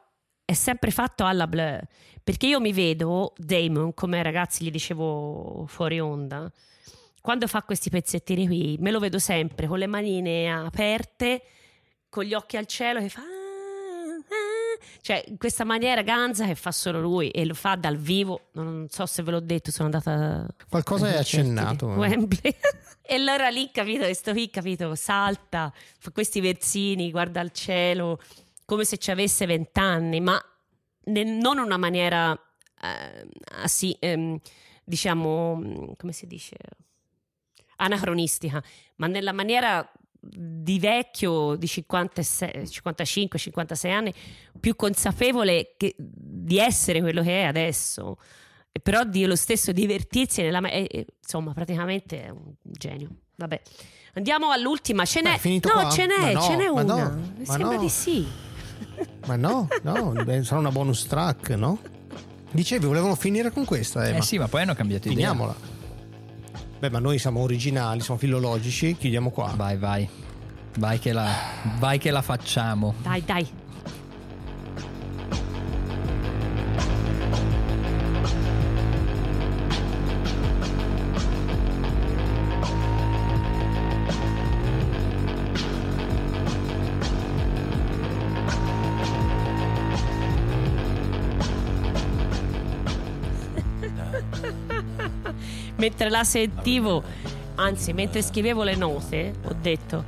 è 0.46 0.54
sempre 0.54 0.92
fatto 0.92 1.26
alla 1.26 1.48
blur. 1.48 1.80
Perché 2.24 2.46
io 2.46 2.60
mi 2.60 2.72
vedo 2.72 3.34
Damon, 3.38 3.94
come 3.96 4.22
ragazzi 4.22 4.64
gli 4.64 4.70
dicevo 4.70 5.66
fuori 5.68 6.00
onda, 6.00 6.52
quando 7.22 7.48
fa 7.48 7.62
questi 7.62 7.90
pezzettini 7.90 8.48
qui, 8.48 8.78
me 8.80 8.92
lo 8.92 9.00
vedo 9.00 9.20
sempre 9.20 9.68
con 9.68 9.78
le 9.78 9.88
manine 9.88 10.52
aperte, 10.52 11.44
con 12.10 12.24
gli 12.24 12.34
occhi 12.34 12.58
al 12.58 12.66
cielo 12.66 13.00
che 13.00 13.10
fa... 13.10 13.22
Cioè, 15.02 15.24
in 15.28 15.38
questa 15.38 15.64
maniera 15.64 16.02
ganza 16.02 16.46
che 16.46 16.56
fa 16.56 16.72
solo 16.72 17.00
lui 17.00 17.30
e 17.30 17.46
lo 17.46 17.54
fa 17.54 17.76
dal 17.76 17.98
vivo. 17.98 18.50
Non 18.54 18.88
so 18.90 19.06
se 19.06 19.24
ve 19.24 19.32
l'ho 19.32 19.40
detto, 19.40 19.72
sono 19.72 19.86
andata 19.86 20.48
Qualcosa 20.70 21.06
ai 21.06 21.14
hai 21.14 21.20
accennato. 21.20 21.88
Wembley. 21.88 22.56
e 23.02 23.16
allora 23.16 23.50
lì, 23.50 23.70
capito, 23.72 24.04
questo 24.04 24.32
qui, 24.32 24.50
capito, 24.50 24.96
salta, 24.96 25.72
fa 26.00 26.12
questi 26.12 26.40
versini, 26.40 27.12
guarda 27.12 27.40
al 27.40 27.52
cielo, 27.52 28.20
come 28.66 28.84
se 28.84 28.98
ci 28.98 29.12
avesse 29.12 29.46
vent'anni, 29.46 30.20
ma 30.20 30.44
ne- 31.06 31.24
non 31.24 31.58
in 31.58 31.64
una 31.64 31.78
maniera, 31.78 32.32
eh, 32.32 33.28
assi- 33.62 33.98
ehm, 34.00 34.40
diciamo, 34.84 35.94
come 35.98 36.12
si 36.12 36.28
dice, 36.28 36.58
anacronistica, 37.84 38.62
ma 38.98 39.08
nella 39.08 39.32
maniera 39.34 39.90
di 40.24 40.78
vecchio 40.78 41.56
di 41.56 41.66
56 41.68 42.68
55-56 42.68 43.90
anni 43.92 44.14
più 44.60 44.76
consapevole 44.76 45.74
che- 45.78 45.96
di 45.98 46.60
essere 46.60 47.00
quello 47.02 47.24
che 47.24 47.42
è 47.42 47.46
adesso 47.46 48.18
e 48.72 48.80
però 48.80 49.04
di 49.04 49.26
lo 49.26 49.36
stesso 49.36 49.72
divertirsi 49.72 50.44
nella 50.44 50.62
ma- 50.62 50.70
e- 50.70 50.88
e, 50.92 51.06
insomma 51.20 51.54
praticamente 51.54 52.26
è 52.26 52.30
un 52.30 52.54
genio 52.62 53.10
vabbè 53.36 53.60
andiamo 54.14 54.52
all'ultima 54.52 55.06
ce 55.06 55.22
n'è 55.22 55.40
no 55.44 55.60
qua? 55.60 55.90
ce 55.90 56.06
n'è 56.06 56.34
no, 56.34 56.42
ce 56.42 56.56
n'è 56.56 56.68
una 56.68 56.84
no, 56.84 57.22
mi 57.38 57.46
sembra 57.46 57.76
no. 57.78 57.82
di 57.82 57.90
sì 57.90 58.28
Ma 59.26 59.36
no, 59.36 59.68
no, 59.82 60.14
sarà 60.44 60.60
una 60.60 60.72
bonus 60.72 61.06
track, 61.08 61.50
no? 61.52 61.80
Dicevi, 62.52 62.86
volevano 62.86 63.16
finire 63.16 63.52
con 63.52 63.64
questa, 63.66 64.08
Ema. 64.08 64.18
Eh 64.18 64.22
sì, 64.22 64.38
ma 64.38 64.48
poi 64.48 64.62
hanno 64.64 64.74
cambiato 64.74 65.08
idea. 65.08 65.30
Finiamola. 65.32 65.56
Beh, 66.82 66.90
ma 66.90 66.98
noi 66.98 67.20
siamo 67.20 67.42
originali, 67.42 68.00
siamo 68.00 68.20
filologici, 68.20 68.98
chiudiamo 68.98 69.30
qua. 69.30 69.54
Vai, 69.56 69.78
vai. 69.78 70.10
Vai 70.80 70.98
che 70.98 71.14
la, 71.14 71.30
vai 71.78 72.00
che 72.00 72.10
la 72.10 72.24
facciamo. 72.24 72.96
dai 73.04 73.24
dai 73.24 73.48
mentre 95.82 96.10
la 96.12 96.24
sentivo, 96.24 97.04
anzi, 97.56 97.92
mentre 97.94 98.22
scrivevo 98.22 98.62
le 98.64 98.76
note, 98.76 99.34
ho 99.44 99.56
detto: 99.60 100.04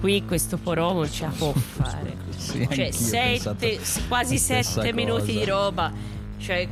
qui 0.00 0.24
questo 0.24 0.56
porò 0.56 0.92
non 0.94 1.10
ce 1.12 1.24
la 1.26 1.32
può 1.36 1.52
fare. 1.52 2.16
Sì, 2.36 2.66
cioè, 2.72 2.90
sette, 2.90 3.78
quasi 4.08 4.38
sette 4.38 4.92
minuti 4.94 5.26
cosa. 5.34 5.38
di 5.38 5.44
roba. 5.44 5.92
Cioè, 6.40 6.66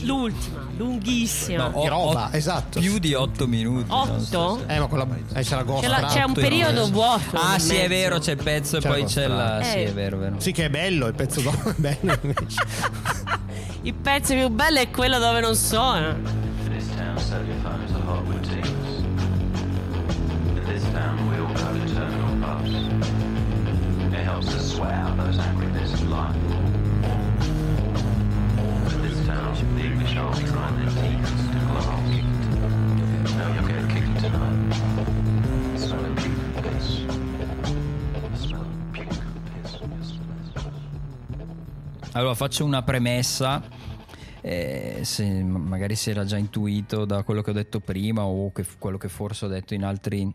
l'ultima, 0.00 0.66
lunghissima. 0.76 1.68
No, 1.68 1.80
Di 1.82 1.86
o- 1.86 1.88
roba, 1.88 2.30
o- 2.32 2.36
esatto. 2.36 2.80
Più 2.80 2.98
di 2.98 3.14
8 3.14 3.46
minuti. 3.46 3.88
non 3.88 4.20
so 4.20 4.38
Otto? 4.40 4.64
se- 4.66 4.74
Eh, 4.74 4.80
ma 4.80 4.86
quella 4.88 5.06
eh, 5.34 5.40
c'è 5.42 5.54
la 5.54 5.62
Ghost 5.62 5.86
C'è, 5.88 6.04
c'è 6.06 6.22
un 6.24 6.30
Otto 6.32 6.40
periodo 6.40 6.70
invece. 6.84 6.90
vuoto. 6.90 7.36
Ah, 7.36 7.58
sì, 7.60 7.74
è 7.76 7.76
mezzo. 7.76 7.88
vero, 7.90 8.18
c'è 8.18 8.32
il 8.32 8.42
pezzo 8.42 8.76
e 8.78 8.80
poi 8.80 9.00
la 9.02 9.06
c'è 9.06 9.26
la. 9.28 9.60
Eh. 9.60 9.64
Sì, 9.64 9.78
è 9.78 9.92
vero, 9.92 10.16
è 10.16 10.20
vero. 10.20 10.40
Sì, 10.40 10.50
che 10.50 10.64
è 10.64 10.68
bello, 10.68 11.06
il 11.06 11.14
pezzo 11.14 11.40
dopo 11.42 11.68
è 11.70 11.74
bello 11.76 12.18
invece. 12.22 12.56
Il 13.82 13.94
pezzo 13.94 14.34
più 14.34 14.48
bello 14.48 14.80
è 14.80 14.90
quello 14.90 15.20
dove 15.20 15.38
non 15.40 15.54
suona. 15.54 16.16
Allora 42.12 42.34
faccio 42.34 42.64
una 42.64 42.82
premessa. 42.82 43.62
eh, 44.40 45.00
se 45.02 45.42
magari 45.42 45.96
si 45.96 46.10
era 46.10 46.24
già 46.24 46.36
intuito 46.36 47.04
da 47.06 47.22
quello 47.22 47.40
che 47.42 47.50
ho 47.50 47.54
detto 47.54 47.80
prima 47.80 48.24
o 48.24 48.52
che 48.52 48.64
quello 48.78 48.98
che 48.98 49.08
forse 49.08 49.46
ho 49.46 49.48
detto 49.48 49.74
in 49.74 49.84
altri 49.84 50.32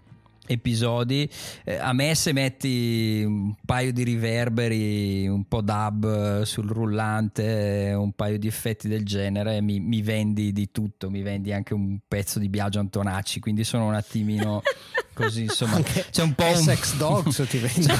episodi. 0.49 1.29
Eh, 1.63 1.77
a 1.77 1.93
me 1.93 2.15
se 2.15 2.33
metti 2.33 3.23
un 3.23 3.53
paio 3.63 3.93
di 3.93 4.03
riverberi 4.03 5.27
un 5.27 5.45
po' 5.47 5.61
dub 5.61 6.41
sul 6.41 6.67
rullante 6.67 7.93
un 7.95 8.13
paio 8.13 8.39
di 8.39 8.47
effetti 8.47 8.87
del 8.87 9.05
genere 9.05 9.61
mi, 9.61 9.79
mi 9.79 10.01
vendi 10.01 10.51
di 10.51 10.71
tutto 10.71 11.09
mi 11.09 11.21
vendi 11.21 11.53
anche 11.53 11.73
un 11.73 11.99
pezzo 12.07 12.39
di 12.39 12.49
Biagio 12.49 12.79
Antonacci 12.79 13.39
quindi 13.39 13.63
sono 13.63 13.87
un 13.87 13.93
attimino 13.93 14.61
così 15.19 15.43
insomma 15.43 15.81
c'è 15.81 16.23
un 16.23 16.33
po' 16.33 16.45
un 16.45 16.55
Sex 16.55 16.95
Dogs 16.95 17.45
ti 17.49 17.57
vendo. 17.59 17.93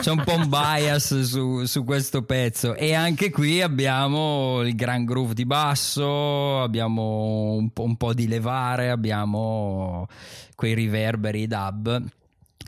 c'è 0.00 0.10
un 0.10 0.22
po' 0.24 0.34
un 0.34 0.48
bias 0.48 1.20
su, 1.20 1.64
su 1.64 1.84
questo 1.84 2.22
pezzo 2.22 2.74
e 2.74 2.92
anche 2.94 3.30
qui 3.30 3.62
abbiamo 3.62 4.62
il 4.62 4.74
gran 4.74 5.04
groove 5.04 5.34
di 5.34 5.46
basso 5.46 6.60
abbiamo 6.60 7.52
un 7.52 7.70
po', 7.70 7.84
un 7.84 7.96
po' 7.96 8.12
di 8.12 8.26
levare 8.26 8.90
abbiamo 8.90 10.06
quei 10.54 10.74
riverberi 10.74 11.46
dub 11.46 12.02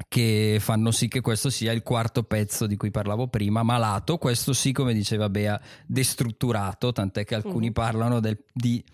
che 0.08 0.58
fanno 0.60 0.90
sì 0.90 1.08
che 1.08 1.22
questo 1.22 1.48
sia 1.48 1.72
il 1.72 1.82
quarto 1.82 2.22
pezzo 2.22 2.66
di 2.66 2.76
cui 2.76 2.90
parlavo 2.90 3.28
prima, 3.28 3.62
malato, 3.62 4.18
questo 4.18 4.52
sì 4.52 4.72
come 4.72 4.92
diceva 4.92 5.30
Bea, 5.30 5.58
destrutturato, 5.86 6.92
tant'è 6.92 7.24
che 7.24 7.34
alcuni 7.34 7.68
Mhm. 7.68 7.72
parlano 7.72 8.20
del, 8.20 8.38
di 8.52 8.84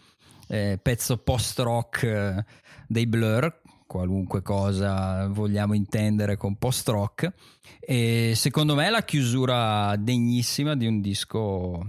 eh, 0.47 0.79
pezzo 0.81 1.17
post-rock 1.19 2.03
eh, 2.05 2.45
dei 2.87 3.09
Blur, 3.09 3.62
qualunque 3.93 4.41
cosa 4.41 5.29
vogliamo 5.29 5.75
intendere 5.75 6.39
con 6.39 6.57
post-rock, 6.57 7.31
e 7.79 8.33
secondo 8.35 8.75
me 8.75 8.87
è 8.87 8.89
la 8.89 9.03
chiusura 9.03 9.95
degnissima 9.97 10.75
di 10.75 10.87
un 10.87 11.03
disco, 11.03 11.87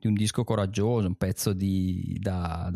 di 0.00 0.06
un 0.06 0.14
disco 0.14 0.42
coraggioso, 0.42 1.06
un 1.06 1.16
pezzo 1.16 1.52
di, 1.52 2.16
da, 2.18 2.70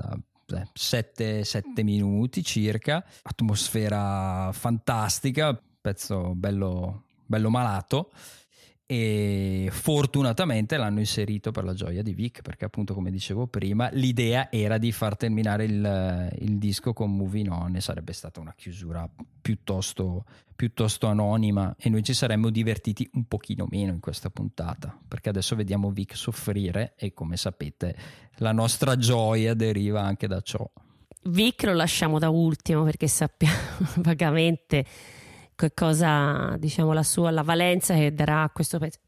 da 0.44 0.68
7, 0.74 1.44
minuti 1.82 2.42
circa, 2.42 3.02
atmosfera 3.22 4.50
fantastica, 4.52 5.58
pezzo 5.80 6.34
bello, 6.34 7.04
bello 7.24 7.48
malato 7.48 8.10
e 8.90 9.68
fortunatamente 9.70 10.78
l'hanno 10.78 11.00
inserito 11.00 11.50
per 11.50 11.62
la 11.62 11.74
gioia 11.74 12.00
di 12.00 12.14
Vic 12.14 12.40
perché 12.40 12.64
appunto 12.64 12.94
come 12.94 13.10
dicevo 13.10 13.46
prima 13.46 13.90
l'idea 13.92 14.50
era 14.50 14.78
di 14.78 14.92
far 14.92 15.14
terminare 15.14 15.64
il, 15.64 16.36
il 16.38 16.56
disco 16.56 16.94
con 16.94 17.14
Moving 17.14 17.50
On 17.50 17.76
e 17.76 17.82
sarebbe 17.82 18.14
stata 18.14 18.40
una 18.40 18.54
chiusura 18.56 19.06
piuttosto, 19.42 20.24
piuttosto 20.56 21.06
anonima. 21.06 21.76
E 21.78 21.90
noi 21.90 22.02
ci 22.02 22.14
saremmo 22.14 22.48
divertiti 22.48 23.06
un 23.12 23.24
pochino 23.24 23.66
meno 23.68 23.92
in 23.92 24.00
questa 24.00 24.30
puntata 24.30 24.98
perché 25.06 25.28
adesso 25.28 25.54
vediamo 25.54 25.90
Vic 25.90 26.16
soffrire 26.16 26.94
e 26.96 27.12
come 27.12 27.36
sapete 27.36 27.94
la 28.36 28.52
nostra 28.52 28.96
gioia 28.96 29.52
deriva 29.52 30.00
anche 30.00 30.26
da 30.26 30.40
ciò. 30.40 30.66
Vic 31.24 31.64
lo 31.64 31.74
lasciamo 31.74 32.18
da 32.18 32.30
ultimo 32.30 32.84
perché 32.84 33.06
sappiamo 33.06 33.54
vagamente 34.00 34.86
che 35.58 35.74
cosa, 35.74 36.54
diciamo, 36.56 36.92
la 36.92 37.02
sua, 37.02 37.32
la 37.32 37.42
valenza 37.42 37.92
che 37.94 38.14
darà 38.14 38.44
a 38.44 38.50
questo 38.50 38.78
pezzo. 38.78 39.00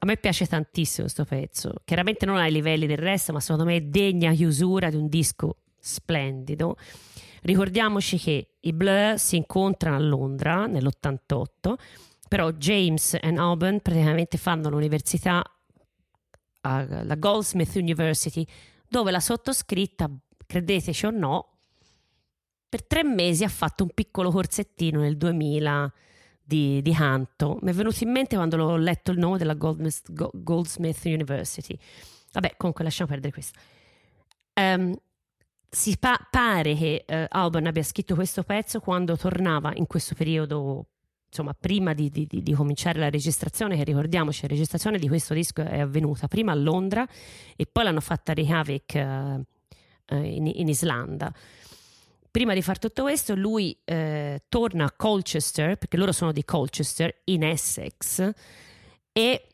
A 0.00 0.04
me 0.04 0.18
piace 0.18 0.46
tantissimo 0.46 1.04
questo 1.04 1.24
pezzo, 1.24 1.76
chiaramente 1.84 2.26
non 2.26 2.36
ai 2.36 2.52
livelli 2.52 2.86
del 2.86 2.98
resto, 2.98 3.32
ma 3.32 3.40
secondo 3.40 3.64
me 3.64 3.76
è 3.76 3.80
degna 3.80 4.32
chiusura 4.32 4.90
di 4.90 4.96
un 4.96 5.08
disco 5.08 5.60
splendido. 5.78 6.76
Ricordiamoci 7.40 8.18
che 8.18 8.56
i 8.60 8.72
Blur 8.74 9.18
si 9.18 9.36
incontrano 9.36 9.96
a 9.96 10.00
Londra 10.00 10.66
nell'88, 10.66 11.74
però 12.28 12.50
James 12.50 13.14
e 13.14 13.34
Auburn 13.34 13.80
praticamente 13.80 14.36
fanno 14.36 14.68
l'università 14.68 15.42
alla 16.60 17.14
Goldsmith 17.14 17.74
University, 17.76 18.46
dove 18.86 19.10
la 19.10 19.20
sottoscritta, 19.20 20.10
credeteci 20.46 21.06
o 21.06 21.10
no, 21.10 21.51
per 22.72 22.86
tre 22.86 23.04
mesi 23.04 23.44
ha 23.44 23.50
fatto 23.50 23.82
un 23.82 23.90
piccolo 23.92 24.30
corsettino 24.30 25.00
nel 25.00 25.18
2000 25.18 25.92
di, 26.42 26.80
di 26.80 26.92
canto. 26.94 27.58
Mi 27.60 27.68
è 27.68 27.74
venuto 27.74 28.02
in 28.02 28.10
mente 28.10 28.34
quando 28.34 28.56
l'ho 28.56 28.76
letto 28.76 29.10
il 29.10 29.18
nome 29.18 29.36
della 29.36 29.52
Goldsmith, 29.52 30.10
Go- 30.10 30.30
Goldsmith 30.32 31.04
University. 31.04 31.78
Vabbè, 32.32 32.54
comunque 32.56 32.82
lasciamo 32.82 33.10
perdere 33.10 33.30
questo. 33.30 33.60
Ehm, 34.54 34.96
si 35.68 35.98
pa- 35.98 36.26
pare 36.30 36.74
che 36.74 37.04
eh, 37.06 37.26
Alban 37.28 37.66
abbia 37.66 37.82
scritto 37.82 38.14
questo 38.14 38.42
pezzo 38.42 38.80
quando 38.80 39.18
tornava 39.18 39.72
in 39.74 39.86
questo 39.86 40.14
periodo, 40.14 40.86
insomma, 41.28 41.52
prima 41.52 41.92
di, 41.92 42.08
di- 42.08 42.26
di- 42.26 42.54
cominciare 42.54 42.98
la 42.98 43.10
registrazione, 43.10 43.76
che 43.76 43.84
ricordiamoci, 43.84 44.40
la 44.40 44.48
registrazione 44.48 44.98
di 44.98 45.08
questo 45.08 45.34
disco 45.34 45.60
è 45.60 45.80
avvenuta 45.80 46.26
prima 46.26 46.52
a 46.52 46.54
Londra 46.54 47.06
e 47.54 47.66
poi 47.70 47.84
l'hanno 47.84 48.00
fatta 48.00 48.32
a 48.32 48.34
Reykjavik 48.34 48.94
eh, 48.94 49.44
eh, 50.06 50.16
in, 50.16 50.46
in 50.46 50.68
Islanda. 50.68 51.30
Prima 52.32 52.54
di 52.54 52.62
fare 52.62 52.78
tutto 52.78 53.02
questo, 53.02 53.34
lui 53.34 53.78
eh, 53.84 54.44
torna 54.48 54.86
a 54.86 54.90
Colchester, 54.90 55.76
perché 55.76 55.98
loro 55.98 56.12
sono 56.12 56.32
di 56.32 56.42
Colchester, 56.46 57.20
in 57.24 57.44
Essex, 57.44 58.32
e 59.12 59.48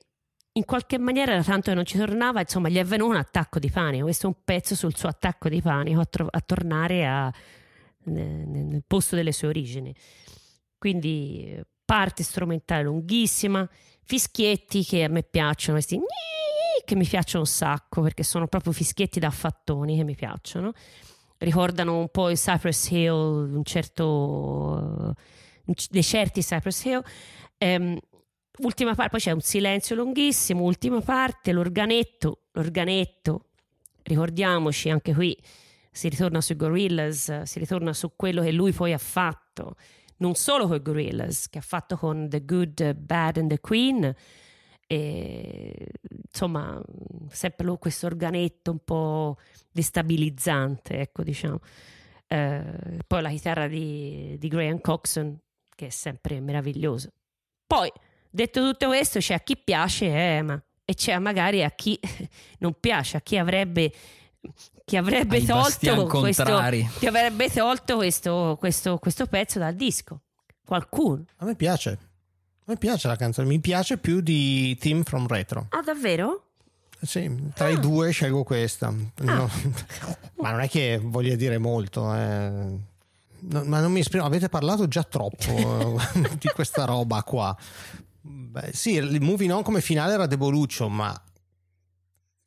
in 0.52 0.64
qualche 0.64 0.96
maniera, 0.96 1.42
tanto 1.42 1.70
che 1.70 1.74
non 1.74 1.84
ci 1.84 1.98
tornava, 1.98 2.38
insomma, 2.38 2.68
gli 2.68 2.76
è 2.76 2.84
venuto 2.84 3.10
un 3.10 3.16
attacco 3.16 3.58
di 3.58 3.68
panico. 3.68 4.04
Questo 4.04 4.26
è 4.26 4.28
un 4.28 4.36
pezzo 4.44 4.76
sul 4.76 4.96
suo 4.96 5.08
attacco 5.08 5.48
di 5.48 5.60
panico 5.60 5.98
a, 5.98 6.04
tro- 6.04 6.28
a 6.30 6.40
tornare 6.40 7.04
a- 7.04 7.32
nel, 8.04 8.84
posto 8.86 9.16
delle 9.16 9.32
sue 9.32 9.48
origini. 9.48 9.92
Quindi 10.78 11.60
parte 11.84 12.22
strumentale 12.22 12.84
lunghissima, 12.84 13.68
fischietti 14.04 14.84
che 14.84 15.02
a 15.02 15.08
me 15.08 15.24
piacciono, 15.24 15.78
questi 15.78 15.96
gni- 15.96 16.84
che 16.84 16.94
mi 16.94 17.04
piacciono 17.04 17.42
un 17.42 17.50
sacco 17.50 18.02
perché 18.02 18.22
sono 18.22 18.46
proprio 18.46 18.72
fischietti 18.72 19.18
da 19.18 19.26
affattoni 19.26 19.96
che 19.96 20.04
mi 20.04 20.14
piacciono. 20.14 20.72
Ricordano 21.38 21.98
un 21.98 22.08
po' 22.08 22.30
il 22.30 22.36
Cypress 22.36 22.90
Hill, 22.90 23.54
un 23.54 23.64
certo 23.64 25.14
dei 25.90 26.02
certi 26.02 26.40
Cypress 26.40 26.84
Hill. 26.84 27.02
Ehm, 27.58 27.98
ultima 28.58 28.94
parte, 28.94 29.10
poi 29.10 29.20
c'è 29.20 29.30
un 29.30 29.40
silenzio 29.40 29.94
lunghissimo, 29.94 30.62
ultima 30.62 31.00
parte, 31.00 31.52
l'organetto, 31.52 32.42
l'organetto, 32.52 33.46
ricordiamoci 34.02 34.90
anche 34.90 35.14
qui 35.14 35.36
si 35.90 36.08
ritorna 36.08 36.40
sui 36.40 36.54
Gorillaz, 36.54 37.42
si 37.42 37.58
ritorna 37.58 37.92
su 37.92 38.12
quello 38.14 38.42
che 38.42 38.52
lui 38.52 38.72
poi 38.72 38.92
ha 38.92 38.98
fatto, 38.98 39.74
non 40.18 40.34
solo 40.36 40.68
con 40.68 40.76
i 40.76 40.82
Gorillaz, 40.82 41.48
che 41.48 41.58
ha 41.58 41.62
fatto 41.62 41.96
con 41.96 42.28
The 42.28 42.44
Good, 42.44 42.94
Bad 42.94 43.38
and 43.38 43.48
The 43.48 43.58
Queen, 43.58 44.14
e, 44.90 45.86
insomma, 46.32 46.82
sempre 47.30 47.66
lo- 47.66 47.76
questo 47.76 48.06
organetto 48.06 48.70
un 48.70 48.78
po' 48.82 49.36
destabilizzante, 49.70 50.98
ecco, 51.00 51.22
diciamo. 51.22 51.60
Eh, 52.26 52.98
poi 53.06 53.22
la 53.22 53.28
chitarra 53.28 53.68
di, 53.68 54.36
di 54.38 54.48
Graham 54.48 54.80
Coxon, 54.80 55.38
che 55.74 55.86
è 55.86 55.90
sempre 55.90 56.40
meravigliosa. 56.40 57.10
Poi, 57.66 57.92
detto 58.30 58.62
tutto 58.64 58.86
questo, 58.86 59.18
c'è 59.18 59.34
a 59.34 59.40
chi 59.40 59.58
piace, 59.58 60.06
eh, 60.06 60.42
ma, 60.42 60.60
e 60.86 60.94
c'è 60.94 61.18
magari 61.18 61.62
a 61.62 61.70
chi 61.70 62.00
non 62.60 62.74
piace, 62.80 63.18
a 63.18 63.20
chi 63.20 63.36
avrebbe, 63.36 63.92
chi 64.86 64.96
avrebbe 64.96 65.44
tolto 65.44 66.06
questo, 66.06 66.44
chi 66.98 67.06
avrebbe 67.06 67.50
tolto 67.50 67.96
questo, 67.96 68.56
questo, 68.58 68.96
questo 68.96 69.26
pezzo 69.26 69.58
dal 69.58 69.74
disco. 69.74 70.22
Qualcuno. 70.64 71.24
A 71.36 71.44
me 71.44 71.54
piace. 71.56 71.98
Me 72.68 72.76
piace 72.76 73.08
la 73.08 73.16
canzone, 73.16 73.48
mi 73.48 73.60
piace 73.60 73.96
più 73.96 74.20
di 74.20 74.76
Team 74.78 75.02
from 75.02 75.26
Retro. 75.26 75.66
Ah, 75.70 75.80
davvero? 75.82 76.42
Sì, 77.00 77.50
tra 77.54 77.66
Ah. 77.66 77.70
i 77.70 77.80
due 77.80 78.10
scelgo 78.10 78.44
questa. 78.44 78.92
No, 79.20 79.48
ma 80.36 80.50
non 80.50 80.60
è 80.60 80.68
che 80.68 81.00
voglia 81.02 81.34
dire 81.34 81.56
molto. 81.56 82.14
eh. 82.14 82.86
No, 83.40 83.62
ma 83.64 83.80
non 83.80 83.90
mi 83.92 84.00
esprimo, 84.00 84.24
avete 84.26 84.48
parlato 84.50 84.86
già 84.86 85.02
troppo 85.02 85.98
di 86.38 86.48
questa 86.54 86.84
roba 86.84 87.22
qua. 87.22 87.56
Beh, 88.20 88.70
sì, 88.74 88.94
il 88.94 89.20
Moving 89.22 89.52
On 89.52 89.62
come 89.62 89.80
finale 89.80 90.12
era 90.12 90.26
deboluccio, 90.26 90.88
ma 90.90 91.18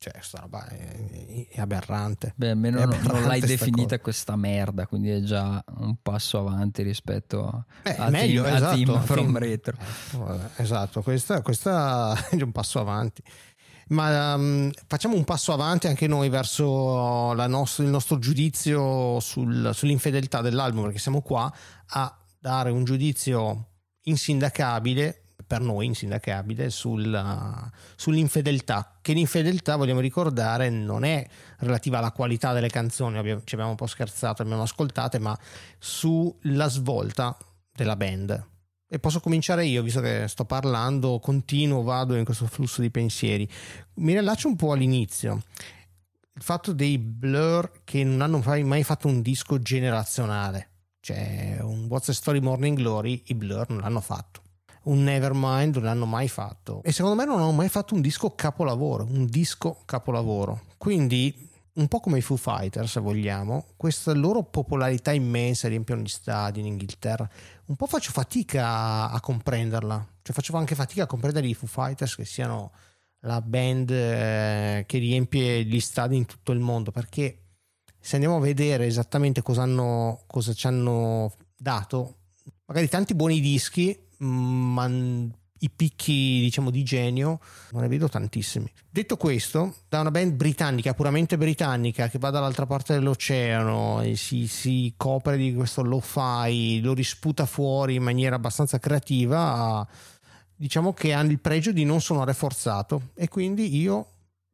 Cioè, 0.02 0.14
sta 0.20 0.40
roba 0.40 0.66
è, 0.66 1.46
è 1.48 1.60
aberrante. 1.60 2.32
Beh, 2.34 2.50
almeno 2.50 2.78
È 2.80 2.84
non, 2.86 2.94
aberrante 2.94 3.26
l'hai 3.28 3.40
definita 3.40 3.82
cosa. 3.86 3.98
questa 4.00 4.34
merda, 4.34 4.86
quindi 4.88 5.10
è 5.10 5.20
già 5.20 5.62
un 5.76 5.94
passo 6.02 6.38
avanti 6.40 6.82
rispetto 6.82 7.46
a, 7.46 7.64
Eh, 7.84 7.94
a 7.98 8.10
meglio, 8.10 8.42
team, 8.42 8.52
a 8.52 8.56
esatto, 8.56 8.74
Team 8.76 8.90
a 8.96 9.00
from 9.02 9.16
team- 9.26 9.38
Retro. 9.38 9.76
Eh, 9.78 10.16
vabbè, 10.16 10.48
esatto, 10.56 11.02
questa, 11.02 11.40
questa 11.42 12.16
è 12.30 12.42
un 12.42 12.50
passo 12.50 12.80
avanti. 12.80 13.22
Ma 13.90 14.34
um, 14.34 14.70
facciamo 14.88 15.14
un 15.14 15.22
passo 15.24 15.52
avanti 15.52 15.86
anche 15.86 16.06
noi 16.08 16.28
verso 16.30 17.32
la 17.34 17.46
nostro- 17.46 17.84
il 17.84 17.90
nostro 17.90 18.18
giudizio 18.18 19.20
sul- 19.20 19.70
sull'infedeltà 19.72 20.40
dell'album, 20.40 20.84
perché 20.84 20.98
siamo 20.98 21.20
qua 21.20 21.52
a 21.90 22.18
dare 22.40 22.70
un 22.70 22.82
giudizio 22.84 23.68
insindacabile, 24.02 25.21
per 25.52 25.60
noi 25.60 25.84
insindacabile, 25.84 26.70
sulla- 26.70 27.70
sull'infedeltà. 27.94 28.96
Che 29.02 29.12
l'infedeltà, 29.12 29.76
vogliamo 29.76 30.00
ricordare, 30.00 30.70
non 30.70 31.04
è 31.04 31.28
relativa 31.58 31.98
alla 31.98 32.10
qualità 32.10 32.54
delle 32.54 32.70
canzoni, 32.70 33.18
abbiamo- 33.18 33.42
ci 33.44 33.52
abbiamo 33.52 33.72
un 33.72 33.76
po' 33.76 33.86
scherzato, 33.86 34.40
abbiamo 34.40 34.62
ascoltate, 34.62 35.18
ma 35.18 35.38
sulla 35.78 36.68
svolta 36.68 37.36
della 37.70 37.96
band. 37.96 38.46
E 38.88 38.98
posso 38.98 39.20
cominciare 39.20 39.66
io, 39.66 39.82
visto 39.82 40.00
che 40.00 40.26
sto 40.26 40.46
parlando, 40.46 41.18
continuo, 41.18 41.82
vado 41.82 42.16
in 42.16 42.24
questo 42.24 42.46
flusso 42.46 42.80
di 42.80 42.90
pensieri. 42.90 43.46
Mi 43.96 44.14
rilaccio 44.14 44.48
un 44.48 44.56
po' 44.56 44.72
all'inizio. 44.72 45.42
Il 46.32 46.42
fatto 46.42 46.72
dei 46.72 46.96
Blur 46.96 47.82
che 47.84 48.02
non 48.04 48.22
hanno 48.22 48.40
mai 48.42 48.64
mai 48.64 48.84
fatto 48.84 49.06
un 49.06 49.20
disco 49.20 49.58
generazionale. 49.58 50.70
Cioè, 51.00 51.58
un 51.60 51.88
What's 51.88 52.06
the 52.06 52.14
Story 52.14 52.40
Morning 52.40 52.74
Glory, 52.74 53.22
i 53.26 53.34
Blur 53.34 53.68
non 53.68 53.80
l'hanno 53.80 54.00
fatto. 54.00 54.41
Un 54.84 55.04
Nevermind 55.04 55.76
non 55.76 55.84
l'hanno 55.84 56.06
mai 56.06 56.28
fatto. 56.28 56.82
E 56.82 56.92
secondo 56.92 57.16
me 57.16 57.24
non 57.24 57.38
hanno 57.38 57.52
mai 57.52 57.68
fatto 57.68 57.94
un 57.94 58.00
disco 58.00 58.34
capolavoro. 58.34 59.04
Un 59.04 59.26
disco 59.26 59.82
capolavoro. 59.84 60.62
Quindi, 60.78 61.48
un 61.74 61.88
po' 61.88 62.00
come 62.00 62.18
i 62.18 62.22
Foo 62.22 62.36
Fighters, 62.36 62.90
se 62.90 63.00
vogliamo, 63.00 63.66
questa 63.76 64.12
loro 64.12 64.42
popolarità 64.42 65.12
immensa 65.12 65.68
riempiono 65.68 66.02
gli 66.02 66.08
stadi 66.08 66.60
in 66.60 66.66
Inghilterra 66.66 67.28
un 67.72 67.76
po' 67.76 67.86
faccio 67.86 68.12
fatica 68.12 69.10
a, 69.10 69.20
comprenderla. 69.20 70.06
Cioè 70.22 70.34
faccio 70.34 70.56
anche 70.56 70.74
fatica 70.74 71.04
a 71.04 71.06
comprendere 71.06 71.46
i 71.46 71.54
Foo 71.54 71.68
Fighters 71.68 72.14
che 72.14 72.24
siano 72.24 72.72
la 73.20 73.40
band 73.40 73.90
eh, 73.90 74.84
che 74.86 74.98
riempie 74.98 75.64
gli 75.64 75.80
stadi 75.80 76.16
in 76.16 76.26
tutto 76.26 76.52
il 76.52 76.58
mondo 76.58 76.90
perché 76.90 77.38
se 77.98 78.16
andiamo 78.16 78.36
a 78.36 78.40
vedere 78.40 78.86
esattamente 78.86 79.42
cosa, 79.42 79.62
hanno, 79.62 80.24
cosa 80.26 80.52
ci 80.52 80.66
hanno 80.66 81.34
dato, 81.56 82.16
magari 82.66 82.88
tanti 82.88 83.14
buoni 83.14 83.40
dischi, 83.40 83.96
ma 84.22 84.86
n- 84.86 85.30
i 85.62 85.70
picchi 85.70 86.40
diciamo 86.40 86.70
di 86.70 86.82
genio 86.82 87.40
non 87.70 87.82
ne 87.82 87.88
vedo 87.88 88.08
tantissimi. 88.08 88.70
Detto 88.90 89.16
questo, 89.16 89.76
da 89.88 90.00
una 90.00 90.10
band 90.10 90.32
britannica, 90.32 90.92
puramente 90.92 91.38
britannica, 91.38 92.08
che 92.08 92.18
va 92.18 92.30
dall'altra 92.30 92.66
parte 92.66 92.94
dell'oceano 92.94 94.02
e 94.02 94.16
si, 94.16 94.46
si 94.46 94.92
copre 94.96 95.36
di 95.36 95.54
questo 95.54 95.82
lo-fi, 95.82 96.80
lo 96.80 96.94
risputa 96.94 97.46
fuori 97.46 97.94
in 97.94 98.02
maniera 98.02 98.36
abbastanza 98.36 98.78
creativa, 98.78 99.86
diciamo 100.54 100.92
che 100.92 101.12
hanno 101.12 101.30
il 101.30 101.40
pregio 101.40 101.72
di 101.72 101.84
non 101.84 102.00
suonare 102.00 102.34
forzato 102.34 103.10
e 103.14 103.28
quindi 103.28 103.76
io 103.76 104.06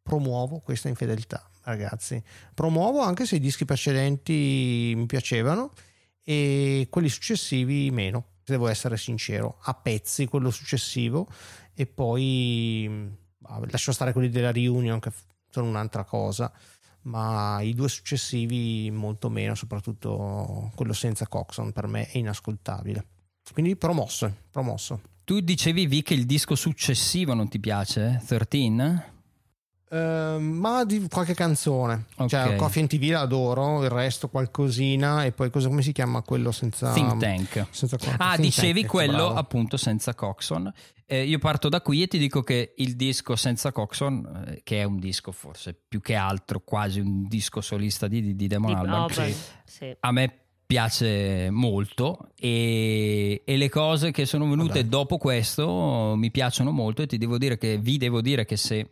promuovo 0.03 0.59
questa 0.59 0.89
infedeltà, 0.89 1.49
ragazzi. 1.63 2.23
Promuovo 2.55 3.01
anche 3.01 3.27
se 3.27 3.37
i 3.37 3.41
dischi 3.41 3.65
precedenti 3.65 4.93
mi 4.95 5.07
piacevano 5.07 5.73
e 6.23 6.87
quelli 6.91 7.09
successivi 7.09 7.91
meno, 7.91 8.25
devo 8.53 8.69
essere 8.69 8.97
sincero, 8.97 9.59
a 9.63 9.75
pezzi 9.75 10.27
quello 10.27 10.51
successivo 10.51 11.29
e 11.75 11.87
poi 11.87 13.11
lascio 13.71 13.93
stare 13.93 14.13
quelli 14.13 14.29
della 14.29 14.53
reunion 14.53 14.99
che 15.01 15.13
sono 15.51 15.69
un'altra 15.69 16.05
cosa, 16.05 16.53
ma 17.03 17.61
i 17.63 17.75
due 17.75 17.89
successivi 17.89 18.91
molto 18.91 19.31
meno, 19.31 19.55
soprattutto 19.55 20.71
quello 20.75 20.93
senza 20.93 21.27
Coxon 21.27 21.73
per 21.73 21.87
me 21.87 22.09
è 22.09 22.19
inascoltabile. 22.19 23.07
Quindi 23.53 23.77
promosso, 23.77 24.35
promosso. 24.51 25.01
Tu 25.25 25.41
dicevi 25.41 25.87
Vi 25.87 26.03
che 26.03 26.15
il 26.15 26.27
disco 26.27 26.55
successivo 26.55 27.35
non 27.35 27.49
ti 27.49 27.59
piace? 27.59 28.23
13? 28.27 29.17
Ehm, 29.91 30.43
ma 30.43 30.85
di 30.85 31.07
qualche 31.11 31.35
canzone, 31.35 32.05
cioè 32.27 32.49
Ok. 32.51 32.57
Coffee 32.57 32.83
and 32.83 32.91
TV 32.91 33.11
l'adoro, 33.11 33.83
il 33.85 33.89
resto 33.91 34.29
qualcosina 34.29 35.25
e 35.25 35.33
poi 35.33 35.51
cosa, 35.51 35.69
come 35.69 35.83
si 35.83 35.93
chiama 35.93 36.21
quello 36.23 36.53
senza 36.53 36.93
Think 36.93 37.17
Tank. 37.19 37.67
senza 37.71 37.97
Ah, 38.19 38.33
Think 38.35 38.41
dicevi 38.41 38.81
Tank, 38.83 38.93
quello 38.93 39.13
bravo. 39.17 39.35
appunto 39.35 39.77
senza 39.77 40.15
Coxon. 40.15 40.73
Eh, 41.07 41.25
io 41.25 41.39
parto 41.39 41.71
da 41.71 41.81
qui 41.81 42.03
e 42.03 42.07
ti 42.07 42.19
dico 42.19 42.43
che 42.43 42.75
il 42.77 42.95
disco 42.95 43.35
senza 43.35 43.73
Coxon, 43.73 44.45
eh, 44.49 44.61
che 44.63 44.81
è 44.81 44.85
un 44.85 44.99
disco 44.99 45.33
forse 45.33 45.75
più 45.89 46.03
che 46.03 46.15
altro 46.15 46.61
quasi 46.61 47.01
un 47.01 47.27
disco 47.27 47.63
solista 47.63 48.07
di, 48.09 48.21
di, 48.37 48.47
Di- 48.47 48.55
Albarn, 48.55 49.07
beh, 49.15 49.35
sì. 49.65 49.97
a 50.01 50.13
me 50.13 50.35
piace 50.67 51.49
molto 51.49 52.29
e, 52.39 53.41
e 53.43 53.57
le 53.57 53.69
cose 53.71 54.11
che 54.11 54.27
sono 54.27 54.47
venute 54.51 54.81
Vabbè. 54.81 54.85
dopo 54.85 55.17
questo 55.17 56.13
mi 56.15 56.31
piacciono 56.31 56.73
molto 56.73 57.01
e 57.01 57.07
ti 57.07 57.17
devo 57.17 57.39
dire 57.39 57.57
che 57.57 57.79
vi 57.79 57.97
devo 57.97 58.21
dire 58.21 58.45
che 58.45 58.59
se 58.59 58.87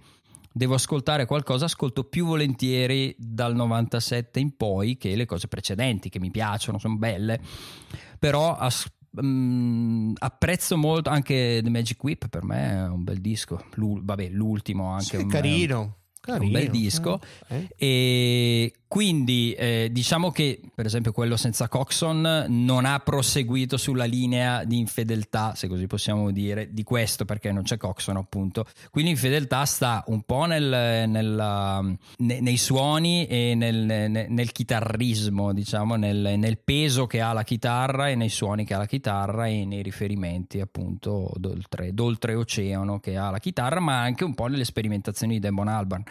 devo 0.56 0.72
ascoltare 0.72 1.26
qualcosa 1.26 1.66
ascolto 1.66 2.04
più 2.04 2.24
volentieri 2.24 3.14
dal 3.18 3.54
97 3.54 4.40
in 4.40 4.56
poi 4.56 4.96
che 4.96 5.14
le 5.14 5.26
cose 5.26 5.48
precedenti 5.48 6.08
che 6.08 6.18
mi 6.18 6.30
piacciono, 6.30 6.78
sono 6.78 6.96
belle, 6.96 7.38
però 8.18 8.56
as- 8.56 8.90
mm, 9.22 10.14
apprezzo 10.18 10.78
molto 10.78 11.10
anche 11.10 11.60
The 11.62 11.68
Magic 11.68 12.02
Whip 12.02 12.28
per 12.28 12.42
me 12.42 12.70
è 12.70 12.88
un 12.88 13.04
bel 13.04 13.20
disco, 13.20 13.66
L'u- 13.74 14.02
vabbè 14.02 14.28
l'ultimo 14.30 14.88
anche 14.92 15.04
Sì, 15.04 15.22
un- 15.24 15.28
carino, 15.28 15.96
carino. 16.26 16.52
bel 16.52 16.68
disco. 16.70 17.20
Eh, 17.48 17.68
e 17.76 18.72
quindi 18.88 19.52
eh, 19.52 19.88
diciamo 19.90 20.30
che 20.30 20.60
per 20.74 20.86
esempio 20.86 21.10
quello 21.12 21.36
senza 21.36 21.68
Coxon 21.68 22.46
non 22.48 22.84
ha 22.84 22.98
proseguito 23.00 23.76
sulla 23.76 24.04
linea 24.04 24.64
di 24.64 24.78
infedeltà, 24.78 25.54
se 25.54 25.66
così 25.68 25.86
possiamo 25.86 26.30
dire, 26.30 26.72
di 26.72 26.82
questo 26.84 27.24
perché 27.24 27.50
non 27.52 27.62
c'è 27.64 27.76
Coxon 27.78 28.16
appunto. 28.16 28.64
Quindi 28.90 29.10
infedeltà 29.10 29.64
sta 29.64 30.04
un 30.06 30.22
po' 30.22 30.44
nel- 30.44 31.08
nella- 31.08 31.82
ne- 32.18 32.40
nei 32.40 32.56
suoni 32.56 33.26
e 33.26 33.54
nel, 33.56 33.76
ne- 33.76 34.26
nel 34.28 34.52
chitarrismo, 34.52 35.52
diciamo, 35.52 35.96
nel, 35.96 36.34
nel 36.38 36.58
peso 36.58 37.06
che 37.06 37.20
ha 37.20 37.32
la 37.32 37.42
chitarra 37.44 38.08
e 38.08 38.14
nei 38.14 38.28
suoni 38.28 38.64
che 38.64 38.74
ha 38.74 38.78
la 38.78 38.86
chitarra 38.86 39.46
e 39.46 39.64
nei 39.64 39.82
riferimenti 39.82 40.60
appunto 40.60 41.30
d'oltre, 41.36 41.92
d'oltreoceano 41.92 43.00
che 43.00 43.16
ha 43.16 43.30
la 43.30 43.38
chitarra, 43.38 43.80
ma 43.80 44.00
anche 44.00 44.24
un 44.24 44.34
po' 44.34 44.46
nelle 44.46 44.64
sperimentazioni 44.64 45.34
di 45.34 45.40
Damon 45.40 45.68
Albarn. 45.68 46.02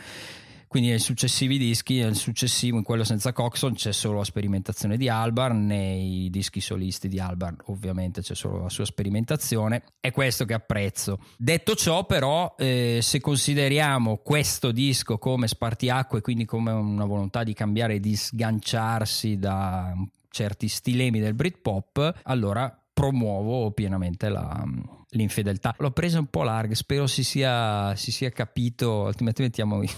Quindi 0.76 0.92
nei 0.92 1.00
successivi 1.00 1.58
dischi, 1.58 2.00
nel 2.00 2.16
successivo, 2.16 2.76
in 2.76 2.84
quello 2.84 3.06
senza 3.06 3.32
Coxon, 3.32 3.76
c'è 3.76 3.94
solo 3.94 4.18
la 4.18 4.24
sperimentazione 4.26 4.98
di 4.98 5.08
Albarn, 5.08 5.66
nei 5.66 6.30
dischi 6.30 6.60
solisti 6.60 7.08
di 7.08 7.18
Albarn 7.18 7.56
ovviamente 7.68 8.22
c'è 8.22 8.36
solo 8.36 8.64
la 8.64 8.70
sua 8.70 8.84
sperimentazione, 8.84 9.84
è 10.02 10.12
questo 10.12 10.44
che 10.44 10.54
apprezzo. 10.54 11.20
Detto 11.38 11.76
ciò 11.76 12.06
però, 12.06 12.56
eh, 12.58 13.00
se 13.02 13.22
consideriamo 13.22 14.18
questo 14.18 14.74
disco 14.74 15.18
come 15.18 15.48
spartiacque, 15.48 16.20
quindi 16.20 16.44
come 16.44 16.72
una 16.74 17.06
volontà 17.06 17.44
di 17.44 17.54
cambiare 17.54 18.02
di 18.02 18.14
sganciarsi 18.14 19.38
da 19.38 19.94
certi 20.30 20.68
stilemi 20.68 21.22
del 21.22 21.36
Britpop, 21.36 22.20
allora 22.24 22.78
promuovo 22.92 23.72
pienamente 23.72 24.28
la, 24.28 24.62
l'infedeltà. 25.16 25.76
L'ho 25.80 25.92
presa 25.92 26.20
un 26.20 26.28
po' 26.28 26.44
larga, 26.44 26.76
spero 26.76 27.08
si 27.08 27.24
sia, 27.24 27.96
si 27.96 28.12
sia 28.12 28.30
capito, 28.30 29.06
altrimenti 29.08 29.42
mettiamo 29.42 29.82
i- 29.84 29.90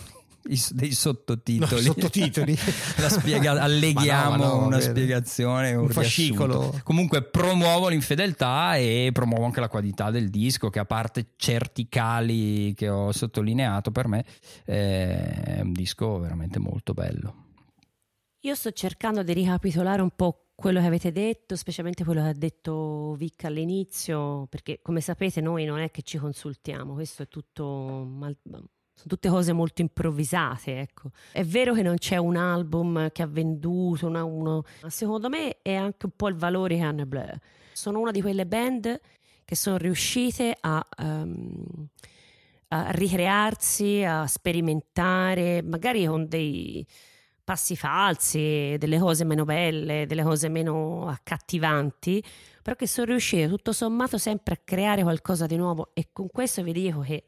i- 0.49 0.61
dei 0.72 0.89
no, 0.89 0.95
sottotitoli. 0.95 1.81
sottotitoli. 1.81 2.57
La 2.98 3.10
spiega- 3.10 3.61
alleghiamo 3.61 4.30
Ma 4.31 4.35
no, 4.38 4.44
ma 4.44 4.48
no, 4.60 4.65
una 4.68 4.77
bene. 4.77 4.89
spiegazione, 4.89 5.73
un, 5.73 5.84
Un 5.84 5.89
fascicolo. 5.89 6.53
riassunto. 6.60 6.81
Comunque 6.84 7.23
promuovo 7.23 7.89
l'infedeltà 7.89 8.76
e 8.77 9.10
promuovo 9.11 9.44
anche 9.45 9.60
la 9.60 9.68
qualità 9.68 10.10
del 10.11 10.30
disco, 10.30 10.69
che 10.69 10.80
a 10.80 10.85
parte 10.85 11.34
certi 11.35 11.88
cali 11.89 12.73
che 12.76 12.88
ho 12.89 13.11
sottolineato, 13.11 13.91
per 13.91 14.07
me 14.07 14.26
eh, 14.65 15.57
è 15.57 15.60
un 15.61 15.73
disco 15.73 16.19
veramente 16.19 16.60
molto 16.60 16.94
bello. 16.94 17.44
Io 18.41 18.56
sto 18.56 18.72
cercando 18.72 19.23
di 19.23 19.34
ricapitolare 19.34 20.02
un 20.02 20.11
po' 20.15 20.47
quello 20.60 20.80
che 20.80 20.88
avete 20.88 21.12
detto, 21.12 21.56
specialmente 21.56 22.04
quello 22.04 22.24
che 22.24 22.30
ha 22.30 22.34
detto 22.34 23.14
Vic 23.14 23.44
all'inizio, 23.44 24.48
perché 24.50 24.80
come 24.82 25.02
sapete 25.02 25.40
noi 25.40 25.66
non 25.66 25.78
è 25.78 25.92
che 25.92 26.02
ci 26.02 26.18
consultiamo, 26.18 26.94
questo 26.94 27.22
è 27.22 27.28
tutto 27.28 28.04
mal- 28.10 28.36
sono 28.42 29.08
tutte 29.08 29.30
cose 29.30 29.54
molto 29.54 29.82
improvvisate, 29.82 30.80
ecco. 30.80 31.12
È 31.32 31.44
vero 31.44 31.76
che 31.76 31.84
non 31.84 31.98
c'è 31.98 32.18
un 32.18 32.38
album 32.38 33.12
che 33.12 33.22
ha 33.22 33.28
venduto, 33.28 34.08
una- 34.08 34.24
uno, 34.24 34.64
ma 34.82 34.90
secondo 34.90 35.30
me 35.30 35.62
è 35.62 35.76
anche 35.76 36.08
un 36.08 36.14
po' 36.16 36.28
il 36.28 36.36
valore 36.36 36.76
che 36.78 36.82
hanno 36.82 37.06
Blur. 37.06 37.38
Sono 37.74 38.00
una 38.00 38.10
di 38.10 38.22
quelle 38.22 38.48
band 38.48 39.00
che 39.46 39.56
sono 39.56 39.78
riuscite 39.78 40.58
a, 40.60 40.84
ehm, 40.98 41.88
a 42.70 42.90
ricrearsi, 42.90 44.04
a 44.04 44.26
sperimentare, 44.26 45.62
magari 45.62 46.08
con 46.08 46.28
dei 46.28 46.84
passi 47.48 47.78
falsi, 47.78 48.76
delle 48.78 48.99
cose 48.99 49.24
meno 49.24 49.45
belle, 49.45 50.06
delle 50.06 50.24
cose 50.24 50.49
meno 50.49 51.07
accattivanti, 51.07 52.22
però 52.61 52.76
che 52.76 52.88
sono 52.88 53.07
riuscite 53.11 53.48
tutto 53.48 53.72
sommato 53.72 54.18
sempre 54.18 54.56
a 54.56 54.60
creare 54.61 55.02
qualcosa 55.02 55.45
di 55.45 55.56
nuovo 55.56 55.91
e 55.94 56.10
con 56.11 56.28
questo 56.28 56.61
vi 56.61 56.74
dico 56.74 56.99
che 56.99 57.24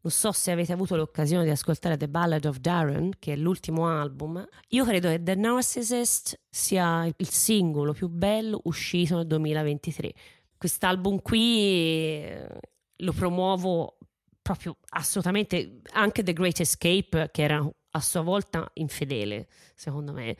Non 0.00 0.10
so 0.10 0.32
se 0.32 0.50
avete 0.50 0.72
avuto 0.72 0.96
l'occasione 0.96 1.44
di 1.44 1.50
ascoltare 1.50 1.96
The 1.96 2.08
Ballad 2.08 2.44
of 2.44 2.58
Darren, 2.58 3.12
che 3.20 3.34
è 3.34 3.36
l'ultimo 3.36 3.86
album. 3.86 4.44
Io 4.70 4.84
credo 4.84 5.10
che 5.10 5.22
The 5.22 5.36
Narcissist 5.36 6.40
sia 6.50 7.04
il 7.04 7.28
singolo 7.28 7.92
più 7.92 8.08
bello 8.08 8.62
uscito 8.64 9.14
nel 9.14 9.28
2023. 9.28 10.12
Quest'album 10.58 11.22
qui 11.22 12.20
eh, 12.20 12.48
lo 12.96 13.12
promuovo 13.12 13.96
proprio 14.42 14.76
assolutamente. 14.88 15.82
Anche 15.92 16.24
The 16.24 16.32
Great 16.32 16.58
Escape, 16.58 17.28
che 17.30 17.42
era 17.42 17.64
a 17.92 18.00
sua 18.00 18.20
volta 18.22 18.68
infedele, 18.74 19.46
secondo 19.74 20.12
me 20.12 20.36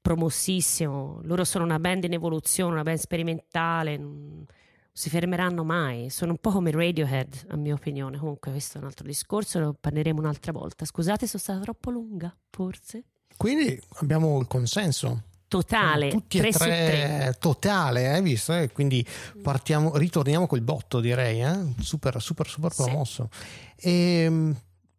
promossissimo. 0.00 1.20
Loro 1.22 1.44
sono 1.44 1.64
una 1.64 1.78
band 1.78 2.04
in 2.04 2.12
evoluzione, 2.12 2.72
una 2.72 2.82
band 2.82 2.98
sperimentale. 2.98 3.96
Non 3.96 4.44
si 4.92 5.08
fermeranno 5.10 5.64
mai. 5.64 6.10
Sono 6.10 6.32
un 6.32 6.38
po' 6.38 6.50
come 6.50 6.70
Radiohead, 6.70 7.46
a 7.48 7.56
mia 7.56 7.74
opinione. 7.74 8.18
Comunque, 8.18 8.50
questo 8.50 8.78
è 8.78 8.80
un 8.80 8.86
altro 8.86 9.06
discorso, 9.06 9.58
lo 9.58 9.74
parleremo 9.78 10.20
un'altra 10.20 10.52
volta. 10.52 10.84
Scusate, 10.84 11.26
sono 11.26 11.42
stata 11.42 11.60
troppo 11.60 11.90
lunga, 11.90 12.34
forse. 12.50 13.04
Quindi 13.36 13.80
abbiamo 13.96 14.38
il 14.40 14.46
consenso. 14.46 15.22
Totale, 15.48 16.08
Tutti 16.10 16.38
3 16.38 16.48
e 16.48 16.52
su 16.52 16.58
3. 16.58 16.66
tre 16.66 17.36
totale, 17.38 18.08
hai 18.12 18.22
visto? 18.22 18.52
Eh? 18.54 18.70
Quindi 18.72 19.06
partiamo, 19.40 19.96
ritorniamo 19.96 20.46
col 20.46 20.62
botto, 20.62 21.00
direi, 21.00 21.42
eh? 21.42 21.74
super, 21.80 22.20
super, 22.20 22.46
super 22.48 22.72
Sì. 22.72 22.82
promosso. 22.82 23.28
E 23.76 24.52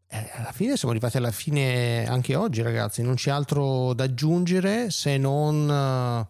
eh, 0.08 0.32
alla 0.36 0.52
fine 0.52 0.76
siamo 0.76 0.92
arrivati 0.94 1.18
alla 1.18 1.32
fine 1.32 2.06
anche 2.08 2.36
oggi, 2.36 2.62
ragazzi. 2.62 3.02
Non 3.02 3.16
c'è 3.16 3.32
altro 3.32 3.94
da 3.94 4.04
aggiungere 4.06 4.90
se 4.92 5.18
non 5.18 5.70
eh, 5.70 6.28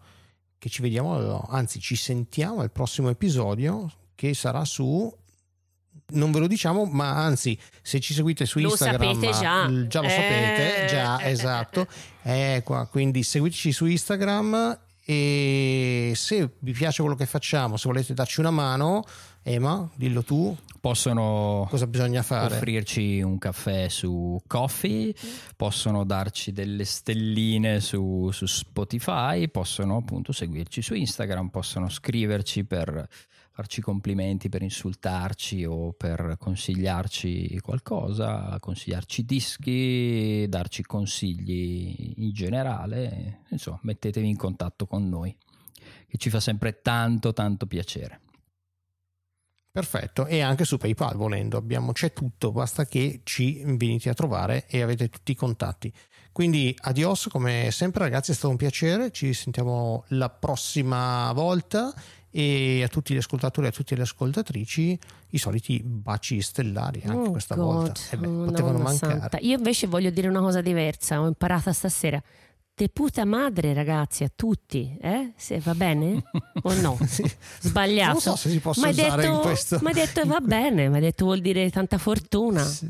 che 0.58 0.68
ci 0.68 0.82
vediamo, 0.82 1.46
anzi, 1.50 1.78
ci 1.80 1.96
sentiamo 1.96 2.60
al 2.60 2.70
prossimo 2.72 3.08
episodio 3.10 3.90
che 4.14 4.34
sarà 4.34 4.64
su. 4.64 5.14
Non 6.08 6.30
ve 6.30 6.38
lo 6.38 6.46
diciamo, 6.46 6.84
ma 6.84 7.16
anzi, 7.24 7.58
se 7.82 7.98
ci 7.98 8.14
seguite 8.14 8.46
su 8.46 8.60
Lo 8.60 8.68
Instagram, 8.68 9.14
sapete 9.20 9.32
già. 9.32 9.86
già 9.88 10.00
lo 10.00 10.06
Eh, 10.06 10.10
sapete, 10.10 10.86
già 10.88 11.18
eh, 11.18 11.30
esatto. 11.30 11.86
Qua, 12.62 12.86
quindi 12.86 13.22
seguiteci 13.24 13.72
su 13.72 13.86
Instagram 13.86 14.78
e 15.04 16.12
se 16.14 16.50
vi 16.60 16.72
piace 16.72 17.00
quello 17.02 17.16
che 17.16 17.26
facciamo, 17.26 17.76
se 17.76 17.88
volete 17.88 18.14
darci 18.14 18.40
una 18.40 18.50
mano, 18.50 19.04
Ema, 19.48 19.88
dillo 19.94 20.24
tu, 20.24 20.56
Possono 20.80 21.68
cosa 21.70 21.86
bisogna 21.86 22.22
fare. 22.22 22.52
offrirci 22.52 23.20
un 23.20 23.38
caffè 23.38 23.88
su 23.88 24.40
Coffee, 24.44 25.14
possono 25.54 26.04
darci 26.04 26.50
delle 26.50 26.84
stelline 26.84 27.78
su, 27.78 28.28
su 28.32 28.44
Spotify, 28.46 29.48
possono 29.48 29.98
appunto 29.98 30.32
seguirci 30.32 30.82
su 30.82 30.94
Instagram, 30.94 31.50
possono 31.50 31.88
scriverci 31.88 32.64
per 32.64 33.08
farci 33.52 33.80
complimenti, 33.80 34.48
per 34.48 34.62
insultarci 34.62 35.64
o 35.64 35.92
per 35.92 36.34
consigliarci 36.40 37.60
qualcosa, 37.60 38.56
consigliarci 38.58 39.24
dischi, 39.24 40.46
darci 40.48 40.82
consigli 40.82 42.14
in 42.16 42.32
generale, 42.32 43.42
insomma 43.50 43.78
mettetevi 43.82 44.28
in 44.28 44.36
contatto 44.36 44.86
con 44.86 45.08
noi, 45.08 45.32
che 46.08 46.18
ci 46.18 46.30
fa 46.30 46.40
sempre 46.40 46.80
tanto 46.82 47.32
tanto 47.32 47.66
piacere. 47.66 48.22
Perfetto, 49.76 50.24
e 50.24 50.40
anche 50.40 50.64
su 50.64 50.78
PayPal 50.78 51.16
volendo, 51.16 51.58
abbiamo, 51.58 51.92
c'è 51.92 52.14
tutto, 52.14 52.50
basta 52.50 52.86
che 52.86 53.20
ci 53.24 53.60
venite 53.62 54.08
a 54.08 54.14
trovare 54.14 54.64
e 54.68 54.80
avete 54.80 55.10
tutti 55.10 55.32
i 55.32 55.34
contatti. 55.34 55.92
Quindi 56.32 56.74
adios, 56.80 57.28
come 57.30 57.68
sempre 57.70 58.04
ragazzi 58.04 58.30
è 58.30 58.34
stato 58.34 58.48
un 58.48 58.56
piacere, 58.56 59.10
ci 59.10 59.34
sentiamo 59.34 60.04
la 60.08 60.30
prossima 60.30 61.30
volta 61.34 61.92
e 62.30 62.82
a 62.82 62.88
tutti 62.88 63.12
gli 63.12 63.18
ascoltatori 63.18 63.66
e 63.66 63.68
a 63.68 63.72
tutte 63.72 63.94
le 63.96 64.02
ascoltatrici 64.02 64.98
i 65.30 65.38
soliti 65.38 65.82
baci 65.82 66.40
stellari 66.40 67.02
anche 67.04 67.28
Oh 67.28 67.30
questa 67.30 67.54
God, 67.54 67.64
volta. 67.64 68.00
Eh 68.12 68.16
beh, 68.16 68.26
oh, 68.26 68.44
potevano 68.44 68.78
mancare. 68.78 69.18
santa. 69.20 69.38
Io 69.40 69.58
invece 69.58 69.86
voglio 69.88 70.08
dire 70.08 70.28
una 70.28 70.40
cosa 70.40 70.62
diversa, 70.62 71.20
ho 71.20 71.26
imparata 71.26 71.74
stasera. 71.74 72.22
Te 72.76 72.90
puta 72.90 73.24
madre, 73.24 73.72
ragazzi, 73.72 74.22
a 74.22 74.30
tutti, 74.34 74.98
eh? 75.00 75.32
Se 75.34 75.58
va 75.60 75.74
bene 75.74 76.22
o 76.62 76.74
no? 76.74 76.98
Sì. 77.08 77.24
Sbagliato. 77.60 78.12
Non 78.12 78.20
so 78.20 78.36
se 78.36 78.50
si 78.50 78.58
possa 78.58 78.88
usare 78.88 79.22
detto, 79.22 79.32
in 79.34 79.40
questo. 79.40 79.78
m'hai 79.80 79.94
detto 79.94 80.20
va 80.26 80.40
bene, 80.40 80.90
mi 80.90 80.96
hai 80.96 81.00
detto 81.00 81.24
vuol 81.24 81.40
dire 81.40 81.70
tanta 81.70 81.96
fortuna. 81.96 82.62
Sì. 82.62 82.86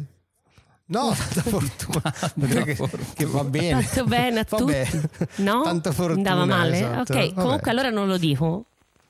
No, 0.87 1.15
tanta 1.15 1.43
fortuna. 1.43 2.15
Dire 2.35 2.65
che, 2.65 2.75
fortuna. 2.75 3.05
che 3.15 3.27
va 3.27 3.45
bene. 3.45 3.85
Tanto 3.85 4.05
bene 4.07 4.41
a 4.41 4.47
Vabbè. 4.49 4.87
tutti. 4.87 5.43
No? 5.43 5.63
Tanta 5.63 5.93
fortuna. 5.93 6.17
Andava 6.31 6.45
male? 6.47 6.77
esatto. 6.79 7.13
Ok, 7.13 7.19
Vabbè. 7.29 7.41
comunque 7.43 7.71
allora 7.71 7.91
non 7.91 8.09
lo 8.09 8.17
dico. 8.19 8.65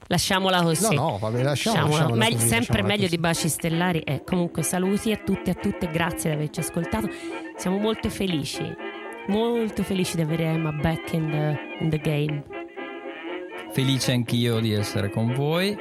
Lasciamola 0.09 0.63
così. 0.63 0.95
No, 0.95 1.11
no, 1.13 1.19
vabbè, 1.19 1.43
lasciamola, 1.43 1.81
Lasciamola. 1.85 1.89
lasciamola 1.89 2.17
Meglio- 2.17 2.37
così, 2.37 2.49
sempre 2.49 2.59
lasciamola 2.59 2.87
meglio 2.87 3.03
così. 3.05 3.17
di 3.17 3.19
baci 3.23 3.49
stellari. 3.49 4.01
Eh, 4.01 4.23
comunque 4.25 4.63
saluti 4.63 5.11
a 5.11 5.17
tutti 5.17 5.49
e 5.49 5.53
a 5.53 5.55
tutte, 5.55 5.91
grazie 5.91 6.31
di 6.31 6.37
averci 6.37 6.61
ascoltato. 6.61 7.09
Siamo 7.57 7.79
molto 7.79 8.09
felici, 8.11 8.63
molto 9.29 9.83
felici 9.83 10.17
di 10.17 10.23
avere 10.23 10.45
Emma 10.45 10.73
back 10.73 11.13
in 11.13 11.31
the, 11.31 11.85
in 11.85 11.91
the 11.91 11.99
game. 11.99 12.43
Felice 13.71 14.13
anch'io 14.13 14.61
di 14.61 14.73
essere 14.73 15.11
con 15.11 15.33
voi. 15.33 15.77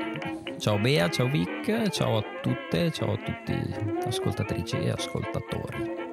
Ciao 0.57 0.77
Bea, 0.77 1.09
ciao 1.09 1.27
Vic, 1.27 1.89
ciao 1.89 2.17
a 2.17 2.23
tutte, 2.41 2.91
ciao 2.91 3.13
a 3.13 3.17
tutti 3.17 3.57
ascoltatrici 4.05 4.77
e 4.77 4.89
ascoltatori. 4.89 6.04